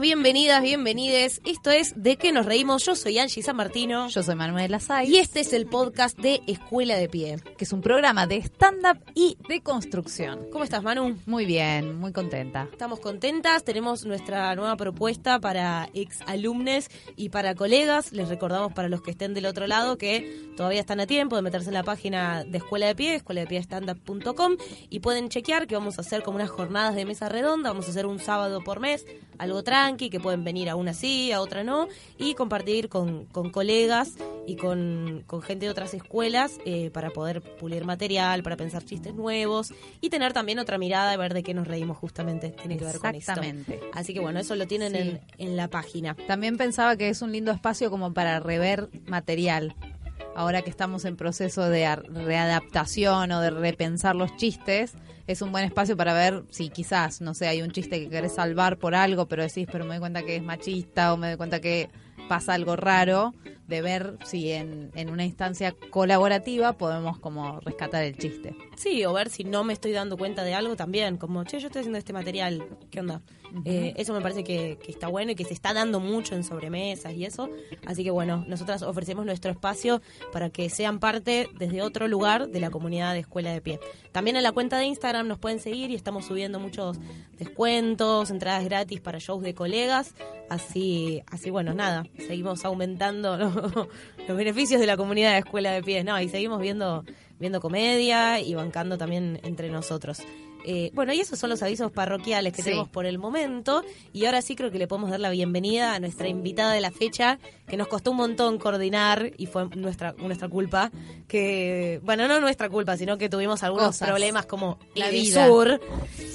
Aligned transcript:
Bienvenidos, 0.00 0.62
bienvenidas, 0.62 0.62
bienvenides. 0.62 1.40
Esto 1.44 1.70
es 1.70 1.92
De 2.00 2.16
qué 2.16 2.30
nos 2.30 2.46
reímos. 2.46 2.84
Yo 2.84 2.94
soy 2.94 3.18
Angie 3.18 3.42
San 3.42 3.56
Martino. 3.56 4.08
Yo 4.08 4.22
soy 4.22 4.36
Manuel 4.36 4.70
Lazay. 4.70 5.10
Y 5.10 5.18
este 5.18 5.40
es 5.40 5.52
el 5.52 5.66
podcast 5.66 6.16
de 6.16 6.40
Escuela 6.46 6.96
de 6.96 7.08
Pie. 7.08 7.38
que 7.56 7.64
es 7.64 7.72
un 7.72 7.80
programa 7.80 8.28
de 8.28 8.36
stand-up 8.36 9.02
y 9.14 9.36
de 9.48 9.60
construcción. 9.60 10.46
¿Cómo 10.52 10.62
estás, 10.62 10.84
Manu? 10.84 11.18
Muy 11.26 11.46
bien, 11.46 11.98
muy 11.98 12.12
contenta. 12.12 12.68
Estamos 12.70 13.00
contentas, 13.00 13.64
tenemos 13.64 14.04
nuestra 14.04 14.54
nueva 14.54 14.76
propuesta 14.76 15.40
para 15.40 15.88
ex 15.94 16.20
alumnes 16.26 16.90
y 17.16 17.30
para 17.30 17.56
colegas. 17.56 18.12
Les 18.12 18.28
recordamos 18.28 18.72
para 18.72 18.88
los 18.88 19.02
que 19.02 19.10
estén 19.10 19.34
del 19.34 19.46
otro 19.46 19.66
lado 19.66 19.98
que 19.98 20.52
todavía 20.56 20.80
están 20.80 21.00
a 21.00 21.06
tiempo 21.06 21.34
de 21.34 21.42
meterse 21.42 21.68
en 21.68 21.74
la 21.74 21.82
página 21.82 22.44
de 22.44 22.58
Escuela 22.58 22.86
de 22.86 22.94
Pie, 22.94 23.16
escuela 23.16 23.40
de 23.40 23.46
pie 23.48 23.58
standup.com 23.58 24.56
y 24.90 25.00
pueden 25.00 25.28
chequear 25.28 25.66
que 25.66 25.74
vamos 25.74 25.98
a 25.98 26.02
hacer 26.02 26.22
como 26.22 26.36
unas 26.36 26.50
jornadas 26.50 26.94
de 26.94 27.04
mesa 27.04 27.28
redonda, 27.28 27.70
vamos 27.70 27.88
a 27.88 27.90
hacer 27.90 28.06
un 28.06 28.20
sábado 28.20 28.62
por 28.62 28.78
mes, 28.78 29.04
algo 29.38 29.64
tranqui, 29.88 30.10
que 30.10 30.20
pueden 30.20 30.44
venir 30.44 30.68
a 30.68 30.76
una 30.76 30.92
sí, 30.94 31.32
a 31.32 31.40
otra 31.40 31.64
no, 31.64 31.88
y 32.18 32.34
compartir 32.34 32.88
con, 32.88 33.24
con 33.26 33.50
colegas 33.50 34.14
y 34.46 34.56
con, 34.56 35.24
con 35.26 35.42
gente 35.42 35.66
de 35.66 35.70
otras 35.70 35.94
escuelas 35.94 36.58
eh, 36.64 36.90
para 36.90 37.10
poder 37.10 37.40
pulir 37.40 37.84
material, 37.84 38.42
para 38.42 38.56
pensar 38.56 38.84
chistes 38.84 39.14
nuevos 39.14 39.72
y 40.00 40.10
tener 40.10 40.32
también 40.32 40.58
otra 40.58 40.78
mirada 40.78 41.14
y 41.14 41.16
ver 41.16 41.32
de 41.34 41.42
qué 41.42 41.54
nos 41.54 41.66
reímos 41.66 41.96
justamente. 41.96 42.50
Tiene 42.50 42.76
que 42.76 42.84
ver 42.84 42.98
con 42.98 43.14
esto. 43.14 43.32
Exactamente. 43.32 43.80
Así 43.94 44.12
que 44.14 44.20
bueno, 44.20 44.38
eso 44.40 44.54
lo 44.56 44.66
tienen 44.66 44.92
Sí. 44.92 44.98
en, 44.98 45.20
en 45.38 45.56
la 45.56 45.68
página. 45.68 46.14
También 46.26 46.56
pensaba 46.56 46.96
que 46.96 47.08
es 47.08 47.20
un 47.22 47.32
lindo 47.32 47.50
espacio 47.52 47.90
como 47.90 48.12
para 48.14 48.40
rever 48.40 48.88
material. 49.06 49.74
Ahora 50.38 50.62
que 50.62 50.70
estamos 50.70 51.04
en 51.04 51.16
proceso 51.16 51.68
de 51.68 51.96
readaptación 51.96 53.32
o 53.32 53.40
de 53.40 53.50
repensar 53.50 54.14
los 54.14 54.36
chistes, 54.36 54.94
es 55.26 55.42
un 55.42 55.50
buen 55.50 55.64
espacio 55.64 55.96
para 55.96 56.14
ver 56.14 56.44
si 56.50 56.68
quizás, 56.68 57.20
no 57.20 57.34
sé, 57.34 57.48
hay 57.48 57.60
un 57.60 57.72
chiste 57.72 57.98
que 57.98 58.08
querés 58.08 58.36
salvar 58.36 58.78
por 58.78 58.94
algo, 58.94 59.26
pero 59.26 59.42
decís, 59.42 59.66
pero 59.68 59.84
me 59.84 59.94
doy 59.94 59.98
cuenta 59.98 60.22
que 60.22 60.36
es 60.36 60.42
machista 60.44 61.12
o 61.12 61.16
me 61.16 61.26
doy 61.26 61.36
cuenta 61.38 61.60
que 61.60 61.90
pasa 62.28 62.54
algo 62.54 62.76
raro, 62.76 63.34
de 63.66 63.82
ver 63.82 64.16
si 64.24 64.52
en, 64.52 64.92
en 64.94 65.10
una 65.10 65.24
instancia 65.24 65.74
colaborativa 65.90 66.74
podemos 66.74 67.18
como 67.18 67.58
rescatar 67.58 68.04
el 68.04 68.16
chiste. 68.16 68.54
Sí, 68.76 69.04
o 69.06 69.12
ver 69.12 69.30
si 69.30 69.42
no 69.42 69.64
me 69.64 69.72
estoy 69.72 69.90
dando 69.90 70.16
cuenta 70.16 70.44
de 70.44 70.54
algo 70.54 70.76
también, 70.76 71.16
como, 71.16 71.42
che, 71.42 71.58
yo 71.58 71.66
estoy 71.66 71.80
haciendo 71.80 71.98
este 71.98 72.12
material, 72.12 72.64
¿qué 72.92 73.00
onda? 73.00 73.22
Eh, 73.64 73.94
eso 73.96 74.12
me 74.12 74.20
parece 74.20 74.44
que, 74.44 74.78
está 74.88 75.08
bueno 75.08 75.32
y 75.32 75.34
que 75.34 75.44
se 75.44 75.54
está 75.54 75.72
dando 75.72 76.00
mucho 76.00 76.34
en 76.34 76.44
sobremesas 76.44 77.14
y 77.14 77.24
eso. 77.24 77.48
Así 77.86 78.04
que 78.04 78.10
bueno, 78.10 78.44
nosotras 78.46 78.82
ofrecemos 78.82 79.24
nuestro 79.26 79.50
espacio 79.50 80.00
para 80.32 80.50
que 80.50 80.70
sean 80.70 80.98
parte 80.98 81.48
desde 81.58 81.82
otro 81.82 82.08
lugar 82.08 82.48
de 82.48 82.60
la 82.60 82.70
comunidad 82.70 83.14
de 83.14 83.20
Escuela 83.20 83.52
de 83.52 83.60
Pie. 83.60 83.80
También 84.12 84.36
en 84.36 84.42
la 84.42 84.52
cuenta 84.52 84.78
de 84.78 84.86
Instagram 84.86 85.26
nos 85.26 85.38
pueden 85.38 85.60
seguir 85.60 85.90
y 85.90 85.94
estamos 85.94 86.26
subiendo 86.26 86.58
muchos 86.60 86.98
descuentos, 87.38 88.30
entradas 88.30 88.64
gratis 88.64 89.00
para 89.00 89.18
shows 89.18 89.42
de 89.42 89.54
colegas. 89.54 90.14
Así, 90.48 91.22
así 91.26 91.50
bueno, 91.50 91.74
nada, 91.74 92.04
seguimos 92.18 92.64
aumentando 92.64 93.36
los 94.28 94.36
beneficios 94.36 94.80
de 94.80 94.86
la 94.86 94.96
comunidad 94.96 95.32
de 95.32 95.38
Escuela 95.38 95.72
de 95.72 95.82
Pies. 95.82 96.04
No, 96.04 96.20
y 96.20 96.28
seguimos 96.28 96.60
viendo, 96.60 97.04
viendo 97.38 97.60
comedia 97.60 98.40
y 98.40 98.54
bancando 98.54 98.98
también 98.98 99.40
entre 99.42 99.70
nosotros. 99.70 100.22
Eh, 100.64 100.90
bueno, 100.94 101.12
y 101.12 101.20
esos 101.20 101.38
son 101.38 101.50
los 101.50 101.62
avisos 101.62 101.90
parroquiales 101.92 102.52
que 102.52 102.62
Sí. 102.62 102.70
tenemos 102.70 102.88
por 102.88 103.06
el 103.06 103.18
momento. 103.18 103.82
Y 104.12 104.26
ahora 104.26 104.42
sí 104.42 104.54
creo 104.56 104.70
que 104.70 104.78
le 104.78 104.86
podemos 104.86 105.10
dar 105.10 105.20
la 105.20 105.30
bienvenida 105.30 105.94
a 105.94 106.00
nuestra 106.00 106.28
invitada 106.28 106.72
de 106.72 106.80
la 106.80 106.90
fecha, 106.90 107.38
que 107.66 107.76
nos 107.76 107.88
costó 107.88 108.10
un 108.10 108.18
montón 108.18 108.58
coordinar 108.58 109.32
y 109.38 109.46
fue 109.46 109.66
nuestra, 109.76 110.14
nuestra 110.18 110.48
culpa. 110.48 110.90
Que, 111.26 112.00
bueno, 112.02 112.26
no 112.28 112.40
nuestra 112.40 112.68
culpa, 112.68 112.96
sino 112.96 113.16
que 113.18 113.28
tuvimos 113.28 113.62
algunos 113.62 113.88
Cosas. 113.88 114.08
problemas 114.08 114.46
como 114.46 114.78
La 114.94 115.06
el 115.08 115.12
vida. 115.12 115.46
sur. 115.46 115.80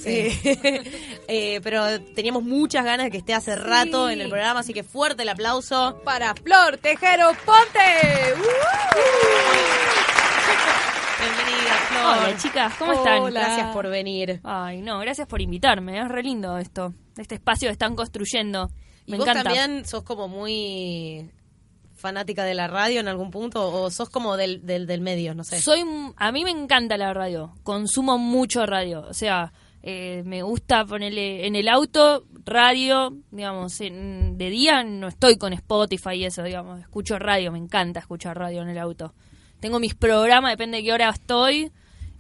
Eh, 0.06 0.82
eh, 1.28 1.60
pero 1.64 2.02
teníamos 2.16 2.44
muchas 2.44 2.84
ganas 2.86 3.06
de 3.06 3.12
que 3.12 3.18
esté 3.18 3.34
hace 3.34 3.56
rato 3.56 4.10
en 4.10 4.22
el 4.22 4.30
programa, 4.30 4.62
así 4.62 4.74
que 4.74 4.84
fuerte 4.84 5.24
el 5.24 5.30
aplauso. 5.30 6.02
Para 6.04 6.34
Flor 6.36 6.78
Tejero 6.78 7.30
Ponte. 7.46 7.80
Bienvenida, 8.36 10.03
Flor. 11.94 12.18
Hola 12.28 12.38
chicas, 12.38 12.74
¿cómo 12.78 12.94
están? 12.94 13.26
Gracias 13.32 13.68
por 13.74 13.88
venir. 13.90 14.40
Ay, 14.44 14.82
no, 14.82 15.00
gracias 15.00 15.28
por 15.28 15.42
invitarme, 15.42 16.00
es 16.00 16.08
re 16.08 16.24
lindo 16.24 16.58
esto, 16.58 16.94
este 17.18 17.36
espacio 17.36 17.68
que 17.70 17.74
están 17.74 17.96
construyendo. 17.96 18.70
¿Y 19.06 19.12
Me 19.12 19.18
vos 19.18 19.28
encanta. 19.28 19.44
también 19.54 19.86
sos 19.86 20.04
como 20.04 20.28
muy 20.28 21.30
fanática 21.96 22.44
de 22.44 22.54
la 22.54 22.68
radio 22.68 23.00
en 23.00 23.08
algún 23.08 23.32
punto 23.32 23.66
o 23.70 23.90
sos 23.92 24.10
como 24.10 24.36
del, 24.38 24.66
del, 24.66 24.88
del 24.88 25.02
medio, 25.02 25.34
no 25.36 25.44
sé? 25.44 25.62
Soy, 25.62 25.84
a 26.16 26.32
mí 26.32 26.44
me 26.44 26.52
encanta 26.52 26.98
la 26.98 27.14
radio, 27.14 27.54
consumo 27.64 28.18
mucho 28.18 28.66
radio, 28.66 29.06
o 29.10 29.14
sea, 29.14 29.54
eh, 29.82 30.22
me 30.26 30.42
gusta 30.42 30.86
ponerle 30.86 31.46
en 31.48 31.56
el 31.56 31.68
auto 31.68 32.26
radio, 32.46 33.14
digamos, 33.32 33.80
en- 33.82 34.38
de 34.38 34.50
día 34.50 34.84
no 34.84 35.08
estoy 35.08 35.38
con 35.38 35.54
Spotify 35.54 36.12
y 36.16 36.26
eso, 36.26 36.44
digamos, 36.44 36.80
escucho 36.82 37.20
radio, 37.20 37.52
me 37.52 37.58
encanta 37.58 38.00
escuchar 38.00 38.38
radio 38.38 38.62
en 38.64 38.70
el 38.70 38.78
auto. 38.80 39.14
Tengo 39.60 39.80
mis 39.80 39.96
programas, 39.96 40.52
depende 40.52 40.78
de 40.78 40.84
qué 40.84 40.92
hora 40.94 41.10
estoy. 41.10 41.72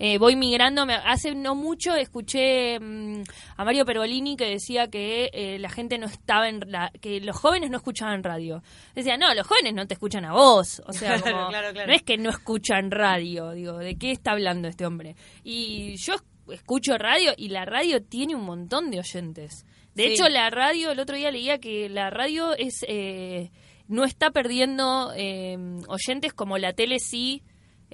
Eh, 0.05 0.17
voy 0.17 0.35
migrando. 0.35 0.85
Me- 0.85 0.95
hace 0.95 1.33
no 1.33 1.55
mucho 1.55 1.95
escuché 1.95 2.77
mm, 2.77 3.23
a 3.55 3.63
Mario 3.63 3.85
Pergolini 3.85 4.35
que 4.35 4.45
decía 4.49 4.89
que 4.89 5.29
eh, 5.31 5.59
la 5.59 5.69
gente 5.69 5.97
no 5.97 6.07
estaba 6.07 6.49
en 6.49 6.59
la, 6.67 6.91
que 6.99 7.21
los 7.21 7.37
jóvenes 7.37 7.69
no 7.69 7.77
escuchaban 7.77 8.21
radio. 8.21 8.61
Decía, 8.95 9.15
no, 9.15 9.33
los 9.33 9.47
jóvenes 9.47 9.73
no 9.73 9.87
te 9.87 9.93
escuchan 9.93 10.25
a 10.25 10.33
vos. 10.33 10.81
O 10.85 10.91
sea, 10.91 11.15
Claro, 11.21 11.37
como, 11.37 11.49
claro, 11.49 11.71
claro. 11.71 11.87
no 11.87 11.93
es 11.93 12.03
que 12.03 12.17
no 12.17 12.29
escuchan 12.29 12.91
radio. 12.91 13.51
Digo, 13.51 13.77
¿de 13.77 13.95
qué 13.97 14.11
está 14.11 14.31
hablando 14.31 14.67
este 14.67 14.85
hombre? 14.85 15.15
Y 15.43 15.95
yo 15.95 16.15
escucho 16.51 16.97
radio 16.97 17.31
y 17.37 17.47
la 17.49 17.63
radio 17.63 18.03
tiene 18.03 18.35
un 18.35 18.43
montón 18.43 18.91
de 18.91 18.99
oyentes. 18.99 19.65
De 19.95 20.03
Sí. 20.07 20.09
hecho, 20.13 20.27
la 20.27 20.49
radio, 20.49 20.91
el 20.91 20.99
otro 20.99 21.15
día 21.15 21.31
leía 21.31 21.59
que 21.59 21.87
la 21.87 22.09
radio 22.09 22.53
es 22.57 22.83
eh, 22.89 23.51
no 23.87 24.03
está 24.03 24.31
perdiendo 24.31 25.13
eh, 25.15 25.55
oyentes 25.87 26.33
como 26.33 26.57
la 26.57 26.73
tele 26.73 26.99
sí 26.99 27.43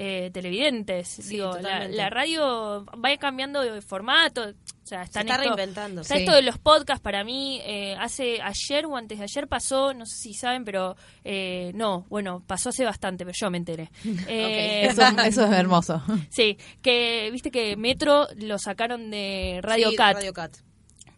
eh, 0.02 0.32
televidentes. 0.34 1.10
Sí, 1.10 1.36
Digo, 1.36 1.58
la, 1.60 1.88
la 1.90 2.10
radio 2.10 2.86
va 2.86 3.18
cambiando 3.18 3.62
de 3.62 3.82
formato. 3.82 4.44
O 4.44 4.88
sea, 4.90 5.00
Se 5.04 5.06
están 5.10 5.28
está 5.28 5.36
esto- 5.36 5.56
reinventando. 5.56 6.02
Está 6.02 6.16
Sí. 6.16 6.22
esto 6.22 6.34
de 6.36 6.42
los 6.42 6.58
podcasts 6.58 7.02
para 7.04 7.26
mí, 7.26 7.60
eh, 7.66 7.96
hace 8.00 8.42
ayer 8.42 8.86
o 8.86 8.96
antes 8.96 9.18
de 9.18 9.26
ayer 9.26 9.48
pasó, 9.48 9.94
no 9.94 10.06
sé 10.06 10.16
si 10.16 10.34
saben, 10.34 10.64
pero 10.64 10.96
eh, 11.26 11.72
no, 11.76 12.06
bueno, 12.10 12.42
pasó 12.48 12.70
hace 12.70 12.86
bastante, 12.86 13.26
pero 13.26 13.36
yo 13.40 13.52
me 13.52 13.58
enteré. 13.58 13.92
Eh, 14.28 14.86
Eso, 14.90 15.02
eso 15.26 15.44
es 15.46 15.52
hermoso. 15.52 16.02
Sí, 16.30 16.58
que 16.82 17.30
viste 17.32 17.52
que 17.52 17.76
Metro 17.76 18.28
lo 18.38 18.58
sacaron 18.58 19.12
de 19.12 19.60
Radio 19.62 19.90
Sí, 19.90 19.96
Cat. 19.98 20.16
Radio 20.16 20.34
Cat. 20.34 20.56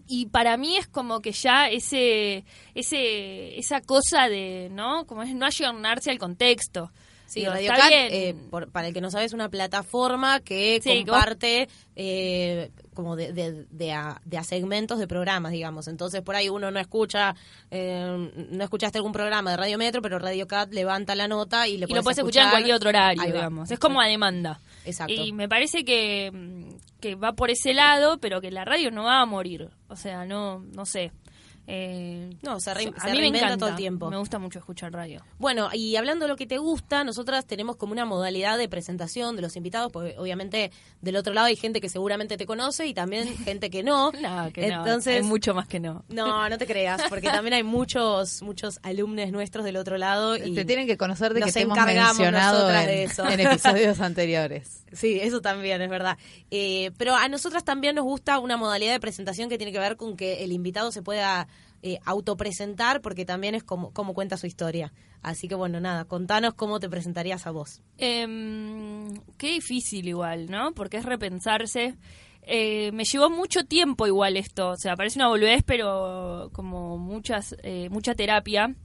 Y 0.08 0.26
para 0.26 0.58
mí 0.58 0.76
es 0.76 0.88
como 0.88 1.22
que 1.22 1.32
ya 1.32 1.70
ese, 1.70 2.44
ese, 2.76 3.58
esa 3.58 3.80
cosa 3.80 4.28
de, 4.28 4.68
¿no? 4.72 5.06
Como 5.06 5.24
es 5.24 5.34
no 5.34 5.46
ayornarse 5.46 6.12
al 6.12 6.18
contexto. 6.18 6.92
Sí, 7.32 7.40
Digo, 7.40 7.54
Radio 7.54 7.70
Cat, 7.70 7.92
eh, 7.92 8.36
por- 8.50 8.70
para 8.72 8.90
el 8.90 8.94
que 8.94 9.00
no 9.00 9.10
sabe, 9.10 9.24
es 9.24 9.32
una 9.32 9.48
plataforma 9.48 10.42
que 10.42 10.82
Sí, 10.84 10.90
que 10.90 10.96
vos- 11.06 11.12
comparte 11.12 11.70
eh, 11.96 12.72
como 12.94 13.16
de, 13.16 13.32
de, 13.32 13.66
de 13.70 13.92
a, 13.94 14.22
de 14.26 14.38
a 14.38 14.44
segmentos 14.44 15.00
de 15.00 15.08
programas, 15.08 15.54
digamos. 15.54 15.88
Entonces, 15.88 16.22
por 16.24 16.36
ahí 16.36 16.50
uno 16.50 16.72
no 16.72 16.80
escucha, 16.80 17.34
eh, 17.70 18.30
no 18.52 18.64
escuchaste 18.64 18.98
algún 18.98 19.14
programa 19.14 19.52
de 19.52 19.58
Radio 19.58 19.78
Metro, 19.78 20.02
pero 20.02 20.20
Radio 20.20 20.46
Cat 20.46 20.74
levanta 20.74 21.16
la 21.16 21.30
nota 21.30 21.70
y 21.70 21.78
le 21.78 21.86
y 21.90 21.94
lo 21.94 22.04
puedes 22.04 22.18
escuchar, 22.18 22.46
en 22.46 22.50
cualquier 22.52 22.76
otro 22.76 22.90
horario, 22.90 23.24
digamos. 23.24 23.72
Es 23.72 23.80
como 23.80 24.02
a 24.02 24.08
demanda. 24.08 24.60
Exacto. 24.84 25.14
Y 25.14 25.32
me 25.32 25.48
parece 25.48 25.86
que, 25.86 26.32
que 27.00 27.16
va 27.16 27.32
por 27.34 27.50
ese 27.50 27.74
lado, 27.74 28.18
pero 28.18 28.42
que 28.42 28.52
la 28.52 28.66
radio 28.66 28.92
no 28.92 29.04
va 29.06 29.22
a 29.22 29.26
morir. 29.26 29.70
O 29.88 29.96
sea, 29.96 30.26
no, 30.26 30.60
no 30.76 30.86
sé. 30.86 31.12
Eh, 31.68 32.36
No, 32.42 32.60
se 32.60 32.74
re- 32.74 32.92
a 32.96 33.02
se 33.02 33.08
mí 33.08 33.14
me 33.14 33.20
reinventa 33.22 33.48
encanta. 33.48 33.58
todo 33.58 33.70
el 33.70 33.76
tiempo. 33.76 34.10
Me 34.10 34.18
gusta 34.18 34.40
mucho 34.40 34.60
escuchar 34.60 34.92
radio. 34.92 35.24
Bueno, 35.40 35.70
y 35.74 35.96
hablando 35.96 36.26
de 36.26 36.30
lo 36.30 36.36
que 36.36 36.48
te 36.48 36.58
gusta, 36.58 37.04
nosotras 37.04 37.46
tenemos 37.46 37.76
como 37.78 37.94
una 37.94 38.06
modalidad 38.06 38.58
de 38.58 38.68
presentación 38.68 39.36
de 39.36 39.42
los 39.42 39.56
invitados, 39.56 39.92
porque 39.92 40.16
obviamente 40.18 40.72
del 41.02 41.16
otro 41.16 41.34
lado 41.34 41.48
hay 41.48 41.56
gente 41.56 41.80
que 41.82 41.90
seguramente 41.90 42.38
te 42.38 42.46
conoce 42.46 42.88
y 42.88 42.94
también 42.94 43.28
gente 43.46 43.70
que 43.70 43.84
no. 43.84 44.12
No, 44.12 44.52
que 44.52 44.68
no. 44.68 44.80
Entonces, 44.80 45.18
Hay 45.18 45.24
mucho 45.24 45.54
más 45.54 45.68
que 45.68 45.80
no. 45.80 46.04
no, 46.10 46.50
no 46.50 46.58
te 46.58 46.66
creas, 46.68 47.02
porque 47.10 47.28
también 47.30 47.54
hay 47.54 47.64
muchos 47.64 48.42
muchos 48.42 48.80
alumnos 48.84 49.32
nuestros 49.32 49.64
del 49.64 49.78
otro 49.78 49.98
lado 49.98 50.36
y 50.38 50.54
Te 50.56 50.66
tienen 50.66 50.88
que 50.88 50.98
conocer 50.98 51.34
de 51.34 51.42
que 51.42 51.52
te 51.52 51.62
hemos 51.62 51.78
encargamos 51.78 52.18
mencionado 52.18 52.54
nosotras 52.60 52.82
en, 52.84 52.88
de 52.88 53.04
eso. 53.04 53.30
en 53.30 53.40
episodios 53.40 54.00
anteriores. 54.00 54.78
Sí, 54.94 55.20
eso 55.22 55.40
también 55.40 55.82
es 55.82 55.90
verdad. 55.90 56.18
Eh, 56.50 56.92
pero 56.98 57.16
a 57.16 57.30
nosotras 57.30 57.64
también 57.64 57.96
nos 57.96 58.04
gusta 58.04 58.40
una 58.40 58.58
modalidad 58.58 58.92
de 58.92 59.00
presentación 59.00 59.48
que 59.48 59.58
tiene 59.58 59.72
que 59.72 59.80
ver 59.80 59.96
con 59.96 60.18
que 60.18 60.44
el 60.44 60.52
invitado 60.52 60.92
se 60.92 61.02
pueda 61.02 61.48
eh, 61.84 62.00
autopresentar, 62.06 63.02
porque 63.02 63.26
también 63.26 63.56
es 63.56 63.64
como, 63.64 63.92
como 63.92 64.14
cuenta 64.14 64.38
su 64.38 64.48
historia. 64.48 64.94
Así 65.22 65.48
que 65.48 65.56
bueno, 65.56 65.80
nada, 65.80 66.06
contanos 66.06 66.54
cómo 66.54 66.80
te 66.80 66.90
presentarías 66.90 67.48
a 67.48 67.52
vos. 67.52 67.82
Em, 67.98 69.14
qué 69.38 69.52
difícil 69.52 70.08
igual, 70.08 70.50
¿no? 70.50 70.74
Porque 70.74 70.98
es 70.98 71.06
repensarse. 71.06 71.96
Eh, 72.44 72.92
me 72.92 73.04
llevó 73.04 73.30
mucho 73.30 73.66
tiempo 73.66 74.08
igual 74.08 74.38
esto, 74.38 74.70
o 74.70 74.78
sea, 74.78 74.96
parece 74.96 75.20
una 75.20 75.28
boludez, 75.28 75.64
pero 75.64 76.50
como 76.54 76.98
muchas, 76.98 77.56
eh, 77.64 77.88
mucha 77.90 78.16
terapia, 78.16 78.76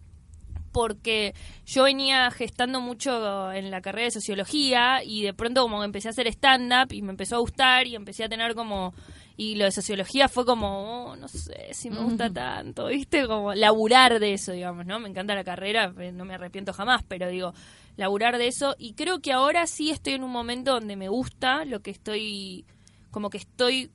porque 0.72 1.34
yo 1.64 1.84
venía 1.84 2.30
gestando 2.30 2.82
mucho 2.82 3.50
en 3.52 3.70
la 3.70 3.80
carrera 3.80 4.06
de 4.06 4.10
sociología 4.10 5.02
y 5.02 5.22
de 5.22 5.32
pronto 5.32 5.62
como 5.62 5.82
empecé 5.84 6.08
a 6.08 6.10
hacer 6.10 6.26
stand-up 6.28 6.92
y 6.92 7.00
me 7.00 7.12
empezó 7.12 7.36
a 7.36 7.40
gustar 7.40 7.86
y 7.86 7.94
empecé 7.94 8.24
a 8.24 8.28
tener 8.28 8.54
como... 8.54 8.94
Y 9.36 9.56
lo 9.56 9.66
de 9.66 9.70
sociología 9.70 10.28
fue 10.28 10.46
como, 10.46 11.10
oh, 11.10 11.16
no 11.16 11.28
sé 11.28 11.68
si 11.72 11.90
me 11.90 12.00
gusta 12.00 12.30
tanto, 12.30 12.86
¿viste? 12.88 13.26
Como 13.26 13.54
laburar 13.54 14.18
de 14.18 14.32
eso, 14.32 14.52
digamos, 14.52 14.86
¿no? 14.86 14.98
Me 14.98 15.08
encanta 15.08 15.34
la 15.34 15.44
carrera, 15.44 15.92
eh, 15.98 16.12
no 16.12 16.24
me 16.24 16.34
arrepiento 16.34 16.72
jamás, 16.72 17.02
pero 17.06 17.28
digo, 17.28 17.52
laburar 17.96 18.38
de 18.38 18.48
eso. 18.48 18.74
Y 18.78 18.94
creo 18.94 19.20
que 19.20 19.32
ahora 19.32 19.66
sí 19.66 19.90
estoy 19.90 20.14
en 20.14 20.24
un 20.24 20.32
momento 20.32 20.72
donde 20.72 20.96
me 20.96 21.08
gusta 21.08 21.64
lo 21.64 21.80
que 21.80 21.90
estoy, 21.90 22.64
como 23.10 23.28
que 23.28 23.38
estoy 23.38 23.90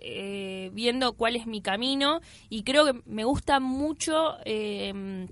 eh, 0.00 0.70
viendo 0.72 1.14
cuál 1.14 1.36
es 1.36 1.46
mi 1.46 1.62
camino 1.62 2.20
y 2.50 2.62
creo 2.64 2.84
que 2.84 3.00
me 3.06 3.24
gusta 3.24 3.60
mucho 3.60 4.36
eh, 4.44 5.26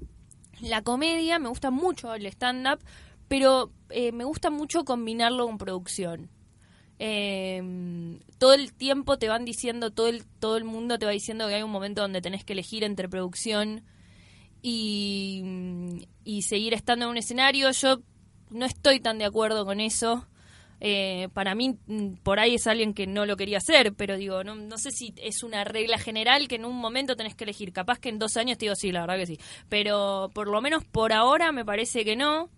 la 0.61 0.83
comedia, 0.83 1.39
me 1.39 1.49
gusta 1.49 1.71
mucho 1.71 2.15
el 2.15 2.27
stand-up, 2.27 2.81
pero 3.29 3.71
eh, 3.91 4.13
me 4.13 4.25
gusta 4.25 4.51
mucho 4.51 4.85
combinarlo 4.85 5.47
con 5.47 5.59
producción. 5.59 6.31
Eh, 6.99 7.63
todo 8.39 8.55
el 8.55 8.73
tiempo 8.73 9.19
te 9.19 9.29
van 9.29 9.45
diciendo, 9.45 9.91
todo 9.91 10.09
el, 10.09 10.25
todo 10.39 10.57
el 10.57 10.65
mundo 10.65 10.99
te 10.99 11.07
va 11.07 11.13
diciendo 11.13 11.49
que 11.49 11.55
hay 11.55 11.63
un 11.63 11.71
momento 11.71 12.03
donde 12.03 12.21
tenés 12.21 12.45
que 12.45 12.53
elegir 12.53 12.85
entre 12.85 13.09
producción 13.09 13.83
y, 14.63 16.07
y 16.25 16.43
seguir 16.43 16.75
estando 16.75 17.07
en 17.07 17.11
un 17.13 17.17
escenario. 17.17 17.71
Yo 17.73 18.01
no 18.51 18.67
estoy 18.67 19.01
tan 19.01 19.19
de 19.19 19.25
acuerdo 19.25 19.65
con 19.65 19.81
eso. 19.81 20.27
Eh, 20.81 21.29
para 21.33 21.55
mí, 21.55 21.79
mm, 21.87 22.17
por 22.23 22.39
ahí 22.39 22.57
es 22.57 22.67
alguien 22.67 22.95
que 22.95 23.07
no 23.07 23.27
lo 23.27 23.37
quería 23.37 23.59
hacer, 23.59 23.95
pero 23.95 24.17
digo, 24.17 24.45
no, 24.45 24.55
no 24.55 24.77
sé 24.77 24.91
si 24.91 25.15
es 25.17 25.43
una 25.43 25.65
regla 25.65 25.99
general 25.99 26.49
que 26.49 26.57
en 26.57 26.65
un 26.65 26.77
momento 26.77 27.17
tenés 27.17 27.35
que 27.35 27.45
elegir. 27.45 27.73
Capaz 27.73 27.99
que 27.99 28.11
en 28.11 28.19
dos 28.19 28.37
años 28.37 28.59
te 28.59 28.67
digo 28.67 28.77
sí, 28.77 28.93
la 28.93 29.01
verdad 29.01 29.17
que 29.17 29.27
sí. 29.27 29.39
Pero 29.69 30.31
por 30.35 30.49
lo 30.49 30.61
menos 30.61 30.85
por 30.85 31.13
ahora 31.13 31.53
me 31.53 31.65
parece 31.65 32.05
que 32.05 32.17
no. 32.17 32.51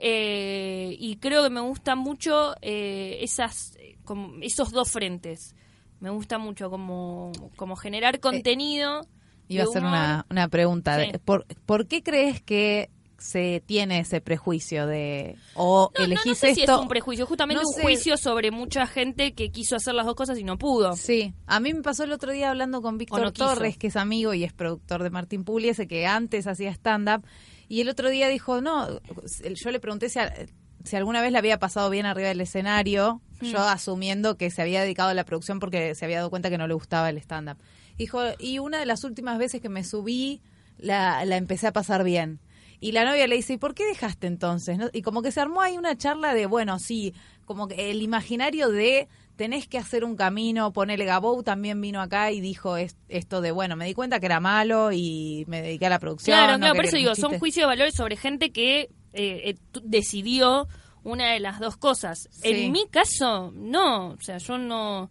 Eh, 0.00 0.96
y 0.98 1.16
creo 1.16 1.42
que 1.42 1.50
me 1.50 1.60
gustan 1.60 1.98
mucho 1.98 2.54
eh, 2.62 3.18
esas, 3.20 3.74
eh, 3.80 3.98
como 4.04 4.34
esos 4.42 4.70
dos 4.70 4.90
frentes. 4.90 5.54
Me 6.00 6.10
gusta 6.10 6.38
mucho 6.38 6.70
como, 6.70 7.32
como 7.56 7.74
generar 7.76 8.20
contenido. 8.20 9.06
Iba 9.48 9.64
a 9.64 9.66
hacer 9.66 9.82
una, 9.82 10.26
una 10.30 10.48
pregunta. 10.48 11.02
Sí. 11.04 11.10
¿por, 11.24 11.46
por 11.66 11.86
qué 11.88 12.02
crees 12.02 12.40
que 12.42 12.90
se 13.18 13.60
tiene 13.66 13.98
ese 13.98 14.20
prejuicio 14.20 14.86
de 14.86 15.36
o 15.54 15.90
No, 15.92 15.98
no, 15.98 16.04
elegís 16.04 16.26
no 16.26 16.34
sé 16.36 16.54
si 16.54 16.60
esto? 16.60 16.76
es 16.76 16.80
un 16.82 16.86
prejuicio, 16.88 17.26
justamente 17.26 17.60
No 17.60 17.68
un 17.68 17.74
sé. 17.74 17.82
juicio 17.82 18.16
sobre 18.16 18.52
mucha 18.52 18.86
gente 18.86 19.32
que 19.32 19.50
quiso 19.50 19.74
hacer 19.74 19.94
las 19.94 20.06
dos 20.06 20.14
cosas 20.14 20.38
y 20.38 20.44
no 20.44 20.56
pudo. 20.56 20.94
Sí, 20.94 21.34
a 21.46 21.58
mí 21.58 21.74
me 21.74 21.82
pasó 21.82 22.04
el 22.04 22.12
otro 22.12 22.30
día 22.30 22.50
hablando 22.50 22.80
con 22.80 22.96
Víctor 22.96 23.20
no 23.22 23.32
quiso. 23.32 23.48
Torres, 23.48 23.76
que 23.76 23.88
es 23.88 23.96
amigo 23.96 24.34
y 24.34 24.44
es 24.44 24.52
productor 24.52 25.02
de 25.02 25.10
Martín 25.10 25.42
Pugliese, 25.42 25.88
que 25.88 26.06
antes 26.06 26.46
hacía 26.46 26.70
stand-up, 26.70 27.24
y 27.68 27.80
el 27.80 27.88
otro 27.88 28.08
día 28.10 28.28
dijo, 28.28 28.60
no, 28.60 29.00
yo 29.54 29.70
le 29.70 29.80
pregunté 29.80 30.08
si, 30.08 30.18
a- 30.18 30.32
si 30.84 30.96
alguna 30.96 31.20
vez 31.20 31.32
le 31.32 31.38
había 31.38 31.58
pasado 31.58 31.90
bien 31.90 32.06
arriba 32.06 32.28
del 32.28 32.40
escenario, 32.40 33.20
Mm. 33.40 33.44
yo 33.46 33.60
asumiendo 33.60 34.36
que 34.36 34.50
se 34.50 34.62
había 34.62 34.82
dedicado 34.82 35.10
a 35.10 35.14
la 35.14 35.24
producción 35.24 35.60
porque 35.60 35.94
se 35.94 36.04
había 36.04 36.16
dado 36.18 36.30
cuenta 36.30 36.50
que 36.50 36.58
no 36.58 36.66
le 36.66 36.74
gustaba 36.74 37.08
el 37.10 37.18
stand-up. 37.18 37.56
Dijo, 37.96 38.20
y 38.38 38.58
una 38.58 38.78
de 38.80 38.86
las 38.86 39.04
últimas 39.04 39.38
veces 39.38 39.60
que 39.60 39.68
me 39.68 39.84
subí, 39.84 40.40
la, 40.78 41.24
la 41.24 41.36
empecé 41.36 41.66
a 41.68 41.72
pasar 41.72 42.02
bien. 42.04 42.40
Y 42.80 42.92
la 42.92 43.04
novia 43.04 43.26
le 43.26 43.34
dice, 43.36 43.54
¿y 43.54 43.58
por 43.58 43.74
qué 43.74 43.84
dejaste 43.86 44.26
entonces? 44.28 44.78
¿No? 44.78 44.88
Y 44.92 45.02
como 45.02 45.20
que 45.22 45.32
se 45.32 45.40
armó 45.40 45.60
ahí 45.62 45.76
una 45.76 45.96
charla 45.96 46.32
de, 46.34 46.46
bueno, 46.46 46.78
sí, 46.78 47.12
como 47.44 47.66
que 47.68 47.90
el 47.90 48.02
imaginario 48.02 48.68
de 48.70 49.08
tenés 49.38 49.66
que 49.68 49.78
hacer 49.78 50.04
un 50.04 50.16
camino, 50.16 50.72
ponele 50.74 51.06
Gabou 51.06 51.42
también 51.42 51.80
vino 51.80 52.02
acá 52.02 52.30
y 52.32 52.40
dijo 52.42 52.76
es- 52.76 52.96
esto 53.08 53.40
de, 53.40 53.52
bueno, 53.52 53.76
me 53.76 53.86
di 53.86 53.94
cuenta 53.94 54.20
que 54.20 54.26
era 54.26 54.40
malo 54.40 54.92
y 54.92 55.44
me 55.46 55.62
dediqué 55.62 55.86
a 55.86 55.90
la 55.90 55.98
producción. 55.98 56.36
Claro, 56.36 56.52
no 56.54 56.58
claro, 56.58 56.74
por 56.74 56.84
eso 56.84 56.96
digo, 56.98 57.14
son 57.14 57.30
chistes". 57.30 57.38
juicios 57.40 57.62
de 57.62 57.66
valores 57.68 57.94
sobre 57.94 58.16
gente 58.16 58.50
que 58.50 58.80
eh, 58.80 58.88
eh, 59.14 59.54
decidió 59.84 60.68
una 61.04 61.32
de 61.32 61.40
las 61.40 61.60
dos 61.60 61.76
cosas. 61.76 62.28
Sí. 62.30 62.48
En 62.50 62.72
mi 62.72 62.86
caso, 62.88 63.50
no, 63.54 64.08
o 64.10 64.20
sea, 64.20 64.36
yo 64.38 64.58
no... 64.58 65.10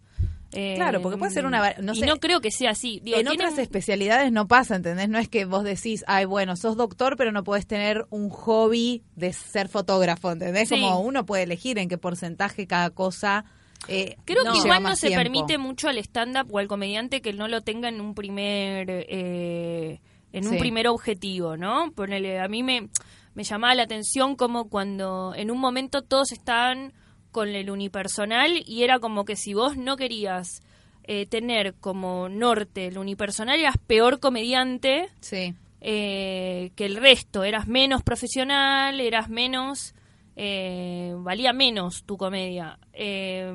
eh, 0.52 0.74
Claro, 0.76 1.02
porque 1.02 1.18
puede 1.18 1.32
ser 1.32 1.44
una 1.46 1.74
no 1.80 1.92
y 1.94 1.96
sé, 2.00 2.06
no 2.06 2.18
creo 2.18 2.40
que 2.40 2.50
sea 2.50 2.70
así. 2.70 3.00
Digo, 3.02 3.16
en 3.18 3.26
tienen- 3.26 3.46
otras 3.46 3.58
especialidades 3.58 4.30
no 4.30 4.46
pasa, 4.46 4.76
¿entendés? 4.76 5.08
No 5.08 5.18
es 5.18 5.28
que 5.28 5.44
vos 5.46 5.64
decís, 5.64 6.04
ay, 6.06 6.26
bueno, 6.26 6.54
sos 6.56 6.76
doctor, 6.76 7.16
pero 7.16 7.32
no 7.32 7.42
podés 7.44 7.66
tener 7.66 8.06
un 8.10 8.28
hobby 8.30 9.02
de 9.16 9.32
ser 9.32 9.68
fotógrafo, 9.68 10.30
¿entendés? 10.30 10.68
Sí. 10.68 10.74
Como 10.76 11.00
uno 11.00 11.26
puede 11.26 11.42
elegir 11.42 11.78
en 11.78 11.88
qué 11.88 11.98
porcentaje 11.98 12.66
cada 12.66 12.90
cosa. 12.90 13.44
Eh, 13.86 14.16
Creo 14.24 14.42
no 14.44 14.52
que 14.52 14.58
igual 14.58 14.82
no 14.82 14.96
se 14.96 15.06
tiempo. 15.08 15.22
permite 15.22 15.58
mucho 15.58 15.88
al 15.88 15.98
stand-up 15.98 16.48
o 16.52 16.58
al 16.58 16.66
comediante 16.68 17.20
que 17.20 17.32
no 17.32 17.46
lo 17.48 17.60
tenga 17.60 17.88
en 17.88 18.00
un 18.00 18.14
primer 18.14 18.86
eh, 18.90 20.00
en 20.32 20.46
un 20.46 20.54
Sí. 20.54 20.58
primer 20.58 20.88
objetivo, 20.88 21.56
¿no? 21.56 21.92
Ponele, 21.92 22.40
a 22.40 22.48
mí 22.48 22.62
me, 22.62 22.88
me 23.34 23.44
llamaba 23.44 23.74
la 23.74 23.84
atención 23.84 24.36
como 24.36 24.68
cuando 24.68 25.32
en 25.36 25.50
un 25.50 25.58
momento 25.58 26.02
todos 26.02 26.32
estaban 26.32 26.92
con 27.30 27.48
el 27.48 27.70
unipersonal 27.70 28.62
y 28.66 28.82
era 28.82 28.98
como 28.98 29.24
que 29.24 29.36
si 29.36 29.54
vos 29.54 29.76
no 29.76 29.96
querías 29.96 30.62
eh, 31.04 31.24
tener 31.26 31.74
como 31.74 32.28
norte 32.28 32.86
el 32.88 32.98
unipersonal 32.98 33.58
eras 33.60 33.76
peor 33.86 34.20
comediante 34.20 35.08
Sí. 35.20 35.54
eh, 35.80 36.70
que 36.76 36.84
el 36.84 36.96
resto. 36.96 37.44
Eras 37.44 37.66
menos 37.68 38.02
profesional, 38.02 39.00
eras 39.00 39.28
menos. 39.30 39.94
Eh, 40.40 41.14
valía 41.18 41.52
menos 41.52 42.04
tu 42.04 42.16
comedia. 42.16 42.78
Eh, 42.92 43.52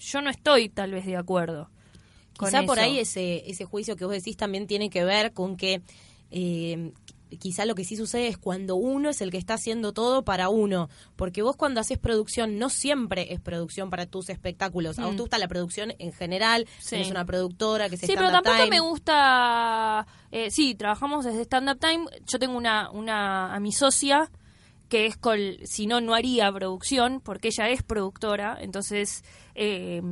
yo 0.00 0.20
no 0.20 0.30
estoy 0.30 0.68
tal 0.68 0.90
vez 0.92 1.06
de 1.06 1.16
acuerdo. 1.16 1.70
con 2.36 2.48
Quizá 2.48 2.62
por 2.64 2.78
eso. 2.78 2.86
ahí 2.86 2.98
ese, 2.98 3.48
ese 3.50 3.64
juicio 3.66 3.94
que 3.96 4.04
vos 4.04 4.14
decís 4.14 4.36
también 4.36 4.66
tiene 4.66 4.90
que 4.90 5.04
ver 5.04 5.32
con 5.32 5.56
que 5.56 5.82
eh, 6.32 6.92
quizá 7.38 7.64
lo 7.66 7.74
que 7.76 7.84
sí 7.84 7.96
sucede 7.96 8.26
es 8.28 8.36
cuando 8.38 8.74
uno 8.76 9.10
es 9.10 9.20
el 9.20 9.30
que 9.30 9.36
está 9.38 9.54
haciendo 9.54 9.92
todo 9.92 10.24
para 10.24 10.48
uno. 10.48 10.88
Porque 11.16 11.42
vos 11.42 11.54
cuando 11.56 11.80
haces 11.80 11.98
producción 11.98 12.58
no 12.58 12.68
siempre 12.70 13.32
es 13.32 13.40
producción 13.40 13.90
para 13.90 14.06
tus 14.06 14.28
espectáculos. 14.30 14.98
A 14.98 15.04
vos 15.04 15.12
Mm. 15.12 15.16
te 15.16 15.22
gusta 15.22 15.38
la 15.38 15.48
producción 15.48 15.92
en 15.98 16.12
general, 16.12 16.66
Sí. 16.80 16.90
tenés 16.90 17.10
una 17.10 17.24
productora 17.26 17.88
que 17.88 17.96
se 17.96 18.06
Sí, 18.06 18.14
pero 18.16 18.30
tampoco 18.32 18.56
time. 18.56 18.70
me 18.70 18.80
gusta. 18.80 20.06
eh, 20.32 20.50
sí, 20.50 20.74
trabajamos 20.74 21.24
desde 21.24 21.42
Stand 21.42 21.68
Up 21.70 21.78
Time. 21.78 22.06
Yo 22.26 22.38
tengo 22.40 22.56
una, 22.56 22.90
una 22.90 23.54
a 23.54 23.60
mi 23.60 23.70
socia 23.72 24.30
que 24.90 25.06
es 25.06 25.16
con, 25.16 25.38
si 25.64 25.86
no, 25.86 26.02
no 26.02 26.14
haría 26.14 26.52
producción, 26.52 27.20
porque 27.24 27.48
ella 27.48 27.70
es 27.70 27.82
productora, 27.82 28.58
entonces 28.60 29.24
eh, 29.54 30.02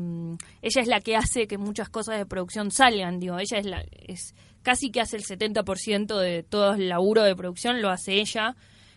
ella 0.63 0.81
es 0.83 0.87
la 0.89 1.01
que 1.03 1.17
hace 1.17 1.47
que 1.47 1.59
muchas 1.59 1.91
cosas 1.91 2.17
de 2.17 2.25
producción 2.25 2.71
salgan, 2.71 3.19
digo, 3.21 3.39
ella 3.39 3.59
es 3.59 3.67
la, 3.67 3.85
es 4.07 4.35
casi 4.63 4.91
que 4.91 5.01
hace 5.01 5.17
el 5.17 5.25
70% 5.25 6.19
de 6.19 6.43
todo 6.45 6.75
el 6.75 6.89
laburo 6.89 7.23
de 7.25 7.35
producción, 7.37 7.83
lo 7.83 7.91
hace 7.91 8.15
ella, 8.21 8.55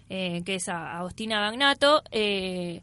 eh, 0.10 0.44
que 0.46 0.56
es 0.56 0.70
a- 0.70 0.98
Agostina 1.00 1.40
Bagnato, 1.42 2.04
eh, 2.12 2.82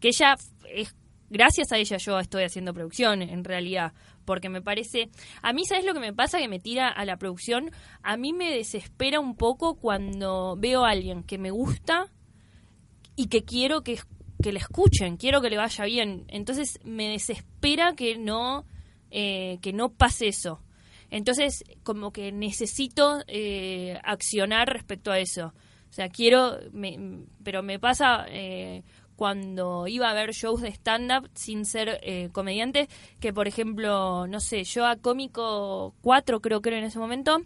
que 0.00 0.08
ella 0.08 0.34
es 0.74 0.94
gracias 1.28 1.70
a 1.70 1.78
ella 1.78 1.96
yo 1.98 2.18
estoy 2.18 2.42
haciendo 2.42 2.74
producción 2.74 3.22
en 3.22 3.44
realidad 3.44 3.92
porque 4.24 4.48
me 4.48 4.60
parece 4.60 5.10
a 5.42 5.52
mí 5.52 5.64
sabes 5.64 5.84
lo 5.84 5.94
que 5.94 6.00
me 6.00 6.12
pasa 6.12 6.38
que 6.38 6.48
me 6.48 6.58
tira 6.58 6.88
a 6.88 7.04
la 7.04 7.18
producción 7.18 7.70
a 8.02 8.16
mí 8.16 8.32
me 8.32 8.50
desespera 8.52 9.20
un 9.20 9.36
poco 9.36 9.76
cuando 9.76 10.56
veo 10.58 10.84
a 10.84 10.90
alguien 10.90 11.22
que 11.22 11.38
me 11.38 11.52
gusta 11.52 12.08
y 13.20 13.26
que 13.28 13.44
quiero 13.44 13.82
que 13.82 13.98
que 14.42 14.52
le 14.52 14.58
escuchen 14.58 15.18
quiero 15.18 15.42
que 15.42 15.50
le 15.50 15.58
vaya 15.58 15.84
bien. 15.84 16.24
Entonces 16.28 16.78
me 16.84 17.08
desespera 17.08 17.94
que 17.94 18.16
no 18.16 18.64
eh, 19.10 19.58
que 19.60 19.72
no 19.72 19.90
pase 19.90 20.28
eso. 20.28 20.62
Entonces 21.10 21.64
como 21.82 22.12
que 22.12 22.32
necesito 22.32 23.22
eh, 23.26 23.98
accionar 24.04 24.68
respecto 24.72 25.10
a 25.10 25.18
eso. 25.18 25.52
O 25.90 25.92
sea 25.92 26.08
quiero 26.08 26.58
me- 26.72 27.24
pero 27.42 27.62
me 27.62 27.78
pasa 27.78 28.24
eh, 28.28 28.82
cuando 29.16 29.86
iba 29.88 30.08
a 30.08 30.14
ver 30.14 30.30
shows 30.32 30.62
de 30.62 30.68
stand-up 30.68 31.28
sin 31.34 31.66
ser 31.66 32.00
eh, 32.02 32.30
comediante, 32.32 32.88
que 33.20 33.34
por 33.34 33.46
ejemplo, 33.46 34.26
no 34.26 34.40
sé, 34.40 34.64
yo 34.64 34.86
a 34.86 34.96
Cómico 34.96 35.94
4 36.00 36.40
creo 36.40 36.62
que 36.62 36.70
era 36.70 36.78
en 36.78 36.84
ese 36.84 36.98
momento, 36.98 37.42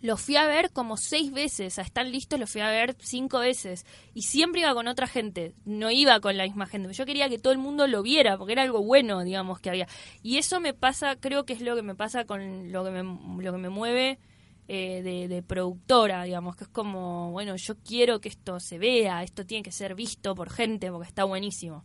Los 0.00 0.20
fui 0.20 0.36
a 0.36 0.46
ver 0.46 0.70
como 0.70 0.96
seis 0.96 1.32
veces, 1.32 1.78
a 1.78 1.82
Están 1.82 2.12
Listos 2.12 2.38
los 2.38 2.48
fui 2.48 2.60
a 2.60 2.70
ver 2.70 2.94
cinco 3.00 3.40
veces. 3.40 3.84
Y 4.14 4.22
siempre 4.22 4.60
iba 4.60 4.72
con 4.74 4.86
otra 4.86 5.08
gente, 5.08 5.54
no 5.64 5.90
iba 5.90 6.20
con 6.20 6.36
la 6.36 6.44
misma 6.44 6.66
gente. 6.66 6.92
Yo 6.92 7.04
quería 7.04 7.28
que 7.28 7.38
todo 7.38 7.52
el 7.52 7.58
mundo 7.58 7.86
lo 7.88 8.02
viera, 8.02 8.38
porque 8.38 8.52
era 8.52 8.62
algo 8.62 8.82
bueno, 8.82 9.24
digamos, 9.24 9.58
que 9.58 9.70
había. 9.70 9.88
Y 10.22 10.38
eso 10.38 10.60
me 10.60 10.72
pasa, 10.72 11.16
creo 11.16 11.44
que 11.44 11.52
es 11.52 11.60
lo 11.60 11.74
que 11.74 11.82
me 11.82 11.96
pasa 11.96 12.24
con 12.24 12.70
lo 12.70 12.84
que 12.84 12.90
me, 12.90 13.02
lo 13.42 13.52
que 13.52 13.58
me 13.58 13.70
mueve 13.70 14.18
eh, 14.68 15.02
de, 15.02 15.26
de, 15.28 15.42
productora, 15.42 16.22
digamos, 16.22 16.54
que 16.54 16.64
es 16.64 16.70
como, 16.70 17.32
bueno, 17.32 17.56
yo 17.56 17.74
quiero 17.78 18.20
que 18.20 18.28
esto 18.28 18.60
se 18.60 18.78
vea, 18.78 19.22
esto 19.22 19.44
tiene 19.46 19.62
que 19.62 19.72
ser 19.72 19.94
visto 19.94 20.34
por 20.34 20.50
gente 20.50 20.92
porque 20.92 21.08
está 21.08 21.24
buenísimo. 21.24 21.84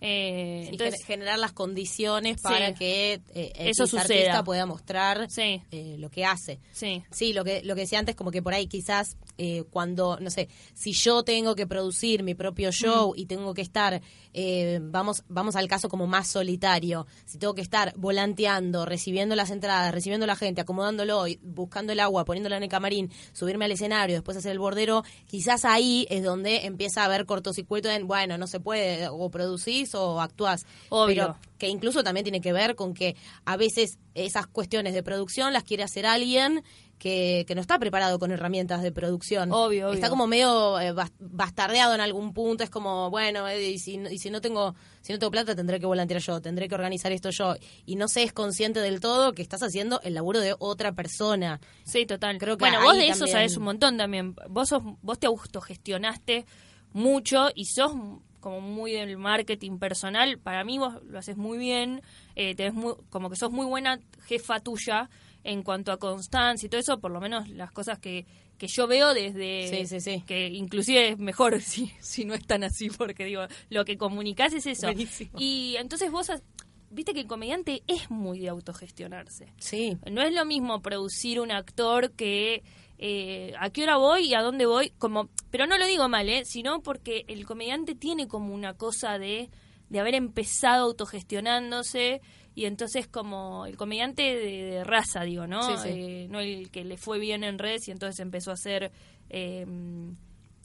Eh, 0.00 0.68
entonces 0.70 1.04
generar 1.04 1.38
las 1.38 1.52
condiciones 1.52 2.40
para 2.40 2.74
que 2.74 3.20
eh, 3.34 3.52
eso 3.56 3.84
artista 3.98 4.42
pueda 4.42 4.64
mostrar 4.64 5.30
sí. 5.30 5.62
eh, 5.70 5.96
lo 5.98 6.10
que 6.10 6.24
hace. 6.24 6.58
Sí. 6.72 7.02
sí, 7.10 7.32
lo 7.32 7.44
que 7.44 7.62
lo 7.62 7.74
que 7.74 7.82
decía 7.82 7.98
antes 7.98 8.16
como 8.16 8.30
que 8.30 8.42
por 8.42 8.54
ahí 8.54 8.66
quizás 8.66 9.16
eh, 9.42 9.64
cuando 9.70 10.18
no 10.20 10.28
sé, 10.28 10.50
si 10.74 10.92
yo 10.92 11.22
tengo 11.22 11.54
que 11.54 11.66
producir 11.66 12.22
mi 12.22 12.34
propio 12.34 12.70
show 12.72 13.14
y 13.16 13.24
tengo 13.24 13.54
que 13.54 13.62
estar 13.62 14.02
eh, 14.34 14.80
vamos 14.82 15.24
vamos 15.28 15.56
al 15.56 15.66
caso 15.66 15.88
como 15.88 16.06
más 16.06 16.28
solitario, 16.28 17.06
si 17.24 17.38
tengo 17.38 17.54
que 17.54 17.62
estar 17.62 17.94
volanteando, 17.96 18.84
recibiendo 18.84 19.34
las 19.34 19.48
entradas, 19.48 19.94
recibiendo 19.94 20.26
la 20.26 20.36
gente, 20.36 20.60
acomodándolo, 20.60 21.24
buscando 21.40 21.94
el 21.94 22.00
agua, 22.00 22.26
poniéndola 22.26 22.58
en 22.58 22.64
el 22.64 22.68
camarín, 22.68 23.10
subirme 23.32 23.64
al 23.64 23.72
escenario, 23.72 24.16
después 24.16 24.36
hacer 24.36 24.52
el 24.52 24.58
bordero, 24.58 25.04
quizás 25.26 25.64
ahí 25.64 26.06
es 26.10 26.22
donde 26.22 26.66
empieza 26.66 27.00
a 27.00 27.06
haber 27.06 27.24
cortocircuito 27.24 27.88
en, 27.88 28.06
bueno, 28.06 28.36
no 28.36 28.46
se 28.46 28.60
puede 28.60 29.08
o 29.08 29.30
producís 29.30 29.94
o 29.94 30.20
actuás. 30.20 30.66
Obvio. 30.90 31.14
Pero 31.14 31.36
que 31.56 31.68
incluso 31.68 32.04
también 32.04 32.24
tiene 32.24 32.40
que 32.40 32.52
ver 32.52 32.74
con 32.74 32.92
que 32.92 33.16
a 33.46 33.56
veces 33.56 33.98
esas 34.14 34.46
cuestiones 34.46 34.92
de 34.92 35.02
producción 35.02 35.52
las 35.52 35.64
quiere 35.64 35.82
hacer 35.82 36.06
alguien 36.06 36.62
que, 37.00 37.44
que 37.48 37.54
no 37.56 37.60
está 37.60 37.78
preparado 37.80 38.18
con 38.20 38.30
herramientas 38.30 38.82
de 38.82 38.92
producción. 38.92 39.50
Obvio, 39.50 39.86
obvio. 39.88 39.94
Está 39.94 40.08
como 40.10 40.28
medio 40.28 40.78
eh, 40.78 40.92
bas- 40.92 41.10
bastardeado 41.18 41.94
en 41.94 42.00
algún 42.00 42.32
punto, 42.32 42.62
es 42.62 42.70
como, 42.70 43.10
bueno, 43.10 43.48
eh, 43.48 43.70
y, 43.70 43.78
si, 43.80 43.94
y 43.96 44.18
si 44.18 44.30
no 44.30 44.40
tengo 44.40 44.74
si 45.00 45.12
no 45.14 45.18
tengo 45.18 45.30
plata 45.30 45.56
tendré 45.56 45.80
que 45.80 45.86
volantear 45.86 46.20
yo, 46.20 46.40
tendré 46.42 46.68
que 46.68 46.74
organizar 46.74 47.10
esto 47.10 47.30
yo. 47.30 47.54
Y 47.86 47.96
no 47.96 48.06
se 48.06 48.22
es 48.22 48.32
consciente 48.34 48.80
del 48.80 49.00
todo 49.00 49.32
que 49.32 49.40
estás 49.42 49.62
haciendo 49.62 49.98
el 50.02 50.12
laburo 50.14 50.38
de 50.40 50.54
otra 50.58 50.92
persona. 50.92 51.58
Sí, 51.84 52.04
total. 52.04 52.36
Creo 52.38 52.56
que 52.58 52.64
bueno, 52.66 52.82
vos 52.82 52.94
de 52.94 53.06
eso 53.08 53.20
también- 53.20 53.32
sabés 53.32 53.56
un 53.56 53.62
montón 53.64 53.96
también. 53.96 54.36
Vos 54.50 54.68
sos, 54.68 54.82
vos 55.00 55.18
te 55.18 55.26
autogestionaste 55.26 56.44
mucho 56.92 57.48
y 57.54 57.64
sos 57.66 57.92
como 58.40 58.60
muy 58.60 58.92
del 58.92 59.16
marketing 59.18 59.78
personal. 59.78 60.38
Para 60.38 60.64
mí 60.64 60.78
vos 60.78 60.94
lo 61.04 61.18
haces 61.18 61.36
muy 61.36 61.58
bien. 61.58 62.02
Eh, 62.36 62.54
tenés 62.54 62.74
muy, 62.74 62.94
como 63.10 63.30
que 63.30 63.36
sos 63.36 63.50
muy 63.50 63.66
buena 63.66 64.00
jefa 64.26 64.60
tuya 64.60 65.08
en 65.44 65.62
cuanto 65.62 65.92
a 65.92 65.98
constancia 65.98 66.66
y 66.66 66.68
todo 66.70 66.80
eso, 66.80 67.00
por 67.00 67.10
lo 67.10 67.20
menos 67.20 67.48
las 67.48 67.72
cosas 67.72 67.98
que, 67.98 68.26
que 68.58 68.66
yo 68.66 68.86
veo 68.86 69.14
desde 69.14 69.68
Sí, 69.68 69.86
sí, 69.86 70.00
sí. 70.00 70.22
que 70.26 70.48
inclusive 70.48 71.08
es 71.10 71.18
mejor 71.18 71.60
si, 71.62 71.90
si 72.00 72.24
no 72.24 72.34
es 72.34 72.46
tan 72.46 72.62
así 72.64 72.90
porque 72.90 73.24
digo 73.24 73.42
lo 73.70 73.84
que 73.84 73.96
comunicás 73.96 74.52
es 74.52 74.66
eso 74.66 74.86
Buenísimo. 74.88 75.30
y 75.38 75.76
entonces 75.78 76.10
vos 76.10 76.28
has- 76.30 76.42
viste 76.90 77.14
que 77.14 77.20
el 77.20 77.26
comediante 77.26 77.82
es 77.86 78.10
muy 78.10 78.38
de 78.40 78.48
autogestionarse 78.48 79.46
Sí. 79.58 79.96
no 80.10 80.22
es 80.22 80.34
lo 80.34 80.44
mismo 80.44 80.82
producir 80.82 81.40
un 81.40 81.52
actor 81.52 82.10
que 82.12 82.62
eh, 82.98 83.54
a 83.58 83.70
qué 83.70 83.84
hora 83.84 83.96
voy 83.96 84.26
y 84.26 84.34
a 84.34 84.42
dónde 84.42 84.66
voy, 84.66 84.90
como, 84.98 85.30
pero 85.50 85.66
no 85.66 85.78
lo 85.78 85.86
digo 85.86 86.06
mal, 86.10 86.28
¿eh? 86.28 86.44
sino 86.44 86.82
porque 86.82 87.24
el 87.28 87.46
comediante 87.46 87.94
tiene 87.94 88.28
como 88.28 88.52
una 88.52 88.74
cosa 88.74 89.18
de, 89.18 89.48
de 89.88 90.00
haber 90.00 90.14
empezado 90.16 90.84
autogestionándose 90.84 92.20
y 92.54 92.64
entonces 92.66 93.06
como 93.06 93.66
el 93.66 93.76
comediante 93.76 94.22
de, 94.22 94.62
de 94.64 94.84
raza, 94.84 95.22
digo, 95.22 95.46
¿no? 95.46 95.62
Sí, 95.62 95.82
sí. 95.82 95.88
Eh, 96.00 96.26
no 96.30 96.40
el 96.40 96.70
que 96.70 96.84
le 96.84 96.96
fue 96.96 97.18
bien 97.18 97.44
en 97.44 97.58
redes 97.58 97.88
y 97.88 97.90
entonces 97.90 98.20
empezó 98.20 98.50
a 98.50 98.54
hacer... 98.54 98.90
Eh, 99.28 99.66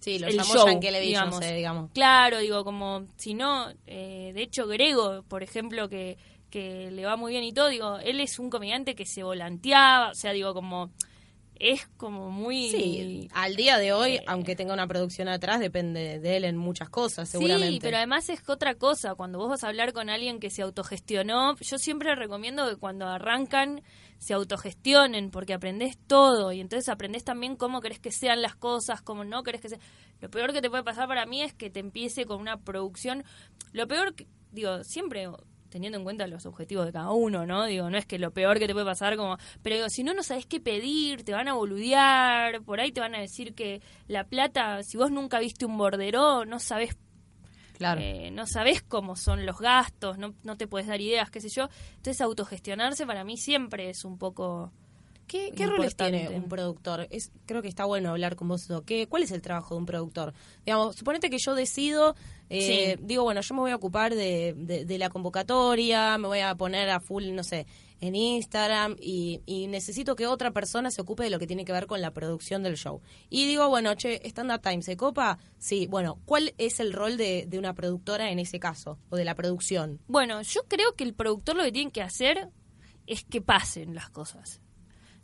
Sí, 0.01 0.20
lo 0.20 0.27
el 0.27 0.36
llamó 0.36 0.54
show, 0.54 0.68
no 0.68 1.00
digamos. 1.00 1.39
sé, 1.44 1.56
digamos. 1.56 1.89
Claro, 1.92 2.38
digo, 2.38 2.63
como 2.63 3.08
si 3.18 3.34
no, 3.34 3.72
eh, 3.88 4.34
de 4.36 4.44
hecho 4.44 4.68
Grego, 4.68 5.24
por 5.27 5.42
ejemplo, 5.42 5.89
que, 5.89 6.18
que 6.51 6.92
le 6.92 7.06
va 7.06 7.15
muy 7.15 7.32
bien 7.32 7.44
y 7.44 7.54
todo, 7.54 7.70
digo, 7.70 7.98
él 7.98 8.20
es 8.20 8.38
un 8.38 8.51
comediante 8.51 8.94
que 8.94 9.08
se 9.08 9.24
volanteaba, 9.24 10.12
o 10.12 10.13
sea, 10.13 10.32
digo, 10.32 10.54
como, 10.54 10.92
es 11.59 11.88
como 11.97 12.29
muy... 12.29 12.69
Sí, 12.69 13.29
al 13.33 13.55
día 13.55 13.77
de 13.77 13.93
hoy, 13.93 14.19
aunque 14.27 14.55
tenga 14.55 14.74
una 14.74 14.88
producción 14.88 15.27
atrás, 15.27 15.59
depende 15.59 16.19
de 16.19 16.38
él 16.38 16.43
en 16.45 16.57
muchas 16.57 16.89
cosas, 16.89 17.29
seguramente. 17.29 17.74
Sí, 17.74 17.79
pero 17.81 17.97
además 17.97 18.29
es 18.29 18.47
otra 18.47 18.75
cosa, 18.75 19.15
cuando 19.15 19.39
vos 19.39 19.50
vas 19.50 19.63
a 19.63 19.67
hablar 19.67 19.93
con 19.93 20.09
alguien 20.09 20.39
que 20.39 20.50
se 20.50 20.62
autogestionó, 20.62 21.55
yo 21.57 21.77
siempre 21.77 22.15
recomiendo 22.15 22.67
que 22.69 22.75
cuando 22.75 23.07
arrancan 23.07 23.81
se 24.17 24.33
autogestionen, 24.33 25.29
porque 25.29 25.53
aprendés 25.53 25.97
todo 26.07 26.51
y 26.51 26.62
entonces 26.62 26.89
aprendés 26.89 27.24
también 27.24 27.55
cómo 27.55 27.81
querés 27.81 28.00
que 28.00 28.12
sean 28.12 28.41
las 28.41 28.55
cosas, 28.55 29.01
cómo 29.01 29.24
no 29.24 29.43
querés 29.43 29.62
que 29.62 29.69
sean. 29.69 29.81
Lo 30.21 30.29
peor 30.29 30.53
que 30.53 30.62
te 30.62 30.69
puede 30.69 30.83
pasar 30.83 31.07
para 31.07 31.25
mí 31.25 31.41
es 31.41 31.53
que 31.53 31.69
te 31.69 31.79
empiece 31.79 32.25
con 32.25 32.39
una 32.39 32.57
producción. 32.57 33.24
Lo 33.71 33.88
peor, 33.88 34.15
que, 34.15 34.27
digo, 34.51 34.83
siempre 34.83 35.29
teniendo 35.75 35.98
en 35.98 36.05
cuenta 36.05 36.25
los 36.25 36.46
objetivos 36.46 36.86
de 36.86 36.94
cada 36.94 37.12
uno, 37.12 37.46
¿no? 37.46 37.65
Digo, 37.65 37.89
no 37.89 37.98
es 37.98 38.05
que 38.05 38.17
lo 38.17 38.32
peor 38.32 38.60
que 38.60 38.65
te 38.65 38.72
puede 38.72 38.86
pasar 38.86 39.17
como, 39.17 39.38
pero 39.62 39.75
digo, 39.75 39.89
si 39.89 40.05
no 40.05 40.13
no 40.13 40.24
sabes 40.24 40.46
qué 40.46 40.62
pedir, 40.62 41.25
te 41.25 41.34
van 41.34 41.50
a 41.50 41.53
boludear, 41.53 42.62
por 42.62 42.79
ahí 42.79 42.94
te 42.94 43.01
van 43.01 43.13
a 43.13 43.20
decir 43.20 43.53
que 43.53 43.82
la 44.08 44.24
plata, 44.24 44.84
si 44.84 44.96
vos 44.96 45.12
nunca 45.12 45.38
viste 45.39 45.65
un 45.65 45.77
bordero, 45.77 46.46
no 46.46 46.62
sabes 46.62 46.96
Claro. 47.74 48.00
eh, 48.00 48.32
no 48.32 48.48
sabes 48.48 48.84
cómo 48.84 49.17
son 49.17 49.46
los 49.46 49.60
gastos, 49.60 50.17
no, 50.17 50.34
no 50.44 50.55
te 50.55 50.65
puedes 50.65 50.88
dar 50.88 51.01
ideas, 51.01 51.29
qué 51.29 51.41
sé 51.41 51.50
yo. 51.50 51.67
Entonces 51.98 52.22
autogestionarse 52.22 53.05
para 53.05 53.25
mí 53.25 53.36
siempre 53.36 53.89
es 53.89 54.05
un 54.05 54.17
poco... 54.17 54.72
¿Qué, 55.27 55.51
qué 55.53 55.65
roles 55.67 55.98
tiene 55.98 56.29
un 56.29 56.48
productor? 56.48 57.08
Es, 57.10 57.34
creo 57.48 57.62
que 57.62 57.67
está 57.67 57.84
bueno 57.84 58.12
hablar 58.12 58.38
con 58.38 58.48
vos. 58.48 58.70
¿Qué, 58.86 59.08
¿Cuál 59.08 59.24
es 59.24 59.32
el 59.32 59.41
trabajo 59.41 59.74
de 59.74 59.79
un 59.79 59.86
productor? 59.86 60.34
Digamos, 60.65 60.96
suponete 60.96 61.29
que 61.29 61.39
yo 61.39 61.53
decido, 61.53 62.15
eh, 62.50 62.96
Sí. 62.98 63.04
digo, 63.06 63.24
bueno, 63.24 63.42
yo 63.42 63.54
me 63.56 63.62
voy 63.62 63.72
a 63.72 63.75
ocupar 63.75 64.14
de, 64.16 64.54
de- 64.58 64.86
de 64.86 64.98
la 64.98 65.10
convocatoria, 65.10 66.18
me 66.18 66.28
voy 66.28 66.40
a 66.40 66.56
poner 66.56 66.90
a 66.90 67.00
full, 67.00 67.32
no 67.34 67.44
sé, 67.44 67.66
en 68.02 68.14
Instagram 68.16 68.98
y, 69.00 69.42
y 69.46 69.68
necesito 69.68 70.16
que 70.16 70.28
otra 70.28 70.52
persona 70.52 70.92
se 70.92 71.02
ocupe 71.02 71.24
de 71.24 71.30
lo 71.30 71.40
que 71.40 71.48
tiene 71.48 71.66
que 71.66 71.72
ver 71.72 71.88
con 71.88 72.02
la 72.02 72.12
producción 72.12 72.62
del 72.62 72.75
show. 72.78 73.02
Y 73.30 73.48
digo, 73.48 73.70
bueno, 73.70 73.96
che, 73.96 74.22
Stand 74.28 74.52
Up 74.52 74.62
Time, 74.62 74.82
¿se 74.84 74.98
copa? 74.98 75.40
Sí, 75.58 75.88
bueno, 75.88 76.20
¿cuál 76.25 76.54
es 76.58 76.80
el 76.80 76.92
rol 76.94 77.18
de, 77.18 77.46
de 77.48 77.58
una 77.58 77.74
productora 77.74 78.30
en 78.32 78.40
ese 78.40 78.60
caso? 78.60 79.00
O 79.10 79.16
de 79.16 79.24
la 79.25 79.34
producción. 79.36 80.00
Bueno, 80.08 80.42
yo 80.42 80.62
creo 80.68 80.94
que 80.96 81.04
el 81.06 81.14
productor 81.14 81.56
lo 81.56 81.64
que 81.64 81.72
tiene 81.72 81.92
que 81.92 82.02
hacer 82.02 82.50
es 83.08 83.24
que 83.24 83.42
pasen 83.42 83.96
las 83.96 84.10
cosas. 84.10 84.62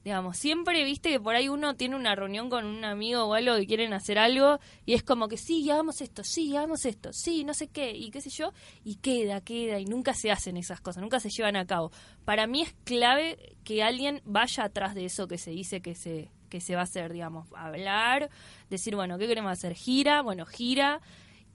Digamos, 0.04 0.38
siempre 0.38 0.84
viste 0.84 1.12
que 1.12 1.20
por 1.20 1.36
ahí 1.36 1.48
uno 1.48 1.76
tiene 1.76 1.96
una 1.96 2.16
reunión 2.16 2.50
con 2.50 2.66
un 2.66 2.84
amigo 2.84 3.24
o 3.26 3.34
algo 3.36 3.56
que 3.56 3.68
quieren 3.68 3.94
hacer 3.94 4.18
algo 4.18 4.60
y 4.84 4.94
es 4.94 5.04
como 5.04 5.28
que 5.28 5.38
sí, 5.38 5.70
hagamos 5.70 6.02
esto, 6.02 6.24
sí, 6.24 6.56
hagamos 6.56 6.86
esto, 6.86 7.14
sí, 7.14 7.44
no 7.44 7.54
sé 7.54 7.68
qué, 7.68 7.92
y 7.92 8.10
qué 8.10 8.20
sé 8.20 8.32
yo, 8.32 8.52
y 8.84 8.96
queda, 8.96 9.42
queda, 9.42 9.80
y 9.80 9.86
nunca 9.86 10.16
se 10.16 10.32
hacen 10.32 10.58
esas 10.58 10.82
cosas, 10.82 11.04
nunca 11.04 11.20
se 11.20 11.30
llevan 11.30 11.56
a 11.56 11.68
cabo. 11.68 11.92
Para 12.26 12.48
mí 12.48 12.64
es 12.64 12.74
clave 12.84 13.56
que 13.64 13.84
alguien 13.84 14.22
vaya 14.26 14.64
atrás 14.64 14.96
de 14.96 15.06
eso 15.06 15.28
que 15.28 15.38
se 15.38 15.52
dice 15.52 15.82
que 15.82 15.94
se, 15.94 16.32
que 16.50 16.62
se 16.62 16.74
va 16.74 16.82
a 16.82 16.86
hacer, 16.86 17.14
digamos, 17.14 17.48
hablar, 17.56 18.32
decir, 18.72 18.96
bueno, 18.96 19.20
¿qué 19.20 19.28
queremos 19.28 19.52
hacer? 19.52 19.76
Gira, 19.76 20.24
bueno, 20.24 20.48
gira, 20.48 21.00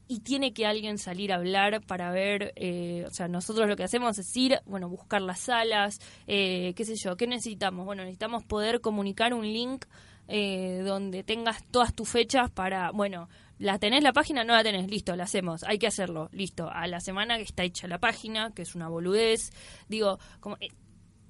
y 0.08 0.20
tiene 0.20 0.52
que 0.52 0.66
alguien 0.66 0.98
salir 0.98 1.32
a 1.32 1.36
hablar 1.36 1.80
para 1.84 2.10
ver, 2.10 2.52
eh, 2.56 3.04
o 3.06 3.10
sea, 3.10 3.28
nosotros 3.28 3.68
lo 3.68 3.76
que 3.76 3.84
hacemos 3.84 4.18
es 4.18 4.36
ir, 4.36 4.60
bueno, 4.66 4.88
buscar 4.88 5.20
las 5.22 5.40
salas, 5.40 6.00
eh, 6.26 6.74
qué 6.76 6.84
sé 6.84 6.94
yo, 6.96 7.16
¿qué 7.16 7.26
necesitamos? 7.26 7.84
Bueno, 7.84 8.02
necesitamos 8.02 8.44
poder 8.44 8.80
comunicar 8.80 9.34
un 9.34 9.44
link 9.44 9.84
eh, 10.28 10.82
donde 10.84 11.24
tengas 11.24 11.64
todas 11.70 11.94
tus 11.94 12.08
fechas 12.08 12.50
para, 12.50 12.90
bueno, 12.92 13.28
¿la 13.58 13.78
tenés 13.78 14.02
la 14.02 14.12
página? 14.12 14.44
No 14.44 14.54
la 14.54 14.62
tenés, 14.62 14.88
listo, 14.88 15.16
la 15.16 15.24
hacemos, 15.24 15.64
hay 15.64 15.78
que 15.78 15.86
hacerlo, 15.86 16.28
listo, 16.32 16.70
a 16.70 16.86
la 16.86 17.00
semana 17.00 17.36
que 17.36 17.42
está 17.42 17.64
hecha 17.64 17.88
la 17.88 17.98
página, 17.98 18.52
que 18.54 18.62
es 18.62 18.74
una 18.74 18.88
boludez, 18.88 19.50
digo, 19.88 20.18
como... 20.40 20.56
eh, 20.60 20.68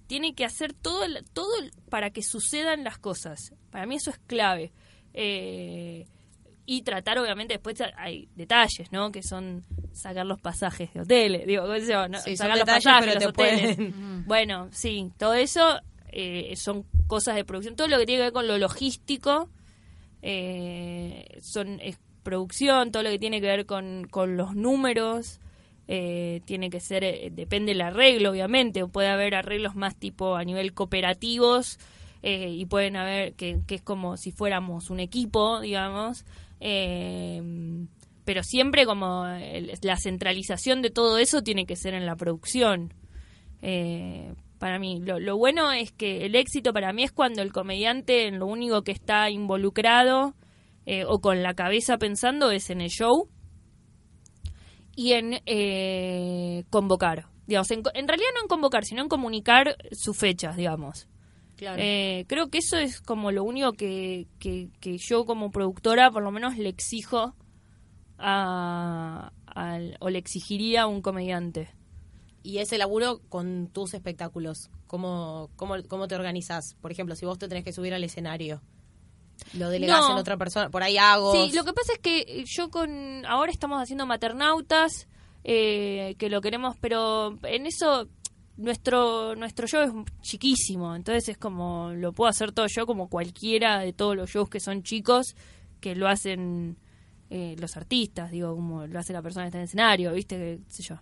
tiene 0.07 0.35
que 0.37 0.45
hacer 0.45 0.73
todo, 0.73 1.05
todo 1.33 1.53
para 1.91 2.11
que 2.11 2.23
sucedan 2.23 2.85
las 2.85 2.97
cosas. 2.97 3.53
Para 3.71 3.87
mí 3.87 3.97
eso 3.97 4.11
es 4.11 4.19
clave. 4.19 4.73
Eh, 5.15 6.07
y 6.67 6.83
tratar, 6.83 7.19
obviamente, 7.19 7.55
después 7.55 7.81
hay 7.97 8.29
detalles, 8.35 8.91
¿no? 8.93 9.13
Que 9.13 9.23
son 9.23 9.65
sacar 9.93 10.27
los 10.27 10.41
pasajes 10.41 10.93
de 10.93 11.01
hoteles, 11.01 11.47
digo, 11.47 11.65
yo, 11.77 12.09
¿no? 12.09 12.19
Sí, 12.21 12.37
sacar 12.37 12.59
los 12.59 12.67
detalles, 12.67 12.85
pasajes, 12.85 13.01
pero 13.07 13.15
los 13.15 13.21
te 13.21 13.27
hoteles. 13.29 13.77
pueden- 13.77 13.95
Bueno, 14.27 14.69
sí, 14.73 15.11
todo 15.17 15.35
eso 15.35 15.81
eh, 16.11 16.55
son 16.57 16.85
cosas 17.07 17.37
de 17.37 17.45
producción. 17.45 17.77
Todo 17.77 17.87
lo 17.89 17.99
que 17.99 18.07
tiene 18.07 18.19
que 18.21 18.25
ver 18.25 18.33
con 18.33 18.47
lo 18.49 18.59
logístico 18.59 19.49
eh, 20.23 21.39
son 21.41 21.81
es 21.81 21.99
producción, 22.23 22.91
todo 22.91 23.03
lo 23.05 23.11
que 23.11 23.19
tiene 23.19 23.41
que 23.41 23.47
ver 23.47 23.67
con, 23.67 24.07
con 24.11 24.37
los 24.37 24.55
números. 24.55 25.41
eh, 25.89 26.41
tiene 26.47 26.69
que 26.69 26.81
ser, 26.81 27.05
eh, 27.05 27.31
depende 27.33 27.71
del 27.71 27.81
arreglo, 27.83 28.31
obviamente, 28.33 28.83
o 28.83 28.89
puede 28.89 29.07
haber 29.09 29.37
arreglos 29.37 29.77
más 29.77 29.95
tipo 29.95 30.35
a 30.35 30.43
nivel 30.43 30.75
cooperativos, 30.75 31.79
eh, 32.25 32.49
y 32.51 32.67
pueden 32.67 32.97
haber, 32.97 33.35
que, 33.35 33.61
que 33.69 33.77
es 33.77 33.83
como 33.83 34.17
si 34.17 34.33
fuéramos 34.33 34.91
un 34.91 34.99
equipo, 34.99 35.61
digamos, 35.61 36.25
eh, 36.61 37.41
pero 38.25 38.43
siempre 38.43 38.87
como 38.87 39.25
la 39.83 39.97
centralización 39.97 40.83
de 40.83 40.91
todo 40.91 41.19
eso 41.19 41.43
tiene 41.43 41.65
que 41.65 41.77
ser 41.77 41.95
en 41.95 42.07
la 42.07 42.17
producción. 42.17 42.93
Eh, 43.63 44.35
Para 44.59 44.79
mí, 44.79 45.01
lo, 45.01 45.37
bueno 45.37 45.71
es 45.71 45.93
que 45.93 46.27
el 46.27 46.35
éxito 46.35 46.73
para 46.73 46.93
mí 46.93 47.05
es 47.05 47.13
cuando 47.13 47.43
el 47.43 47.53
comediante 47.53 48.27
en 48.27 48.39
lo 48.39 48.47
único 48.47 48.83
que 48.83 48.93
está 48.93 49.31
involucrado 49.31 50.35
eh, 50.87 51.05
o 51.07 51.21
con 51.21 51.43
la 51.43 51.55
cabeza 51.55 51.99
pensando 51.99 52.51
es 52.51 52.71
en 52.71 52.81
el 52.81 52.89
show 52.89 53.29
y 54.97 55.13
en 55.13 55.41
eh, 55.47 56.65
convocar. 56.71 57.27
Digamos, 57.47 57.71
en 57.71 58.09
realidad 58.09 58.31
no 58.35 58.43
en 58.43 58.49
convocar, 58.49 58.85
sino 58.85 59.03
en 59.03 59.09
comunicar 59.09 59.77
sus 59.93 60.17
fechas, 60.17 60.57
digamos. 60.57 61.07
Claro. 61.57 61.81
Eh, 61.83 62.25
creo 62.29 62.49
que 62.51 62.59
eso 62.59 62.77
es 62.77 63.01
como 63.01 63.33
lo 63.33 63.43
único 63.43 63.73
que, 63.73 64.27
que, 64.39 64.69
que 64.81 64.99
yo 64.99 65.25
como 65.25 65.51
productora 65.51 66.11
por 66.11 66.23
lo 66.23 66.31
menos 66.31 66.59
le 66.59 66.69
exijo 66.69 67.35
a, 68.19 69.33
al- 69.47 69.97
o 70.01 70.11
le 70.11 70.19
exigiría 70.19 70.83
a 70.83 70.87
un 70.87 71.03
comediante. 71.03 71.71
y 72.43 72.59
ese 72.59 72.79
laburo 72.79 73.21
con 73.29 73.67
tus 73.73 73.93
espectáculos, 73.95 74.71
¿cómo, 74.87 75.51
cómo, 75.57 75.75
cómo 75.89 76.07
te 76.07 76.15
organizas? 76.15 76.77
Por 76.81 76.93
ejemplo, 76.93 77.17
si 77.17 77.27
vos 77.27 77.39
te 77.39 77.49
tenés 77.49 77.65
que 77.65 77.73
subir 77.73 77.93
al 77.93 78.05
escenario, 78.05 78.63
lo 79.55 79.69
delegás 79.69 80.01
No. 80.03 80.13
en 80.13 80.19
otra 80.19 80.37
persona, 80.37 80.71
por 80.71 80.83
ahí 80.85 80.97
hago. 80.97 81.33
Sí, 81.33 81.53
lo 81.57 81.65
que 81.65 81.73
pasa 81.73 81.95
es 81.95 81.99
que 81.99 82.45
yo 82.47 82.71
con 82.71 83.27
ahora 83.27 83.51
estamos 83.51 83.83
haciendo 83.83 84.07
maternautas, 84.07 85.09
eh, 85.43 86.15
que 86.19 86.29
lo 86.31 86.41
queremos, 86.41 86.77
pero 86.81 87.37
en 87.43 87.67
eso 87.67 88.09
nuestro 88.57 89.37
nuestro 89.37 89.67
show 89.67 89.83
es 89.83 89.93
chiquísimo, 90.23 90.95
entonces 90.95 91.29
es 91.31 91.39
como 91.39 91.93
lo 91.93 92.13
puedo 92.13 92.29
hacer 92.29 92.53
todo 92.53 92.67
yo 92.69 92.87
como 92.87 93.09
cualquiera 93.09 93.81
de 93.81 93.93
todos 93.93 94.17
los 94.17 94.31
shows 94.31 94.49
que 94.49 94.61
son 94.61 94.83
chicos 94.83 95.35
que 95.81 95.95
lo 95.95 96.09
hacen 96.09 96.77
eh, 97.29 97.57
los 97.59 97.77
artistas, 97.77 98.31
digo, 98.31 98.55
como 98.55 98.87
lo 98.87 98.99
hace 98.99 99.13
la 99.13 99.21
persona 99.21 99.45
que 99.45 99.49
está 99.49 99.59
en 99.59 99.63
el 99.63 99.67
escenario, 99.67 100.13
¿viste? 100.13 100.37
Que, 100.37 100.61
sé 100.69 100.83
yo. 100.85 100.97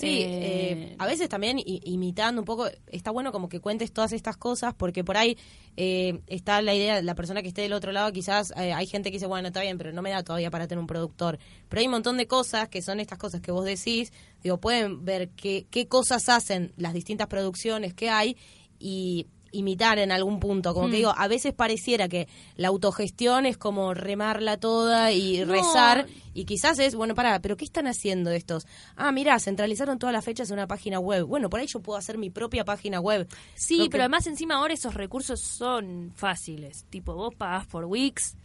Sí, 0.00 0.22
Eh, 0.24 0.94
a 0.98 1.06
veces 1.06 1.28
también 1.28 1.58
i- 1.58 1.80
imitando 1.84 2.40
un 2.40 2.44
poco, 2.44 2.68
está 2.86 3.10
bueno 3.10 3.32
como 3.32 3.48
que 3.48 3.58
cuentes 3.58 3.90
todas 3.92 4.12
estas 4.12 4.36
cosas, 4.36 4.72
porque 4.74 5.02
por 5.02 5.16
ahí 5.16 5.36
eh, 5.76 6.20
está 6.28 6.62
la 6.62 6.72
idea, 6.74 7.02
la 7.02 7.16
persona 7.16 7.42
que 7.42 7.48
esté 7.48 7.62
del 7.62 7.72
otro 7.72 7.90
lado, 7.90 8.12
quizás 8.12 8.52
eh, 8.56 8.72
hay 8.72 8.86
gente 8.86 9.10
que 9.10 9.16
dice, 9.16 9.26
bueno, 9.26 9.48
está 9.48 9.60
bien, 9.60 9.76
pero 9.76 9.92
no 9.92 10.00
me 10.02 10.10
da 10.10 10.22
todavía 10.22 10.50
para 10.52 10.68
tener 10.68 10.78
un 10.80 10.86
productor. 10.86 11.38
Pero 11.68 11.80
hay 11.80 11.86
un 11.86 11.92
montón 11.92 12.16
de 12.16 12.28
cosas 12.28 12.68
que 12.68 12.80
son 12.80 13.00
estas 13.00 13.18
cosas 13.18 13.40
que 13.40 13.50
vos 13.50 13.64
decís, 13.64 14.12
digo, 14.42 14.58
pueden 14.58 15.04
ver 15.04 15.30
qué, 15.30 15.66
qué 15.70 15.88
cosas 15.88 16.28
hacen 16.28 16.72
las 16.76 16.94
distintas 16.94 17.26
producciones 17.26 17.92
que 17.92 18.08
hay 18.08 18.36
y 18.78 19.26
imitar 19.52 19.98
en 19.98 20.12
algún 20.12 20.40
punto, 20.40 20.74
como 20.74 20.88
que 20.90 20.96
digo, 20.96 21.12
a 21.16 21.26
veces 21.28 21.54
pareciera 21.54 22.08
que 22.08 22.28
la 22.56 22.68
autogestión 22.68 23.46
es 23.46 23.56
como 23.56 23.94
remarla 23.94 24.58
toda 24.58 25.12
y 25.12 25.38
No. 25.44 25.52
rezar 25.52 26.06
y 26.34 26.44
quizás 26.44 26.78
es, 26.78 26.94
bueno, 26.94 27.14
pará, 27.14 27.40
pero 27.40 27.56
¿qué 27.56 27.64
están 27.64 27.86
haciendo 27.86 28.30
estos? 28.30 28.66
Ah, 28.96 29.10
mira, 29.12 29.38
centralizaron 29.40 29.98
todas 29.98 30.12
las 30.12 30.24
fechas 30.24 30.50
en 30.50 30.54
una 30.54 30.66
página 30.66 31.00
web. 31.00 31.24
Bueno, 31.26 31.48
por 31.48 31.60
ahí 31.60 31.66
yo 31.66 31.80
puedo 31.80 31.98
hacer 31.98 32.18
mi 32.18 32.30
propia 32.30 32.64
página 32.64 33.00
web. 33.00 33.26
Sí, 33.54 33.84
que- 33.84 33.90
pero 33.90 34.02
además 34.04 34.26
encima 34.26 34.56
ahora 34.56 34.74
esos 34.74 34.94
recursos 34.94 35.40
son 35.40 36.12
fáciles. 36.14 36.84
Tipo, 36.90 37.14
vos 37.14 37.34
pagás 37.34 37.66
por 37.66 37.84
Wix 37.86 38.36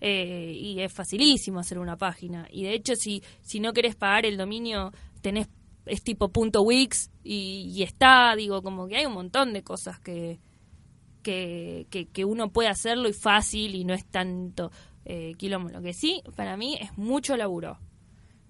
eh, 0.00 0.52
y 0.56 0.80
es 0.80 0.92
facilísimo 0.92 1.58
hacer 1.60 1.78
una 1.78 1.96
página. 1.96 2.46
Y 2.50 2.62
de 2.64 2.74
hecho, 2.74 2.94
si, 2.96 3.22
si 3.42 3.60
no 3.60 3.72
querés 3.72 3.96
pagar 3.96 4.26
el 4.26 4.36
dominio, 4.36 4.92
tenés 5.20 5.48
es 5.86 6.02
tipo 6.02 6.28
punto 6.28 6.62
Wix 6.62 7.10
y, 7.24 7.72
y 7.74 7.82
está, 7.82 8.34
digo, 8.36 8.62
como 8.62 8.86
que 8.86 8.96
hay 8.98 9.06
un 9.06 9.14
montón 9.14 9.52
de 9.52 9.62
cosas 9.64 9.98
que, 9.98 10.38
que, 11.22 11.86
que, 11.90 12.06
que 12.06 12.24
uno 12.24 12.50
puede 12.50 12.68
hacerlo 12.68 13.08
y 13.08 13.12
fácil 13.12 13.74
y 13.74 13.84
no 13.84 13.94
es 13.94 14.04
tanto 14.04 14.70
eh, 15.04 15.34
quilombo. 15.36 15.70
Lo 15.70 15.82
que 15.82 15.92
sí, 15.92 16.22
para 16.36 16.56
mí, 16.56 16.76
es 16.80 16.96
mucho 16.96 17.36
laburo. 17.36 17.78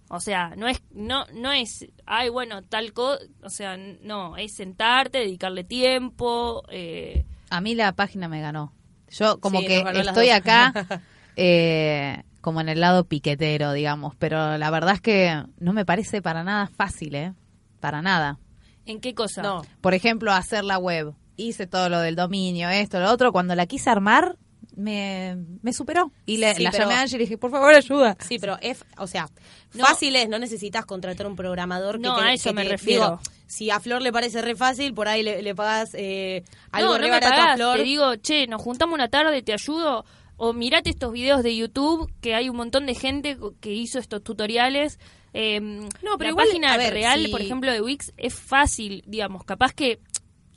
O 0.08 0.18
sea, 0.18 0.54
no 0.56 0.66
es, 0.66 0.82
no, 0.90 1.24
no 1.32 1.52
es, 1.52 1.86
ay, 2.04 2.30
bueno, 2.30 2.62
tal 2.62 2.92
cosa, 2.92 3.22
o 3.44 3.48
sea, 3.48 3.76
no, 3.76 4.36
es 4.36 4.54
sentarte, 4.54 5.18
dedicarle 5.18 5.62
tiempo, 5.62 6.64
eh, 6.68 7.24
A 7.48 7.60
mí 7.60 7.76
la 7.76 7.92
página 7.92 8.28
me 8.28 8.40
ganó. 8.40 8.72
Yo 9.08 9.38
como 9.38 9.60
Sí, 9.60 9.66
que 9.66 9.84
estoy 9.94 10.30
acá 10.30 10.72
eh, 11.36 12.22
como 12.40 12.60
en 12.60 12.68
el 12.68 12.80
lado 12.80 13.04
piquetero, 13.04 13.72
digamos, 13.72 14.16
pero 14.16 14.58
la 14.58 14.70
verdad 14.70 14.94
es 14.94 15.00
que 15.00 15.44
no 15.58 15.72
me 15.72 15.84
parece 15.84 16.22
para 16.22 16.42
nada 16.42 16.66
fácil, 16.66 17.14
¿eh? 17.14 17.32
Para 17.80 18.02
nada. 18.02 18.38
¿en 18.86 19.00
qué 19.00 19.14
cosa? 19.14 19.42
No, 19.42 19.62
Por 19.80 19.94
ejemplo, 19.94 20.32
hacer 20.32 20.64
la 20.64 20.78
web. 20.78 21.14
Hice 21.40 21.66
todo 21.66 21.88
lo 21.88 22.00
del 22.00 22.16
dominio, 22.16 22.68
esto, 22.68 23.00
lo 23.00 23.10
otro. 23.10 23.32
Cuando 23.32 23.54
la 23.54 23.66
quise 23.66 23.88
armar, 23.90 24.36
me, 24.76 25.36
me 25.62 25.72
superó. 25.72 26.12
Y 26.26 26.36
le, 26.38 26.54
Sí, 26.54 26.62
la 26.62 26.70
pero- 26.70 26.84
llamé 26.84 26.94
a 26.94 27.00
Angie 27.02 27.16
y 27.16 27.18
le 27.18 27.24
dije, 27.24 27.38
por 27.38 27.50
favor, 27.50 27.74
ayuda. 27.74 28.16
sí, 28.26 28.38
pero 28.38 28.56
es, 28.60 28.84
o 28.98 29.06
sea, 29.06 29.28
No. 29.74 29.84
fácil 29.84 30.16
es, 30.16 30.28
no 30.28 30.38
necesitas 30.38 30.84
contratar 30.86 31.26
un 31.26 31.36
programador 31.36 31.96
que 31.96 32.02
No, 32.08 32.16
te- 32.16 32.22
a 32.24 32.32
eso 32.32 32.50
que 32.50 32.54
me 32.54 32.62
te- 32.64 32.68
refiero. 32.70 33.04
digo, 33.04 33.20
si 33.46 33.70
a 33.70 33.80
Flor 33.80 34.02
le 34.02 34.12
parece 34.12 34.42
re 34.42 34.54
fácil, 34.54 34.94
por 34.94 35.08
ahí 35.08 35.22
le, 35.22 35.42
le 35.42 35.54
pagas 35.54 35.90
eh, 35.94 36.44
algo 36.72 36.92
no, 36.92 36.98
re 36.98 37.08
no 37.08 37.14
me 37.14 37.20
barato 37.20 37.42
a 37.42 37.56
Flor. 37.56 37.76
te 37.78 37.82
digo, 37.84 38.16
che, 38.16 38.46
nos 38.46 38.62
juntamos 38.62 38.94
una 38.94 39.08
tarde, 39.08 39.42
te 39.42 39.52
ayudo, 39.52 40.04
o 40.36 40.52
mirate 40.52 40.90
estos 40.90 41.12
videos 41.12 41.42
de 41.42 41.56
YouTube, 41.56 42.10
que 42.20 42.34
hay 42.34 42.48
un 42.48 42.56
montón 42.56 42.86
de 42.86 42.94
gente 42.94 43.36
que 43.60 43.72
hizo 43.72 43.98
estos 43.98 44.22
tutoriales. 44.22 44.98
Eh, 45.32 45.60
No, 45.60 46.16
pero 46.18 46.18
la 46.18 46.28
igual, 46.30 46.46
página 46.48 46.76
ver, 46.76 46.92
real, 46.92 47.24
si- 47.26 47.30
por 47.30 47.40
ejemplo, 47.40 47.70
de 47.72 47.80
Wix, 47.80 48.12
es 48.16 48.34
fácil, 48.34 49.02
digamos, 49.06 49.44
capaz 49.44 49.72
que 49.72 50.00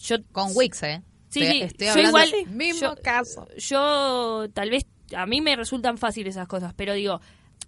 yo... 0.04 0.18
Con 0.32 0.52
Wix, 0.56 0.84
¿eh? 0.84 1.02
Sí, 1.30 1.42
Estoy- 1.42 1.52
sí, 1.58 1.64
estoy 1.64 1.88
yo 1.88 1.92
hablando 1.94 2.10
igual- 2.10 2.32
del 2.32 2.48
mismo 2.56 2.80
yo- 2.96 3.02
caso. 3.02 3.48
yo 3.58 4.46
tal 4.54 4.70
vez 4.70 4.86
a 5.16 5.26
mí 5.26 5.42
me 5.42 5.56
resultan 5.56 5.98
fáciles 5.98 6.36
esas 6.36 6.48
cosas, 6.48 6.74
pero 6.76 6.94
digo, 6.94 7.20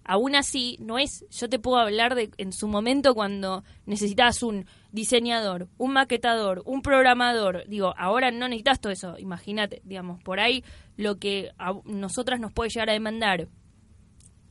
aún 0.03 0.35
así 0.35 0.77
no 0.79 0.99
es, 0.99 1.25
yo 1.31 1.49
te 1.49 1.57
puedo 1.59 1.77
hablar 1.79 2.13
de 2.15 2.29
en 2.37 2.51
su 2.53 2.67
momento 2.67 3.15
cuando 3.15 3.63
necesitabas 3.87 4.43
un 4.43 4.65
diseñador, 4.91 5.67
un 5.77 5.93
maquetador, 5.93 6.61
un 6.65 6.81
programador, 6.83 7.63
digo, 7.67 7.93
ahora 7.97 8.29
no 8.31 8.47
necesitas 8.47 8.79
todo 8.79 8.93
eso, 8.93 9.17
imagínate, 9.17 9.81
digamos, 9.83 10.21
por 10.23 10.39
ahí 10.39 10.63
lo 10.95 11.17
que 11.17 11.51
a 11.57 11.73
nosotras 11.85 12.39
nos 12.39 12.53
puede 12.53 12.69
llegar 12.69 12.89
a 12.91 12.93
demandar 12.93 13.47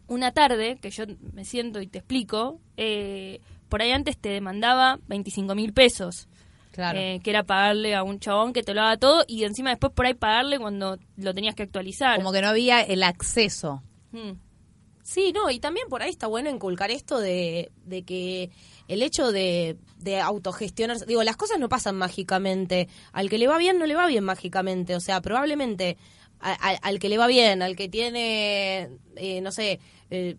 una 0.07 0.33
tarde, 0.33 0.77
que 0.83 0.91
yo 0.91 1.05
me 1.33 1.45
siento 1.45 1.81
y 1.81 1.87
te 1.87 1.99
explico, 1.99 2.61
eh, 2.77 3.41
por 3.69 3.81
ahí 3.81 3.91
antes 3.93 4.19
te 4.19 4.29
demandaba 4.29 4.99
25 5.09 5.55
mil 5.55 5.73
pesos. 5.73 6.29
Claro. 6.75 6.99
Eh, 6.99 7.21
que 7.23 7.31
era 7.31 7.45
pagarle 7.45 7.95
a 7.95 8.03
un 8.03 8.19
chabón 8.19 8.53
que 8.53 8.65
te 8.65 8.75
lo 8.75 8.83
haga 8.83 8.97
todo 8.97 9.25
y 9.29 9.45
encima 9.45 9.71
después 9.71 9.93
por 9.93 10.07
ahí 10.07 10.15
pagarle 10.15 10.59
cuando 10.59 10.99
lo 11.17 11.33
tenías 11.33 11.55
que 11.55 11.63
actualizar. 11.63 12.17
Como 12.17 12.33
que 12.33 12.43
no 12.43 12.49
había 12.49 12.81
el 12.83 13.05
acceso. 13.05 13.81
Mm. 14.11 14.33
Sí, 15.05 15.33
no, 15.33 15.51
y 15.51 15.61
también 15.61 15.87
por 15.89 16.03
ahí 16.03 16.11
está 16.11 16.27
bueno 16.27 16.51
inculcar 16.51 16.91
esto 16.91 17.21
de, 17.21 17.71
de 17.85 18.03
que 18.03 18.51
el 18.89 19.03
hecho 19.03 19.31
de, 19.31 19.77
de 19.99 20.19
autogestionarse, 20.21 21.05
digo, 21.07 21.23
las 21.23 21.37
cosas 21.37 21.59
no 21.61 21.69
pasan 21.69 21.95
mágicamente, 21.97 22.89
al 23.13 23.29
que 23.31 23.39
le 23.39 23.47
va 23.47 23.57
bien 23.59 23.79
no 23.79 23.87
le 23.87 23.95
va 23.95 24.07
bien 24.09 24.25
mágicamente, 24.25 24.97
o 24.97 25.01
sea, 25.01 25.21
probablemente 25.21 25.97
a- 26.41 26.53
a- 26.71 26.79
al 26.89 26.99
que 26.99 27.09
le 27.11 27.19
va 27.19 27.27
bien, 27.29 27.63
al 27.63 27.77
que 27.77 27.89
tiene, 27.89 28.89
eh, 29.17 29.41
no 29.43 29.53
sé, 29.53 29.79
eh, 30.11 30.37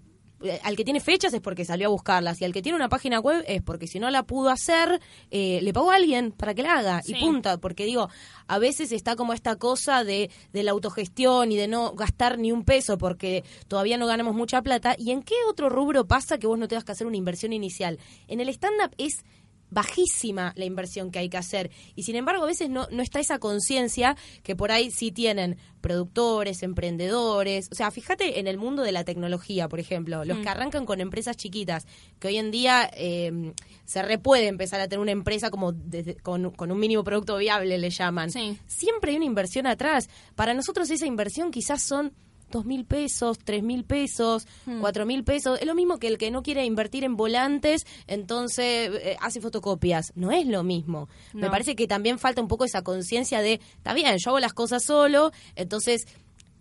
al 0.63 0.75
que 0.75 0.83
tiene 0.83 0.99
fechas 0.99 1.33
es 1.33 1.41
porque 1.41 1.65
salió 1.65 1.87
a 1.87 1.91
buscarlas 1.91 2.41
y 2.41 2.45
al 2.45 2.53
que 2.53 2.61
tiene 2.61 2.75
una 2.75 2.89
página 2.89 3.19
web 3.19 3.43
es 3.47 3.61
porque 3.61 3.87
si 3.87 3.99
no 3.99 4.09
la 4.09 4.23
pudo 4.23 4.49
hacer, 4.49 4.99
eh, 5.31 5.59
le 5.61 5.73
pagó 5.73 5.91
a 5.91 5.95
alguien 5.95 6.31
para 6.31 6.53
que 6.53 6.63
la 6.63 6.79
haga 6.79 7.01
y 7.05 7.15
punta, 7.15 7.57
porque 7.57 7.85
digo, 7.85 8.09
a 8.47 8.59
veces 8.59 8.91
está 8.91 9.15
como 9.15 9.33
esta 9.33 9.55
cosa 9.55 10.03
de, 10.03 10.29
de 10.53 10.63
la 10.63 10.71
autogestión 10.71 11.51
y 11.51 11.57
de 11.57 11.67
no 11.67 11.93
gastar 11.93 12.37
ni 12.37 12.51
un 12.51 12.63
peso 12.63 12.97
porque 12.97 13.43
todavía 13.67 13.97
no 13.97 14.07
ganamos 14.07 14.35
mucha 14.35 14.61
plata. 14.61 14.95
¿Y 14.97 15.11
en 15.11 15.23
qué 15.23 15.35
otro 15.49 15.69
rubro 15.69 16.05
pasa 16.05 16.37
que 16.37 16.47
vos 16.47 16.57
no 16.57 16.67
tengas 16.67 16.83
que 16.83 16.91
hacer 16.91 17.07
una 17.07 17.17
inversión 17.17 17.53
inicial? 17.53 17.99
En 18.27 18.39
el 18.39 18.49
stand-up 18.49 18.93
es 18.97 19.23
bajísima 19.69 20.53
la 20.55 20.65
inversión 20.65 21.11
que 21.11 21.19
hay 21.19 21.29
que 21.29 21.37
hacer 21.37 21.71
y 21.95 22.03
sin 22.03 22.15
embargo 22.15 22.43
a 22.43 22.47
veces 22.47 22.69
no, 22.69 22.87
no 22.91 23.01
está 23.03 23.19
esa 23.19 23.39
conciencia 23.39 24.15
que 24.43 24.55
por 24.55 24.71
ahí 24.71 24.91
sí 24.91 25.11
tienen 25.11 25.57
productores, 25.81 26.63
emprendedores, 26.63 27.69
o 27.71 27.75
sea, 27.75 27.91
fíjate 27.91 28.39
en 28.39 28.47
el 28.47 28.57
mundo 28.57 28.81
de 28.83 28.91
la 28.91 29.03
tecnología, 29.03 29.67
por 29.69 29.79
ejemplo, 29.79 30.25
los 30.25 30.39
que 30.39 30.49
arrancan 30.49 30.85
con 30.85 30.99
empresas 30.99 31.37
chiquitas, 31.37 31.85
que 32.19 32.27
hoy 32.29 32.37
en 32.37 32.49
día 32.51 32.89
eh, 32.95 33.53
se 33.85 34.01
re 34.01 34.17
puede 34.17 34.47
empezar 34.47 34.81
a 34.81 34.87
tener 34.87 34.99
una 35.01 35.11
empresa 35.11 35.51
como 35.51 35.71
desde- 35.73 36.15
con, 36.15 36.51
con 36.51 36.71
un 36.71 36.79
mínimo 36.79 37.03
producto 37.03 37.37
viable, 37.37 37.77
le 37.77 37.89
llaman. 37.91 38.31
Sí. 38.31 38.57
Siempre 38.65 39.11
hay 39.11 39.17
una 39.17 39.25
inversión 39.25 39.67
atrás. 39.67 40.09
Para 40.35 40.53
nosotros 40.55 40.89
esa 40.89 41.05
inversión 41.05 41.51
quizás 41.51 41.83
son 41.83 42.13
dos 42.51 42.65
mil 42.65 42.85
pesos, 42.85 43.37
tres 43.43 43.63
mil 43.63 43.83
pesos, 43.83 44.47
Hmm. 44.65 44.79
cuatro 44.79 45.05
mil 45.05 45.23
pesos. 45.23 45.59
Es 45.59 45.65
lo 45.65 45.75
mismo 45.75 45.97
que 45.97 46.07
el 46.07 46.17
que 46.17 46.31
no 46.31 46.43
quiere 46.43 46.65
invertir 46.65 47.03
en 47.03 47.15
volantes, 47.15 47.85
entonces 48.07 48.91
eh, 49.01 49.17
hace 49.21 49.41
fotocopias. 49.41 50.11
No 50.15 50.31
es 50.31 50.45
lo 50.47 50.63
mismo. 50.63 51.09
Me 51.33 51.49
parece 51.49 51.75
que 51.75 51.87
también 51.87 52.19
falta 52.19 52.41
un 52.41 52.47
poco 52.47 52.65
esa 52.65 52.81
conciencia 52.83 53.41
de, 53.41 53.59
está 53.77 53.93
bien, 53.93 54.15
yo 54.17 54.29
hago 54.31 54.39
las 54.39 54.53
cosas 54.53 54.83
solo, 54.83 55.31
entonces 55.55 56.07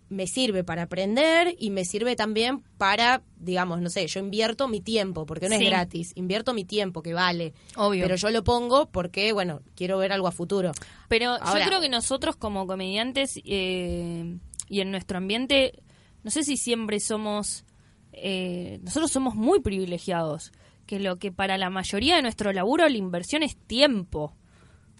me 0.07 0.27
sirve 0.27 0.63
para 0.63 0.83
aprender 0.83 1.55
y 1.57 1.71
me 1.71 1.83
sirve 1.83 2.15
también 2.15 2.61
para, 2.77 3.23
digamos, 3.37 3.81
no 3.81 3.89
sé, 3.89 4.05
yo 4.05 4.19
invierto 4.19 4.67
mi 4.67 4.79
tiempo, 4.79 5.25
porque 5.25 5.49
no 5.49 5.57
Sí. 5.57 5.63
es 5.63 5.69
gratis, 5.71 6.11
invierto 6.15 6.53
mi 6.53 6.63
tiempo, 6.63 7.01
que 7.01 7.13
vale. 7.15 7.53
Obvio. 7.75 8.03
Pero 8.03 8.15
yo 8.15 8.29
lo 8.29 8.43
pongo 8.43 8.85
porque, 8.91 9.33
bueno, 9.33 9.61
quiero 9.75 9.97
ver 9.97 10.13
algo 10.13 10.27
a 10.27 10.31
futuro. 10.31 10.73
Pero 11.09 11.31
Ahora- 11.41 11.61
yo 11.61 11.67
creo 11.67 11.81
que 11.81 11.89
nosotros 11.89 12.35
como 12.35 12.67
comediantes 12.67 13.39
eh, 13.45 14.37
y 14.67 14.81
en 14.81 14.91
nuestro 14.91 15.17
ambiente, 15.17 15.81
no 16.23 16.31
sé 16.31 16.43
si 16.43 16.57
siempre 16.57 16.99
somos, 16.99 17.65
eh, 18.13 18.79
nosotros 18.83 19.11
somos 19.11 19.35
muy 19.35 19.59
privilegiados, 19.61 20.51
que 20.85 20.99
lo 20.99 21.17
que 21.17 21.31
para 21.31 21.57
la 21.57 21.69
mayoría 21.69 22.15
de 22.15 22.21
nuestro 22.21 22.51
laburo 22.53 22.87
la 22.87 22.97
inversión 22.97 23.43
es 23.43 23.55
tiempo. 23.57 24.35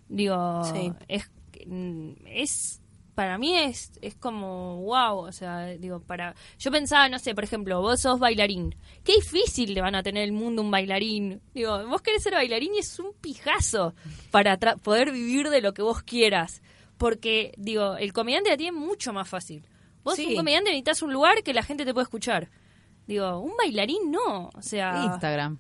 Digo, 0.08 0.64
Sí. 0.74 0.92
es, 1.08 1.30
mm, 1.66 2.12
es 2.28 2.82
para 3.16 3.38
mí 3.38 3.56
es, 3.58 3.94
es 4.02 4.14
como 4.16 4.82
wow, 4.82 5.20
o 5.20 5.32
sea, 5.32 5.68
digo, 5.68 6.02
para 6.02 6.36
yo 6.60 6.70
pensaba, 6.70 7.08
no 7.08 7.18
sé, 7.18 7.34
por 7.34 7.46
ejemplo, 7.46 7.82
vos 7.82 8.02
sos 8.02 8.20
bailarín. 8.20 8.76
Qué 9.06 9.14
difícil 9.14 9.74
le 9.74 9.80
van 9.82 9.96
a 9.96 10.04
tener 10.04 10.24
el 10.24 10.34
mundo 10.34 10.62
un 10.62 10.70
bailarín. 10.70 11.40
Digo, 11.54 11.88
vos 11.88 12.02
querés 12.02 12.24
ser 12.24 12.34
bailarín 12.34 12.76
y 12.76 12.80
es 12.80 13.00
un 13.00 13.14
pijazo 13.22 13.94
para 14.32 14.60
tra- 14.60 14.78
poder 14.78 15.12
vivir 15.14 15.50
de 15.50 15.62
lo 15.62 15.74
que 15.74 15.82
vos 15.82 16.04
quieras. 16.04 16.62
Porque, 16.98 17.54
digo, 17.58 17.98
el 17.98 18.14
comediante 18.14 18.50
la 18.50 18.58
tiene 18.58 18.78
mucho 18.78 19.12
más 19.14 19.28
fácil. 19.28 19.68
Vos, 20.04 20.16
Sí. 20.16 20.28
un 20.28 20.36
comediante, 20.36 20.70
necesitas 20.70 21.02
un 21.02 21.12
lugar 21.14 21.44
que 21.44 21.54
la 21.54 21.64
gente 21.64 21.84
te 21.86 21.94
pueda 21.94 22.04
escuchar. 22.04 22.50
Digo, 23.08 23.40
un 23.40 23.56
bailarín 23.58 24.12
no. 24.12 24.50
O 24.54 24.62
sea. 24.62 25.04
Instagram. 25.06 25.58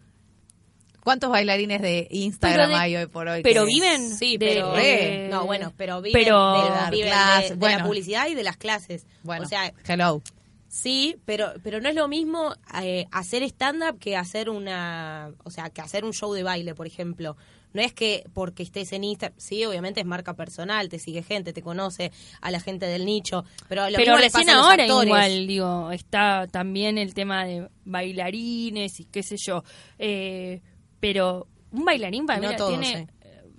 ¿Cuántos 1.04 1.30
bailarines 1.30 1.82
de 1.84 2.08
Instagram 2.10 2.69
de- 2.69 2.76
hay 2.76 2.95
hoy 2.95 3.06
por 3.06 3.28
hoy? 3.28 3.43
Pero 3.43 3.65
viven. 3.65 4.10
Sí, 4.17 4.38
de- 4.38 4.48
pero 4.48 4.76
eh, 4.78 5.28
no, 5.32 5.45
bueno, 5.45 5.71
pero 5.78 6.02
viven, 6.02 6.19
pero- 6.24 6.54
de, 6.54 6.63
De 6.63 6.69
dar 6.69 6.91
viven 6.91 7.06
de- 7.06 7.12
clases, 7.12 7.50
de 7.52 7.56
bueno. 7.58 7.78
la 7.78 7.84
publicidad 7.86 8.28
y 8.28 8.34
de 8.34 8.43
las 8.43 8.58
clases. 8.58 9.06
Bueno, 9.21 9.45
o 9.45 9.48
sea, 9.48 9.71
hello. 9.88 10.24
sí, 10.67 11.15
pero 11.26 11.54
pero 11.63 11.80
no 11.80 11.89
es 11.89 11.95
lo 11.95 12.08
mismo 12.08 12.56
eh, 12.82 13.06
hacer 13.12 13.43
stand 13.43 13.84
up 13.84 14.00
que 14.00 14.17
hacer 14.17 14.50
una, 14.50 15.32
o 15.43 15.52
sea, 15.52 15.69
que 15.69 15.82
hacer 15.82 16.06
un 16.06 16.12
show 16.13 16.34
de 16.34 16.41
baile, 16.41 16.74
por 16.74 16.88
ejemplo. 16.88 17.38
No 17.75 17.81
es 17.81 17.93
que 17.93 18.23
porque 18.33 18.63
estés 18.63 18.91
en 18.93 19.03
Instagram, 19.03 19.38
sí, 19.38 19.63
obviamente 19.65 19.99
es 19.99 20.05
marca 20.07 20.33
personal, 20.33 20.89
te 20.89 20.97
sigue 20.97 21.21
gente, 21.21 21.53
te 21.53 21.61
conoce 21.61 22.11
a 22.41 22.49
la 22.49 22.59
gente 22.59 22.88
del 22.88 23.05
nicho, 23.05 23.43
pero 23.69 23.88
lo 23.89 23.97
pero 23.97 24.17
recién 24.17 24.49
a 24.49 24.55
los 24.55 24.65
ahora 24.65 24.83
actores. 24.85 25.05
igual, 25.07 25.45
digo, 25.47 25.91
está 25.91 26.47
también 26.47 26.97
el 26.97 27.13
tema 27.13 27.45
de 27.45 27.69
bailarines 27.83 28.99
y 28.99 29.05
qué 29.05 29.23
sé 29.23 29.35
yo. 29.38 29.63
Eh, 29.99 30.61
pero 30.99 31.47
un 31.71 31.85
bailarín 31.85 32.25
para 32.25 32.39
No 32.39 32.49
mí 32.49 32.55
todos, 32.55 32.79
tiene... 32.79 33.01
eh. 33.01 33.07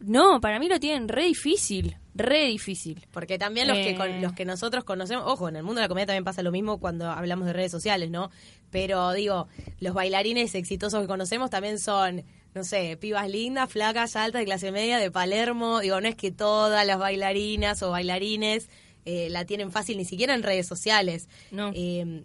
No, 0.01 0.41
para 0.41 0.59
mí 0.59 0.69
lo 0.69 0.79
tienen 0.79 1.09
re 1.09 1.25
difícil, 1.25 1.97
re 2.15 2.47
difícil. 2.47 3.07
Porque 3.11 3.39
también 3.39 3.67
los 3.67 3.77
que 3.79 3.91
Eh. 3.91 3.97
con- 3.97 4.21
los 4.23 4.33
que 4.35 4.45
nosotros 4.45 4.85
conocemos, 4.85 5.25
ojo, 5.27 5.49
en 5.49 5.57
el 5.57 5.63
mundo 5.63 5.81
de 5.81 5.85
la 5.85 5.89
comedia 5.89 6.07
también 6.07 6.25
pasa 6.25 6.43
lo 6.43 6.53
mismo 6.53 6.79
cuando 6.79 7.11
hablamos 7.11 7.47
de 7.47 7.53
redes 7.55 7.73
sociales, 7.73 8.11
¿no? 8.11 8.31
Pero 8.71 9.13
digo, 9.13 9.49
los 9.81 9.95
bailarines 9.95 10.55
exitosos 10.55 11.01
que 11.01 11.07
conocemos 11.07 11.51
también 11.51 11.79
son, 11.79 12.25
no 12.57 12.65
sé, 12.65 12.97
pibas 12.97 13.29
lindas, 13.29 13.71
flacas, 13.71 14.17
altas, 14.17 14.41
de 14.41 14.47
clase 14.47 14.73
media, 14.73 14.97
de 14.97 15.11
Palermo. 15.11 15.81
Digo, 15.81 16.01
no 16.01 16.09
es 16.09 16.17
que 16.17 16.33
todas 16.33 16.87
las 16.87 16.99
bailarinas 16.99 17.83
o 17.83 17.91
bailarines 17.91 18.71
eh, 19.05 19.29
la 19.29 19.45
tienen 19.45 19.71
fácil, 19.71 19.99
ni 19.99 20.07
siquiera 20.07 20.35
en 20.35 20.43
redes 20.43 20.67
sociales. 20.67 21.29
No. 21.51 21.71
Eh, 21.75 22.25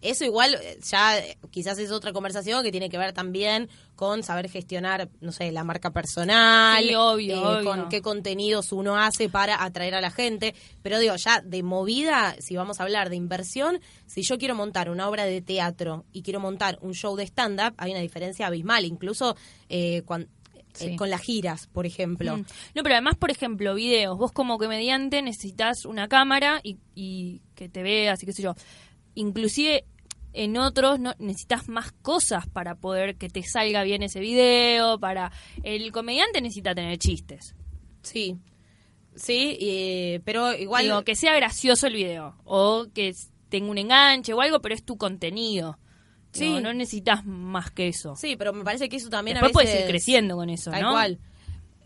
eso 0.00 0.24
igual 0.24 0.54
eh, 0.62 0.78
ya 0.82 1.18
eh, 1.18 1.38
quizás 1.50 1.78
es 1.78 1.90
otra 1.90 2.12
conversación 2.12 2.62
que 2.62 2.70
tiene 2.72 2.88
que 2.88 2.98
ver 2.98 3.12
también 3.12 3.68
con 3.94 4.22
saber 4.22 4.48
gestionar, 4.48 5.08
no 5.20 5.30
sé, 5.30 5.52
la 5.52 5.62
marca 5.62 5.90
personal, 5.90 6.82
Sí, 6.82 6.94
obvio, 6.94 7.34
eh, 7.34 7.58
obvio. 7.58 7.64
con 7.70 7.88
qué 7.88 8.00
contenidos 8.00 8.72
uno 8.72 8.96
hace 8.96 9.28
para 9.28 9.62
atraer 9.62 9.94
a 9.94 10.00
la 10.00 10.10
gente. 10.10 10.54
Pero 10.82 10.98
digo, 10.98 11.14
ya 11.16 11.40
de 11.42 11.62
movida, 11.62 12.34
si 12.38 12.56
vamos 12.56 12.80
a 12.80 12.84
hablar 12.84 13.10
de 13.10 13.16
inversión, 13.16 13.80
si 14.06 14.22
yo 14.22 14.38
quiero 14.38 14.54
montar 14.54 14.90
una 14.90 15.08
obra 15.08 15.24
de 15.24 15.42
teatro 15.42 16.06
y 16.12 16.22
quiero 16.22 16.40
montar 16.40 16.78
un 16.80 16.94
show 16.94 17.14
de 17.14 17.24
stand-up, 17.24 17.74
hay 17.76 17.90
una 17.90 18.00
diferencia 18.00 18.46
abismal, 18.46 18.86
incluso 18.86 19.36
eh, 19.68 20.02
eh, 20.78 20.96
con 20.96 21.10
las 21.10 21.20
giras, 21.20 21.66
por 21.66 21.84
ejemplo. 21.84 22.36
Mm. 22.38 22.44
No, 22.74 22.82
pero 22.82 22.94
además, 22.94 23.16
por 23.16 23.30
ejemplo, 23.30 23.74
videos. 23.74 24.16
Vos 24.16 24.32
como 24.32 24.56
comediante 24.58 25.20
necesitas 25.20 25.84
una 25.84 26.08
cámara 26.08 26.60
y, 26.62 26.78
y 26.94 27.42
que 27.54 27.68
te 27.68 27.82
veas 27.82 28.22
y 28.22 28.26
qué 28.26 28.32
sé 28.32 28.42
yo. 28.42 28.54
Inclusive 29.14 29.84
en 30.32 30.56
otros 30.56 31.00
no 31.00 31.14
necesitas 31.18 31.68
más 31.68 31.92
cosas 31.92 32.46
para 32.48 32.76
poder 32.76 33.16
que 33.16 33.28
te 33.28 33.42
salga 33.42 33.82
bien 33.82 34.02
ese 34.02 34.20
video, 34.20 34.98
para 35.00 35.32
el 35.64 35.90
comediante 35.92 36.40
necesita 36.40 36.74
tener 36.74 36.98
chistes. 36.98 37.54
Sí, 38.02 38.38
sí, 39.14 39.58
eh, 39.60 40.20
pero 40.24 40.52
igual... 40.54 40.84
Digo, 40.84 41.02
que 41.02 41.16
sea 41.16 41.34
gracioso 41.34 41.86
el 41.88 41.94
video 41.94 42.36
o 42.44 42.86
que 42.94 43.14
tenga 43.48 43.70
un 43.70 43.78
enganche 43.78 44.32
o 44.32 44.40
algo, 44.40 44.60
pero 44.60 44.74
es 44.74 44.84
tu 44.84 44.96
contenido. 44.96 45.78
Sí. 46.32 46.60
No 46.60 46.72
necesitas 46.72 47.26
más 47.26 47.72
que 47.72 47.88
eso. 47.88 48.14
Sí, 48.14 48.36
pero 48.36 48.52
me 48.52 48.62
parece 48.62 48.88
que 48.88 48.96
eso 48.96 49.10
también 49.10 49.34
Después 49.34 49.50
a 49.50 49.52
puedes 49.52 49.68
veces... 49.70 49.84
ir 49.84 49.90
creciendo 49.90 50.36
con 50.36 50.48
eso, 50.48 50.70
Tal 50.70 50.82
¿no? 50.82 50.92
cual. 50.92 51.18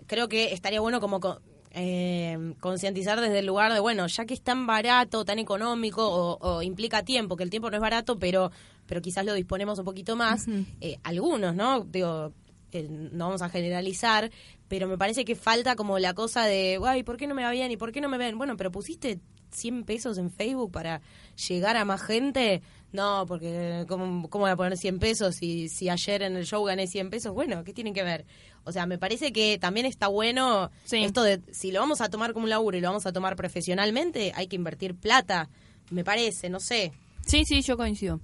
Creo 0.07 0.29
que 0.29 0.53
estaría 0.53 0.81
bueno 0.83 1.01
como 1.01 1.19
co- 1.19 1.41
eh, 1.75 2.55
concientizar 2.61 3.21
desde 3.21 3.41
el 3.41 3.47
lugar 3.47 3.73
de, 3.73 3.81
bueno, 3.81 4.07
ya 4.07 4.25
que 4.25 4.35
es 4.35 4.41
tan 4.41 4.67
barato, 4.67 5.25
tan 5.25 5.39
económico 5.39 6.07
o, 6.07 6.39
o 6.39 6.63
implica 6.63 7.03
tiempo, 7.03 7.37
que 7.37 7.43
el 7.43 7.51
tiempo 7.51 7.69
no 7.69 7.77
es 7.77 7.81
barato, 7.81 8.19
pero, 8.19 8.53
pero 8.87 9.03
quizás 9.03 9.27
lo 9.27 9.35
disponemos 9.35 9.79
un 9.81 9.85
poquito 9.85 10.15
más, 10.15 10.47
eh, 10.81 10.99
algunos, 11.03 11.55
¿no? 11.55 11.81
Digo, 11.81 12.33
eh, 12.71 12.89
no 12.89 13.27
vamos 13.27 13.43
a 13.43 13.49
generalizar, 13.49 14.31
pero 14.69 14.87
me 14.87 14.97
parece 14.97 15.25
que 15.25 15.35
falta 15.35 15.75
como 15.75 15.99
la 15.99 16.15
cosa 16.15 16.45
de, 16.45 16.79
guay, 16.79 17.03
¿por 17.03 17.17
qué 17.17 17.27
no 17.27 17.35
me 17.35 17.43
va 17.43 17.51
bien 17.51 17.71
y 17.71 17.77
por 17.77 17.93
qué 17.93 18.01
no 18.01 18.09
me 18.09 18.19
ven? 18.19 18.39
Bueno, 18.39 18.57
pero 18.57 18.71
pusiste 18.71 19.21
100 19.55 19.85
pesos 19.85 20.19
en 20.19 20.31
Facebook 20.31 20.71
para 20.73 21.01
llegar 21.49 21.77
a 21.77 21.85
más 21.85 22.03
gente. 22.03 22.63
No, 22.93 23.25
porque 23.27 23.85
¿cómo, 23.89 24.29
cómo 24.31 24.45
voy 24.45 24.53
a 24.53 24.57
poner 24.57 24.77
100 24.79 24.99
pesos 25.01 25.35
si, 25.37 25.69
si 25.69 25.89
ayer 25.89 26.23
en 26.23 26.37
el 26.37 26.47
show 26.47 26.63
gané 26.65 26.87
100 26.87 27.11
pesos? 27.11 27.33
Bueno, 27.35 27.65
¿qué 27.65 27.73
tienen 27.73 27.93
que 27.93 28.05
ver? 28.05 28.25
O 28.63 28.71
sea, 28.73 28.87
me 28.87 28.99
parece 28.99 29.33
que 29.33 29.59
también 29.59 29.85
está 29.87 30.07
bueno 30.09 30.71
Sí. 30.85 31.03
esto 31.03 31.23
de, 31.23 31.41
si 31.53 31.73
lo 31.73 31.81
vamos 31.81 32.01
a 32.01 32.09
tomar 32.09 32.33
como 32.33 32.45
un 32.45 32.51
laburo 32.51 32.77
y 32.77 32.81
lo 32.81 32.89
vamos 32.89 33.05
a 33.07 33.13
tomar 33.13 33.35
profesionalmente, 33.35 34.33
hay 34.37 34.47
que 34.47 34.57
invertir 34.57 34.95
plata, 34.95 35.51
me 35.91 36.05
parece, 36.05 36.49
no 36.51 36.61
sé. 36.61 36.93
Sí, 37.27 37.45
sí, 37.45 37.63
yo 37.63 37.77
coincido. 37.77 38.21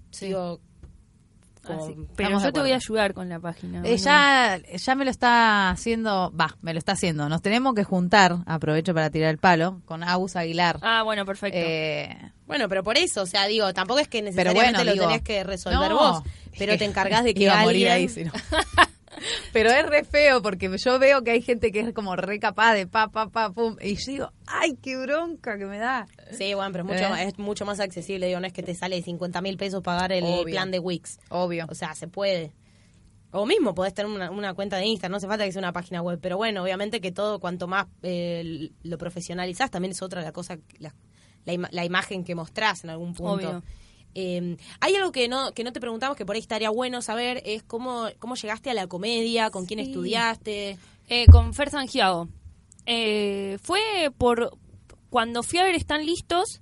Así. 1.64 1.94
como- 1.94 2.06
Pero 2.16 2.28
estamos 2.28 2.42
yo 2.44 2.52
te 2.52 2.60
voy 2.60 2.72
a 2.72 2.76
ayudar 2.76 3.14
con 3.14 3.28
la 3.28 3.38
página. 3.40 3.82
Eh, 3.84 3.96
ya, 3.98 4.58
ya 4.58 4.94
me 4.94 5.04
lo 5.04 5.10
está 5.10 5.70
haciendo, 5.70 6.32
va, 6.38 6.56
me 6.62 6.72
lo 6.72 6.78
está 6.78 6.92
haciendo. 6.92 7.28
Nos 7.28 7.42
tenemos 7.42 7.74
que 7.74 7.84
juntar, 7.84 8.36
aprovecho 8.46 8.94
para 8.94 9.10
tirar 9.10 9.30
el 9.30 9.38
palo, 9.38 9.80
con 9.84 10.02
Agus 10.02 10.36
Aguilar. 10.36 10.78
Ah, 10.82 11.02
bueno, 11.02 11.24
perfecto. 11.26 11.58
Eh, 11.60 12.16
Bueno, 12.46 12.68
pero 12.68 12.82
por 12.82 12.98
eso, 12.98 13.22
o 13.22 13.26
sea, 13.26 13.46
digo, 13.46 13.72
tampoco 13.72 14.00
es 14.00 14.08
que 14.08 14.18
Pero 14.18 14.30
necesariamente 14.52 14.72
bueno, 14.78 14.84
lo 14.84 14.92
digo, 14.92 15.06
tenés 15.06 15.22
que 15.22 15.44
resolver 15.44 15.90
no. 15.90 15.96
vos, 15.96 16.22
pero 16.58 16.76
te 16.76 16.84
encargás 16.84 17.22
de 17.22 17.32
que 17.34 17.44
Iba 17.44 17.52
a 17.52 17.60
alguien... 17.60 17.66
morir 17.68 17.90
ahí, 17.90 18.08
si 18.08 18.24
no. 18.24 18.32
Pero 19.52 19.70
es 19.70 19.86
re 19.86 20.04
feo 20.04 20.42
porque 20.42 20.70
yo 20.78 20.98
veo 20.98 21.22
que 21.22 21.32
hay 21.32 21.42
gente 21.42 21.70
que 21.72 21.80
es 21.80 21.92
como 21.92 22.16
re 22.16 22.38
capaz 22.38 22.74
de 22.74 22.86
pa, 22.86 23.08
pa, 23.08 23.28
pa, 23.28 23.50
pum. 23.52 23.76
Y 23.82 23.94
yo 23.96 24.12
digo, 24.12 24.32
ay, 24.46 24.76
qué 24.82 24.96
bronca 24.96 25.58
que 25.58 25.66
me 25.66 25.78
da. 25.78 26.06
Sí, 26.32 26.54
bueno, 26.54 26.72
pero 26.72 26.84
es 26.84 26.90
mucho, 26.90 27.04
¿Eh? 27.04 27.08
más- 27.10 27.20
es 27.22 27.38
mucho 27.38 27.64
más 27.66 27.80
accesible, 27.80 28.26
digo, 28.26 28.40
no 28.40 28.46
es 28.46 28.52
que 28.52 28.62
te 28.62 28.74
sale 28.74 29.00
50 29.02 29.40
mil 29.42 29.56
pesos 29.56 29.82
pagar 29.82 30.12
el 30.12 30.24
Obvio. 30.24 30.44
plan 30.54 30.70
de 30.70 30.78
Wix. 30.78 31.18
Obvio. 31.28 31.66
O 31.68 31.74
sea, 31.74 31.94
se 31.94 32.08
puede. 32.08 32.52
O 33.32 33.46
mismo 33.46 33.74
podés 33.74 33.94
tener 33.94 34.10
una, 34.10 34.30
una 34.30 34.54
cuenta 34.54 34.76
de 34.78 34.86
Instagram, 34.86 35.12
no 35.12 35.16
hace 35.18 35.28
falta 35.28 35.44
que 35.44 35.52
sea 35.52 35.60
una 35.60 35.72
página 35.72 36.02
web. 36.02 36.18
Pero 36.20 36.36
bueno, 36.36 36.62
obviamente 36.64 37.00
que 37.00 37.12
todo, 37.12 37.38
cuanto 37.38 37.68
más 37.68 37.86
eh, 38.02 38.70
lo 38.82 38.98
profesionalizás, 38.98 39.70
también 39.70 39.92
es 39.92 40.02
otra 40.02 40.20
la 40.22 40.32
cosa, 40.32 40.58
la, 40.78 40.94
la, 41.44 41.52
ima- 41.52 41.68
la 41.70 41.84
imagen 41.84 42.24
que 42.24 42.34
mostrás 42.34 42.82
en 42.82 42.90
algún 42.90 43.14
punto. 43.14 43.34
Obvio. 43.48 43.62
Eh, 44.14 44.56
hay 44.80 44.94
algo 44.96 45.12
que 45.12 45.28
no 45.28 45.52
que 45.52 45.62
no 45.64 45.72
te 45.72 45.80
preguntamos 45.80 46.16
que 46.16 46.26
por 46.26 46.34
ahí 46.34 46.40
estaría 46.40 46.70
bueno 46.70 47.00
saber 47.02 47.42
es 47.44 47.62
cómo 47.62 48.08
cómo 48.18 48.34
llegaste 48.34 48.70
a 48.70 48.74
la 48.74 48.86
comedia, 48.88 49.50
con 49.50 49.66
quién 49.66 49.80
Sí. 49.80 49.86
estudiaste. 49.90 50.78
Eh, 51.08 51.26
con 51.26 51.54
Fer 51.54 51.70
Sangiago. 51.70 52.28
Eh, 52.86 53.58
fue 53.62 54.10
por 54.16 54.56
cuando 55.10 55.42
fui 55.42 55.58
a 55.58 55.64
ver 55.64 55.74
Están 55.74 56.04
Listos. 56.06 56.60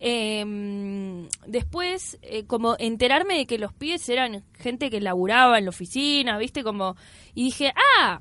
eh, 0.00 1.26
después, 1.46 2.18
eh, 2.22 2.44
como 2.46 2.76
enterarme 2.78 3.36
de 3.38 3.46
que 3.46 3.58
los 3.58 3.72
pibes 3.72 4.08
eran 4.08 4.44
gente 4.54 4.90
que 4.90 5.00
laburaba 5.00 5.58
en 5.58 5.64
la 5.64 5.70
oficina, 5.70 6.38
¿viste? 6.38 6.62
Como, 6.62 6.94
y 7.34 7.44
dije, 7.46 7.72
ah, 7.98 8.20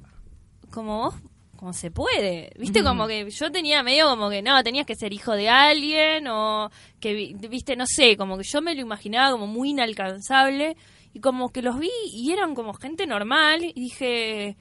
como 0.72 0.98
vos, 1.04 1.16
como 1.58 1.74
se 1.74 1.92
puede, 1.92 2.52
¿viste? 2.58 2.84
Como 2.84 3.08
que 3.08 3.30
yo 3.30 3.52
tenía 3.52 3.84
medio 3.84 4.08
como 4.08 4.30
que 4.30 4.42
no, 4.42 4.64
tenías 4.64 4.86
que 4.86 4.96
ser 4.96 5.12
hijo 5.12 5.34
de 5.34 5.50
alguien 5.50 6.28
o 6.28 6.70
que, 7.00 7.14
vi- 7.14 7.34
¿viste? 7.50 7.76
No 7.76 7.86
sé, 7.88 8.16
como 8.16 8.38
que 8.38 8.44
yo 8.44 8.62
me 8.62 8.76
lo 8.76 8.82
imaginaba 8.82 9.32
como 9.32 9.48
muy 9.48 9.72
inalcanzable 9.72 10.78
y 11.14 11.20
como 11.20 11.50
que 11.50 11.62
los 11.62 11.78
vi 11.80 11.90
y 12.14 12.32
eran 12.32 12.54
como 12.56 12.74
gente 12.74 13.06
normal 13.08 13.64
y 13.64 13.74
dije, 13.74 14.56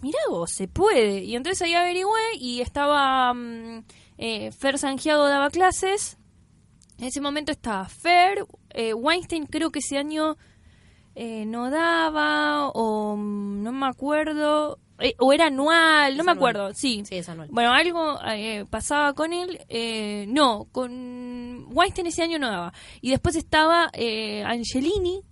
mirá 0.00 0.18
vos, 0.28 0.50
se 0.50 0.68
puede. 0.68 1.22
Y 1.24 1.36
entonces 1.36 1.62
ahí 1.62 1.74
averigüé 1.74 2.36
y 2.38 2.60
estaba 2.60 3.32
mm, 3.32 3.84
eh, 4.18 4.50
Fer 4.52 4.78
Sangiago 4.78 5.26
daba 5.28 5.50
clases. 5.50 6.18
En 6.98 7.04
ese 7.06 7.20
momento 7.20 7.52
estaba 7.52 7.88
Fer, 7.88 8.44
eh, 8.70 8.92
Weinstein 8.94 9.46
creo 9.46 9.70
que 9.70 9.78
ese 9.80 9.98
año 9.98 10.36
eh, 11.14 11.44
no 11.46 11.70
daba 11.70 12.68
o 12.70 13.16
mm, 13.16 13.62
no 13.62 13.72
me 13.72 13.86
acuerdo. 13.86 14.78
Eh, 15.02 15.14
o 15.18 15.32
era 15.32 15.46
anual, 15.46 16.16
no 16.16 16.20
Es 16.22 16.24
me 16.26 16.30
anual. 16.32 16.36
acuerdo, 16.36 16.74
sí. 16.74 17.02
Sí, 17.06 17.16
es 17.16 17.28
anual. 17.28 17.48
Bueno, 17.50 17.72
algo 17.72 18.18
eh, 18.26 18.64
pasaba 18.70 19.12
con 19.14 19.32
él. 19.32 19.60
eh, 19.68 20.24
no, 20.28 20.68
con 20.72 21.66
Weinstein 21.72 22.06
ese 22.06 22.22
año 22.22 22.38
no 22.38 22.48
daba. 22.50 22.72
Y 23.00 23.10
después 23.10 23.36
estaba 23.36 23.90
eh, 23.92 24.42
Angelini, 24.44 25.22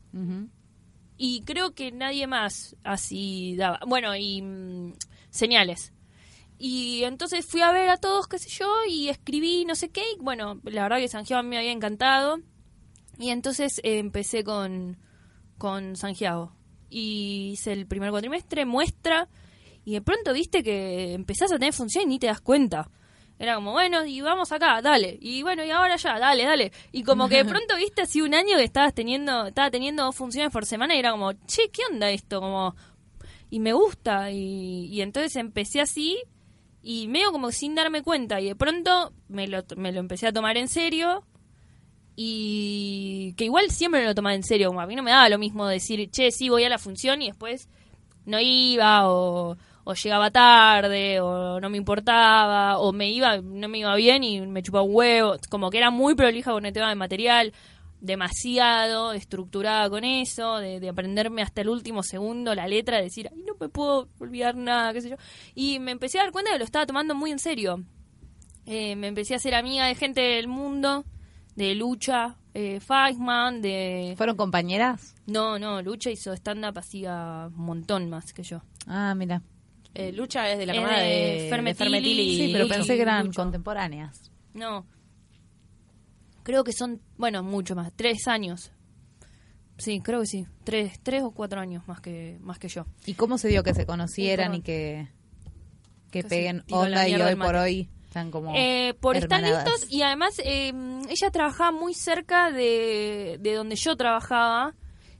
y 1.16 1.42
creo 1.42 1.74
que 1.74 1.92
nadie 1.92 2.26
más 2.26 2.76
así 2.83 3.54
daba. 3.56 3.80
Bueno, 3.87 4.16
y 4.16 4.40
mm, 4.42 4.94
señales. 5.30 5.92
Y 6.59 7.04
entonces 7.04 7.46
fui 7.46 7.61
a 7.62 7.72
ver 7.72 7.88
a 7.90 7.96
todos, 7.96 8.26
qué 8.28 8.38
sé 8.38 8.48
yo, 8.50 8.70
y 8.88 9.09
escribí 9.09 9.64
no 9.64 9.74
sé 9.74 9.90
qué. 9.90 10.02
Y 10.16 10.22
bueno, 10.22 10.61
la 10.64 10.83
verdad 10.83 10.98
que 10.98 11.09
Santiago 11.09 11.42
me 11.42 11.59
había 11.59 11.72
encantado. 11.72 12.38
Y 13.18 13.30
entonces 13.30 13.80
eh, 13.85 13.98
empecé 13.98 14.44
con, 14.44 14.96
con 15.59 15.96
Santiago. 15.96 16.54
Y 16.88 17.50
hice 17.52 17.72
el 17.72 17.87
primer 17.87 18.11
cuatrimestre, 18.11 18.64
muestra. 18.64 19.28
Y 19.85 19.93
de 19.93 20.03
pronto 20.03 20.33
viste 20.33 20.62
que 20.62 21.14
empezás 21.14 21.53
a 21.53 21.59
tener 21.59 21.73
función 21.73 22.05
y 22.05 22.07
ni 22.07 22.19
te 22.19 22.27
das 22.27 22.40
cuenta. 22.40 22.90
Era 23.38 23.55
como, 23.55 23.73
bueno, 23.73 24.05
y 24.05 24.21
vamos 24.21 24.53
acá, 24.53 24.83
dale. 24.83 25.16
Y 25.19 25.43
bueno, 25.43 25.64
y 25.64 25.71
ahora 25.71 25.97
ya, 25.97 26.19
dale, 26.19 26.45
dale. 26.45 26.73
Y 26.93 27.03
como 27.05 27.27
que 27.29 27.37
de 27.37 27.45
pronto 27.51 27.77
viste 27.77 28.03
así 28.03 28.21
un 28.21 28.35
año 28.35 28.59
que 28.59 28.64
estabas 28.64 28.95
teniendo, 28.95 29.47
estaba 29.47 29.71
teniendo 29.71 30.05
dos 30.05 30.14
funciones 30.14 30.53
por 30.53 30.66
semana 30.66 30.95
y 30.95 30.99
era 30.99 31.12
como, 31.12 31.33
che, 31.47 31.71
¿qué 31.73 31.83
onda 31.90 32.11
esto? 32.11 32.40
Como, 32.40 32.77
y 33.49 33.61
me 33.61 33.73
gusta. 33.73 34.31
Y, 34.31 34.88
y 34.93 35.01
entonces 35.01 35.37
empecé 35.37 35.81
así 35.81 36.19
y 36.83 37.09
medio 37.09 37.33
como 37.33 37.51
sin 37.51 37.75
darme 37.75 38.03
cuenta. 38.03 38.40
Y 38.43 38.49
de 38.49 38.57
pronto 38.57 39.14
me 39.29 39.49
lo, 39.49 39.64
me 39.77 39.93
lo 39.93 40.01
empecé 40.01 40.27
a 40.27 40.33
tomar 40.33 40.59
en 40.59 40.69
serio. 40.69 41.25
Y 42.16 43.33
que 43.38 43.45
igual 43.45 43.71
siempre 43.71 44.01
me 44.03 44.07
lo 44.07 44.14
tomaba 44.14 44.35
en 44.35 44.43
serio. 44.43 44.69
Como 44.69 44.83
a 44.83 44.87
mí 44.87 44.95
no 44.95 45.03
me 45.03 45.12
daba 45.12 45.31
lo 45.31 45.38
mismo 45.38 45.66
decir, 45.66 46.11
che, 46.11 46.31
sí, 46.31 46.51
voy 46.51 46.64
a 46.64 46.69
la 46.69 46.79
función 46.79 47.23
y 47.23 47.29
después 47.29 47.71
no 48.27 48.38
iba 48.38 49.11
o 49.11 49.57
o 49.90 49.94
llegaba 49.94 50.31
tarde, 50.31 51.20
o 51.20 51.61
no 51.61 51.68
me 51.70 51.76
importaba, 51.76 52.79
o 52.79 52.92
me 52.92 53.11
iba, 53.11 53.40
no 53.40 53.68
me 53.68 53.79
iba 53.79 53.94
bien 53.96 54.24
y 54.24 54.40
me 54.40 54.62
chupaba 54.62 54.85
un 54.85 54.94
huevo, 54.94 55.37
como 55.48 55.70
que 55.70 55.79
era 55.79 55.90
muy 55.90 56.14
prolija 56.14 56.53
con 56.53 56.64
el 56.64 56.72
tema 56.72 56.88
de 56.88 56.94
material, 56.94 57.53
demasiado 58.00 59.12
estructurada 59.12 59.90
con 59.90 60.05
eso, 60.05 60.59
de, 60.59 60.88
aprenderme 60.88 61.42
hasta 61.42 61.61
el 61.61 61.68
último 61.68 62.03
segundo 62.03 62.55
la 62.55 62.66
letra, 62.66 62.96
de 62.96 63.05
decir, 63.05 63.29
ay, 63.33 63.42
no 63.46 63.55
me 63.61 63.68
puedo 63.68 64.09
olvidar 64.18 64.57
nada, 64.57 64.92
qué 64.92 65.03
sé 65.03 65.11
yo. 65.11 65.16
Y 65.55 65.79
me 65.79 65.90
empecé 65.90 66.18
a 66.18 66.22
dar 66.22 66.33
cuenta 66.33 66.50
de 66.50 66.55
que 66.55 66.61
lo 66.61 66.64
estaba 66.64 66.87
tomando 66.87 67.14
muy 67.14 67.31
en 67.31 67.38
serio. 67.38 67.85
Eh, 68.66 68.96
me 68.96 69.09
empecé 69.09 69.35
a 69.35 69.37
hacer 69.37 69.55
amiga 69.55 69.87
de 69.87 69.94
gente 69.94 70.20
del 70.20 70.48
mundo, 70.48 71.05
de 71.57 71.74
Lucha, 71.74 72.37
eh, 72.55 72.81
Feisman, 72.81 73.61
de... 73.61 74.14
¿Fueron 74.16 74.37
compañeras? 74.37 75.14
No, 75.26 75.59
no, 75.59 75.83
Lucha 75.83 76.11
hizo 76.11 76.33
stand-up 76.33 76.79
hacía 76.79 77.48
un 77.48 77.64
montón 77.64 78.09
más 78.09 78.33
que 78.33 78.42
yo. 78.42 78.62
Ah, 78.87 79.14
mira. 79.14 79.42
Eh, 79.94 80.12
Lucha 80.12 80.50
es 80.50 80.59
de 80.59 80.66
la 80.66 80.74
hermana 80.74 80.98
de, 81.00 81.46
Fermetili. 81.50 82.37
Sí, 82.37 82.50
pero 82.53 82.68
pensé 82.68 82.96
que 82.96 83.03
eran 83.03 83.33
contemporáneas. 83.33 84.31
No. 84.55 84.87
Creo 86.42 86.64
que 86.64 86.72
son, 86.72 87.00
bueno, 87.16 87.42
mucho 87.42 87.74
más, 87.74 87.92
tres 87.94 88.29
años. 88.29 88.72
Sí, 89.79 90.00
creo 90.00 90.20
que 90.20 90.26
sí, 90.26 90.46
tres, 90.64 91.00
tres 91.03 91.22
o 91.22 91.31
cuatro 91.31 91.61
años 91.61 91.87
más 91.88 92.00
que 92.00 92.38
más 92.40 92.59
que 92.59 92.68
yo. 92.68 92.87
¿Y 93.07 93.14
cómo 93.14 93.38
se 93.38 93.48
dio 93.48 93.62
que 93.62 93.74
se 93.74 93.87
conocieran 93.87 94.55
y 94.55 94.61
que, 94.61 95.09
que 96.11 96.22
peguen 96.22 96.64
onda 96.70 97.09
y 97.09 97.14
hoy 97.14 97.35
por 97.35 97.57
hoy 97.57 97.88
están 98.05 98.31
como 98.31 98.53
eh, 98.55 98.94
Por 99.00 99.16
estar 99.16 99.42
listos 99.42 99.87
y 99.88 100.03
además 100.03 100.38
eh, 100.44 100.72
ella 101.09 101.31
trabajaba 101.31 101.72
muy 101.72 101.94
cerca 101.94 102.50
de, 102.50 103.38
de 103.40 103.55
donde 103.55 103.76
yo 103.76 103.96
trabajaba 103.96 104.74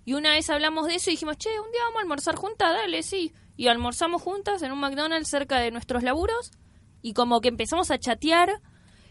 y 0.05 0.13
una 0.13 0.33
vez 0.33 0.51
hablamos 0.51 0.89
de 0.89 0.97
eso 0.97 1.09
y 1.09 1.15
dijimos, 1.15 1.39
che, 1.39 1.49
un 1.49 1.73
día 1.73 1.81
vamos 1.85 1.99
a 1.99 2.03
almorzar 2.03 2.37
juntas, 2.37 2.71
dale, 2.75 3.03
sí 3.03 3.33
y 3.61 3.69
almorzamos 3.69 4.23
juntas 4.23 4.63
en 4.63 4.73
un 4.73 4.81
McDonald's 4.81 5.29
cerca 5.29 5.59
de 5.59 5.71
nuestros 5.71 6.03
laburos 6.03 6.51
y 7.03 7.13
como 7.13 7.43
que 7.43 7.49
empezamos 7.49 7.91
a 7.91 7.99
chatear 7.99 8.63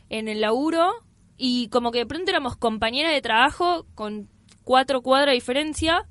en 0.09 0.27
el 0.27 0.41
laburo 0.41 0.91
y 1.37 1.69
como 1.69 1.91
que 1.91 1.99
de 1.99 2.07
pronto 2.07 2.31
éramos 2.31 2.57
compañeras 2.57 3.13
de 3.13 3.21
trabajo 3.21 3.85
con 3.93 4.27
cuatro 4.63 5.03
cuadras 5.03 5.33
de 5.33 5.35
diferencia 5.35 6.07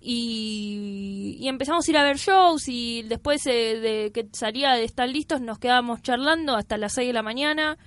y, 0.00 1.46
empezamos 1.46 1.86
a 1.86 1.90
ir 1.92 1.98
a 1.98 2.02
ver 2.02 2.16
shows 2.16 2.68
y 2.68 3.04
después 3.04 3.44
de 3.44 4.10
que 4.12 4.26
salía 4.32 4.72
de 4.72 4.82
estar 4.82 5.08
listos 5.08 5.40
nos 5.40 5.60
quedábamos 5.60 6.02
charlando 6.02 6.56
hasta 6.56 6.78
las 6.78 6.94
seis 6.94 7.06
de 7.06 7.12
la 7.12 7.22
mañana 7.22 7.78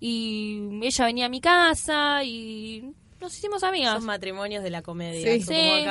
y 0.00 0.70
ella 0.80 1.04
venía 1.04 1.26
a 1.26 1.28
mi 1.28 1.42
casa 1.42 2.24
y 2.24 2.94
nos 3.24 3.36
hicimos 3.36 3.62
amigas. 3.62 3.94
Son 3.94 4.04
matrimonios 4.04 4.62
de 4.62 4.70
la 4.70 4.82
comedia. 4.82 5.40
Sí, 5.40 5.86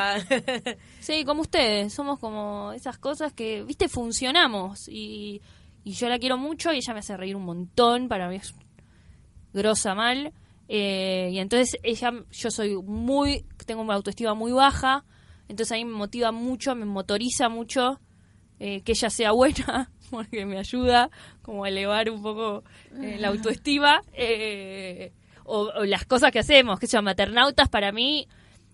sí. 0.99 1.25
como 1.25 1.41
ustedes. 1.41 1.93
Somos 1.93 2.19
como 2.19 2.71
esas 2.73 2.97
cosas 2.97 3.33
que, 3.33 3.63
viste, 3.63 3.89
funcionamos. 3.89 4.87
Y, 4.87 5.41
y 5.83 5.93
yo 5.93 6.07
la 6.09 6.19
quiero 6.19 6.37
mucho 6.37 6.71
y 6.71 6.77
ella 6.77 6.93
me 6.93 6.99
hace 6.99 7.17
reír 7.17 7.35
un 7.35 7.45
montón. 7.45 8.07
Para 8.07 8.29
mí 8.29 8.35
es 8.37 8.53
grosa 9.53 9.95
mal. 9.95 10.31
Eh, 10.69 11.31
y 11.33 11.39
entonces 11.39 11.77
ella, 11.83 12.13
yo 12.31 12.51
soy 12.51 12.75
muy, 12.81 13.45
tengo 13.65 13.81
una 13.81 13.95
autoestima 13.95 14.33
muy 14.33 14.51
baja. 14.51 15.03
Entonces 15.47 15.71
a 15.73 15.75
mí 15.75 15.85
me 15.85 15.97
motiva 15.97 16.31
mucho, 16.31 16.75
me 16.75 16.85
motoriza 16.85 17.49
mucho 17.49 17.99
eh, 18.59 18.81
que 18.81 18.93
ella 18.93 19.09
sea 19.09 19.31
buena, 19.31 19.91
porque 20.11 20.45
me 20.45 20.57
ayuda 20.57 21.09
como 21.41 21.65
a 21.65 21.69
elevar 21.69 22.09
un 22.09 22.21
poco 22.21 22.63
eh, 23.01 23.17
la 23.19 23.29
autoestima. 23.29 24.01
Eh, 24.13 25.11
o, 25.45 25.83
las 25.85 26.05
cosas 26.05 26.31
que 26.31 26.39
hacemos, 26.39 26.79
que 26.79 26.87
son 26.87 27.05
maternautas 27.05 27.69
para 27.69 27.91
mí, 27.91 28.27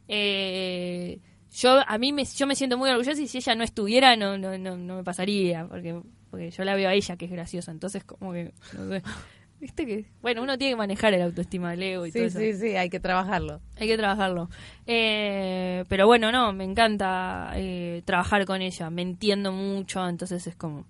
eh, 0.08 1.20
yo 1.52 1.80
a 1.86 1.98
mí 1.98 2.14
me, 2.14 2.26
yo 2.26 2.48
me 2.48 2.56
siento 2.56 2.78
muy 2.78 2.90
orgullosa 2.90 3.22
y 3.22 3.28
si 3.28 3.38
ella 3.40 3.56
no 3.56 3.64
estuviera 3.64 4.16
no, 4.16 4.38
no, 4.38 4.58
no, 4.58 4.96
me 4.96 5.04
pasaría, 5.04 5.66
porque, 5.68 6.00
porque 6.30 6.52
yo 6.52 6.64
la 6.64 6.76
veo 6.76 6.90
a 6.90 6.94
ella 6.94 7.18
que 7.18 7.26
es 7.26 7.32
graciosa, 7.32 7.72
entonces 7.72 8.04
como 8.04 8.34
que, 8.34 8.54
no 8.74 8.90
sé. 8.90 9.04
Viste 9.60 9.86
que, 9.86 10.06
bueno, 10.22 10.42
uno 10.42 10.58
tiene 10.58 10.72
que 10.72 10.78
manejar 10.78 11.14
el 11.14 11.22
autoestima 11.22 11.72
del 11.72 11.84
ego 11.84 12.06
y 12.06 12.14
todo 12.14 12.24
eso. 12.24 12.40
Sí, 12.40 12.54
sí, 12.54 12.78
hay 12.78 12.90
que 12.90 13.02
trabajarlo. 13.02 13.60
Hay 13.76 13.88
que 13.88 13.98
trabajarlo. 13.98 14.50
Eh, 14.88 15.84
pero 15.90 16.08
bueno, 16.08 16.32
no, 16.32 16.54
me 16.54 16.64
encanta 16.64 17.52
eh, 17.56 18.02
trabajar 18.06 18.46
con 18.46 18.62
ella, 18.62 18.90
me 18.90 19.02
entiendo 19.02 19.52
mucho, 19.52 20.08
entonces 20.08 20.48
es 20.48 20.56
como, 20.56 20.86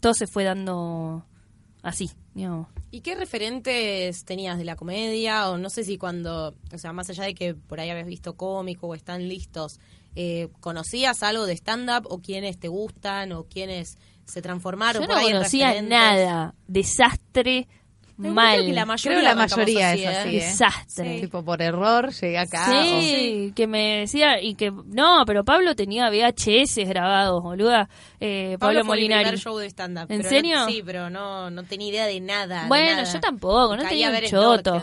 todo 0.00 0.14
se 0.14 0.26
fue 0.26 0.42
dando 0.42 1.24
así, 1.82 2.10
digamos. 2.34 2.66
¿Y 2.94 3.00
qué 3.00 3.14
referentes 3.14 4.26
tenías 4.26 4.58
de 4.58 4.64
la 4.64 4.76
comedia? 4.76 5.48
O 5.48 5.56
no 5.56 5.70
sé 5.70 5.82
si 5.82 5.96
cuando, 5.96 6.54
o 6.72 6.78
sea, 6.78 6.92
más 6.92 7.08
allá 7.08 7.24
de 7.24 7.34
que 7.34 7.54
por 7.54 7.80
ahí 7.80 7.88
habías 7.88 8.06
visto 8.06 8.36
cómico 8.36 8.86
o 8.86 8.94
están 8.94 9.28
listos, 9.28 9.80
eh, 10.14 10.48
¿conocías 10.60 11.22
algo 11.22 11.46
de 11.46 11.54
stand-up 11.54 12.06
o 12.10 12.20
quiénes 12.20 12.58
te 12.58 12.68
gustan 12.68 13.32
o 13.32 13.44
quiénes 13.44 13.96
se 14.26 14.42
transformaron? 14.42 15.02
Yo 15.02 15.08
no 15.08 15.22
conocía 15.22 15.80
nada. 15.80 16.54
Desastre 16.68 17.66
mal. 18.16 18.74
la 18.74 18.84
mayoría, 18.86 19.18
Creo 19.18 19.28
la 19.28 19.34
mayoría 19.34 19.94
es 19.94 20.06
así. 20.06 20.28
¿eh? 20.28 20.44
Desastre. 20.44 21.20
Tipo 21.20 21.44
por 21.44 21.62
error 21.62 22.12
llegué 22.12 22.38
acá. 22.38 22.66
Sí, 22.66 23.52
que 23.54 23.66
me 23.66 24.00
decía, 24.00 24.40
y 24.40 24.54
que, 24.54 24.70
no, 24.70 25.24
pero 25.26 25.44
Pablo 25.44 25.74
tenía 25.74 26.10
VHS 26.10 26.76
grabados, 26.88 27.42
boluda. 27.42 27.88
Eh, 28.20 28.56
Pablo, 28.58 28.80
Pablo 28.80 28.84
Molinari. 28.84 29.28
Fue 29.30 29.36
show 29.38 29.58
de 29.58 29.66
stand-up. 29.70 30.06
¿En 30.08 30.24
serio? 30.24 30.66
sí, 30.66 30.82
pero 30.84 31.10
no, 31.10 31.50
no 31.50 31.64
tenía 31.64 31.88
idea 31.88 32.06
de 32.06 32.20
nada. 32.20 32.66
Bueno, 32.68 33.02
yo 33.04 33.20
tampoco, 33.20 33.76
no 33.76 33.88
tenía 33.88 34.10
un 34.10 34.20
choto. 34.26 34.82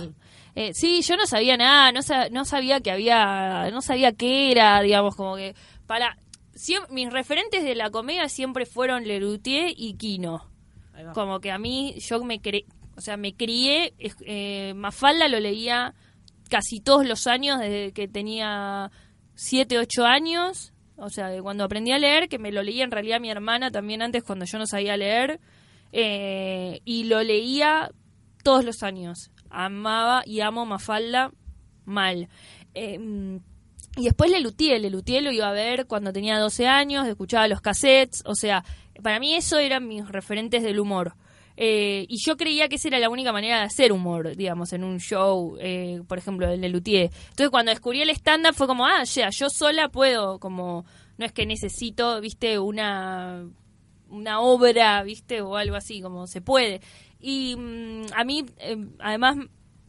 Eh, 0.56 0.74
sí, 0.74 1.02
yo 1.04 1.16
no 1.16 1.26
sabía 1.26 1.56
nada, 1.56 1.92
no, 1.92 2.02
no 2.32 2.44
sabía 2.44 2.82
que 2.82 2.92
había, 2.92 3.70
no 3.72 3.82
sabía 3.82 4.12
qué 4.12 4.52
era, 4.52 4.82
digamos, 4.82 5.16
como 5.16 5.36
que 5.36 5.56
para... 5.88 6.18
mis 6.90 7.12
referentes 7.12 7.64
de 7.64 7.76
la 7.76 7.90
comedia 7.92 8.28
siempre 8.28 8.66
fueron 8.66 9.08
Lerutier 9.08 9.72
y 9.76 9.94
Kino. 9.94 10.46
Como 11.14 11.40
que 11.40 11.52
a 11.52 11.58
mí, 11.58 11.96
yo 12.00 12.22
me 12.24 12.42
cre 12.42 12.66
o 13.00 13.02
sea, 13.02 13.16
me 13.16 13.34
crié, 13.34 13.94
eh, 14.26 14.74
Mafalda 14.76 15.30
lo 15.30 15.40
leía 15.40 15.96
casi 16.50 16.82
todos 16.82 17.08
los 17.08 17.28
años 17.28 17.58
desde 17.58 17.94
que 17.94 18.10
tenía 18.10 18.92
7, 19.36 19.80
8 19.80 20.06
años. 20.06 20.74
O 20.98 21.10
sea, 21.10 21.42
cuando 21.42 21.64
aprendí 21.64 21.94
a 21.94 21.98
leer, 21.98 22.28
que 22.28 22.40
me 22.40 22.52
lo 22.52 22.62
leía 22.62 22.84
en 22.84 22.92
realidad 22.92 23.22
mi 23.22 23.32
hermana 23.32 23.72
también 23.72 24.02
antes 24.02 24.22
cuando 24.22 24.44
yo 24.44 24.60
no 24.60 24.68
sabía 24.68 24.98
leer. 24.98 25.40
Eh, 25.94 26.82
y 26.84 27.06
lo 27.06 27.24
leía 27.24 27.90
todos 28.44 28.66
los 28.66 28.84
años. 28.84 29.32
Amaba 29.50 30.22
y 30.26 30.42
amo 30.42 30.66
Mafalda 30.66 31.32
mal. 31.86 32.28
Em, 32.74 33.40
y 33.96 34.04
después 34.04 34.30
Lelutier, 34.30 34.82
Lelutier 34.82 35.24
lo 35.24 35.32
iba 35.32 35.48
a 35.48 35.54
ver 35.54 35.88
cuando 35.88 36.12
tenía 36.12 36.38
12 36.38 36.68
años, 36.68 37.08
escuchaba 37.08 37.48
los 37.48 37.62
cassettes, 37.62 38.24
o 38.26 38.36
sea, 38.36 38.66
para 39.02 39.20
mí 39.20 39.36
eso 39.36 39.58
eran 39.58 39.88
mis 39.88 40.06
referentes 40.06 40.64
del 40.64 40.82
humor. 40.82 41.16
Eh, 41.62 42.06
y 42.08 42.16
yo 42.26 42.38
creía 42.38 42.70
que 42.70 42.78
esa 42.78 42.88
era 42.88 43.00
la 43.00 43.10
única 43.10 43.34
manera 43.34 43.58
de 43.58 43.64
hacer 43.64 43.92
humor, 43.92 44.34
digamos, 44.38 44.72
en 44.72 44.86
un 44.86 44.98
show, 45.02 45.58
eh, 45.60 46.02
por 46.08 46.18
ejemplo, 46.18 46.50
el 46.50 46.62
de 46.62 46.70
Luthier. 46.70 47.12
Entonces, 47.32 47.50
cuando 47.50 47.72
descubrí 47.72 48.02
el 48.02 48.10
stand-up 48.12 48.56
fue 48.56 48.66
como, 48.66 48.86
ah, 48.86 49.04
ya, 49.04 49.30
yo 49.30 49.50
sola 49.50 49.90
puedo, 49.90 50.40
como, 50.40 50.86
no 51.18 51.26
es 51.26 51.34
que 51.34 51.46
necesito, 51.46 52.22
viste, 52.22 52.60
una, 52.60 53.46
una 54.08 54.40
obra, 54.40 55.04
viste, 55.04 55.42
o 55.42 55.58
algo 55.58 55.76
así, 55.76 56.02
como 56.02 56.28
se 56.28 56.40
puede. 56.40 56.80
Y 57.20 57.58
mm, 57.58 58.06
a 58.16 58.24
mí, 58.24 58.46
em, 58.60 58.94
además, 58.98 59.36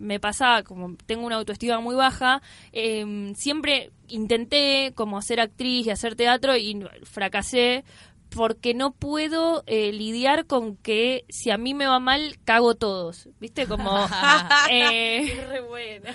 me 0.00 0.18
pasaba, 0.18 0.64
como 0.64 0.96
tengo 1.06 1.24
una 1.24 1.36
autoestima 1.36 1.78
muy 1.78 1.94
baja, 1.94 2.42
em, 2.72 3.32
siempre 3.36 3.92
intenté 4.08 4.92
como 4.96 5.18
hacer 5.18 5.38
actriz 5.38 5.86
y 5.86 5.90
hacer 5.90 6.16
teatro 6.16 6.56
y 6.56 6.84
fracasé 7.04 7.84
porque 8.30 8.74
no 8.74 8.92
puedo 8.92 9.64
eh, 9.66 9.92
lidiar 9.92 10.46
con 10.46 10.76
que 10.76 11.24
si 11.28 11.50
a 11.50 11.58
mí 11.58 11.74
me 11.74 11.86
va 11.86 11.98
mal, 11.98 12.36
cago 12.44 12.74
todos. 12.76 13.28
¿Viste? 13.40 13.66
Como. 13.66 14.06
eh, 14.70 15.46
re 15.48 15.60
buena. 15.60 16.14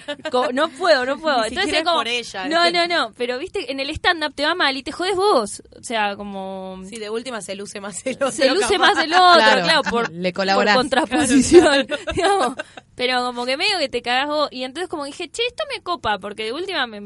no 0.53 0.69
puedo, 0.69 1.05
no 1.05 1.17
puedo. 1.21 1.45
Entonces, 1.45 1.83
como, 1.83 1.97
por 1.97 2.07
ella. 2.07 2.47
No, 2.47 2.71
no, 2.71 2.87
no. 2.87 3.13
Pero, 3.17 3.37
¿viste? 3.37 3.71
En 3.71 3.79
el 3.79 3.89
stand-up 3.91 4.33
te 4.33 4.43
va 4.43 4.55
mal 4.55 4.75
y 4.77 4.83
te 4.83 4.91
jodes 4.91 5.15
vos. 5.15 5.61
O 5.77 5.83
sea, 5.83 6.15
como. 6.15 6.81
Sí, 6.85 6.97
de 6.97 7.09
última 7.09 7.41
se 7.41 7.55
luce 7.55 7.81
más 7.81 8.05
el 8.05 8.15
otro. 8.15 8.31
Se 8.31 8.49
luce 8.49 8.77
más 8.79 8.97
el 8.97 9.13
otro, 9.13 9.63
claro, 9.63 9.83
por, 9.83 10.11
Le 10.11 10.31
por 10.31 10.73
contraposición. 10.73 11.87
digamos. 12.13 12.55
Pero 12.95 13.25
como 13.25 13.45
que 13.45 13.57
medio 13.57 13.77
que 13.77 13.89
te 13.89 14.01
cagas 14.01 14.27
vos. 14.27 14.49
Y 14.51 14.63
entonces, 14.63 14.87
como 14.87 15.03
dije, 15.03 15.29
che, 15.29 15.43
esto 15.47 15.63
me 15.73 15.83
copa, 15.83 16.17
porque 16.17 16.45
de 16.45 16.53
última 16.53 16.87
me, 16.87 16.99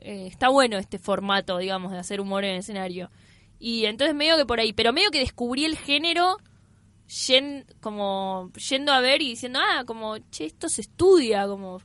eh, 0.00 0.28
está 0.28 0.48
bueno 0.48 0.78
este 0.78 1.00
formato, 1.00 1.58
digamos, 1.58 1.90
de 1.90 1.98
hacer 1.98 2.20
humor 2.20 2.44
en 2.44 2.52
el 2.52 2.58
escenario 2.60 3.10
Y 3.64 3.84
entonces 3.86 4.16
medio 4.16 4.36
que 4.36 4.44
por 4.44 4.58
ahí, 4.58 4.72
pero 4.72 4.92
medio 4.92 5.12
que 5.12 5.20
descubrí 5.20 5.64
el 5.64 5.76
género 5.78 6.36
yen- 7.08 7.64
como 7.80 8.50
yendo 8.70 8.92
a 8.92 8.98
ver 8.98 9.22
y 9.22 9.28
diciendo, 9.28 9.60
ah, 9.62 9.84
como, 9.86 10.18
che, 10.32 10.46
esto 10.46 10.68
se 10.68 10.80
estudia, 10.80 11.46
como, 11.46 11.80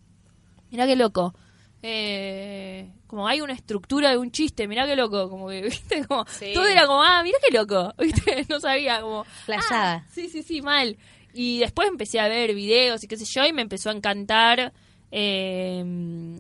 mirá 0.71 0.87
qué 0.87 0.95
loco. 0.95 1.35
Eh, 1.83 2.91
como 3.05 3.27
hay 3.27 3.41
una 3.41 3.53
estructura 3.53 4.09
de 4.09 4.17
un 4.17 4.31
chiste, 4.31 4.67
mirá 4.67 4.87
qué 4.87 4.95
loco, 4.95 5.29
como 5.29 5.49
que, 5.49 5.61
viste, 5.69 6.03
como, 6.07 6.25
Sí. 6.27 6.51
todo 6.55 6.65
era 6.65 6.87
como, 6.87 7.03
ah, 7.03 7.21
mirá 7.21 7.37
qué 7.47 7.55
loco, 7.55 7.93
viste, 7.99 8.47
no 8.49 8.59
sabía, 8.59 8.99
como, 9.01 9.23
ah, 9.69 10.03
sí, 10.11 10.29
sí, 10.29 10.41
sí, 10.41 10.63
mal. 10.63 10.97
Y 11.31 11.59
después 11.59 11.87
empecé 11.89 12.19
a 12.19 12.27
ver 12.27 12.55
videos 12.55 13.03
y 13.03 13.07
qué 13.07 13.17
sé 13.17 13.25
yo, 13.25 13.45
y 13.45 13.53
me 13.53 13.61
empezó 13.61 13.91
a 13.91 13.93
encantar, 13.93 14.73
eh, 15.11 15.83
mm, 15.85 16.39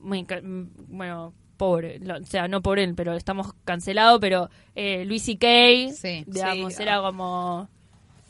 bueno, 0.00 1.32
pobre, 1.62 2.00
o 2.20 2.26
sea, 2.26 2.48
no 2.48 2.60
por 2.60 2.80
él, 2.80 2.94
pero 2.96 3.12
estamos 3.14 3.52
cancelados, 3.64 4.18
pero 4.20 4.50
eh, 4.74 5.04
Luis 5.04 5.28
y 5.28 5.36
Kay, 5.36 5.92
Sí. 5.92 6.24
digamos, 6.26 6.74
Sí, 6.74 6.82
era 6.82 7.00
como... 7.00 7.68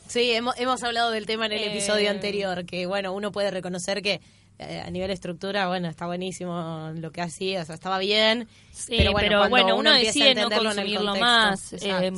Sí, 0.07 0.31
hemos, 0.33 0.55
hemos 0.59 0.83
hablado 0.83 1.09
del 1.09 1.25
tema 1.25 1.47
en 1.47 1.53
el 1.53 1.61
Eh. 1.63 1.71
episodio 1.71 2.11
anterior, 2.11 2.63
que 2.65 2.85
bueno, 2.85 3.11
uno 3.13 3.31
puede 3.31 3.49
reconocer 3.49 4.03
que 4.03 4.21
eh, 4.59 4.83
a 4.85 4.91
nivel 4.91 5.09
estructura, 5.09 5.67
bueno, 5.67 5.87
está 5.89 6.05
buenísimo 6.05 6.91
lo 6.95 7.11
que 7.11 7.21
hacía, 7.21 7.63
o 7.63 7.65
sea, 7.65 7.73
estaba 7.73 7.97
bien. 7.97 8.47
Sí, 8.71 8.93
pero 8.97 9.11
bueno, 9.13 9.49
cuando 9.49 9.73
uno, 9.75 9.77
uno 9.77 9.89
a 9.89 9.93
decide 9.97 10.35
no 10.35 10.49
consumirlo 10.51 11.15
más. 11.15 11.73
eh, 11.81 12.11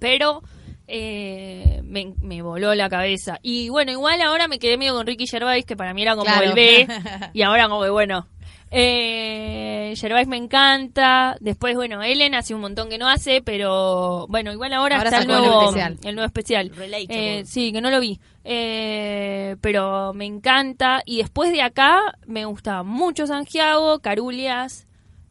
pero 0.00 0.42
eh, 0.86 1.80
me, 1.84 2.14
me 2.20 2.42
voló 2.42 2.74
la 2.74 2.88
cabeza. 2.88 3.38
Y 3.42 3.68
bueno, 3.68 3.92
igual 3.92 4.20
ahora 4.20 4.48
me 4.48 4.58
quedé 4.58 4.76
medio 4.76 4.94
con 4.94 5.06
Ricky 5.06 5.26
Gervais, 5.26 5.64
que 5.64 5.76
para 5.76 5.94
mí 5.94 6.02
era 6.02 6.12
como 6.16 6.24
Claro. 6.24 6.46
el 6.46 6.52
B. 6.54 6.86
y 7.32 7.42
ahora 7.42 7.68
como 7.68 7.82
que 7.84 7.90
bueno. 7.90 8.26
Eh, 8.70 9.94
Gervais 9.96 10.26
me 10.26 10.36
encanta. 10.36 11.36
Después, 11.40 11.74
bueno, 11.76 12.02
Ellen 12.02 12.34
hace 12.34 12.54
un 12.54 12.60
montón 12.60 12.88
que 12.88 12.98
no 12.98 13.08
hace, 13.08 13.40
pero 13.42 14.26
bueno, 14.28 14.52
igual 14.52 14.72
ahora, 14.72 14.96
Ahora 14.98 15.10
está 15.10 15.22
el 15.22 15.28
nuevo, 15.28 15.62
especial. 15.68 15.98
el 16.04 16.14
nuevo 16.14 16.26
especial. 16.26 16.70
Relatable. 16.70 17.40
Eh, 17.40 17.44
sí, 17.46 17.72
que 17.72 17.80
no 17.80 17.90
lo 17.90 18.00
vi. 18.00 18.18
Eh, 18.44 19.56
pero 19.60 20.12
me 20.14 20.24
encanta. 20.26 21.02
Y 21.06 21.18
después 21.18 21.52
de 21.52 21.62
acá 21.62 21.98
me 22.26 22.44
gustaba 22.46 22.82
mucho 22.82 23.26
Santiago, 23.26 24.00
Carulias. 24.00 24.86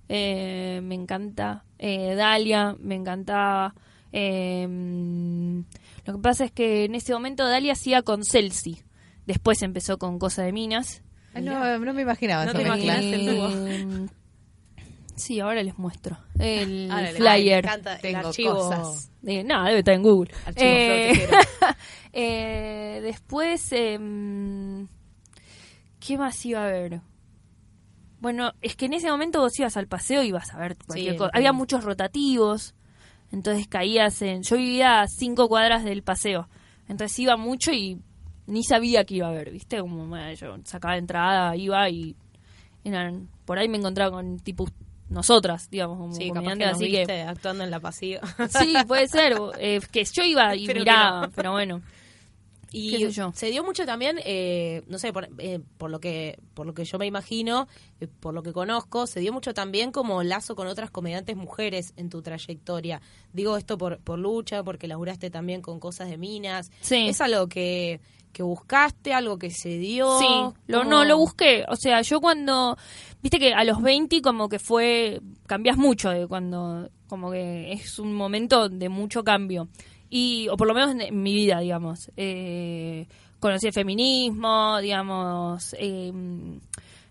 eh, 0.10 0.80
me 0.84 0.96
encanta. 0.96 1.64
Eh, 1.80 2.16
Dalia, 2.16 2.76
me 2.80 2.96
encantaba. 2.96 3.74
Eh, 4.12 4.68
lo 6.06 6.14
que 6.14 6.20
pasa 6.22 6.46
es 6.46 6.52
que 6.52 6.86
en 6.86 6.96
ese 6.96 7.14
momento 7.14 7.48
Dalia 7.48 7.74
hacía 7.74 8.02
con 8.04 8.24
Celsi. 8.24 8.82
Después 9.26 9.62
empezó 9.64 9.98
con 9.98 10.20
Cosa 10.20 10.44
de 10.44 10.52
Minas. 10.52 11.02
Ay, 11.34 11.42
no, 11.44 11.80
no 11.80 11.94
me 11.94 12.02
imaginaba 12.02 12.46
No 12.46 12.52
eso. 12.52 12.60
te 12.60 12.66
imaginas 12.66 13.00
el 13.04 13.26
dúo. 13.26 13.50
Eh, 13.50 14.08
Sí, 15.16 15.40
ahora 15.40 15.62
les 15.62 15.78
muestro. 15.78 16.18
El 16.40 16.90
Ahora 16.92 17.04
me 17.04 17.14
flyer. 17.14 17.64
encanta 17.66 17.96
el 17.96 18.02
Tengo 18.02 18.28
archivo. 18.30 18.54
cosas. 18.56 19.12
Eh, 19.26 19.44
no, 19.44 19.64
debe 19.66 19.80
estar 19.80 19.94
en 19.94 20.02
Google. 20.02 20.32
Archivo 20.46 20.66
Eh, 20.72 21.28
eh, 22.14 23.00
después, 23.04 23.72
em, 23.74 24.88
¿qué 26.00 26.18
más 26.18 26.44
iba 26.46 26.62
a 26.62 26.68
haber? 26.68 27.02
Bueno, 28.22 28.54
es 28.62 28.76
que 28.76 28.86
en 28.86 28.94
ese 28.94 29.10
momento 29.12 29.40
vos 29.42 29.58
ibas 29.60 29.78
al 29.78 29.88
paseo 29.88 30.24
y 30.24 30.28
ibas 30.30 30.52
a 30.54 30.58
ver 30.58 30.76
cualquier 30.88 31.14
Sí, 31.14 31.18
cosa. 31.20 31.32
Había 31.34 31.54
muchos 31.54 31.84
rotativos, 31.84 32.74
entonces 33.32 33.68
caías 33.68 34.20
en... 34.24 34.42
Yo 34.44 34.56
vivía 34.58 35.02
a 35.02 35.08
cinco 35.08 35.48
cuadras 35.48 35.84
del 35.84 36.02
paseo, 36.04 36.50
entonces 36.88 37.20
iba 37.20 37.38
mucho 37.38 37.72
y 37.72 38.00
ni 38.48 38.64
sabía 38.64 39.06
que 39.06 39.16
iba 39.16 39.28
a 39.28 39.32
ver, 39.32 39.52
¿viste? 39.52 39.80
Como 39.80 40.08
bueno, 40.08 40.34
yo 40.34 40.58
sacaba 40.64 40.98
entrada, 40.98 41.56
iba 41.56 41.90
y 41.90 42.16
eran, 42.84 43.30
por 43.46 43.58
ahí 43.58 43.70
me 43.70 43.78
encontraba 43.78 44.12
con 44.12 44.40
tipo 44.40 44.68
nosotras, 45.10 45.70
digamos, 45.70 45.98
como 45.98 46.14
Sí, 46.14 46.32
así 46.64 46.92
que... 46.92 47.22
actuando 47.22 47.64
en 47.64 47.72
la 47.72 47.80
pasiva. 47.80 48.22
Sí, 48.50 48.74
puede 48.88 49.08
ser. 49.08 49.38
eh, 49.60 49.80
que 49.92 50.04
yo 50.06 50.24
iba 50.24 50.56
y 50.56 50.68
miraba, 50.68 51.28
no. 51.28 51.32
pero 51.34 51.52
bueno. 51.52 51.82
Y 52.76 53.08
yo. 53.12 53.32
se 53.36 53.52
dio 53.52 53.64
mucho 53.64 53.86
también, 53.86 54.20
eh, 54.26 54.82
no 54.88 54.98
sé, 54.98 55.14
por, 55.14 55.30
eh, 55.38 55.60
por 55.78 55.92
lo 55.92 56.00
que 56.00 56.40
por 56.56 56.66
lo 56.66 56.74
que 56.74 56.86
yo 56.86 56.98
me 56.98 57.06
imagino, 57.06 57.68
eh, 58.02 58.08
por 58.08 58.34
lo 58.34 58.42
que 58.42 58.52
conozco, 58.52 59.06
se 59.06 59.20
dio 59.20 59.32
mucho 59.32 59.54
también 59.54 59.92
como 59.92 60.24
lazo 60.24 60.56
con 60.56 60.66
otras 60.66 60.90
comediantes 60.90 61.38
mujeres 61.38 61.94
en 61.98 62.10
tu 62.10 62.24
trayectoria. 62.24 63.00
Digo 63.32 63.58
esto 63.58 63.78
por, 63.78 64.00
por 64.00 64.18
lucha, 64.18 64.64
porque 64.64 64.88
laburaste 64.88 65.30
también 65.30 65.62
con 65.62 65.80
cosas 65.80 66.10
de 66.10 66.18
minas. 66.18 66.72
Sí. 66.82 67.10
¿Es 67.10 67.22
algo 67.22 67.48
que, 67.48 68.02
que 68.34 68.44
buscaste, 68.44 69.14
algo 69.14 69.38
que 69.38 69.50
se 69.52 69.78
dio? 69.78 70.20
Sí, 70.20 70.26
lo, 70.68 70.80
¿Cómo- 70.80 70.90
no, 70.90 71.06
lo 71.06 71.18
busqué. 71.18 71.64
O 71.70 71.76
sea, 71.78 72.02
yo 72.02 72.20
cuando, 72.20 72.78
viste 73.22 73.40
que 73.40 73.54
a 73.54 73.64
los 73.64 73.82
20 73.82 74.22
como 74.22 74.50
que 74.50 74.60
fue, 74.60 75.22
cambias 75.48 75.78
mucho 75.78 76.10
de 76.10 76.28
cuando, 76.28 76.90
como 77.08 77.32
que 77.32 77.72
es 77.72 78.00
un 78.00 78.14
momento 78.14 78.68
de 78.68 78.90
mucho 78.90 79.24
cambio. 79.24 79.70
Y, 80.10 80.48
o 80.50 80.58
por 80.58 80.68
lo 80.68 80.74
menos 80.74 80.92
en, 80.92 81.02
en 81.02 81.22
mi 81.24 81.34
vida, 81.34 81.60
digamos. 81.60 82.12
Eh, 82.18 83.08
conocí 83.40 83.68
el 83.68 83.74
feminismo, 83.74 84.80
digamos, 84.80 85.76
eh, 85.80 86.12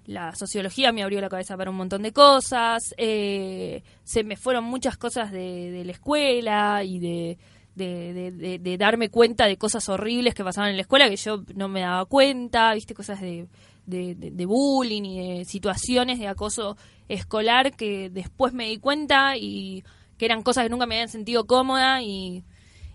la 0.06 0.34
sociología 0.34 0.90
me 0.92 1.02
abrió 1.02 1.20
la 1.20 1.28
cabeza 1.28 1.56
para 1.56 1.70
un 1.70 1.76
montón 1.76 2.02
de 2.02 2.12
cosas, 2.12 2.82
eh, 2.96 3.82
se 4.02 4.24
me 4.24 4.36
fueron 4.36 4.64
muchas 4.64 4.96
cosas 4.96 5.30
de, 5.30 5.70
de 5.70 5.84
la 5.84 5.92
escuela 5.92 6.82
y 6.84 6.98
de, 6.98 7.38
de, 7.74 8.12
de- 8.12 8.30
de- 8.32 8.58
de 8.58 8.76
darme 8.78 9.08
cuenta 9.08 9.46
de 9.46 9.56
cosas 9.56 9.88
horribles 9.88 10.34
que 10.34 10.44
pasaban 10.44 10.70
en 10.70 10.76
la 10.76 10.82
escuela 10.82 11.08
que 11.08 11.16
yo 11.16 11.42
no 11.54 11.68
me 11.68 11.80
daba 11.80 12.04
cuenta, 12.04 12.74
viste, 12.74 12.94
cosas 12.94 13.20
de, 13.20 13.46
de, 13.86 14.46
bullying 14.46 15.02
y 15.04 15.38
de 15.38 15.44
situaciones 15.44 16.18
de 16.18 16.28
acoso 16.28 16.76
escolar 17.08 17.72
que 17.74 18.10
después 18.10 18.52
me 18.52 18.68
di 18.68 18.76
cuenta 18.78 19.36
y 19.36 19.82
que 20.18 20.24
eran 20.26 20.42
cosas 20.42 20.64
que 20.64 20.70
nunca 20.70 20.86
me 20.86 20.94
habían 20.96 21.08
sentido 21.08 21.46
cómoda 21.46 22.02
y 22.02 22.44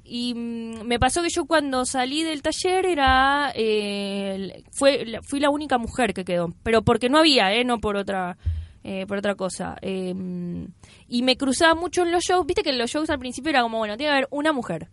y 0.09 0.33
mm, 0.35 0.83
me 0.85 0.99
pasó 0.99 1.21
que 1.21 1.29
yo 1.29 1.45
cuando 1.45 1.85
salí 1.85 2.23
del 2.23 2.41
taller 2.41 2.85
era 2.85 3.51
eh, 3.53 4.63
fue 4.71 5.19
fui 5.23 5.41
la 5.41 5.49
única 5.49 5.77
mujer 5.77 6.13
que 6.13 6.23
quedó 6.23 6.53
pero 6.63 6.81
porque 6.83 7.09
no 7.09 7.17
había 7.17 7.53
eh 7.53 7.65
no 7.65 7.79
por 7.79 7.97
otra 7.97 8.37
eh, 8.87 9.05
por 9.05 9.17
otra 9.17 9.35
cosa 9.35 9.75
Eh, 9.81 10.13
y 11.07 11.21
me 11.23 11.35
cruzaba 11.35 11.75
mucho 11.75 12.03
en 12.03 12.11
los 12.11 12.23
shows 12.23 12.45
viste 12.45 12.63
que 12.63 12.69
en 12.69 12.77
los 12.77 12.89
shows 12.89 13.09
al 13.09 13.19
principio 13.19 13.49
era 13.49 13.61
como 13.61 13.77
bueno 13.79 13.97
tiene 13.97 14.11
que 14.11 14.15
haber 14.17 14.27
una 14.31 14.53
mujer 14.53 14.87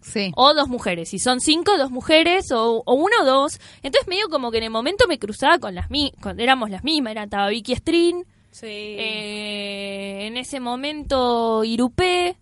Sí. 0.00 0.30
o 0.36 0.52
dos 0.54 0.68
mujeres 0.68 1.08
si 1.08 1.18
son 1.18 1.40
cinco 1.40 1.76
dos 1.78 1.90
mujeres 1.90 2.50
o, 2.52 2.82
o 2.84 2.94
uno 2.94 3.16
o 3.22 3.24
dos 3.24 3.58
entonces 3.82 4.06
medio 4.08 4.28
como 4.28 4.50
que 4.50 4.58
en 4.58 4.64
el 4.64 4.70
momento 4.70 5.06
me 5.08 5.18
cruzaba 5.18 5.58
con 5.58 5.74
las 5.74 5.90
mi 5.90 6.12
con, 6.20 6.38
éramos 6.40 6.70
las 6.70 6.84
mismas 6.84 7.12
era 7.12 7.24
estaba 7.24 7.48
Vicky 7.48 7.74
Strin 7.76 8.24
Sí. 8.50 8.66
eh, 8.68 10.26
en 10.26 10.36
ese 10.38 10.60
momento 10.60 11.62
Irupé. 11.64 12.36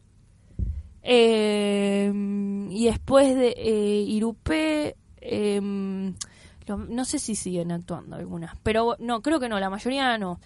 eh, 1.02 2.12
y 2.70 2.84
después 2.86 3.34
de 3.36 3.48
eh, 3.56 4.04
Irupé. 4.08 4.96
eh, 5.20 5.60
lo- 6.66 6.76
no 6.78 7.04
sé 7.04 7.18
si 7.18 7.34
siguen 7.34 7.72
actuando 7.72 8.16
algunas. 8.16 8.56
Pero 8.62 8.96
no, 8.98 9.20
creo 9.22 9.38
que 9.40 9.48
no, 9.48 9.58
la 9.60 9.70
mayoría 9.70 10.16
no. 10.18 10.38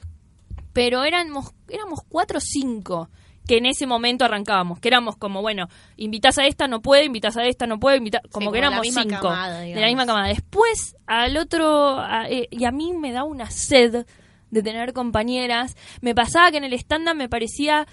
Pero 0.72 1.04
éramos, 1.04 1.52
éramos 1.68 2.00
cuatro 2.08 2.38
o 2.38 2.40
cinco 2.40 3.08
que 3.46 3.56
en 3.56 3.66
ese 3.66 3.86
momento 3.86 4.24
arrancábamos. 4.26 4.78
Que 4.78 4.88
éramos 4.88 5.16
como, 5.16 5.40
bueno, 5.40 5.68
invitas 5.96 6.36
a 6.38 6.46
esta, 6.46 6.68
no 6.68 6.82
puede, 6.82 7.04
invitas 7.06 7.36
a 7.38 7.44
esta, 7.46 7.66
no 7.66 7.78
puede, 7.80 7.96
invita 7.96 8.20
como 8.30 8.32
como 8.46 8.52
que 8.52 8.58
éramos 8.58 8.86
cinco. 9.08 9.22
camada, 9.22 9.60
de 9.60 9.74
la 9.80 9.86
misma 9.86 10.04
camada. 10.06 10.28
Después, 10.28 10.96
al 11.06 11.36
otro. 11.38 11.98
a- 11.98 12.28
eh, 12.28 12.48
y 12.50 12.64
a 12.66 12.70
mí 12.72 12.92
me 12.92 13.10
da 13.12 13.24
una 13.24 13.50
sed 13.50 14.04
de 14.50 14.62
tener 14.62 14.92
compañeras. 14.92 15.76
Me 16.02 16.14
pasaba 16.14 16.50
que 16.50 16.58
en 16.58 16.64
el 16.64 16.72
stand-up 16.74 17.14
me 17.16 17.28
parecía 17.28 17.86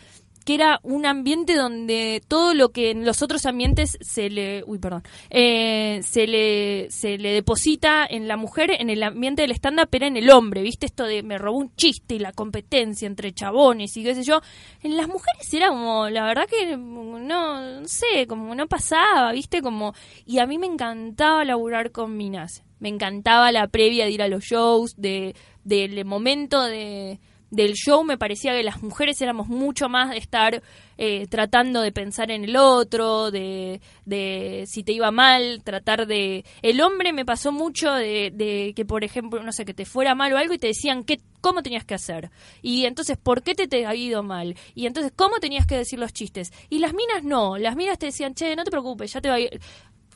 que 0.45 0.55
era 0.55 0.79
un 0.83 1.05
ambiente 1.05 1.55
donde 1.55 2.21
todo 2.27 2.53
lo 2.53 2.69
que 2.69 2.91
en 2.91 3.03
los 3.03 3.21
otros 3.21 3.45
ambientes 3.45 3.97
se 4.01 4.29
le 4.29 4.63
uy 4.65 4.79
perdón 4.79 5.03
eh, 5.29 5.99
se 6.03 6.27
le 6.27 6.87
se 6.91 7.17
le 7.17 7.33
deposita 7.33 8.05
en 8.09 8.27
la 8.27 8.37
mujer 8.37 8.71
en 8.79 8.89
el 8.89 9.03
ambiente 9.03 9.41
del 9.41 9.51
stand-up 9.51 9.89
era 9.91 10.07
en 10.07 10.17
el 10.17 10.29
hombre 10.29 10.61
viste 10.61 10.85
esto 10.85 11.05
de 11.05 11.23
me 11.23 11.37
robó 11.37 11.57
un 11.57 11.75
chiste 11.75 12.15
y 12.15 12.19
la 12.19 12.31
competencia 12.31 13.07
entre 13.07 13.33
chabones 13.33 13.95
y 13.97 14.03
qué 14.03 14.15
sé 14.15 14.23
yo. 14.23 14.41
En 14.81 14.97
las 14.97 15.07
mujeres 15.07 15.53
era 15.53 15.69
como 15.69 16.09
la 16.09 16.25
verdad 16.25 16.47
que 16.47 16.77
no, 16.77 17.19
no 17.19 17.87
sé 17.87 18.27
como 18.27 18.53
no 18.55 18.67
pasaba 18.67 19.31
viste 19.31 19.61
como 19.61 19.93
y 20.25 20.39
a 20.39 20.45
mí 20.45 20.57
me 20.57 20.67
encantaba 20.67 21.43
laburar 21.45 21.91
con 21.91 22.15
minas. 22.15 22.63
Me 22.79 22.89
encantaba 22.89 23.51
la 23.51 23.67
previa 23.67 24.05
de 24.05 24.11
ir 24.11 24.21
a 24.21 24.27
los 24.27 24.43
shows 24.43 24.95
de 24.97 25.35
del 25.63 26.05
momento 26.05 26.63
de 26.63 27.19
del 27.51 27.73
show 27.73 28.03
me 28.03 28.17
parecía 28.17 28.53
que 28.53 28.63
las 28.63 28.81
mujeres 28.81 29.21
éramos 29.21 29.47
mucho 29.47 29.87
más 29.87 30.09
de 30.09 30.17
estar 30.17 30.61
eh, 30.97 31.27
tratando 31.27 31.81
de 31.81 31.91
pensar 31.91 32.31
en 32.31 32.43
el 32.43 32.55
otro, 32.55 33.31
de, 33.31 33.81
de 34.05 34.65
si 34.67 34.83
te 34.83 34.91
iba 34.91 35.11
mal, 35.11 35.61
tratar 35.63 36.07
de... 36.07 36.45
El 36.61 36.81
hombre 36.81 37.13
me 37.13 37.25
pasó 37.25 37.51
mucho 37.51 37.93
de, 37.93 38.31
de 38.33 38.73
que, 38.75 38.85
por 38.85 39.03
ejemplo, 39.03 39.43
no 39.43 39.51
sé, 39.51 39.65
que 39.65 39.73
te 39.73 39.85
fuera 39.85 40.15
mal 40.15 40.33
o 40.33 40.37
algo 40.37 40.53
y 40.53 40.57
te 40.57 40.67
decían 40.67 41.03
qué, 41.03 41.19
cómo 41.41 41.61
tenías 41.63 41.85
que 41.85 41.93
hacer. 41.93 42.31
Y 42.61 42.85
entonces, 42.85 43.17
¿por 43.17 43.43
qué 43.43 43.55
te, 43.55 43.67
te 43.67 43.85
ha 43.85 43.95
ido 43.95 44.23
mal? 44.23 44.55
Y 44.73 44.87
entonces, 44.87 45.11
¿cómo 45.15 45.39
tenías 45.39 45.65
que 45.65 45.77
decir 45.77 45.99
los 45.99 46.13
chistes? 46.13 46.51
Y 46.69 46.79
las 46.79 46.93
minas 46.93 47.23
no, 47.23 47.57
las 47.57 47.75
minas 47.75 47.99
te 47.99 48.07
decían, 48.07 48.33
che, 48.33 48.55
no 48.55 48.63
te 48.63 48.71
preocupes, 48.71 49.13
ya 49.13 49.21
te 49.21 49.29
va 49.29 49.35
a 49.35 49.39
ir... 49.39 49.59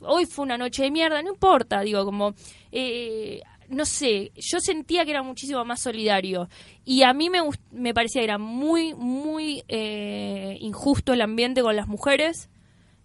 Hoy 0.02 0.24
fue 0.24 0.46
una 0.46 0.56
noche 0.56 0.82
de 0.82 0.90
mierda, 0.90 1.22
no 1.22 1.30
importa, 1.30 1.80
digo, 1.82 2.04
como... 2.04 2.34
Eh, 2.72 3.42
no 3.70 3.84
sé, 3.86 4.32
yo 4.36 4.60
sentía 4.60 5.04
que 5.04 5.12
era 5.12 5.22
muchísimo 5.22 5.64
más 5.64 5.80
solidario. 5.80 6.48
Y 6.84 7.02
a 7.04 7.12
mí 7.14 7.30
me, 7.30 7.38
me 7.70 7.94
parecía 7.94 8.20
que 8.20 8.24
era 8.24 8.38
muy, 8.38 8.94
muy 8.94 9.62
eh, 9.68 10.58
injusto 10.60 11.12
el 11.12 11.22
ambiente 11.22 11.62
con 11.62 11.76
las 11.76 11.88
mujeres. 11.88 12.50